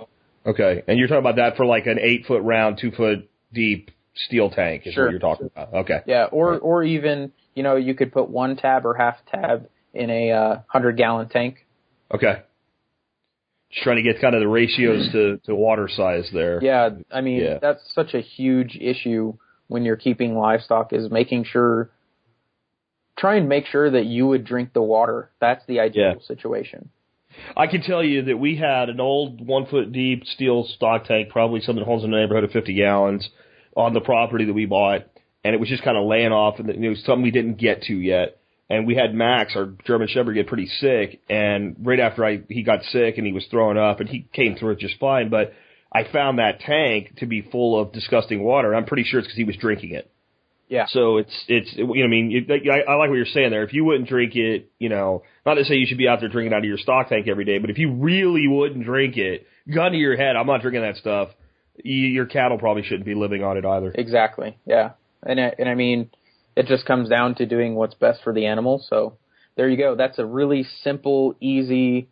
okay, 0.45 0.83
and 0.87 0.99
you're 0.99 1.09
talking 1.09 1.21
about 1.21 1.37
that 1.37 1.57
for 1.57 1.65
like 1.65 1.87
an 1.87 1.99
eight 1.99 2.27
foot 2.27 2.43
round, 2.43 2.77
two 2.79 2.91
foot 2.91 3.31
deep 3.53 3.91
steel 4.15 4.51
tank. 4.51 4.87
Is 4.87 4.95
Sure. 4.95 5.05
what 5.07 5.11
you're 5.13 5.21
talking 5.21 5.47
about. 5.55 5.75
Okay, 5.75 6.01
Yeah, 6.07 6.25
or 6.31 6.53
Right. 6.53 6.61
or 6.63 6.85
even 6.85 7.33
you 7.55 7.63
know 7.63 7.77
you 7.77 7.95
could 7.95 8.13
put 8.13 8.29
one 8.29 8.57
tab 8.57 8.85
or 8.87 8.95
half 8.95 9.17
tab 9.27 9.69
in 9.95 10.11
a 10.11 10.31
uh, 10.33 10.59
hundred 10.67 10.97
gallon 10.97 11.29
tank. 11.29 11.67
okay. 12.15 12.43
Just 13.71 13.85
trying 13.85 13.97
to 13.97 14.03
get 14.03 14.21
kind 14.21 14.35
of 14.35 14.41
the 14.41 14.49
ratios 14.49 15.11
to 15.13 15.39
to 15.45 15.55
water 15.55 15.89
size 15.89 16.31
there. 16.33 16.59
Yeah, 16.63 16.91
I 17.11 17.21
mean 17.23 17.41
Yeah. 17.41 17.59
that's 17.59 17.83
such 17.95 18.15
a 18.15 18.21
huge 18.21 18.77
issue 18.81 19.35
when 19.69 19.85
you're 19.85 19.97
keeping 19.97 20.37
livestock 20.37 20.93
is 20.93 21.11
making 21.11 21.45
sure 21.45 21.91
try 23.17 23.37
and 23.37 23.49
make 23.49 23.67
sure 23.67 23.91
that 23.91 24.05
you 24.07 24.27
would 24.27 24.45
drink 24.45 24.73
the 24.73 24.83
water. 24.83 25.31
That's 25.41 25.65
the 25.67 25.81
ideal 25.81 26.03
Yeah. 26.05 26.15
situation. 26.21 26.91
I 27.57 27.67
can 27.67 27.81
tell 27.81 28.03
you 28.05 28.23
that 28.23 28.37
we 28.39 28.57
had 28.57 28.91
an 28.91 29.01
old 29.01 29.47
one 29.47 29.65
foot 29.67 29.91
deep 29.93 30.27
steel 30.27 30.65
stock 30.65 31.05
tank, 31.07 31.31
probably 31.31 31.61
something 31.61 31.81
that 31.83 31.87
holds 31.87 32.05
in 32.05 32.11
the 32.11 32.17
neighborhood 32.19 32.45
of 32.45 32.51
50 32.53 32.75
gallons, 32.75 33.29
on 33.77 33.95
the 33.95 34.01
property 34.01 34.45
that 34.45 34.53
we 34.53 34.67
bought, 34.67 35.07
and 35.45 35.55
it 35.55 35.61
was 35.61 35.69
just 35.69 35.83
kind 35.83 35.97
of 35.97 36.07
laying 36.07 36.33
off, 36.33 36.59
and 36.59 36.69
it 36.69 36.89
was 36.89 37.03
something 37.05 37.23
we 37.23 37.31
didn't 37.31 37.59
get 37.59 37.83
to 37.83 37.95
yet. 37.95 38.39
And 38.71 38.87
we 38.87 38.95
had 38.95 39.15
Max, 39.15 39.55
our 39.55 39.67
German 39.87 40.09
Shepherd, 40.09 40.35
get 40.35 40.47
pretty 40.47 40.67
sick, 40.67 41.21
and 41.29 41.77
right 41.81 42.01
after 42.01 42.25
I 42.25 42.43
he 42.49 42.63
got 42.63 42.83
sick 42.85 43.19
and 43.19 43.27
he 43.27 43.33
was 43.33 43.45
throwing 43.51 43.77
up, 43.77 44.01
and 44.01 44.09
he 44.09 44.27
came 44.33 44.57
through 44.57 44.73
it 44.73 44.79
just 44.79 44.99
fine. 44.99 45.29
But 45.29 45.53
I 45.93 46.05
found 46.11 46.39
that 46.39 46.61
tank 46.61 47.17
to 47.19 47.27
be 47.27 47.43
full 47.43 47.79
of 47.79 47.93
disgusting 47.93 48.43
water. 48.43 48.75
I'm 48.75 48.87
pretty 48.87 49.05
sure 49.05 49.21
it's 49.21 49.27
because 49.27 49.37
he 49.37 49.45
was 49.45 49.57
drinking 49.57 49.93
it. 49.93 50.11
Yeah. 50.69 50.87
So 50.89 51.19
it's 51.19 51.45
it's 51.49 51.71
you 51.77 51.85
know 51.87 52.05
I 52.05 52.07
mean 52.07 52.47
it, 52.49 52.51
I, 52.51 52.91
I 52.91 52.95
like 52.95 53.11
what 53.11 53.17
you're 53.17 53.27
saying 53.27 53.51
there. 53.51 53.63
If 53.63 53.75
you 53.75 53.85
wouldn't 53.85 54.09
drink 54.09 54.35
it, 54.37 54.71
you 54.79 54.89
know, 54.89 55.23
not 55.45 55.55
to 55.55 55.65
say 55.67 55.75
you 55.75 55.87
should 55.87 55.99
be 55.99 56.09
out 56.09 56.21
there 56.21 56.31
drinking 56.31 56.55
out 56.55 56.61
of 56.61 56.65
your 56.65 56.79
stock 56.79 57.11
tank 57.11 57.29
every 57.29 57.45
day, 57.45 57.59
but 57.59 57.69
if 57.69 57.77
you 57.77 57.93
really 57.93 58.49
wouldn't 58.49 58.87
drink 58.87 59.19
it, 59.19 59.47
gun 59.73 59.93
to 59.93 59.99
your 59.99 60.17
head, 60.17 60.35
I'm 60.35 60.47
not 60.47 60.63
drinking 60.63 60.81
that 60.81 60.97
stuff. 60.97 61.29
You, 61.77 62.09
your 62.09 62.27
cattle 62.27 62.59
probably 62.59 62.83
shouldn't 62.83 63.07
be 63.07 63.15
living 63.15 63.43
on 63.43 63.57
it 63.57 63.65
either. 63.65 63.93
Exactly. 63.95 64.59
Yeah. 64.67 64.93
And 65.25 65.41
I, 65.41 65.55
and 65.59 65.69
I 65.69 65.75
mean, 65.75 66.11
it 66.57 66.67
just 66.67 66.85
comes 66.85 67.09
down 67.09 67.35
to 67.37 67.47
doing 67.47 67.75
what's 67.75 67.95
best 67.95 68.23
for 68.23 68.33
the 68.33 68.47
animal. 68.47 68.85
So 68.89 69.17
there 69.57 69.69
you 69.69 69.77
go. 69.77 69.95
That's 69.95 70.19
a 70.19 70.27
really 70.27 70.67
simple, 70.83 71.35
easy, 71.41 72.09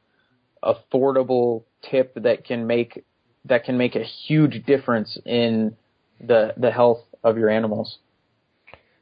affordable 0.62 1.64
tip 1.90 2.14
that 2.14 2.44
can 2.44 2.66
make 2.66 3.04
that 3.46 3.64
can 3.64 3.78
make 3.78 3.96
a 3.96 4.04
huge 4.04 4.64
difference 4.66 5.18
in 5.24 5.76
the 6.20 6.52
the 6.56 6.70
health 6.70 7.00
of 7.24 7.38
your 7.38 7.48
animals. 7.50 7.98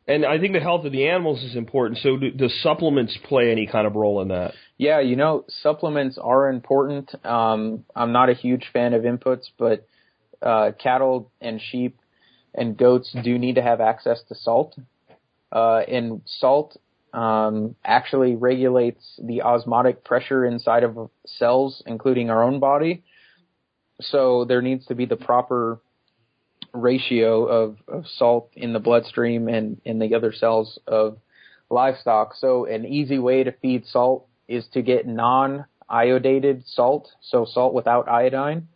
And 0.06 0.24
I 0.24 0.38
think 0.38 0.54
the 0.54 0.60
health 0.60 0.86
of 0.86 0.92
the 0.92 1.06
animals 1.06 1.42
is 1.44 1.54
important. 1.54 2.00
So 2.00 2.16
do, 2.16 2.30
do 2.30 2.48
supplements 2.48 3.18
play 3.28 3.50
any 3.50 3.66
kind 3.66 3.86
of 3.86 3.94
role 3.94 4.22
in 4.22 4.28
that? 4.28 4.54
Yeah, 4.78 5.00
you 5.00 5.16
know, 5.16 5.44
supplements 5.62 6.16
are 6.16 6.48
important. 6.48 7.14
Um, 7.26 7.84
I'm 7.94 8.12
not 8.12 8.30
a 8.30 8.32
huge 8.32 8.64
fan 8.72 8.94
of 8.94 9.02
inputs, 9.02 9.48
but 9.58 9.86
uh, 10.42 10.72
cattle 10.78 11.30
and 11.40 11.60
sheep 11.60 11.98
and 12.54 12.76
goats 12.76 13.14
do 13.22 13.38
need 13.38 13.54
to 13.56 13.62
have 13.62 13.80
access 13.80 14.22
to 14.28 14.34
salt. 14.34 14.76
Uh, 15.50 15.78
and 15.88 16.22
salt 16.26 16.76
um, 17.12 17.74
actually 17.84 18.36
regulates 18.36 19.18
the 19.22 19.42
osmotic 19.42 20.04
pressure 20.04 20.44
inside 20.44 20.84
of 20.84 21.10
cells, 21.26 21.82
including 21.86 22.30
our 22.30 22.42
own 22.42 22.60
body. 22.60 23.02
So 24.00 24.44
there 24.44 24.62
needs 24.62 24.86
to 24.86 24.94
be 24.94 25.06
the 25.06 25.16
proper 25.16 25.80
ratio 26.72 27.44
of, 27.46 27.76
of 27.88 28.06
salt 28.06 28.50
in 28.54 28.72
the 28.72 28.78
bloodstream 28.78 29.48
and 29.48 29.80
in 29.84 29.98
the 29.98 30.14
other 30.14 30.32
cells 30.32 30.78
of 30.86 31.18
livestock. 31.70 32.34
So 32.36 32.66
an 32.66 32.84
easy 32.84 33.18
way 33.18 33.44
to 33.44 33.52
feed 33.52 33.86
salt 33.86 34.26
is 34.46 34.66
to 34.72 34.82
get 34.82 35.06
non-iodated 35.06 36.64
salt, 36.66 37.08
so 37.20 37.44
salt 37.44 37.74
without 37.74 38.08
iodine, 38.08 38.68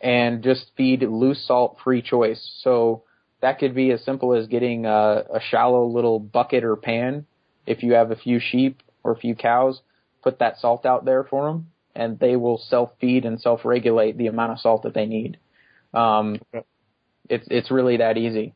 and 0.00 0.42
just 0.42 0.70
feed 0.76 1.02
loose 1.02 1.46
salt 1.46 1.78
free 1.82 2.02
choice. 2.02 2.60
So 2.62 3.04
that 3.40 3.58
could 3.58 3.74
be 3.74 3.90
as 3.90 4.04
simple 4.04 4.34
as 4.34 4.46
getting 4.46 4.86
a, 4.86 5.24
a 5.34 5.40
shallow 5.50 5.86
little 5.86 6.18
bucket 6.18 6.64
or 6.64 6.76
pan. 6.76 7.26
If 7.66 7.82
you 7.82 7.94
have 7.94 8.10
a 8.10 8.16
few 8.16 8.38
sheep 8.40 8.82
or 9.02 9.12
a 9.12 9.16
few 9.16 9.34
cows, 9.34 9.80
put 10.22 10.38
that 10.38 10.58
salt 10.58 10.86
out 10.86 11.04
there 11.04 11.24
for 11.24 11.46
them, 11.46 11.70
and 11.94 12.18
they 12.18 12.36
will 12.36 12.58
self-feed 12.58 13.24
and 13.24 13.40
self-regulate 13.40 14.16
the 14.16 14.26
amount 14.26 14.52
of 14.52 14.58
salt 14.60 14.82
that 14.82 14.94
they 14.94 15.06
need. 15.06 15.38
Um, 15.94 16.40
it's 17.28 17.46
it's 17.50 17.70
really 17.70 17.98
that 17.98 18.16
easy. 18.16 18.54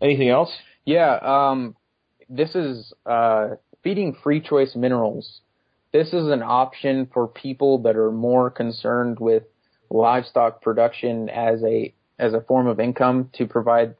Anything 0.00 0.28
else? 0.28 0.50
Yeah, 0.84 1.18
um, 1.22 1.76
this 2.28 2.54
is 2.54 2.92
uh, 3.04 3.56
feeding 3.82 4.16
free 4.22 4.40
choice 4.40 4.74
minerals. 4.76 5.40
This 5.92 6.08
is 6.08 6.28
an 6.28 6.42
option 6.42 7.08
for 7.12 7.26
people 7.26 7.78
that 7.82 7.96
are 7.96 8.12
more 8.12 8.50
concerned 8.50 9.18
with 9.20 9.44
livestock 9.90 10.60
production 10.60 11.28
as 11.28 11.62
a 11.64 11.94
as 12.18 12.34
a 12.34 12.40
form 12.40 12.66
of 12.66 12.80
income 12.80 13.30
to 13.34 13.46
provide, 13.46 13.94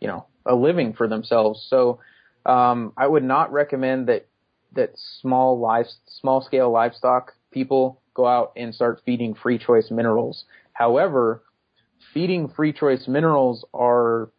you 0.00 0.08
know, 0.08 0.26
a 0.44 0.54
living 0.54 0.92
for 0.92 1.06
themselves. 1.08 1.64
So, 1.68 2.00
um, 2.44 2.92
I 2.96 3.06
would 3.06 3.22
not 3.24 3.52
recommend 3.52 4.08
that 4.08 4.26
that 4.74 4.92
small 5.20 5.58
live 5.58 5.86
small 6.06 6.42
scale 6.42 6.70
livestock 6.70 7.32
people 7.50 8.00
go 8.14 8.26
out 8.26 8.52
and 8.56 8.74
start 8.74 9.00
feeding 9.04 9.34
free 9.34 9.58
choice 9.58 9.90
minerals. 9.90 10.44
However, 10.72 11.42
feeding 12.12 12.48
free 12.48 12.72
choice 12.72 13.06
minerals 13.08 13.64
are 13.72 14.30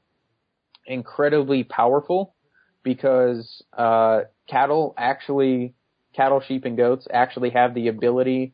incredibly 0.85 1.63
powerful 1.63 2.35
because 2.83 3.63
uh, 3.77 4.21
cattle 4.47 4.93
actually, 4.97 5.73
cattle, 6.15 6.41
sheep, 6.41 6.65
and 6.65 6.77
goats 6.77 7.07
actually 7.11 7.51
have 7.51 7.73
the 7.73 7.87
ability 7.87 8.53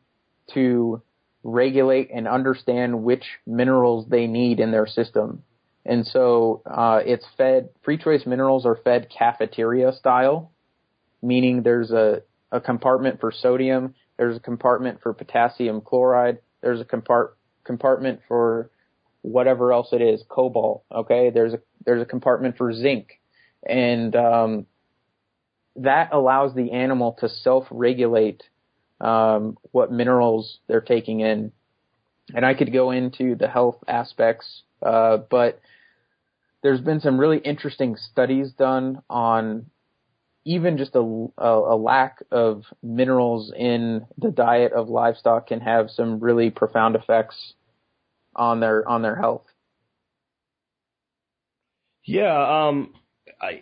to 0.54 1.02
regulate 1.42 2.10
and 2.12 2.28
understand 2.28 3.02
which 3.02 3.24
minerals 3.46 4.06
they 4.08 4.26
need 4.26 4.60
in 4.60 4.70
their 4.70 4.86
system. 4.86 5.42
And 5.86 6.06
so 6.06 6.62
uh, 6.66 7.00
it's 7.04 7.24
fed, 7.36 7.70
free 7.82 7.96
choice 7.96 8.26
minerals 8.26 8.66
are 8.66 8.76
fed 8.76 9.08
cafeteria 9.16 9.92
style, 9.92 10.52
meaning 11.22 11.62
there's 11.62 11.90
a, 11.90 12.22
a 12.52 12.60
compartment 12.60 13.20
for 13.20 13.32
sodium, 13.32 13.94
there's 14.18 14.36
a 14.36 14.40
compartment 14.40 15.00
for 15.02 15.14
potassium 15.14 15.80
chloride, 15.80 16.38
there's 16.60 16.80
a 16.80 16.84
compart, 16.84 17.30
compartment 17.64 18.20
for 18.28 18.70
whatever 19.22 19.72
else 19.72 19.88
it 19.92 20.02
is, 20.02 20.22
cobalt. 20.28 20.84
Okay, 20.92 21.30
there's 21.30 21.54
a 21.54 21.60
there's 21.84 22.02
a 22.02 22.06
compartment 22.06 22.56
for 22.58 22.72
zinc, 22.72 23.20
and 23.66 24.14
um, 24.14 24.66
that 25.76 26.10
allows 26.12 26.54
the 26.54 26.72
animal 26.72 27.16
to 27.20 27.28
self-regulate 27.28 28.42
um, 29.00 29.56
what 29.72 29.92
minerals 29.92 30.58
they're 30.66 30.80
taking 30.80 31.20
in. 31.20 31.52
And 32.34 32.44
I 32.44 32.54
could 32.54 32.72
go 32.72 32.90
into 32.90 33.34
the 33.34 33.48
health 33.48 33.82
aspects, 33.88 34.62
uh, 34.82 35.18
but 35.30 35.60
there's 36.62 36.80
been 36.80 37.00
some 37.00 37.18
really 37.18 37.38
interesting 37.38 37.96
studies 37.96 38.52
done 38.52 39.02
on 39.08 39.66
even 40.44 40.78
just 40.78 40.94
a, 40.94 41.26
a, 41.38 41.76
lack 41.76 42.22
of 42.30 42.64
minerals 42.82 43.52
in 43.56 44.06
the 44.16 44.30
diet 44.30 44.72
of 44.72 44.88
livestock 44.88 45.48
can 45.48 45.60
have 45.60 45.90
some 45.90 46.18
really 46.20 46.50
profound 46.50 46.96
effects 46.96 47.54
on 48.34 48.60
their 48.60 48.86
on 48.88 49.02
their 49.02 49.16
health. 49.16 49.44
Yeah, 52.04 52.68
um, 52.68 52.94
I, 53.40 53.60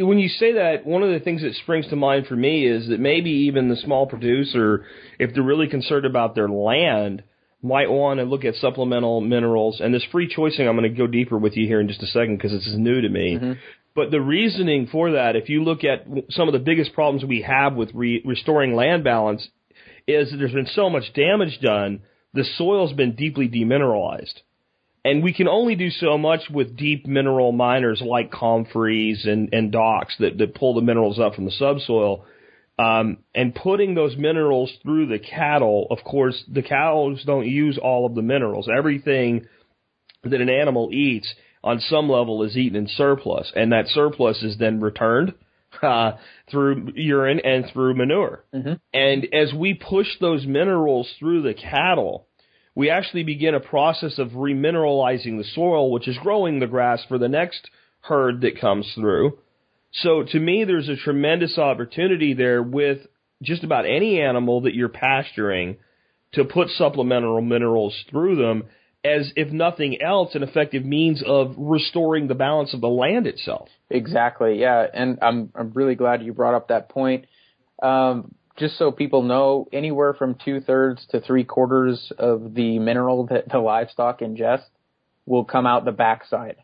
when 0.00 0.18
you 0.18 0.28
say 0.28 0.52
that, 0.54 0.84
one 0.86 1.02
of 1.02 1.10
the 1.10 1.20
things 1.20 1.42
that 1.42 1.54
springs 1.54 1.88
to 1.88 1.96
mind 1.96 2.26
for 2.26 2.36
me 2.36 2.66
is 2.66 2.88
that 2.88 3.00
maybe 3.00 3.30
even 3.30 3.68
the 3.68 3.76
small 3.76 4.06
producer, 4.06 4.84
if 5.18 5.34
they're 5.34 5.42
really 5.42 5.68
concerned 5.68 6.06
about 6.06 6.34
their 6.34 6.48
land, 6.48 7.22
might 7.62 7.90
want 7.90 8.18
to 8.18 8.24
look 8.24 8.44
at 8.44 8.56
supplemental 8.56 9.20
minerals. 9.20 9.80
And 9.80 9.94
this 9.94 10.04
free 10.10 10.28
choicing, 10.28 10.66
I'm 10.68 10.76
going 10.76 10.90
to 10.90 10.96
go 10.96 11.06
deeper 11.06 11.38
with 11.38 11.56
you 11.56 11.66
here 11.66 11.80
in 11.80 11.88
just 11.88 12.02
a 12.02 12.06
second 12.06 12.36
because 12.36 12.52
this 12.52 12.66
is 12.66 12.76
new 12.76 13.00
to 13.00 13.08
me. 13.08 13.38
Mhm. 13.38 13.58
But 13.94 14.10
the 14.10 14.20
reasoning 14.20 14.86
for 14.86 15.12
that, 15.12 15.36
if 15.36 15.48
you 15.48 15.62
look 15.62 15.84
at 15.84 16.06
some 16.30 16.48
of 16.48 16.52
the 16.52 16.58
biggest 16.58 16.92
problems 16.92 17.24
we 17.24 17.42
have 17.42 17.74
with 17.74 17.94
re- 17.94 18.22
restoring 18.24 18.74
land 18.74 19.04
balance, 19.04 19.48
is 20.06 20.30
that 20.30 20.38
there's 20.38 20.52
been 20.52 20.66
so 20.66 20.90
much 20.90 21.12
damage 21.12 21.60
done, 21.60 22.00
the 22.34 22.44
soil's 22.44 22.92
been 22.94 23.14
deeply 23.14 23.48
demineralized. 23.48 24.40
And 25.04 25.22
we 25.22 25.32
can 25.32 25.48
only 25.48 25.74
do 25.74 25.90
so 25.90 26.16
much 26.16 26.42
with 26.48 26.76
deep 26.76 27.06
mineral 27.06 27.50
miners 27.52 28.00
like 28.04 28.30
comfreys 28.30 29.26
and, 29.26 29.52
and 29.52 29.72
docks 29.72 30.14
that, 30.20 30.38
that 30.38 30.54
pull 30.54 30.74
the 30.74 30.80
minerals 30.80 31.18
up 31.18 31.34
from 31.34 31.44
the 31.44 31.50
subsoil. 31.50 32.24
Um, 32.78 33.18
and 33.34 33.54
putting 33.54 33.94
those 33.94 34.16
minerals 34.16 34.72
through 34.82 35.06
the 35.06 35.18
cattle, 35.18 35.86
of 35.90 35.98
course, 36.04 36.42
the 36.50 36.62
cows 36.62 37.22
don't 37.26 37.46
use 37.46 37.78
all 37.78 38.06
of 38.06 38.14
the 38.14 38.22
minerals. 38.22 38.68
Everything 38.74 39.46
that 40.24 40.40
an 40.40 40.48
animal 40.48 40.90
eats 40.92 41.32
on 41.64 41.80
some 41.80 42.08
level 42.08 42.42
is 42.42 42.56
eaten 42.56 42.76
in 42.76 42.88
surplus, 42.88 43.52
and 43.54 43.72
that 43.72 43.88
surplus 43.88 44.42
is 44.42 44.56
then 44.58 44.80
returned 44.80 45.34
uh, 45.82 46.12
through 46.50 46.92
urine 46.94 47.40
and 47.44 47.66
through 47.72 47.94
manure. 47.94 48.44
Mhm. 48.54 48.80
And 48.92 49.28
as 49.32 49.52
we 49.52 49.74
push 49.74 50.08
those 50.20 50.46
minerals 50.46 51.12
through 51.18 51.42
the 51.42 51.54
cattle, 51.54 52.26
we 52.74 52.90
actually 52.90 53.24
begin 53.24 53.54
a 53.54 53.60
process 53.60 54.18
of 54.18 54.30
remineralizing 54.30 55.38
the 55.38 55.44
soil, 55.54 55.90
which 55.90 56.08
is 56.08 56.16
growing 56.18 56.58
the 56.58 56.66
grass 56.66 57.04
for 57.08 57.18
the 57.18 57.28
next 57.28 57.68
herd 58.00 58.40
that 58.40 58.60
comes 58.60 58.90
through. 58.94 59.38
So 59.92 60.22
to 60.22 60.38
me, 60.38 60.64
there's 60.64 60.88
a 60.88 60.96
tremendous 60.96 61.58
opportunity 61.58 62.34
there 62.34 62.62
with 62.62 62.98
just 63.42 63.64
about 63.64 63.84
any 63.84 64.20
animal 64.20 64.62
that 64.62 64.74
you're 64.74 64.88
pasturing 64.88 65.76
to 66.32 66.44
put 66.44 66.68
supplemental 66.70 67.40
minerals 67.42 67.94
through 68.10 68.36
them 68.36 68.64
as, 69.04 69.32
if 69.36 69.52
nothing 69.52 70.00
else, 70.00 70.34
an 70.34 70.42
effective 70.42 70.84
means 70.84 71.22
of 71.26 71.54
restoring 71.58 72.28
the 72.28 72.34
balance 72.34 72.72
of 72.72 72.80
the 72.80 72.88
land 72.88 73.26
itself. 73.26 73.68
Exactly. 73.90 74.60
Yeah, 74.60 74.86
and 74.92 75.18
I'm 75.20 75.50
I'm 75.54 75.72
really 75.72 75.96
glad 75.96 76.22
you 76.22 76.32
brought 76.32 76.54
up 76.54 76.68
that 76.68 76.88
point. 76.88 77.26
Um, 77.82 78.34
just 78.56 78.78
so 78.78 78.92
people 78.92 79.22
know, 79.22 79.68
anywhere 79.72 80.14
from 80.14 80.36
two 80.44 80.60
thirds 80.60 81.06
to 81.10 81.20
three 81.20 81.44
quarters 81.44 82.12
of 82.18 82.54
the 82.54 82.78
mineral 82.78 83.26
that 83.26 83.48
the 83.48 83.58
livestock 83.58 84.20
ingest 84.20 84.64
will 85.26 85.44
come 85.44 85.66
out 85.66 85.84
the 85.84 85.92
backside. 85.92 86.56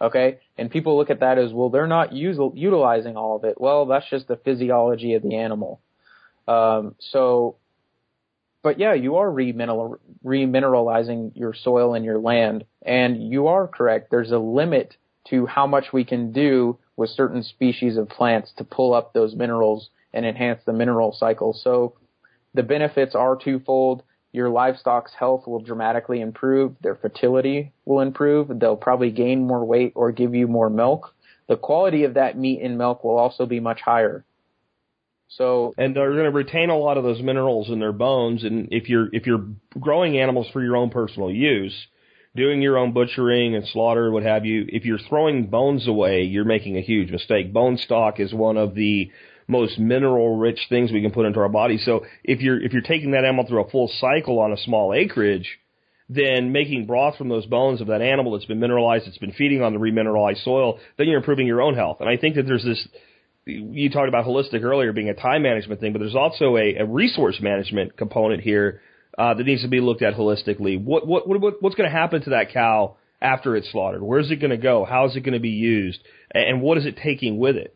Okay, 0.00 0.40
and 0.58 0.70
people 0.70 0.98
look 0.98 1.08
at 1.08 1.20
that 1.20 1.38
as 1.38 1.52
well. 1.52 1.70
They're 1.70 1.86
not 1.86 2.12
us- 2.12 2.52
utilizing 2.54 3.16
all 3.16 3.36
of 3.36 3.44
it. 3.44 3.58
Well, 3.58 3.86
that's 3.86 4.08
just 4.10 4.28
the 4.28 4.36
physiology 4.36 5.14
of 5.14 5.22
the 5.22 5.36
animal. 5.36 5.80
Um, 6.46 6.96
so, 6.98 7.56
but 8.62 8.78
yeah, 8.78 8.92
you 8.92 9.16
are 9.16 9.28
remineral, 9.28 9.96
remineralizing 10.24 11.32
your 11.34 11.54
soil 11.54 11.94
and 11.94 12.04
your 12.04 12.18
land, 12.18 12.64
and 12.84 13.30
you 13.30 13.46
are 13.46 13.66
correct. 13.66 14.10
There's 14.10 14.32
a 14.32 14.38
limit 14.38 14.96
to 15.30 15.46
how 15.46 15.66
much 15.66 15.86
we 15.92 16.04
can 16.04 16.32
do 16.32 16.78
with 16.96 17.10
certain 17.10 17.42
species 17.42 17.96
of 17.96 18.08
plants 18.08 18.52
to 18.58 18.64
pull 18.64 18.92
up 18.92 19.12
those 19.12 19.34
minerals 19.34 19.88
and 20.16 20.26
enhance 20.26 20.62
the 20.64 20.72
mineral 20.72 21.12
cycle. 21.12 21.52
So 21.52 21.94
the 22.54 22.62
benefits 22.62 23.14
are 23.14 23.36
twofold. 23.36 24.02
Your 24.32 24.48
livestock's 24.48 25.12
health 25.18 25.46
will 25.46 25.60
dramatically 25.60 26.20
improve. 26.20 26.74
Their 26.80 26.96
fertility 26.96 27.72
will 27.84 28.00
improve. 28.00 28.48
They'll 28.58 28.76
probably 28.76 29.10
gain 29.10 29.46
more 29.46 29.64
weight 29.64 29.92
or 29.94 30.10
give 30.10 30.34
you 30.34 30.48
more 30.48 30.70
milk. 30.70 31.14
The 31.48 31.56
quality 31.56 32.04
of 32.04 32.14
that 32.14 32.36
meat 32.36 32.60
and 32.62 32.76
milk 32.76 33.04
will 33.04 33.18
also 33.18 33.46
be 33.46 33.60
much 33.60 33.80
higher. 33.80 34.24
So 35.28 35.74
and 35.76 35.94
they're 35.94 36.12
going 36.12 36.24
to 36.24 36.30
retain 36.30 36.70
a 36.70 36.78
lot 36.78 36.98
of 36.98 37.04
those 37.04 37.20
minerals 37.20 37.68
in 37.68 37.78
their 37.78 37.92
bones. 37.92 38.42
And 38.44 38.68
if 38.70 38.88
you're 38.88 39.08
if 39.12 39.26
you're 39.26 39.46
growing 39.78 40.18
animals 40.18 40.48
for 40.52 40.62
your 40.62 40.76
own 40.76 40.90
personal 40.90 41.30
use, 41.30 41.74
doing 42.34 42.62
your 42.62 42.78
own 42.78 42.92
butchering 42.92 43.54
and 43.54 43.66
slaughter, 43.68 44.10
what 44.10 44.22
have 44.22 44.44
you, 44.44 44.66
if 44.68 44.84
you're 44.84 44.98
throwing 45.08 45.46
bones 45.46 45.88
away, 45.88 46.22
you're 46.22 46.44
making 46.44 46.76
a 46.76 46.82
huge 46.82 47.10
mistake. 47.10 47.52
Bone 47.52 47.76
stock 47.78 48.20
is 48.20 48.32
one 48.32 48.56
of 48.56 48.74
the 48.74 49.10
most 49.48 49.78
mineral 49.78 50.36
rich 50.36 50.58
things 50.68 50.92
we 50.92 51.02
can 51.02 51.12
put 51.12 51.26
into 51.26 51.40
our 51.40 51.48
body. 51.48 51.78
So 51.78 52.04
if 52.24 52.40
you're 52.40 52.60
if 52.62 52.72
you're 52.72 52.82
taking 52.82 53.12
that 53.12 53.24
animal 53.24 53.46
through 53.46 53.64
a 53.64 53.70
full 53.70 53.90
cycle 54.00 54.38
on 54.38 54.52
a 54.52 54.56
small 54.56 54.94
acreage, 54.94 55.58
then 56.08 56.52
making 56.52 56.86
broth 56.86 57.16
from 57.16 57.28
those 57.28 57.46
bones 57.46 57.80
of 57.80 57.88
that 57.88 58.02
animal 58.02 58.32
that's 58.32 58.44
been 58.44 58.60
mineralized, 58.60 59.06
it's 59.06 59.18
been 59.18 59.32
feeding 59.32 59.62
on 59.62 59.72
the 59.72 59.80
remineralized 59.80 60.42
soil, 60.44 60.78
then 60.98 61.08
you're 61.08 61.18
improving 61.18 61.46
your 61.46 61.62
own 61.62 61.74
health. 61.74 61.98
And 62.00 62.08
I 62.08 62.16
think 62.16 62.36
that 62.36 62.46
there's 62.46 62.64
this 62.64 62.86
you 63.44 63.90
talked 63.90 64.08
about 64.08 64.26
holistic 64.26 64.62
earlier 64.62 64.92
being 64.92 65.08
a 65.08 65.14
time 65.14 65.42
management 65.42 65.80
thing, 65.80 65.92
but 65.92 66.00
there's 66.00 66.16
also 66.16 66.56
a, 66.56 66.76
a 66.76 66.84
resource 66.84 67.38
management 67.40 67.96
component 67.96 68.42
here 68.42 68.80
uh, 69.16 69.34
that 69.34 69.46
needs 69.46 69.62
to 69.62 69.68
be 69.68 69.80
looked 69.80 70.02
at 70.02 70.14
holistically. 70.14 70.82
What 70.82 71.06
what, 71.06 71.28
what 71.28 71.62
what's 71.62 71.76
going 71.76 71.88
to 71.88 71.96
happen 71.96 72.22
to 72.22 72.30
that 72.30 72.52
cow 72.52 72.96
after 73.20 73.56
it's 73.56 73.70
slaughtered? 73.70 74.02
Where's 74.02 74.30
it 74.30 74.36
going 74.36 74.50
to 74.50 74.56
go? 74.56 74.84
How 74.84 75.06
is 75.06 75.16
it 75.16 75.20
going 75.20 75.34
to 75.34 75.40
be 75.40 75.50
used? 75.50 76.00
And 76.32 76.60
what 76.60 76.76
is 76.78 76.86
it 76.86 76.98
taking 77.02 77.38
with 77.38 77.56
it? 77.56 77.75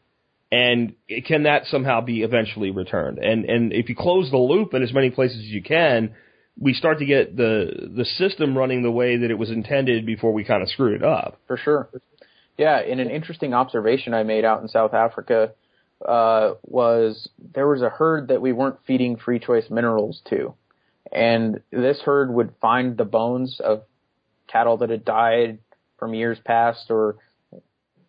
And 0.52 0.94
can 1.26 1.44
that 1.44 1.66
somehow 1.66 2.00
be 2.00 2.22
eventually 2.22 2.70
returned? 2.70 3.18
And 3.18 3.44
and 3.44 3.72
if 3.72 3.88
you 3.88 3.94
close 3.94 4.30
the 4.30 4.36
loop 4.36 4.74
in 4.74 4.82
as 4.82 4.92
many 4.92 5.10
places 5.10 5.38
as 5.38 5.44
you 5.44 5.62
can, 5.62 6.14
we 6.58 6.74
start 6.74 6.98
to 6.98 7.06
get 7.06 7.36
the 7.36 7.88
the 7.96 8.04
system 8.04 8.58
running 8.58 8.82
the 8.82 8.90
way 8.90 9.16
that 9.18 9.30
it 9.30 9.38
was 9.38 9.50
intended 9.50 10.06
before 10.06 10.32
we 10.32 10.44
kind 10.44 10.62
of 10.62 10.68
screwed 10.68 11.00
it 11.00 11.04
up. 11.04 11.40
For 11.46 11.56
sure. 11.56 11.88
Yeah, 12.58 12.78
and 12.78 13.00
an 13.00 13.10
interesting 13.10 13.54
observation 13.54 14.12
I 14.12 14.24
made 14.24 14.44
out 14.44 14.60
in 14.60 14.68
South 14.68 14.92
Africa 14.92 15.52
uh, 16.06 16.54
was 16.62 17.28
there 17.54 17.68
was 17.68 17.82
a 17.82 17.88
herd 17.88 18.28
that 18.28 18.42
we 18.42 18.52
weren't 18.52 18.78
feeding 18.86 19.16
free 19.16 19.38
choice 19.38 19.70
minerals 19.70 20.20
to. 20.30 20.54
And 21.12 21.60
this 21.70 22.00
herd 22.04 22.32
would 22.32 22.54
find 22.60 22.96
the 22.96 23.04
bones 23.04 23.60
of 23.60 23.82
cattle 24.46 24.78
that 24.78 24.90
had 24.90 25.04
died 25.04 25.58
from 25.98 26.14
years 26.14 26.38
past 26.44 26.90
or 26.90 27.16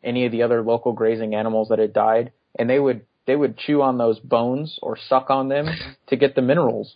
any 0.04 0.26
of 0.26 0.32
the 0.32 0.44
other 0.44 0.62
local 0.62 0.94
grazing 0.94 1.36
animals 1.36 1.70
that 1.70 1.80
had 1.80 1.94
died, 1.94 2.32
and 2.58 2.70
they 2.70 2.80
would 2.80 3.06
they 3.28 3.36
would 3.36 3.58
chew 3.58 3.82
on 3.82 3.98
those 3.98 4.20
bones 4.20 4.80
or 4.82 4.98
suck 5.08 5.30
on 5.30 5.48
them 5.48 5.68
to 6.08 6.16
get 6.16 6.36
the 6.36 6.42
minerals. 6.42 6.96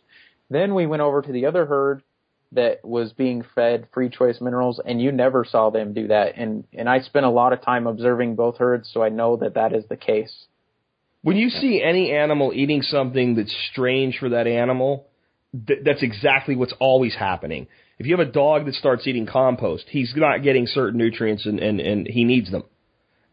Then 0.50 0.76
we 0.76 0.86
went 0.86 1.02
over 1.02 1.22
to 1.22 1.32
the 1.32 1.46
other 1.46 1.66
herd 1.66 2.04
that 2.52 2.84
was 2.84 3.12
being 3.14 3.44
fed 3.54 3.88
free 3.94 4.10
choice 4.10 4.40
minerals 4.40 4.80
and 4.86 5.02
you 5.02 5.12
never 5.12 5.44
saw 5.44 5.70
them 5.72 5.94
do 5.94 6.08
that 6.08 6.38
and 6.38 6.64
and 6.74 6.88
I 6.88 7.00
spent 7.00 7.26
a 7.26 7.30
lot 7.30 7.54
of 7.54 7.62
time 7.62 7.88
observing 7.88 8.36
both 8.36 8.58
herds 8.58 8.90
so 8.94 9.04
I 9.04 9.10
know 9.10 9.36
that 9.38 9.56
that 9.56 9.74
is 9.74 9.84
the 9.90 9.98
case. 9.98 10.46
When 11.22 11.38
you 11.38 11.50
see 11.50 11.82
any 11.84 12.12
animal 12.12 12.52
eating 12.54 12.84
something 12.84 13.36
that's 13.36 13.54
strange 13.72 14.20
for 14.20 14.30
that 14.30 14.46
animal, 14.46 15.08
th- 15.68 15.80
that's 15.84 16.04
exactly 16.04 16.56
what's 16.56 16.74
always 16.80 17.16
happening. 17.16 17.68
If 17.98 18.06
you 18.06 18.16
have 18.16 18.28
a 18.28 18.32
dog 18.32 18.66
that 18.66 18.76
starts 18.76 19.08
eating 19.08 19.26
compost, 19.26 19.86
he's 19.90 20.14
not 20.16 20.44
getting 20.44 20.68
certain 20.68 21.00
nutrients 21.00 21.48
and, 21.48 21.60
and, 21.60 21.80
and 21.80 22.08
he 22.08 22.26
needs 22.26 22.52
them. 22.52 22.64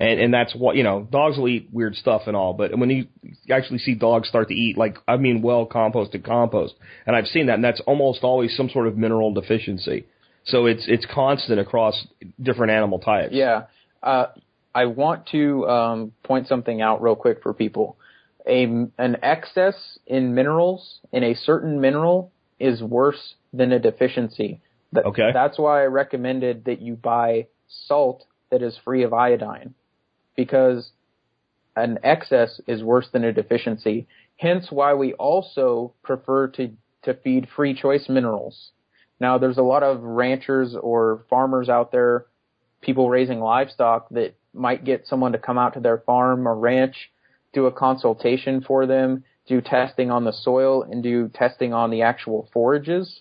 And, 0.03 0.19
and 0.19 0.35
that's 0.35 0.53
what, 0.53 0.75
you 0.75 0.83
know, 0.83 1.07
dogs 1.09 1.39
will 1.39 1.47
eat 1.47 1.69
weird 1.71 1.95
stuff 1.95 2.23
and 2.27 2.37
all, 2.37 2.55
but 2.55 2.77
when 2.77 2.91
you 2.91 3.07
actually 3.49 3.79
see 3.79 3.95
dogs 3.95 4.29
start 4.29 4.49
to 4.49 4.55
eat, 4.55 4.77
like, 4.77 4.97
I 5.07 5.17
mean, 5.17 5.43
well 5.43 5.65
composted 5.65 6.25
compost, 6.25 6.75
and 7.07 7.15
I've 7.15 7.29
seen 7.29 7.47
that, 7.47 7.55
and 7.55 7.63
that's 7.63 7.81
almost 7.87 8.25
always 8.25 8.57
some 8.57 8.69
sort 8.69 8.89
of 8.89 8.97
mineral 8.97 9.33
deficiency. 9.33 10.07
So 10.45 10.67
it's, 10.67 10.87
it's 10.89 11.07
constant 11.07 11.61
across 11.61 12.05
different 12.43 12.73
animal 12.73 12.99
types. 12.99 13.33
Yeah. 13.33 13.67
Uh, 14.03 14.27
I 14.75 14.87
want 14.87 15.29
to 15.29 15.69
um, 15.69 16.13
point 16.25 16.49
something 16.49 16.83
out 16.83 17.01
real 17.01 17.15
quick 17.15 17.41
for 17.41 17.55
people. 17.55 17.97
A, 18.45 18.65
an 18.65 19.19
excess 19.23 20.01
in 20.05 20.35
minerals 20.35 20.99
in 21.13 21.23
a 21.23 21.35
certain 21.35 21.81
mineral 21.81 22.33
is 22.59 22.83
worse 22.83 23.35
than 23.53 23.71
a 23.71 23.79
deficiency. 23.79 24.61
Okay. 24.97 25.31
That's 25.33 25.61
why 25.61 25.83
I 25.83 25.87
recommended 25.87 26.65
that 26.65 26.81
you 26.81 26.97
buy 26.97 27.47
salt 27.87 28.25
that 28.51 28.63
is 28.63 28.77
free 28.85 29.05
of 29.05 29.13
iodine 29.13 29.75
because 30.37 30.91
an 31.77 31.99
excess 32.03 32.61
is 32.67 32.83
worse 32.83 33.09
than 33.13 33.25
a 33.25 33.33
deficiency. 33.33 34.07
Hence 34.37 34.69
why 34.71 34.95
we 34.95 35.13
also 35.15 35.95
prefer 36.03 36.49
to, 36.49 36.71
to 37.03 37.15
feed 37.15 37.49
free 37.55 37.75
choice 37.75 38.09
minerals. 38.09 38.73
Now 39.21 39.39
there's 39.39 39.59
a 39.59 39.63
lot 39.63 39.83
of 39.83 40.03
ranchers 40.03 40.75
or 40.75 41.25
farmers 41.31 41.69
out 41.69 41.93
there, 41.93 42.27
people 42.81 43.09
raising 43.09 43.41
livestock 43.41 44.09
that 44.11 44.35
might 44.53 44.85
get 44.85 45.07
someone 45.07 45.33
to 45.33 45.39
come 45.39 45.59
out 45.59 45.75
to 45.75 45.81
their 45.81 45.99
farm 45.99 46.47
or 46.47 46.57
ranch, 46.57 47.11
do 47.53 47.67
a 47.67 47.73
consultation 47.73 48.61
for 48.61 48.87
them, 48.87 49.25
do 49.47 49.61
testing 49.61 50.11
on 50.11 50.25
the 50.25 50.33
soil 50.33 50.83
and 50.83 51.03
do 51.03 51.29
testing 51.29 51.73
on 51.73 51.91
the 51.91 52.03
actual 52.03 52.49
forages 52.53 53.21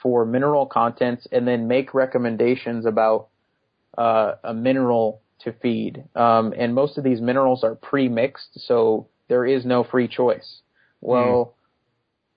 for 0.00 0.24
mineral 0.24 0.66
contents 0.66 1.26
and 1.30 1.46
then 1.46 1.68
make 1.68 1.94
recommendations 1.94 2.86
about 2.86 3.28
uh, 3.98 4.34
a 4.44 4.54
mineral 4.54 5.20
to 5.44 5.52
feed. 5.52 6.04
Um, 6.14 6.52
and 6.56 6.74
most 6.74 6.98
of 6.98 7.04
these 7.04 7.20
minerals 7.20 7.64
are 7.64 7.74
pre-mixed, 7.74 8.66
so 8.66 9.06
there 9.28 9.46
is 9.46 9.64
no 9.64 9.84
free 9.84 10.08
choice. 10.08 10.60
Well, 11.00 11.54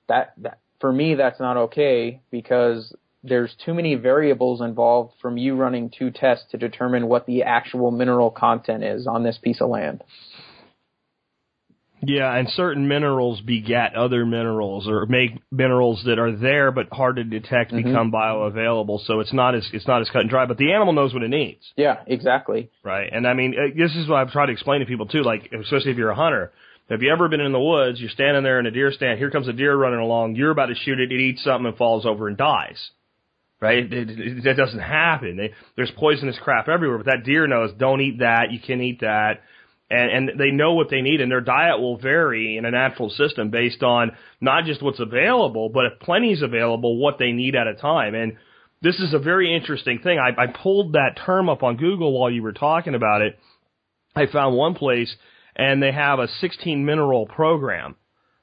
that, 0.08 0.34
that 0.38 0.60
for 0.80 0.92
me 0.92 1.16
that's 1.16 1.40
not 1.40 1.58
okay 1.58 2.22
because 2.32 2.94
there's 3.24 3.56
too 3.66 3.74
many 3.74 3.96
variables 3.96 4.62
involved 4.62 5.14
from 5.22 5.38
you 5.38 5.56
running 5.56 5.90
two 5.90 6.12
tests 6.12 6.46
to 6.52 6.58
determine 6.58 7.08
what 7.08 7.26
the 7.26 7.44
actual 7.44 7.90
mineral 7.90 8.30
content 8.30 8.84
is 8.84 9.08
on 9.08 9.24
this 9.24 9.38
piece 9.42 9.62
of 9.62 9.70
land. 9.70 10.04
Yeah, 12.06 12.36
and 12.36 12.50
certain 12.50 12.90
minerals 12.90 13.40
beget 13.40 13.96
other 13.96 14.26
minerals 14.26 14.90
or 14.90 15.06
make 15.06 15.32
minerals 15.54 16.02
that 16.06 16.18
are 16.20 16.32
there 16.32 16.72
but 16.72 16.88
hard 16.92 17.18
to 17.18 17.24
detect 17.24 17.72
Mhm. 17.72 17.84
become 17.84 18.12
bioavailable. 18.12 19.00
So 19.06 19.20
it's 19.20 19.32
not 19.34 19.56
as 19.56 19.70
it's 19.74 19.88
not 19.88 20.02
as 20.02 20.10
cut 20.10 20.22
and 20.22 20.30
dry, 20.30 20.46
but 20.46 20.58
the 20.58 20.74
animal 20.74 20.94
knows 20.94 21.14
what 21.14 21.24
it 21.24 21.30
needs, 21.30 21.72
Yeah, 21.78 21.98
exactly. 22.08 22.70
right? 22.84 23.10
And 23.12 23.28
I 23.28 23.34
mean, 23.34 23.54
uh, 23.58 23.68
this 23.76 23.96
is 23.96 24.08
what 24.08 24.18
I've 24.18 24.32
tried 24.32 24.48
to 24.48 24.52
explain 24.52 24.80
to 24.80 24.86
people 24.86 25.06
too. 25.06 25.22
Like, 25.22 25.52
especially 25.54 25.92
if 25.92 25.98
you're 25.98 26.10
a 26.10 26.16
hunter, 26.16 26.52
have 26.90 27.02
you 27.04 27.12
ever 27.12 27.28
been 27.30 27.40
in 27.42 27.52
the 27.52 27.60
woods? 27.60 28.02
You're 28.02 28.10
standing 28.10 28.44
there 28.44 28.60
in 28.60 28.66
a 28.66 28.72
deer 28.72 28.92
stand. 28.92 29.20
Here 29.20 29.30
comes 29.30 29.48
a 29.48 29.54
deer 29.54 29.76
running 29.76 30.00
along. 30.00 30.36
You're 30.36 30.52
about 30.52 30.68
to 30.68 30.76
shoot 30.76 31.00
it. 31.00 31.12
It 31.12 31.20
eats 31.20 31.44
something 31.44 31.68
and 31.68 31.78
falls 31.78 32.06
over 32.06 32.28
and 32.28 32.36
dies. 32.36 32.90
Right? 33.62 33.92
It, 33.92 34.10
it, 34.10 34.44
that 34.44 34.58
doesn't 34.58 34.80
happen. 34.80 35.38
They, 35.38 35.54
there's 35.78 35.92
poisonous 35.92 36.38
crap 36.44 36.68
everywhere, 36.68 36.98
but 36.98 37.06
that 37.06 37.24
deer 37.24 37.48
knows 37.48 37.72
don't 37.78 38.02
eat 38.02 38.20
that. 38.20 38.52
You 38.52 38.60
can 38.60 38.82
eat 38.82 39.00
that. 39.00 39.42
And, 39.94 40.30
and 40.30 40.40
they 40.40 40.50
know 40.50 40.74
what 40.74 40.90
they 40.90 41.02
need 41.02 41.22
and 41.22 41.32
their 41.32 41.42
diet 41.42 41.80
will 41.80 41.98
vary 41.98 42.58
in 42.58 42.66
a 42.66 42.72
natural 42.72 43.10
system 43.10 43.52
based 43.52 43.84
on 43.84 44.12
not 44.42 44.66
just 44.66 44.82
what's 44.82 45.00
available, 45.00 45.70
but 45.70 45.86
if 45.86 46.00
plenty's 46.00 46.42
available, 46.42 46.98
what 46.98 47.20
they 47.20 47.32
need 47.32 47.56
at 47.56 47.68
a 47.68 47.76
time. 47.76 48.16
And 48.16 48.38
this 48.82 49.00
is 49.00 49.14
a 49.14 49.20
very 49.20 49.56
interesting 49.56 50.00
thing. 50.00 50.18
I, 50.20 50.30
I 50.42 50.48
pulled 50.48 50.94
that 50.94 51.20
term 51.24 51.48
up 51.48 51.62
on 51.62 51.78
Google 51.78 52.20
while 52.20 52.32
you 52.32 52.42
were 52.42 52.54
talking 52.54 52.96
about 52.96 53.22
it. 53.22 53.38
I 54.16 54.26
found 54.26 54.56
one 54.56 54.74
place 54.74 55.16
and 55.56 55.82
they 55.82 55.92
have 55.92 56.18
a 56.18 56.28
16 56.28 56.84
mineral 56.84 57.28
program. 57.28 57.96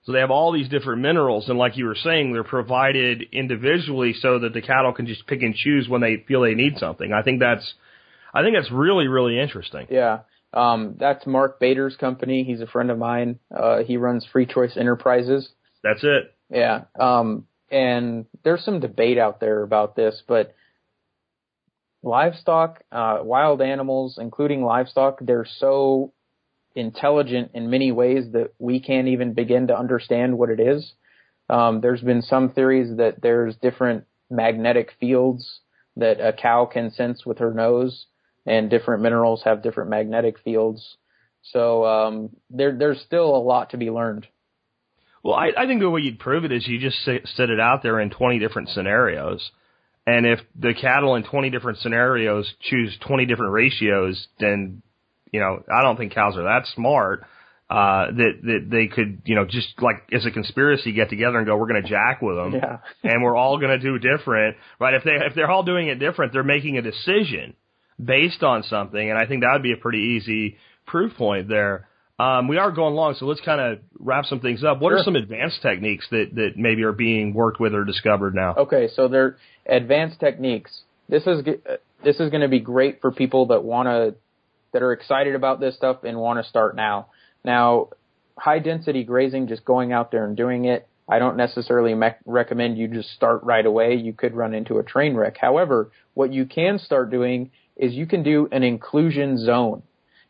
So 0.05 0.13
they 0.13 0.21
have 0.21 0.31
all 0.31 0.53
these 0.53 0.69
different 0.69 1.03
minerals 1.03 1.49
and 1.49 1.59
like 1.59 1.77
you 1.77 1.87
were 1.87 1.97
saying, 1.97 2.33
they're 2.33 2.45
provided 2.45 3.25
individually 3.33 4.15
so 4.19 4.39
that 4.39 4.55
the 4.55 4.63
cattle 4.63 4.93
can 4.93 5.07
just 5.07 5.27
pick 5.27 5.43
and 5.43 5.55
choose 5.55 5.89
when 5.89 6.01
they 6.01 6.25
feel 6.29 6.43
they 6.43 6.55
need 6.55 6.79
something. 6.79 7.13
I 7.13 7.23
think 7.23 7.41
that's, 7.41 7.75
I 8.33 8.43
think 8.43 8.55
that's 8.57 8.71
really, 8.71 9.09
really 9.09 9.39
interesting. 9.39 9.89
Yeah. 9.91 10.21
Um, 10.53 10.97
that's 10.99 11.27
Mark 11.27 11.61
Bader's 11.61 11.97
company. 11.97 12.45
He's 12.45 12.61
a 12.61 12.67
friend 12.67 12.91
of 12.91 12.99
mine. 12.99 13.39
Uh, 13.55 13.79
he 13.85 13.97
runs 13.97 14.27
Free 14.33 14.47
Choice 14.47 14.77
Enterprises. 14.77 15.49
That's 15.83 16.03
it. 16.03 16.35
Yeah. 16.51 16.83
Um, 16.99 17.47
and 17.71 18.27
there's 18.43 18.65
some 18.65 18.81
debate 18.81 19.19
out 19.19 19.41
there 19.41 19.63
about 19.63 19.95
this, 19.95 20.23
but 20.27 20.55
livestock, 22.03 22.83
uh, 22.91 23.19
wild 23.23 23.63
animals, 23.63 24.19
including 24.21 24.65
livestock, 24.65 25.19
they're 25.21 25.47
so 25.59 26.13
intelligent 26.75 27.51
in 27.55 27.71
many 27.71 27.93
ways 27.93 28.33
that 28.33 28.53
we 28.59 28.81
can't 28.81 29.09
even 29.09 29.35
begin 29.35 29.69
to 29.69 29.79
understand 29.79 30.37
what 30.37 30.51
it 30.51 30.61
is. 30.61 30.93
Um, 31.49 31.81
there's 31.81 32.01
been 32.01 32.23
some 32.23 32.51
theories 32.51 32.97
that 32.97 33.23
there's 33.23 33.57
different 33.57 34.05
magnetic 34.31 34.93
fields 35.01 35.61
that 35.97 36.21
a 36.21 36.33
cow 36.33 36.65
can 36.65 36.91
sense 36.91 37.27
with 37.27 37.39
her 37.39 37.53
nose, 37.53 38.07
and 38.51 38.69
different 38.69 39.03
minerals 39.03 39.43
have 39.45 39.63
different 39.63 39.91
magnetic 39.91 40.41
fields. 40.41 40.97
So 41.53 41.87
um, 41.87 42.31
there, 42.51 42.77
there's 42.77 43.01
still 43.07 43.37
a 43.37 43.39
lot 43.39 43.71
to 43.71 43.77
be 43.77 43.91
learned. 43.91 44.27
Well, 45.23 45.37
I, 45.37 45.53
I 45.57 45.67
think 45.67 45.81
the 45.81 45.89
way 45.89 46.01
you'd 46.01 46.19
prove 46.19 46.45
it 46.45 46.51
is 46.51 46.67
you 46.67 46.81
just 46.81 46.99
set, 47.05 47.51
it 47.51 47.61
out 47.61 47.83
there 47.85 48.01
in 48.01 48.11
20 48.11 48.41
different 48.41 48.71
scenarios. 48.71 49.51
And 50.05 50.27
if 50.27 50.41
the 50.59 50.75
cattle 50.75 51.15
in 51.15 51.23
20 51.23 51.51
different 51.51 51.79
scenarios 51.79 52.53
choose 52.61 52.97
20 53.07 53.27
different 53.27 53.53
ratios, 53.53 54.27
then, 54.41 54.83
you 55.31 55.39
know, 55.39 55.63
I 55.73 55.83
don't 55.83 55.97
think 55.97 56.13
cows 56.13 56.37
are 56.37 56.45
that 56.45 56.67
smart, 56.75 57.23
uh, 57.69 58.07
that, 58.07 58.33
that 58.43 58.67
they 58.69 58.89
could, 58.89 59.23
you 59.27 59.37
know, 59.37 59.45
just 59.45 59.69
like 59.81 60.09
as 60.13 60.27
a 60.27 60.31
conspiracy 60.33 60.93
get 60.93 61.09
together 61.09 61.39
and 61.39 61.47
go, 61.47 61.57
we're 61.57 61.69
going 61.69 61.83
to 61.83 61.89
jack 61.89 62.21
with 62.21 62.35
them. 62.35 62.55
Yeah. 62.55 62.79
and 63.05 63.23
we're 63.23 63.37
all 63.37 63.59
going 63.59 63.79
to 63.79 63.79
do 63.79 63.99
different, 63.99 64.57
right? 64.81 64.95
If 64.95 65.05
they, 65.05 65.13
if 65.13 65.35
they're 65.37 65.51
all 65.51 65.63
doing 65.63 65.87
it 65.87 66.01
different, 66.01 66.33
they're 66.33 66.43
making 66.43 66.79
a 66.79 66.83
decision 66.83 67.55
based 68.03 68.43
on 68.43 68.63
something. 68.63 69.11
And 69.11 69.19
I 69.19 69.27
think 69.27 69.43
that 69.43 69.51
would 69.53 69.63
be 69.63 69.73
a 69.73 69.77
pretty 69.77 70.17
easy 70.17 70.57
proof 70.87 71.17
point 71.17 71.49
there. 71.49 71.89
Um, 72.19 72.49
we 72.49 72.59
are 72.59 72.71
going 72.71 72.95
long, 72.95 73.15
so 73.15 73.25
let's 73.25 73.41
kind 73.41 73.61
of 73.61 73.79
wrap 73.99 74.27
some 74.27 74.41
things 74.41 74.63
up. 74.63 74.81
What 74.81 74.91
Sure. 74.91 74.99
are 74.99 75.05
some 75.05 75.17
advanced 75.17 75.63
techniques 75.63 76.07
that, 76.11 76.35
that 76.35 76.51
maybe 76.57 76.83
are 76.83 76.93
being 76.93 77.33
worked 77.33 77.61
with 77.61 77.75
or 77.75 77.85
discovered 77.85 78.35
now? 78.35 78.55
Okay, 78.57 78.89
so 78.89 79.09
they're 79.09 79.37
advanced 79.65 80.21
techniques. 80.21 80.83
This 81.09 81.27
is 81.27 81.47
uh, 81.47 81.77
this 82.05 82.21
is 82.21 82.31
going 82.31 82.43
to 82.43 82.49
be 82.49 82.61
great 82.61 83.01
for 83.01 83.11
people 83.11 83.47
that 83.47 83.65
want 83.65 83.87
to 83.87 84.15
that 84.73 84.83
are 84.83 84.93
excited 84.93 85.35
about 85.35 85.61
this 85.61 85.75
stuff 85.77 86.05
and 86.05 86.19
want 86.19 86.43
to 86.43 86.49
start 86.49 86.77
now. 86.77 87.07
Now, 87.43 87.89
high 88.39 88.59
density 88.59 89.03
grazing, 89.03 89.49
just 89.49 89.65
going 89.65 89.93
out 89.93 90.11
there 90.11 90.25
and 90.25 90.37
doing 90.37 90.67
it, 90.67 90.87
I 91.09 91.19
don't 91.19 91.37
necessarily 91.37 91.95
me- 91.95 92.11
recommend 92.25 92.79
you 92.79 92.87
just 92.87 93.11
start 93.11 93.43
right 93.43 93.65
away. 93.65 93.95
You 93.95 94.13
could 94.13 94.35
run 94.35 94.55
into 94.55 94.79
a 94.79 94.83
train 94.83 95.17
wreck. 95.17 95.37
However, 95.39 95.91
what 96.15 96.33
you 96.33 96.45
can 96.47 96.79
start 96.79 97.11
doing 97.11 97.51
is 97.81 97.95
you 97.95 98.07
can 98.07 98.23
do 98.23 98.47
an 98.53 98.63
inclusion 98.63 99.39
zone. 99.39 99.83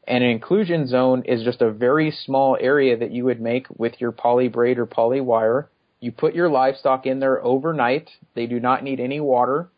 And 0.07 0.25
an 0.25 0.31
inclusion 0.31 0.87
zone 0.87 1.25
is 1.27 1.43
just 1.43 1.61
a 1.61 1.71
very 1.71 2.11
small 2.25 2.57
area 2.59 2.97
that 2.97 3.11
you 3.11 3.25
would 3.25 3.41
make 3.41 3.67
with 3.77 4.01
your 4.01 4.13
poly 4.13 4.49
braid 4.49 4.79
or 4.79 4.87
poly 4.87 5.21
wire. 5.21 5.69
You 5.99 6.13
put 6.13 6.35
your 6.35 6.49
livestock 6.49 7.07
in 7.07 7.19
there 7.19 7.45
overnight. 7.45 8.09
They 8.35 8.47
do 8.47 8.61
not 8.61 8.85
need 8.85 9.01
any 9.01 9.21
water. 9.21 9.69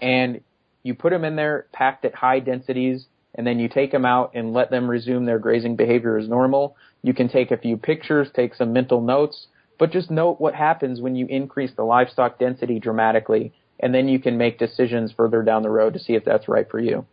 And 0.00 0.40
you 0.82 0.94
put 0.94 1.10
them 1.10 1.24
in 1.24 1.36
there 1.36 1.66
packed 1.72 2.04
at 2.04 2.14
high 2.14 2.40
densities 2.40 3.06
and 3.34 3.46
then 3.46 3.58
you 3.58 3.68
take 3.68 3.92
them 3.92 4.04
out 4.04 4.32
and 4.34 4.52
let 4.52 4.70
them 4.70 4.88
resume 4.88 5.26
their 5.26 5.38
grazing 5.38 5.76
behavior 5.76 6.16
as 6.16 6.28
normal. 6.28 6.76
You 7.02 7.12
can 7.12 7.28
take 7.28 7.50
a 7.50 7.56
few 7.56 7.76
pictures, 7.76 8.28
take 8.34 8.54
some 8.54 8.72
mental 8.72 9.00
notes, 9.00 9.46
but 9.78 9.90
just 9.90 10.10
note 10.10 10.40
what 10.40 10.54
happens 10.54 11.00
when 11.00 11.16
you 11.16 11.26
increase 11.26 11.72
the 11.76 11.82
livestock 11.82 12.38
density 12.38 12.78
dramatically 12.78 13.52
and 13.80 13.94
then 13.94 14.08
you 14.08 14.18
can 14.18 14.38
make 14.38 14.58
decisions 14.58 15.12
further 15.12 15.42
down 15.42 15.62
the 15.62 15.70
road 15.70 15.94
to 15.94 15.98
see 15.98 16.14
if 16.14 16.24
that's 16.24 16.48
right 16.48 16.70
for 16.70 16.80
you. 16.80 17.06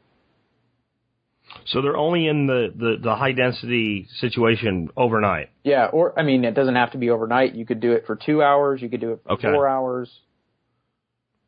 So 1.65 1.81
they're 1.81 1.97
only 1.97 2.27
in 2.27 2.47
the, 2.47 2.71
the, 2.73 2.95
the 3.03 3.15
high 3.15 3.33
density 3.33 4.07
situation 4.19 4.89
overnight. 4.95 5.49
Yeah, 5.63 5.87
or 5.87 6.17
I 6.17 6.23
mean, 6.23 6.45
it 6.45 6.53
doesn't 6.53 6.75
have 6.75 6.91
to 6.91 6.97
be 6.97 7.09
overnight. 7.09 7.55
You 7.55 7.65
could 7.65 7.81
do 7.81 7.91
it 7.91 8.05
for 8.07 8.15
two 8.15 8.41
hours. 8.41 8.81
You 8.81 8.89
could 8.89 9.01
do 9.01 9.13
it 9.13 9.21
for 9.23 9.33
Okay. 9.33 9.51
four 9.51 9.67
hours. 9.67 10.09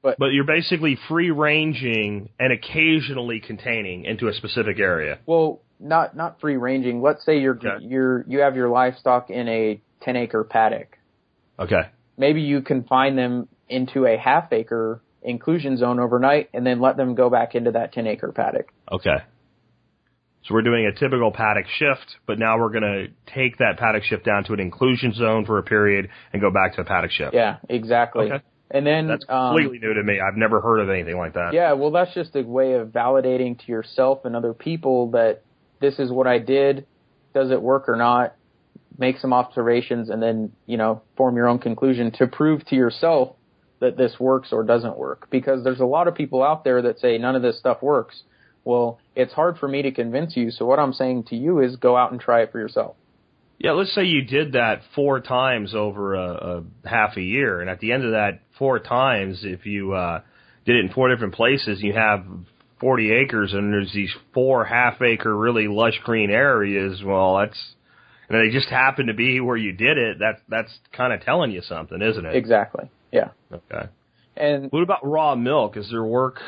But 0.02 0.20
but 0.20 0.28
you're 0.34 0.44
basically 0.44 0.98
free 1.08 1.32
ranging 1.32 2.30
and 2.38 2.52
occasionally 2.52 3.40
containing 3.40 4.04
into 4.04 4.28
a 4.28 4.34
specific 4.34 4.78
area. 4.78 5.20
Well, 5.26 5.62
not 5.80 6.16
not 6.18 6.42
free 6.42 6.58
ranging. 6.58 7.02
Let's 7.02 7.26
say 7.26 7.40
you're 7.40 7.56
Okay. 7.56 7.86
you're 7.86 8.26
you 8.28 8.40
have 8.40 8.58
your 8.58 8.68
livestock 8.68 9.30
in 9.30 9.48
a 9.48 9.82
ten 10.02 10.18
acre 10.18 10.44
paddock. 10.44 10.98
Okay. 11.58 11.84
Maybe 12.18 12.42
you 12.42 12.62
confine 12.62 13.16
them 13.16 13.48
into 13.70 14.06
a 14.06 14.18
half 14.18 14.52
acre 14.52 15.02
inclusion 15.22 15.78
zone 15.78 16.00
overnight, 16.00 16.50
and 16.54 16.66
then 16.66 16.82
let 16.82 16.98
them 16.98 17.16
go 17.16 17.30
back 17.30 17.56
into 17.56 17.72
that 17.72 17.94
ten 17.94 18.08
acre 18.08 18.32
paddock. 18.32 18.72
Okay. 18.92 19.18
So 20.46 20.54
we're 20.54 20.62
doing 20.62 20.86
a 20.86 20.92
typical 20.92 21.32
paddock 21.32 21.66
shift, 21.78 22.18
but 22.28 22.38
now 22.38 22.60
we're 22.60 22.70
going 22.70 22.84
to 22.84 23.34
take 23.34 23.60
that 23.60 23.78
paddock 23.78 24.04
shift 24.04 24.26
down 24.26 24.44
to 24.46 24.54
an 24.54 24.60
inclusion 24.60 25.14
zone 25.14 25.46
for 25.46 25.58
a 25.58 25.64
period 25.64 26.10
and 26.34 26.42
go 26.42 26.52
back 26.52 26.76
to 26.76 26.82
a 26.82 26.84
paddock 26.84 27.12
shift. 27.12 27.34
Yeah, 27.34 27.58
exactly. 27.70 28.26
Okay. 28.26 28.44
And 28.70 28.86
then 28.86 29.08
That's 29.08 29.24
um, 29.30 29.56
completely 29.56 29.80
new 29.80 29.94
to 29.94 30.04
me. 30.04 30.20
I've 30.20 30.36
never 30.36 30.60
heard 30.60 30.80
of 30.80 30.90
anything 30.90 31.16
like 31.16 31.36
that. 31.36 31.54
Yeah, 31.54 31.74
well, 31.74 31.92
that's 31.92 32.14
just 32.14 32.36
a 32.36 32.42
way 32.42 32.74
of 32.74 32.90
validating 32.90 33.58
to 33.64 33.72
yourself 33.72 34.26
and 34.26 34.36
other 34.36 34.54
people 34.54 35.12
that 35.12 35.44
this 35.80 36.00
is 36.00 36.12
what 36.12 36.28
I 36.28 36.40
did. 36.40 36.88
Does 37.34 37.52
it 37.52 37.62
work 37.62 37.88
or 37.88 37.96
not? 37.96 38.36
Make 38.98 39.20
some 39.20 39.32
observations 39.32 40.10
and 40.10 40.22
then, 40.22 40.52
you 40.66 40.78
know, 40.78 41.04
form 41.16 41.36
your 41.38 41.48
own 41.48 41.60
conclusion 41.60 42.12
to 42.18 42.28
prove 42.28 42.66
to 42.66 42.76
yourself 42.76 43.36
that 43.84 43.98
this 43.98 44.18
works 44.18 44.54
or 44.54 44.64
doesn't 44.64 44.98
work. 44.98 45.28
Because 45.30 45.64
there's 45.64 45.82
a 45.82 45.86
lot 45.86 46.08
of 46.08 46.16
people 46.16 46.42
out 46.42 46.64
there 46.64 46.82
that 46.82 47.00
say 47.00 47.18
none 47.18 47.36
of 47.36 47.42
this 47.42 47.60
stuff 47.60 47.82
works. 47.82 48.24
Well, 48.64 48.98
it's 49.14 49.34
hard 49.34 49.58
for 49.58 49.68
me 49.68 49.82
to 49.82 49.92
convince 49.92 50.38
you. 50.38 50.52
So 50.52 50.66
what 50.66 50.80
I'm 50.80 50.94
saying 50.94 51.26
to 51.26 51.36
you 51.36 51.60
is 51.60 51.76
go 51.76 51.98
out 51.98 52.14
and 52.14 52.22
try 52.22 52.42
it 52.44 52.52
for 52.52 52.60
yourself. 52.60 52.96
Yeah, 53.60 53.72
let's 53.74 53.94
say 53.94 54.04
you 54.06 54.24
did 54.24 54.54
that 54.54 54.82
four 54.96 55.20
times 55.20 55.76
over 55.76 56.16
a, 56.16 56.64
a 56.86 56.88
half 56.88 57.18
a 57.18 57.22
year, 57.22 57.62
and 57.62 57.70
at 57.70 57.80
the 57.80 57.92
end 57.92 58.04
of 58.04 58.12
that 58.12 58.40
four 58.58 58.80
times, 58.80 59.42
if 59.44 59.66
you 59.66 59.94
uh, 59.94 60.22
did 60.66 60.78
it 60.78 60.86
in 60.86 60.92
four 60.92 61.10
different 61.10 61.36
places, 61.36 61.82
you 61.82 61.94
have 61.94 62.26
40 62.80 63.12
acres, 63.12 63.54
and 63.54 63.72
there's 63.72 63.94
these 63.94 64.14
four 64.34 64.66
half 64.66 65.02
acre, 65.02 65.36
really 65.36 65.68
lush 65.68 66.00
green 66.04 66.30
areas. 66.30 67.02
Well, 67.04 67.38
that's 67.38 67.76
and 68.30 68.40
they 68.40 68.54
just 68.54 68.70
happen 68.70 69.08
to 69.08 69.14
be 69.14 69.40
where 69.40 69.58
you 69.58 69.74
did 69.74 69.98
it. 69.98 70.20
That 70.20 70.42
that's 70.50 70.72
kind 70.96 71.14
of 71.14 71.22
telling 71.22 71.52
you 71.52 71.62
something, 71.62 72.02
isn't 72.02 72.26
it? 72.26 72.36
Exactly. 72.36 72.90
Yeah. 73.14 73.30
Okay. 73.52 73.88
And 74.36 74.72
What 74.72 74.84
about 74.84 75.06
raw 75.08 75.36
milk? 75.36 75.78
Is 75.78 75.90
there 75.92 76.04
work 76.04 76.40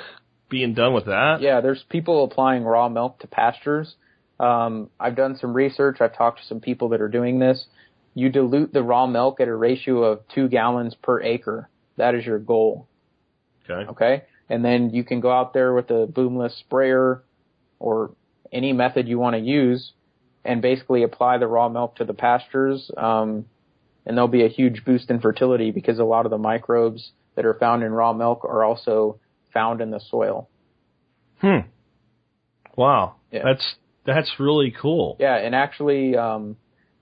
being 0.49 0.73
done 0.73 0.93
with 0.93 1.05
that? 1.05 1.37
Yeah, 1.41 1.61
there's 1.61 1.83
people 1.89 2.23
applying 2.23 2.63
raw 2.63 2.89
milk 2.89 3.19
to 3.19 3.27
pastures. 3.27 3.95
Um, 4.39 4.89
I've 4.99 5.15
done 5.15 5.37
some 5.37 5.53
research. 5.53 6.01
I've 6.01 6.17
talked 6.17 6.39
to 6.39 6.45
some 6.45 6.59
people 6.59 6.89
that 6.89 7.01
are 7.01 7.07
doing 7.07 7.39
this. 7.39 7.65
You 8.15 8.29
dilute 8.29 8.73
the 8.73 8.83
raw 8.83 9.07
milk 9.07 9.39
at 9.39 9.47
a 9.47 9.55
ratio 9.55 10.03
of 10.03 10.21
two 10.33 10.47
gallons 10.49 10.95
per 10.95 11.21
acre. 11.21 11.69
That 11.97 12.15
is 12.15 12.25
your 12.25 12.39
goal. 12.39 12.87
Okay. 13.69 13.89
Okay. 13.91 14.23
And 14.49 14.63
then 14.63 14.89
you 14.91 15.03
can 15.03 15.19
go 15.21 15.31
out 15.31 15.53
there 15.53 15.73
with 15.73 15.89
a 15.89 16.07
boomless 16.07 16.57
sprayer 16.59 17.23
or 17.79 18.11
any 18.51 18.73
method 18.73 19.07
you 19.07 19.19
want 19.19 19.35
to 19.35 19.41
use 19.41 19.93
and 20.43 20.61
basically 20.61 21.03
apply 21.03 21.37
the 21.37 21.47
raw 21.47 21.67
milk 21.69 21.95
to 21.95 22.05
the 22.05 22.13
pastures. 22.13 22.91
Um, 22.95 23.45
and 24.05 24.15
there'll 24.17 24.27
be 24.27 24.45
a 24.45 24.49
huge 24.49 24.83
boost 24.85 25.09
in 25.09 25.19
fertility 25.19 25.71
because 25.71 25.99
a 25.99 26.03
lot 26.03 26.25
of 26.25 26.29
the 26.29 26.37
microbes 26.37 27.11
that 27.35 27.45
are 27.45 27.55
found 27.55 27.83
in 27.83 27.91
raw 27.91 28.13
milk 28.13 28.43
are 28.45 28.63
also 28.63 29.19
found 29.53 29.81
in 29.81 29.89
the 29.91 29.99
soil. 30.09 30.49
Hmm. 31.41 31.67
Wow. 32.75 33.15
Yeah. 33.31 33.41
That's 33.43 33.75
that's 34.05 34.31
really 34.39 34.73
cool. 34.79 35.17
Yeah, 35.19 35.35
and 35.35 35.55
actually, 35.55 36.15
um, 36.15 36.57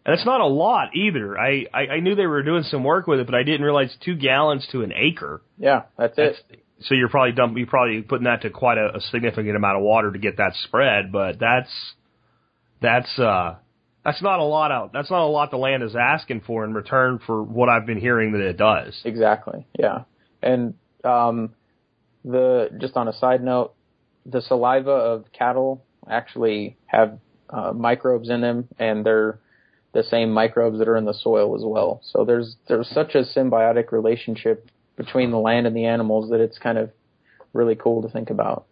And 0.05 0.13
it's 0.13 0.25
not 0.25 0.39
a 0.41 0.45
lot 0.47 0.95
either. 0.95 1.37
I, 1.37 1.65
I 1.73 1.87
I 1.95 1.99
knew 1.99 2.15
they 2.15 2.25
were 2.27 2.43
doing 2.43 2.63
some 2.63 2.83
work 2.83 3.07
with 3.07 3.19
it, 3.19 3.25
but 3.25 3.35
I 3.35 3.43
didn't 3.43 3.63
realize 3.63 3.95
two 4.03 4.15
gallons 4.15 4.67
to 4.71 4.81
an 4.83 4.93
acre. 4.95 5.41
yeah, 5.57 5.83
that's 5.97 6.15
That's, 6.15 6.37
it. 6.49 6.63
so 6.81 6.95
you're 6.95 7.09
probably 7.09 7.33
dump, 7.33 7.57
you're 7.57 7.67
probably 7.67 8.01
putting 8.01 8.25
that 8.25 8.41
to 8.43 8.49
quite 8.49 8.77
a, 8.77 8.95
a 8.97 9.01
significant 9.01 9.55
amount 9.55 9.77
of 9.77 9.83
water 9.83 10.11
to 10.11 10.19
get 10.19 10.37
that 10.37 10.53
spread. 10.63 11.11
But 11.11 11.39
that's 11.39 11.71
that's 12.81 13.19
uh 13.19 13.55
that's 14.03 14.21
not 14.21 14.39
a 14.39 14.43
lot 14.43 14.71
out. 14.71 14.91
That's 14.93 15.09
not 15.09 15.21
a 15.21 15.27
lot 15.27 15.51
the 15.51 15.57
land 15.57 15.83
is 15.83 15.95
asking 15.95 16.41
for 16.41 16.65
in 16.65 16.73
return 16.73 17.19
for 17.25 17.41
what 17.41 17.69
I've 17.69 17.85
been 17.85 17.99
hearing 17.99 18.33
that 18.33 18.41
it 18.41 18.57
does. 18.57 18.99
Exactly. 19.05 19.65
Yeah, 19.77 20.03
and 20.41 20.73
um, 21.03 21.53
the 22.25 22.69
just 22.79 22.97
on 22.97 23.07
a 23.07 23.13
side 23.13 23.43
note, 23.43 23.73
the 24.25 24.41
saliva 24.41 24.91
of 24.91 25.25
cattle 25.31 25.83
actually 26.09 26.77
have 26.85 27.19
uh, 27.49 27.71
microbes 27.71 28.29
in 28.29 28.41
them, 28.41 28.67
and 28.77 29.05
they're 29.05 29.39
the 29.93 30.03
same 30.03 30.31
microbes 30.31 30.79
that 30.79 30.87
are 30.87 30.97
in 30.97 31.05
the 31.05 31.13
soil 31.13 31.55
as 31.55 31.61
well. 31.63 32.01
So 32.03 32.25
there's 32.25 32.57
there's 32.67 32.89
such 32.89 33.15
a 33.15 33.23
symbiotic 33.23 33.91
relationship 33.91 34.69
between 34.95 35.31
the 35.31 35.39
land 35.39 35.65
and 35.65 35.75
the 35.75 35.85
animals 35.85 36.29
that 36.29 36.39
it's 36.39 36.57
kind 36.57 36.77
of 36.77 36.91
really 37.53 37.75
cool 37.75 38.01
to 38.01 38.09
think 38.09 38.29
about. 38.29 38.65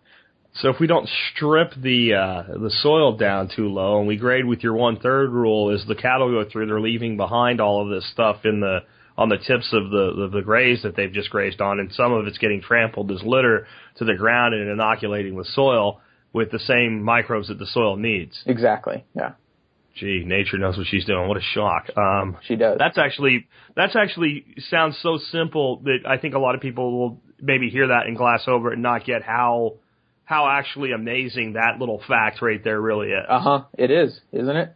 So 0.55 0.69
if 0.69 0.79
we 0.79 0.87
don't 0.87 1.07
strip 1.33 1.73
the 1.75 2.13
uh, 2.13 2.57
the 2.59 2.69
soil 2.69 3.15
down 3.15 3.49
too 3.55 3.69
low 3.69 3.99
and 3.99 4.07
we 4.07 4.17
grade 4.17 4.45
with 4.45 4.63
your 4.63 4.73
one 4.73 4.99
third 4.99 5.31
rule, 5.31 5.73
as 5.73 5.85
the 5.87 5.95
cattle 5.95 6.29
go 6.29 6.49
through, 6.49 6.67
they're 6.67 6.81
leaving 6.81 7.15
behind 7.15 7.61
all 7.61 7.81
of 7.83 7.89
this 7.89 8.09
stuff 8.11 8.45
in 8.45 8.59
the 8.59 8.79
on 9.17 9.29
the 9.29 9.37
tips 9.37 9.71
of 9.71 9.89
the, 9.89 10.13
the 10.17 10.29
the 10.39 10.41
graze 10.41 10.83
that 10.83 10.95
they've 10.95 11.13
just 11.13 11.29
grazed 11.29 11.61
on, 11.61 11.79
and 11.79 11.91
some 11.93 12.11
of 12.11 12.27
it's 12.27 12.37
getting 12.37 12.61
trampled 12.61 13.11
as 13.11 13.21
litter 13.23 13.65
to 13.97 14.05
the 14.05 14.15
ground 14.15 14.53
and 14.53 14.69
inoculating 14.69 15.37
the 15.37 15.45
soil 15.45 16.01
with 16.33 16.51
the 16.51 16.59
same 16.59 17.01
microbes 17.01 17.47
that 17.47 17.57
the 17.59 17.65
soil 17.67 17.95
needs. 17.95 18.41
Exactly. 18.45 19.05
Yeah, 19.15 19.33
Gee, 19.95 20.23
nature 20.25 20.57
knows 20.57 20.77
what 20.77 20.87
she's 20.87 21.05
doing. 21.05 21.27
What 21.27 21.37
a 21.37 21.41
shock. 21.41 21.89
Um, 21.97 22.37
she 22.47 22.55
does. 22.55 22.77
that's 22.77 22.97
actually 22.97 23.47
that's 23.75 23.95
actually 23.95 24.45
sounds 24.69 24.97
so 25.01 25.17
simple 25.31 25.77
that 25.83 25.99
I 26.07 26.17
think 26.17 26.33
a 26.35 26.39
lot 26.39 26.55
of 26.55 26.61
people 26.61 26.97
will 26.97 27.21
maybe 27.41 27.69
hear 27.69 27.87
that 27.87 28.07
and 28.07 28.15
glass 28.15 28.43
over 28.47 28.71
it 28.71 28.73
and 28.73 28.83
not 28.83 29.05
get 29.05 29.23
how 29.23 29.75
how 30.25 30.47
actually 30.47 30.91
amazing 30.93 31.53
that 31.53 31.79
little 31.79 32.01
fact 32.07 32.41
right 32.41 32.63
there 32.63 32.79
really 32.79 33.09
is. 33.09 33.25
uh 33.27 33.39
huh. 33.39 33.63
It 33.77 33.91
is, 33.91 34.19
isn't 34.31 34.55
it? 34.55 34.73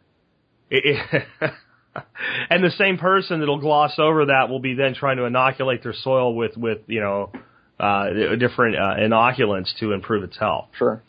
It- 0.69 0.99
it- 1.41 1.51
and 2.49 2.63
the 2.63 2.71
same 2.71 2.97
person 2.97 3.39
that'll 3.39 3.59
gloss 3.61 3.97
over 3.99 4.25
that 4.25 4.49
will 4.49 4.59
be 4.59 4.73
then 4.73 4.93
trying 4.95 5.17
to 5.17 5.23
inoculate 5.23 5.81
their 5.83 5.93
soil 5.93 6.35
with 6.35 6.57
with 6.57 6.79
you 6.87 6.99
know 6.99 7.31
uh, 7.79 8.07
different 8.37 8.75
uh, 8.75 8.95
inoculants 8.99 9.69
to 9.79 9.91
improve 9.93 10.23
its 10.23 10.37
health. 10.37 10.67
Sure. 10.77 11.01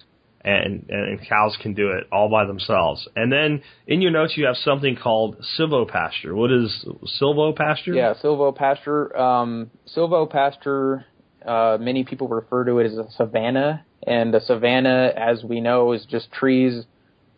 And, 0.45 0.87
and 0.91 1.19
cows 1.29 1.57
can 1.61 1.75
do 1.75 1.91
it 1.91 2.05
all 2.13 2.29
by 2.29 2.45
themselves. 2.45 3.09
And 3.17 3.33
then 3.33 3.63
in 3.89 4.01
your 4.01 4.13
notes 4.13 4.35
you 4.37 4.47
have 4.47 4.55
something 4.57 4.95
called 4.97 5.43
silvopasture. 5.59 6.33
What 6.33 6.53
is 6.53 6.87
silvopasture? 7.21 7.97
Yeah, 7.97 8.15
silvopasture. 8.23 9.19
Um, 9.19 9.73
silvopasture. 9.97 11.05
Uh, 11.45 11.79
many 11.81 12.05
people 12.05 12.29
refer 12.29 12.65
to 12.65 12.79
it 12.79 12.87
as 12.87 12.97
a 12.97 13.11
savanna, 13.17 13.85
and 14.07 14.35
a 14.35 14.41
savanna, 14.41 15.13
as 15.17 15.43
we 15.43 15.61
know, 15.61 15.93
is 15.93 16.07
just 16.09 16.31
trees 16.33 16.85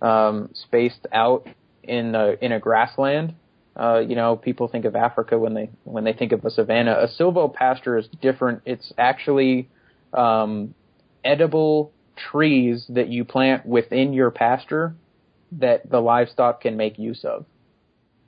um, 0.02 0.50
spaced 0.54 1.06
out 1.12 1.46
in 1.82 2.14
a, 2.14 2.34
in 2.40 2.52
a 2.52 2.60
grassland. 2.60 3.34
Uh, 3.74 4.00
you 4.00 4.16
know, 4.16 4.36
people 4.36 4.68
think 4.68 4.84
of 4.84 4.96
Africa 4.96 5.38
when 5.38 5.54
they 5.54 5.70
when 5.84 6.04
they 6.04 6.12
think 6.12 6.32
of 6.32 6.44
a 6.44 6.50
savanna. 6.50 6.92
A 6.92 7.08
silvopasture 7.22 7.98
is 7.98 8.08
different. 8.20 8.62
It's 8.66 8.92
actually 8.98 9.68
um, 10.12 10.74
edible 11.24 11.92
trees 12.30 12.84
that 12.88 13.08
you 13.08 13.24
plant 13.24 13.64
within 13.64 14.12
your 14.12 14.30
pasture 14.30 14.94
that 15.52 15.88
the 15.88 16.00
livestock 16.00 16.60
can 16.60 16.76
make 16.76 16.98
use 16.98 17.24
of, 17.24 17.46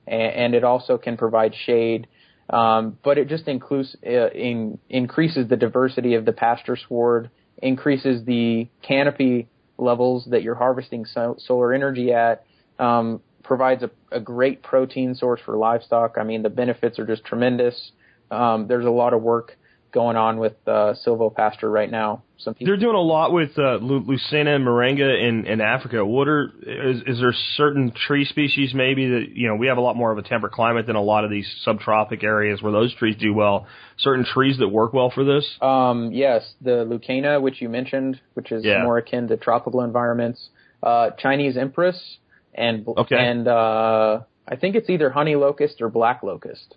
and, 0.07 0.21
and 0.21 0.55
it 0.55 0.63
also 0.63 0.97
can 0.97 1.17
provide 1.17 1.53
shade. 1.65 2.07
Um, 2.49 2.97
but 3.03 3.17
it 3.17 3.29
just 3.29 3.47
includes, 3.47 3.95
uh, 4.05 4.29
in, 4.31 4.77
increases 4.89 5.47
the 5.47 5.55
diversity 5.55 6.15
of 6.15 6.25
the 6.25 6.33
pasture 6.33 6.75
sward, 6.75 7.29
increases 7.61 8.23
the 8.25 8.67
canopy 8.81 9.47
levels 9.77 10.27
that 10.31 10.43
you're 10.43 10.55
harvesting 10.55 11.05
so, 11.05 11.35
solar 11.39 11.73
energy 11.73 12.13
at, 12.13 12.45
um, 12.79 13.21
provides 13.43 13.83
a, 13.83 13.89
a 14.11 14.19
great 14.19 14.61
protein 14.61 15.15
source 15.15 15.41
for 15.43 15.57
livestock. 15.57 16.15
I 16.19 16.23
mean, 16.23 16.43
the 16.43 16.49
benefits 16.49 16.99
are 16.99 17.05
just 17.05 17.23
tremendous. 17.23 17.91
Um, 18.29 18.67
there's 18.67 18.85
a 18.85 18.91
lot 18.91 19.13
of 19.13 19.21
work 19.21 19.57
going 19.91 20.15
on 20.17 20.37
with 20.37 20.53
uh, 20.67 20.93
silvopasture 21.05 21.71
right 21.71 21.89
now. 21.91 22.23
Some 22.37 22.55
people, 22.55 22.71
They're 22.71 22.79
doing 22.81 22.95
a 22.95 22.99
lot 23.01 23.31
with 23.31 23.51
uh, 23.57 23.75
Lu- 23.75 24.03
Leucaena 24.03 24.55
and 24.55 24.65
Moringa 24.65 25.27
in, 25.27 25.45
in 25.45 25.61
Africa. 25.61 26.03
What 26.03 26.27
are 26.27 26.51
is, 26.65 27.01
is 27.05 27.19
there 27.19 27.33
certain 27.55 27.91
tree 28.07 28.25
species 28.25 28.73
maybe 28.73 29.07
that 29.09 29.25
you 29.35 29.47
know 29.47 29.55
we 29.55 29.67
have 29.67 29.77
a 29.77 29.81
lot 29.81 29.95
more 29.95 30.11
of 30.11 30.17
a 30.17 30.23
temperate 30.23 30.53
climate 30.53 30.87
than 30.87 30.95
a 30.95 31.01
lot 31.01 31.23
of 31.23 31.29
these 31.29 31.47
subtropic 31.67 32.23
areas 32.23 32.61
where 32.61 32.71
those 32.71 32.93
trees 32.95 33.15
do 33.19 33.33
well. 33.33 33.67
Certain 33.97 34.25
trees 34.25 34.57
that 34.57 34.69
work 34.69 34.91
well 34.93 35.11
for 35.13 35.23
this. 35.23 35.47
Um, 35.61 36.11
yes, 36.11 36.51
the 36.61 36.83
Leucaena, 36.85 37.39
which 37.41 37.61
you 37.61 37.69
mentioned, 37.69 38.19
which 38.33 38.51
is 38.51 38.65
Yeah. 38.65 38.81
more 38.83 38.97
akin 38.97 39.27
to 39.27 39.37
tropical 39.37 39.81
environments. 39.81 40.49
Uh, 40.81 41.11
Chinese 41.19 41.57
Empress 41.57 42.17
and 42.55 42.87
Okay. 42.87 43.15
and 43.17 43.47
uh, 43.47 44.21
I 44.47 44.55
think 44.55 44.75
it's 44.75 44.89
either 44.89 45.11
honey 45.11 45.35
locust 45.35 45.79
or 45.81 45.89
black 45.89 46.23
locust. 46.23 46.75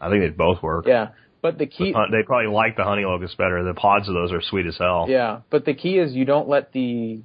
I 0.00 0.08
think 0.10 0.22
they 0.22 0.30
both 0.30 0.62
work. 0.62 0.86
Yeah, 0.88 1.10
but 1.42 1.58
the 1.58 1.66
key, 1.66 1.92
Uh, 1.94 2.06
They 2.10 2.22
probably 2.22 2.52
like 2.52 2.76
the 2.76 2.84
honey 2.84 3.04
locust 3.04 3.36
better. 3.38 3.62
The 3.64 3.74
pods 3.74 4.08
of 4.08 4.14
those 4.14 4.32
are 4.32 4.40
sweet 4.40 4.66
as 4.66 4.76
hell. 4.78 5.06
yeah, 5.08 5.40
but 5.50 5.64
the 5.64 5.74
key 5.74 5.98
is 5.98 6.12
you 6.14 6.24
don't 6.24 6.48
let 6.48 6.72
the 6.72 7.20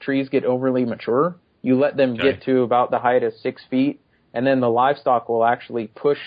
trees 0.00 0.28
get 0.28 0.44
overly 0.44 0.84
mature. 0.84 1.36
You 1.62 1.76
let 1.78 1.96
them 1.96 2.12
Okay. 2.14 2.22
get 2.22 2.42
to 2.44 2.62
about 2.62 2.90
the 2.90 2.98
height 2.98 3.22
of 3.24 3.32
six 3.34 3.64
feet, 3.70 4.00
and 4.32 4.46
then 4.46 4.60
the 4.60 4.70
livestock 4.70 5.28
will 5.28 5.44
actually 5.44 5.88
push 5.88 6.20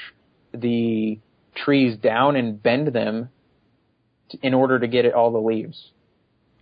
the 0.53 1.19
trees 1.55 1.97
down 1.97 2.35
and 2.35 2.61
bend 2.61 2.87
them 2.89 3.29
t- 4.29 4.39
in 4.43 4.53
order 4.53 4.77
to 4.79 4.87
get 4.87 5.05
it 5.05 5.13
all 5.13 5.31
the 5.31 5.39
leaves. 5.39 5.91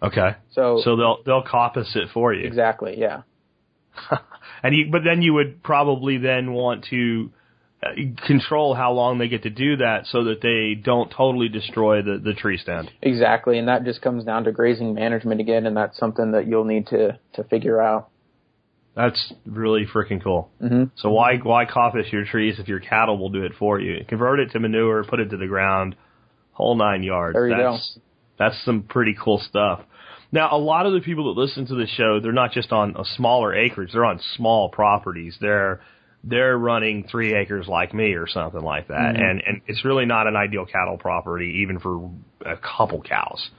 Okay. 0.01 0.35
So, 0.51 0.81
So 0.83 0.95
they'll 0.95 1.17
they'll 1.25 1.43
coppice 1.43 1.95
it 1.95 2.09
for 2.13 2.33
you. 2.33 2.45
exactly, 2.45 2.99
yeah. 2.99 3.23
and 4.63 4.75
you, 4.75 4.89
but 4.91 5.03
then 5.03 5.21
you 5.21 5.33
would 5.33 5.61
probably 5.63 6.17
then 6.17 6.53
want 6.53 6.85
to 6.85 7.31
control 8.27 8.73
how 8.73 8.91
long 8.91 9.19
they 9.19 9.27
get 9.27 9.43
to 9.43 9.49
do 9.49 9.77
that 9.77 10.05
so 10.07 10.25
that 10.25 10.41
they 10.41 10.75
don't 10.81 11.09
totally 11.11 11.47
destroy 11.47 12.01
the 12.01 12.19
the 12.21 12.33
tree 12.33 12.57
stand. 12.57 12.91
Exactly, 13.01 13.57
and 13.57 13.67
that 13.67 13.85
just 13.85 14.01
comes 14.01 14.25
down 14.25 14.43
to 14.43 14.51
grazing 14.51 14.93
management 14.93 15.39
again, 15.39 15.65
and 15.65 15.77
that's 15.77 15.97
something 15.97 16.31
that 16.31 16.47
you'll 16.47 16.65
need 16.65 16.87
to 16.87 17.17
to 17.33 17.43
figure 17.45 17.81
out. 17.81 18.09
That's 18.95 19.33
really 19.45 19.85
freaking 19.85 20.21
cool. 20.21 20.49
hmm 20.59 20.85
So 20.97 21.09
why 21.09 21.37
why 21.37 21.65
coppice 21.65 22.11
your 22.11 22.25
trees 22.25 22.59
if 22.59 22.67
your 22.67 22.81
cattle 22.81 23.17
will 23.17 23.29
do 23.29 23.43
it 23.43 23.53
for 23.57 23.79
you? 23.79 24.03
Convert 24.07 24.41
it 24.41 24.51
to 24.51 24.59
manure, 24.59 25.03
put 25.05 25.21
it 25.21 25.29
to 25.29 25.37
the 25.37 25.47
ground, 25.47 25.95
whole 26.51 26.75
nine 26.75 27.03
yards. 27.03 27.35
There 27.35 27.47
you 27.47 27.55
that's, 27.55 27.99
That's 28.37 28.65
some 28.65 28.83
pretty 28.83 29.15
cool 29.21 29.39
stuff. 29.39 29.81
Now, 30.31 30.49
a 30.51 30.59
lot 30.59 30.85
of 30.85 30.93
the 30.93 30.99
people 30.99 31.33
that 31.33 31.39
listen 31.39 31.65
to 31.67 31.75
the 31.75 31.87
show, 31.87 32.19
they're 32.19 32.31
not 32.33 32.51
just 32.51 32.71
on 32.71 32.95
a 32.97 33.05
smaller 33.15 33.55
acreage; 33.55 33.91
they're 33.93 34.05
on 34.05 34.19
small 34.35 34.67
properties. 34.69 35.37
They're 35.39 35.79
they're 36.23 36.57
running 36.57 37.07
three 37.09 37.33
acres 37.33 37.67
like 37.67 37.93
me 37.93 38.13
or 38.13 38.27
something 38.27 38.61
like 38.61 38.87
that, 38.87 39.15
Mhm. 39.15 39.21
and 39.21 39.43
and 39.45 39.61
it's 39.67 39.85
really 39.85 40.05
not 40.05 40.27
an 40.27 40.35
ideal 40.35 40.65
cattle 40.65 40.97
property 40.97 41.59
even 41.61 41.79
for 41.79 42.09
a 42.45 42.57
couple 42.57 43.01
cows. 43.01 43.49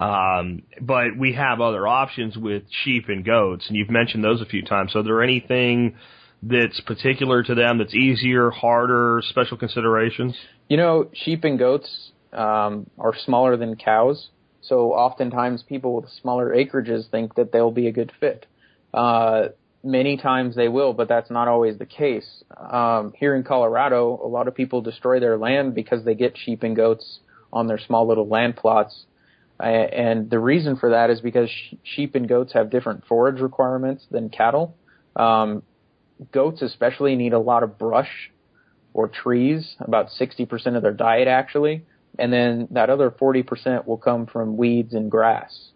Um, 0.00 0.62
but 0.80 1.16
we 1.16 1.34
have 1.34 1.60
other 1.60 1.86
options 1.86 2.36
with 2.36 2.64
sheep 2.70 3.08
and 3.08 3.24
goats, 3.24 3.68
and 3.68 3.76
you've 3.76 3.90
mentioned 3.90 4.24
those 4.24 4.40
a 4.40 4.46
few 4.46 4.62
times. 4.62 4.92
So, 4.92 5.02
there 5.02 5.22
anything 5.22 5.94
that's 6.42 6.80
particular 6.80 7.42
to 7.42 7.54
them 7.54 7.78
that's 7.78 7.94
easier, 7.94 8.50
harder, 8.50 9.22
special 9.30 9.56
considerations? 9.56 10.36
You 10.68 10.76
know, 10.76 11.08
sheep 11.12 11.44
and 11.44 11.58
goats 11.58 12.12
um, 12.32 12.88
are 12.98 13.14
smaller 13.14 13.56
than 13.56 13.76
cows, 13.76 14.30
so 14.60 14.92
oftentimes 14.92 15.62
people 15.62 15.94
with 15.96 16.08
smaller 16.20 16.54
acreages 16.54 17.08
think 17.10 17.34
that 17.36 17.52
they'll 17.52 17.70
be 17.70 17.86
a 17.86 17.92
good 17.92 18.12
fit. 18.18 18.46
Uh, 18.92 19.48
many 19.84 20.16
times 20.16 20.56
they 20.56 20.68
will, 20.68 20.92
but 20.92 21.08
that's 21.08 21.30
not 21.30 21.46
always 21.46 21.78
the 21.78 21.86
case. 21.86 22.42
Um, 22.56 23.12
here 23.16 23.34
in 23.34 23.44
Colorado, 23.44 24.18
a 24.22 24.26
lot 24.26 24.48
of 24.48 24.54
people 24.54 24.80
destroy 24.80 25.20
their 25.20 25.36
land 25.36 25.74
because 25.74 26.04
they 26.04 26.14
get 26.14 26.36
sheep 26.36 26.62
and 26.62 26.74
goats 26.74 27.20
on 27.52 27.66
their 27.66 27.78
small 27.78 28.08
little 28.08 28.26
land 28.26 28.56
plots. 28.56 29.04
And 29.60 30.28
the 30.30 30.38
reason 30.38 30.76
for 30.76 30.90
that 30.90 31.10
is 31.10 31.20
because 31.20 31.48
sheep 31.82 32.14
and 32.14 32.28
goats 32.28 32.52
have 32.54 32.70
different 32.70 33.04
forage 33.06 33.40
requirements 33.40 34.04
than 34.10 34.28
cattle. 34.28 34.74
Um, 35.14 35.62
goats 36.32 36.62
especially 36.62 37.14
need 37.14 37.32
a 37.32 37.38
lot 37.38 37.62
of 37.62 37.78
brush 37.78 38.30
or 38.92 39.08
trees, 39.08 39.76
about 39.80 40.08
60% 40.18 40.76
of 40.76 40.82
their 40.82 40.92
diet 40.92 41.28
actually. 41.28 41.84
And 42.18 42.32
then 42.32 42.68
that 42.70 42.90
other 42.90 43.10
40% 43.10 43.86
will 43.86 43.96
come 43.96 44.26
from 44.26 44.56
weeds 44.56 44.94
and 44.94 45.10
grass. 45.10 45.70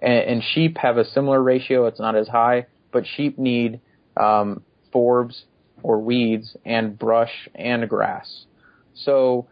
And, 0.00 0.12
and 0.12 0.42
sheep 0.42 0.78
have 0.78 0.98
a 0.98 1.04
similar 1.04 1.42
ratio. 1.42 1.86
It's 1.86 2.00
not 2.00 2.16
as 2.16 2.28
high, 2.28 2.66
but 2.96 3.06
sheep 3.06 3.38
need 3.38 3.78
um, 4.16 4.62
forbs 4.90 5.42
or 5.82 5.98
weeds 5.98 6.56
and 6.64 6.98
brush 6.98 7.46
and 7.54 7.86
grass. 7.90 8.46
So 8.94 9.48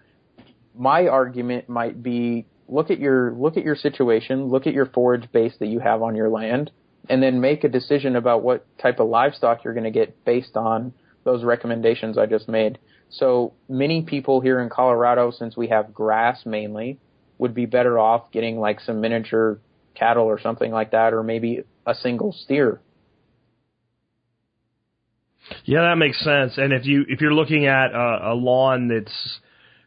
my 0.74 1.08
argument 1.08 1.68
might 1.68 2.02
be 2.02 2.46
look 2.68 2.90
at 2.90 2.98
your 2.98 3.34
look 3.34 3.58
at 3.58 3.62
your 3.62 3.76
situation, 3.76 4.46
look 4.46 4.66
at 4.66 4.72
your 4.72 4.86
forage 4.86 5.30
base 5.30 5.52
that 5.60 5.66
you 5.66 5.78
have 5.78 6.00
on 6.00 6.16
your 6.16 6.30
land, 6.30 6.70
and 7.10 7.22
then 7.22 7.42
make 7.42 7.64
a 7.64 7.68
decision 7.68 8.16
about 8.16 8.42
what 8.42 8.66
type 8.78 8.98
of 8.98 9.10
livestock 9.10 9.62
you're 9.62 9.74
going 9.74 9.84
to 9.84 9.90
get 9.90 10.24
based 10.24 10.56
on 10.56 10.94
those 11.24 11.44
recommendations 11.44 12.16
I 12.16 12.24
just 12.24 12.48
made. 12.48 12.78
So 13.10 13.52
many 13.68 14.00
people 14.04 14.40
here 14.40 14.58
in 14.58 14.70
Colorado, 14.70 15.30
since 15.32 15.54
we 15.54 15.68
have 15.68 15.92
grass 15.92 16.46
mainly, 16.46 16.98
would 17.36 17.52
be 17.54 17.66
better 17.66 17.98
off 17.98 18.32
getting 18.32 18.58
like 18.58 18.80
some 18.80 19.02
miniature 19.02 19.60
cattle 19.94 20.24
or 20.24 20.40
something 20.40 20.72
like 20.72 20.92
that, 20.92 21.12
or 21.12 21.22
maybe 21.22 21.64
a 21.86 21.94
single 21.94 22.32
steer. 22.32 22.80
Yeah, 25.64 25.82
that 25.82 25.96
makes 25.96 26.22
sense. 26.24 26.58
And 26.58 26.72
if 26.72 26.86
you 26.86 27.04
if 27.08 27.20
you're 27.20 27.34
looking 27.34 27.66
at 27.66 27.92
a, 27.92 28.32
a 28.32 28.34
lawn 28.34 28.88
that's 28.88 29.40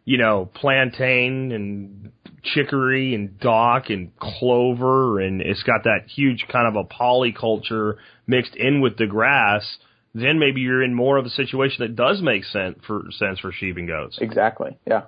you 0.07 0.17
know, 0.17 0.49
plantain 0.53 1.51
and 1.51 2.13
chicory 2.41 3.13
and 3.13 3.38
dock 3.41 3.89
and 3.89 4.17
clover 4.19 5.19
and 5.19 5.41
it's 5.41 5.63
got 5.63 5.84
that 5.84 6.05
huge 6.07 6.45
kind 6.49 6.65
of 6.65 6.77
a 6.77 6.88
polyculture 6.88 7.97
mixed 8.25 8.55
in 8.55 8.79
with 8.79 8.97
the 8.97 9.05
grass, 9.05 9.79
then 10.15 10.39
maybe 10.39 10.61
you're 10.61 10.81
in 10.81 10.93
more 10.93 11.17
of 11.17 11.25
a 11.25 11.29
situation 11.29 11.84
that 11.84 11.97
does 11.97 12.21
make 12.21 12.45
sense 12.45 12.79
for 12.88 13.03
sense 13.19 13.39
for 13.39 13.51
sheep 13.51 13.75
and 13.75 13.89
goats. 13.89 14.17
Exactly. 14.21 14.77
Yeah. 14.88 15.03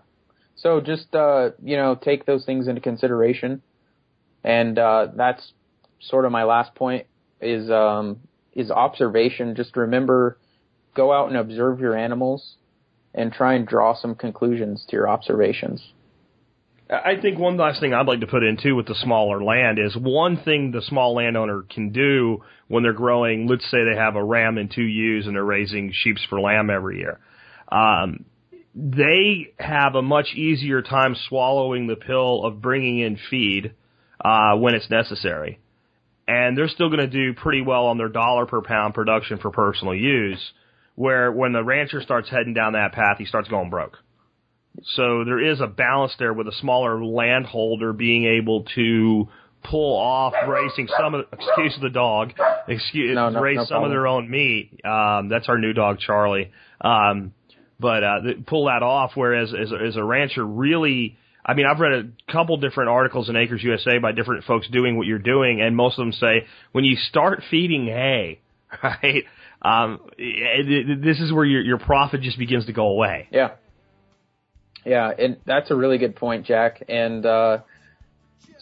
So 0.57 0.81
just 0.81 1.15
uh, 1.15 1.51
you 1.63 1.77
know, 1.77 1.95
take 1.95 2.25
those 2.25 2.43
things 2.43 2.67
into 2.67 2.81
consideration. 2.81 3.61
And 4.43 4.77
uh, 4.77 5.07
that's 5.15 5.53
sort 6.01 6.25
of 6.25 6.33
my 6.33 6.43
last 6.43 6.75
point 6.75 7.07
is 7.39 7.71
um, 7.71 8.19
is 8.59 8.71
observation. 8.71 9.55
Just 9.55 9.75
remember, 9.75 10.37
go 10.95 11.11
out 11.11 11.29
and 11.29 11.37
observe 11.37 11.79
your 11.79 11.95
animals, 11.95 12.55
and 13.13 13.31
try 13.31 13.55
and 13.55 13.67
draw 13.67 13.95
some 13.95 14.15
conclusions 14.15 14.85
to 14.89 14.95
your 14.95 15.09
observations. 15.09 15.93
I 16.89 17.21
think 17.21 17.37
one 17.37 17.55
last 17.55 17.79
thing 17.79 17.93
I'd 17.93 18.07
like 18.07 18.21
to 18.21 18.27
put 18.27 18.43
in 18.43 18.57
too 18.57 18.75
with 18.75 18.87
the 18.87 18.95
smaller 18.95 19.43
land 19.43 19.77
is 19.77 19.95
one 19.95 20.41
thing 20.43 20.71
the 20.71 20.81
small 20.81 21.13
landowner 21.13 21.63
can 21.69 21.91
do 21.91 22.43
when 22.67 22.81
they're 22.81 22.93
growing. 22.93 23.47
Let's 23.47 23.69
say 23.69 23.77
they 23.83 23.95
have 23.95 24.15
a 24.15 24.23
ram 24.23 24.57
and 24.57 24.71
two 24.71 24.81
ewes 24.81 25.27
and 25.27 25.35
they're 25.35 25.45
raising 25.45 25.91
sheeps 25.93 26.25
for 26.27 26.39
lamb 26.39 26.71
every 26.71 26.97
year. 26.97 27.19
Um, 27.71 28.25
they 28.73 29.53
have 29.59 29.93
a 29.93 30.01
much 30.01 30.33
easier 30.33 30.81
time 30.81 31.15
swallowing 31.27 31.85
the 31.85 31.95
pill 31.95 32.43
of 32.43 32.59
bringing 32.59 32.99
in 32.99 33.19
feed 33.29 33.73
uh, 34.23 34.55
when 34.55 34.73
it's 34.73 34.89
necessary, 34.89 35.59
and 36.29 36.55
they're 36.55 36.67
still 36.67 36.89
going 36.89 36.99
to 36.99 37.07
do 37.07 37.33
pretty 37.33 37.61
well 37.61 37.87
on 37.87 37.97
their 37.97 38.07
dollar 38.07 38.45
per 38.45 38.61
pound 38.61 38.93
production 38.93 39.39
for 39.39 39.49
personal 39.49 39.95
use. 39.95 40.39
Where 40.93 41.31
when 41.31 41.53
the 41.53 41.63
rancher 41.63 42.01
starts 42.01 42.29
heading 42.29 42.53
down 42.53 42.73
that 42.73 42.91
path, 42.91 43.17
he 43.17 43.25
starts 43.25 43.49
going 43.49 43.71
broke. 43.71 43.97
So 44.95 45.23
there 45.25 45.39
is 45.39 45.59
a 45.59 45.65
balance 45.65 46.13
there 46.19 46.33
with 46.33 46.47
a 46.47 46.51
smaller 46.61 47.03
landholder 47.03 47.93
being 47.93 48.25
able 48.25 48.65
to 48.75 49.27
pull 49.63 49.97
off 49.97 50.33
raising 50.47 50.87
some 50.97 51.15
of 51.15 51.25
excuse 51.33 51.77
the 51.81 51.89
dog 51.89 52.31
excuse 52.69 53.13
No, 53.13 53.29
no, 53.29 53.41
raise 53.41 53.57
no 53.57 53.65
some 53.65 53.83
of 53.83 53.89
their 53.89 54.07
own 54.07 54.29
meat 54.29 54.79
um 54.85 55.27
that's 55.27 55.49
our 55.49 55.57
new 55.57 55.73
dog 55.73 55.99
charlie 55.99 56.49
um 56.79 57.33
but 57.77 58.01
uh 58.01 58.19
pull 58.47 58.67
that 58.67 58.83
off 58.83 59.11
whereas 59.15 59.53
as 59.53 59.73
as 59.73 59.97
a 59.97 60.03
rancher 60.03 60.45
really 60.45 61.17
I 61.45 61.53
mean, 61.53 61.65
I've 61.65 61.79
read 61.79 61.93
a 61.93 62.31
couple 62.31 62.57
different 62.57 62.89
articles 62.89 63.29
in 63.29 63.35
Acres 63.35 63.63
USA 63.63 63.97
by 63.97 64.11
different 64.11 64.43
folks 64.43 64.67
doing 64.69 64.97
what 64.97 65.07
you're 65.07 65.19
doing, 65.19 65.61
and 65.61 65.75
most 65.75 65.97
of 65.97 66.03
them 66.03 66.11
say 66.11 66.45
when 66.71 66.83
you 66.83 66.95
start 66.95 67.43
feeding 67.49 67.85
hay, 67.85 68.41
right, 68.83 69.23
um, 69.61 69.99
it, 70.17 71.01
this 71.01 71.19
is 71.19 71.33
where 71.33 71.45
your 71.45 71.61
your 71.61 71.79
profit 71.79 72.21
just 72.21 72.37
begins 72.37 72.65
to 72.67 72.73
go 72.73 72.87
away. 72.87 73.27
Yeah. 73.31 73.51
Yeah, 74.85 75.11
and 75.17 75.37
that's 75.45 75.71
a 75.71 75.75
really 75.75 75.97
good 75.97 76.15
point, 76.15 76.45
Jack. 76.45 76.83
And 76.87 77.25
uh, 77.25 77.59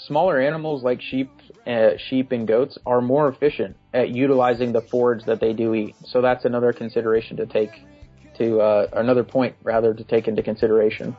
smaller 0.07 0.39
animals 0.39 0.83
like 0.83 1.01
sheep, 1.01 1.29
uh, 1.65 1.91
sheep 2.09 2.31
and 2.31 2.47
goats 2.47 2.77
are 2.85 3.01
more 3.01 3.27
efficient 3.29 3.77
at 3.93 4.09
utilizing 4.09 4.71
the 4.71 4.81
forage 4.81 5.23
that 5.25 5.39
they 5.39 5.53
do 5.53 5.73
eat. 5.75 5.95
So 6.05 6.21
that's 6.21 6.45
another 6.45 6.73
consideration 6.73 7.37
to 7.37 7.45
take 7.45 7.69
to 8.39 8.59
uh, 8.59 8.87
another 8.93 9.23
point 9.23 9.55
rather 9.63 9.93
to 9.93 10.03
take 10.03 10.27
into 10.27 10.43
consideration. 10.43 11.15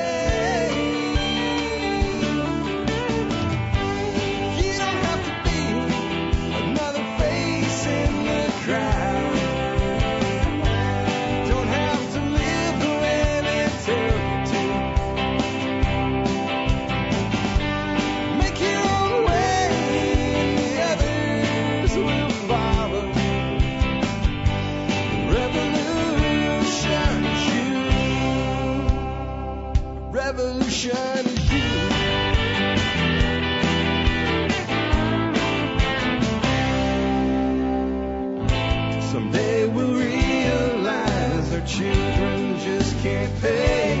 Can't 43.01 43.41
pay. 43.41 43.97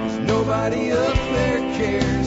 'Cause 0.00 0.18
nobody 0.20 0.90
up 0.92 1.14
there 1.34 1.60
cares. 1.76 2.23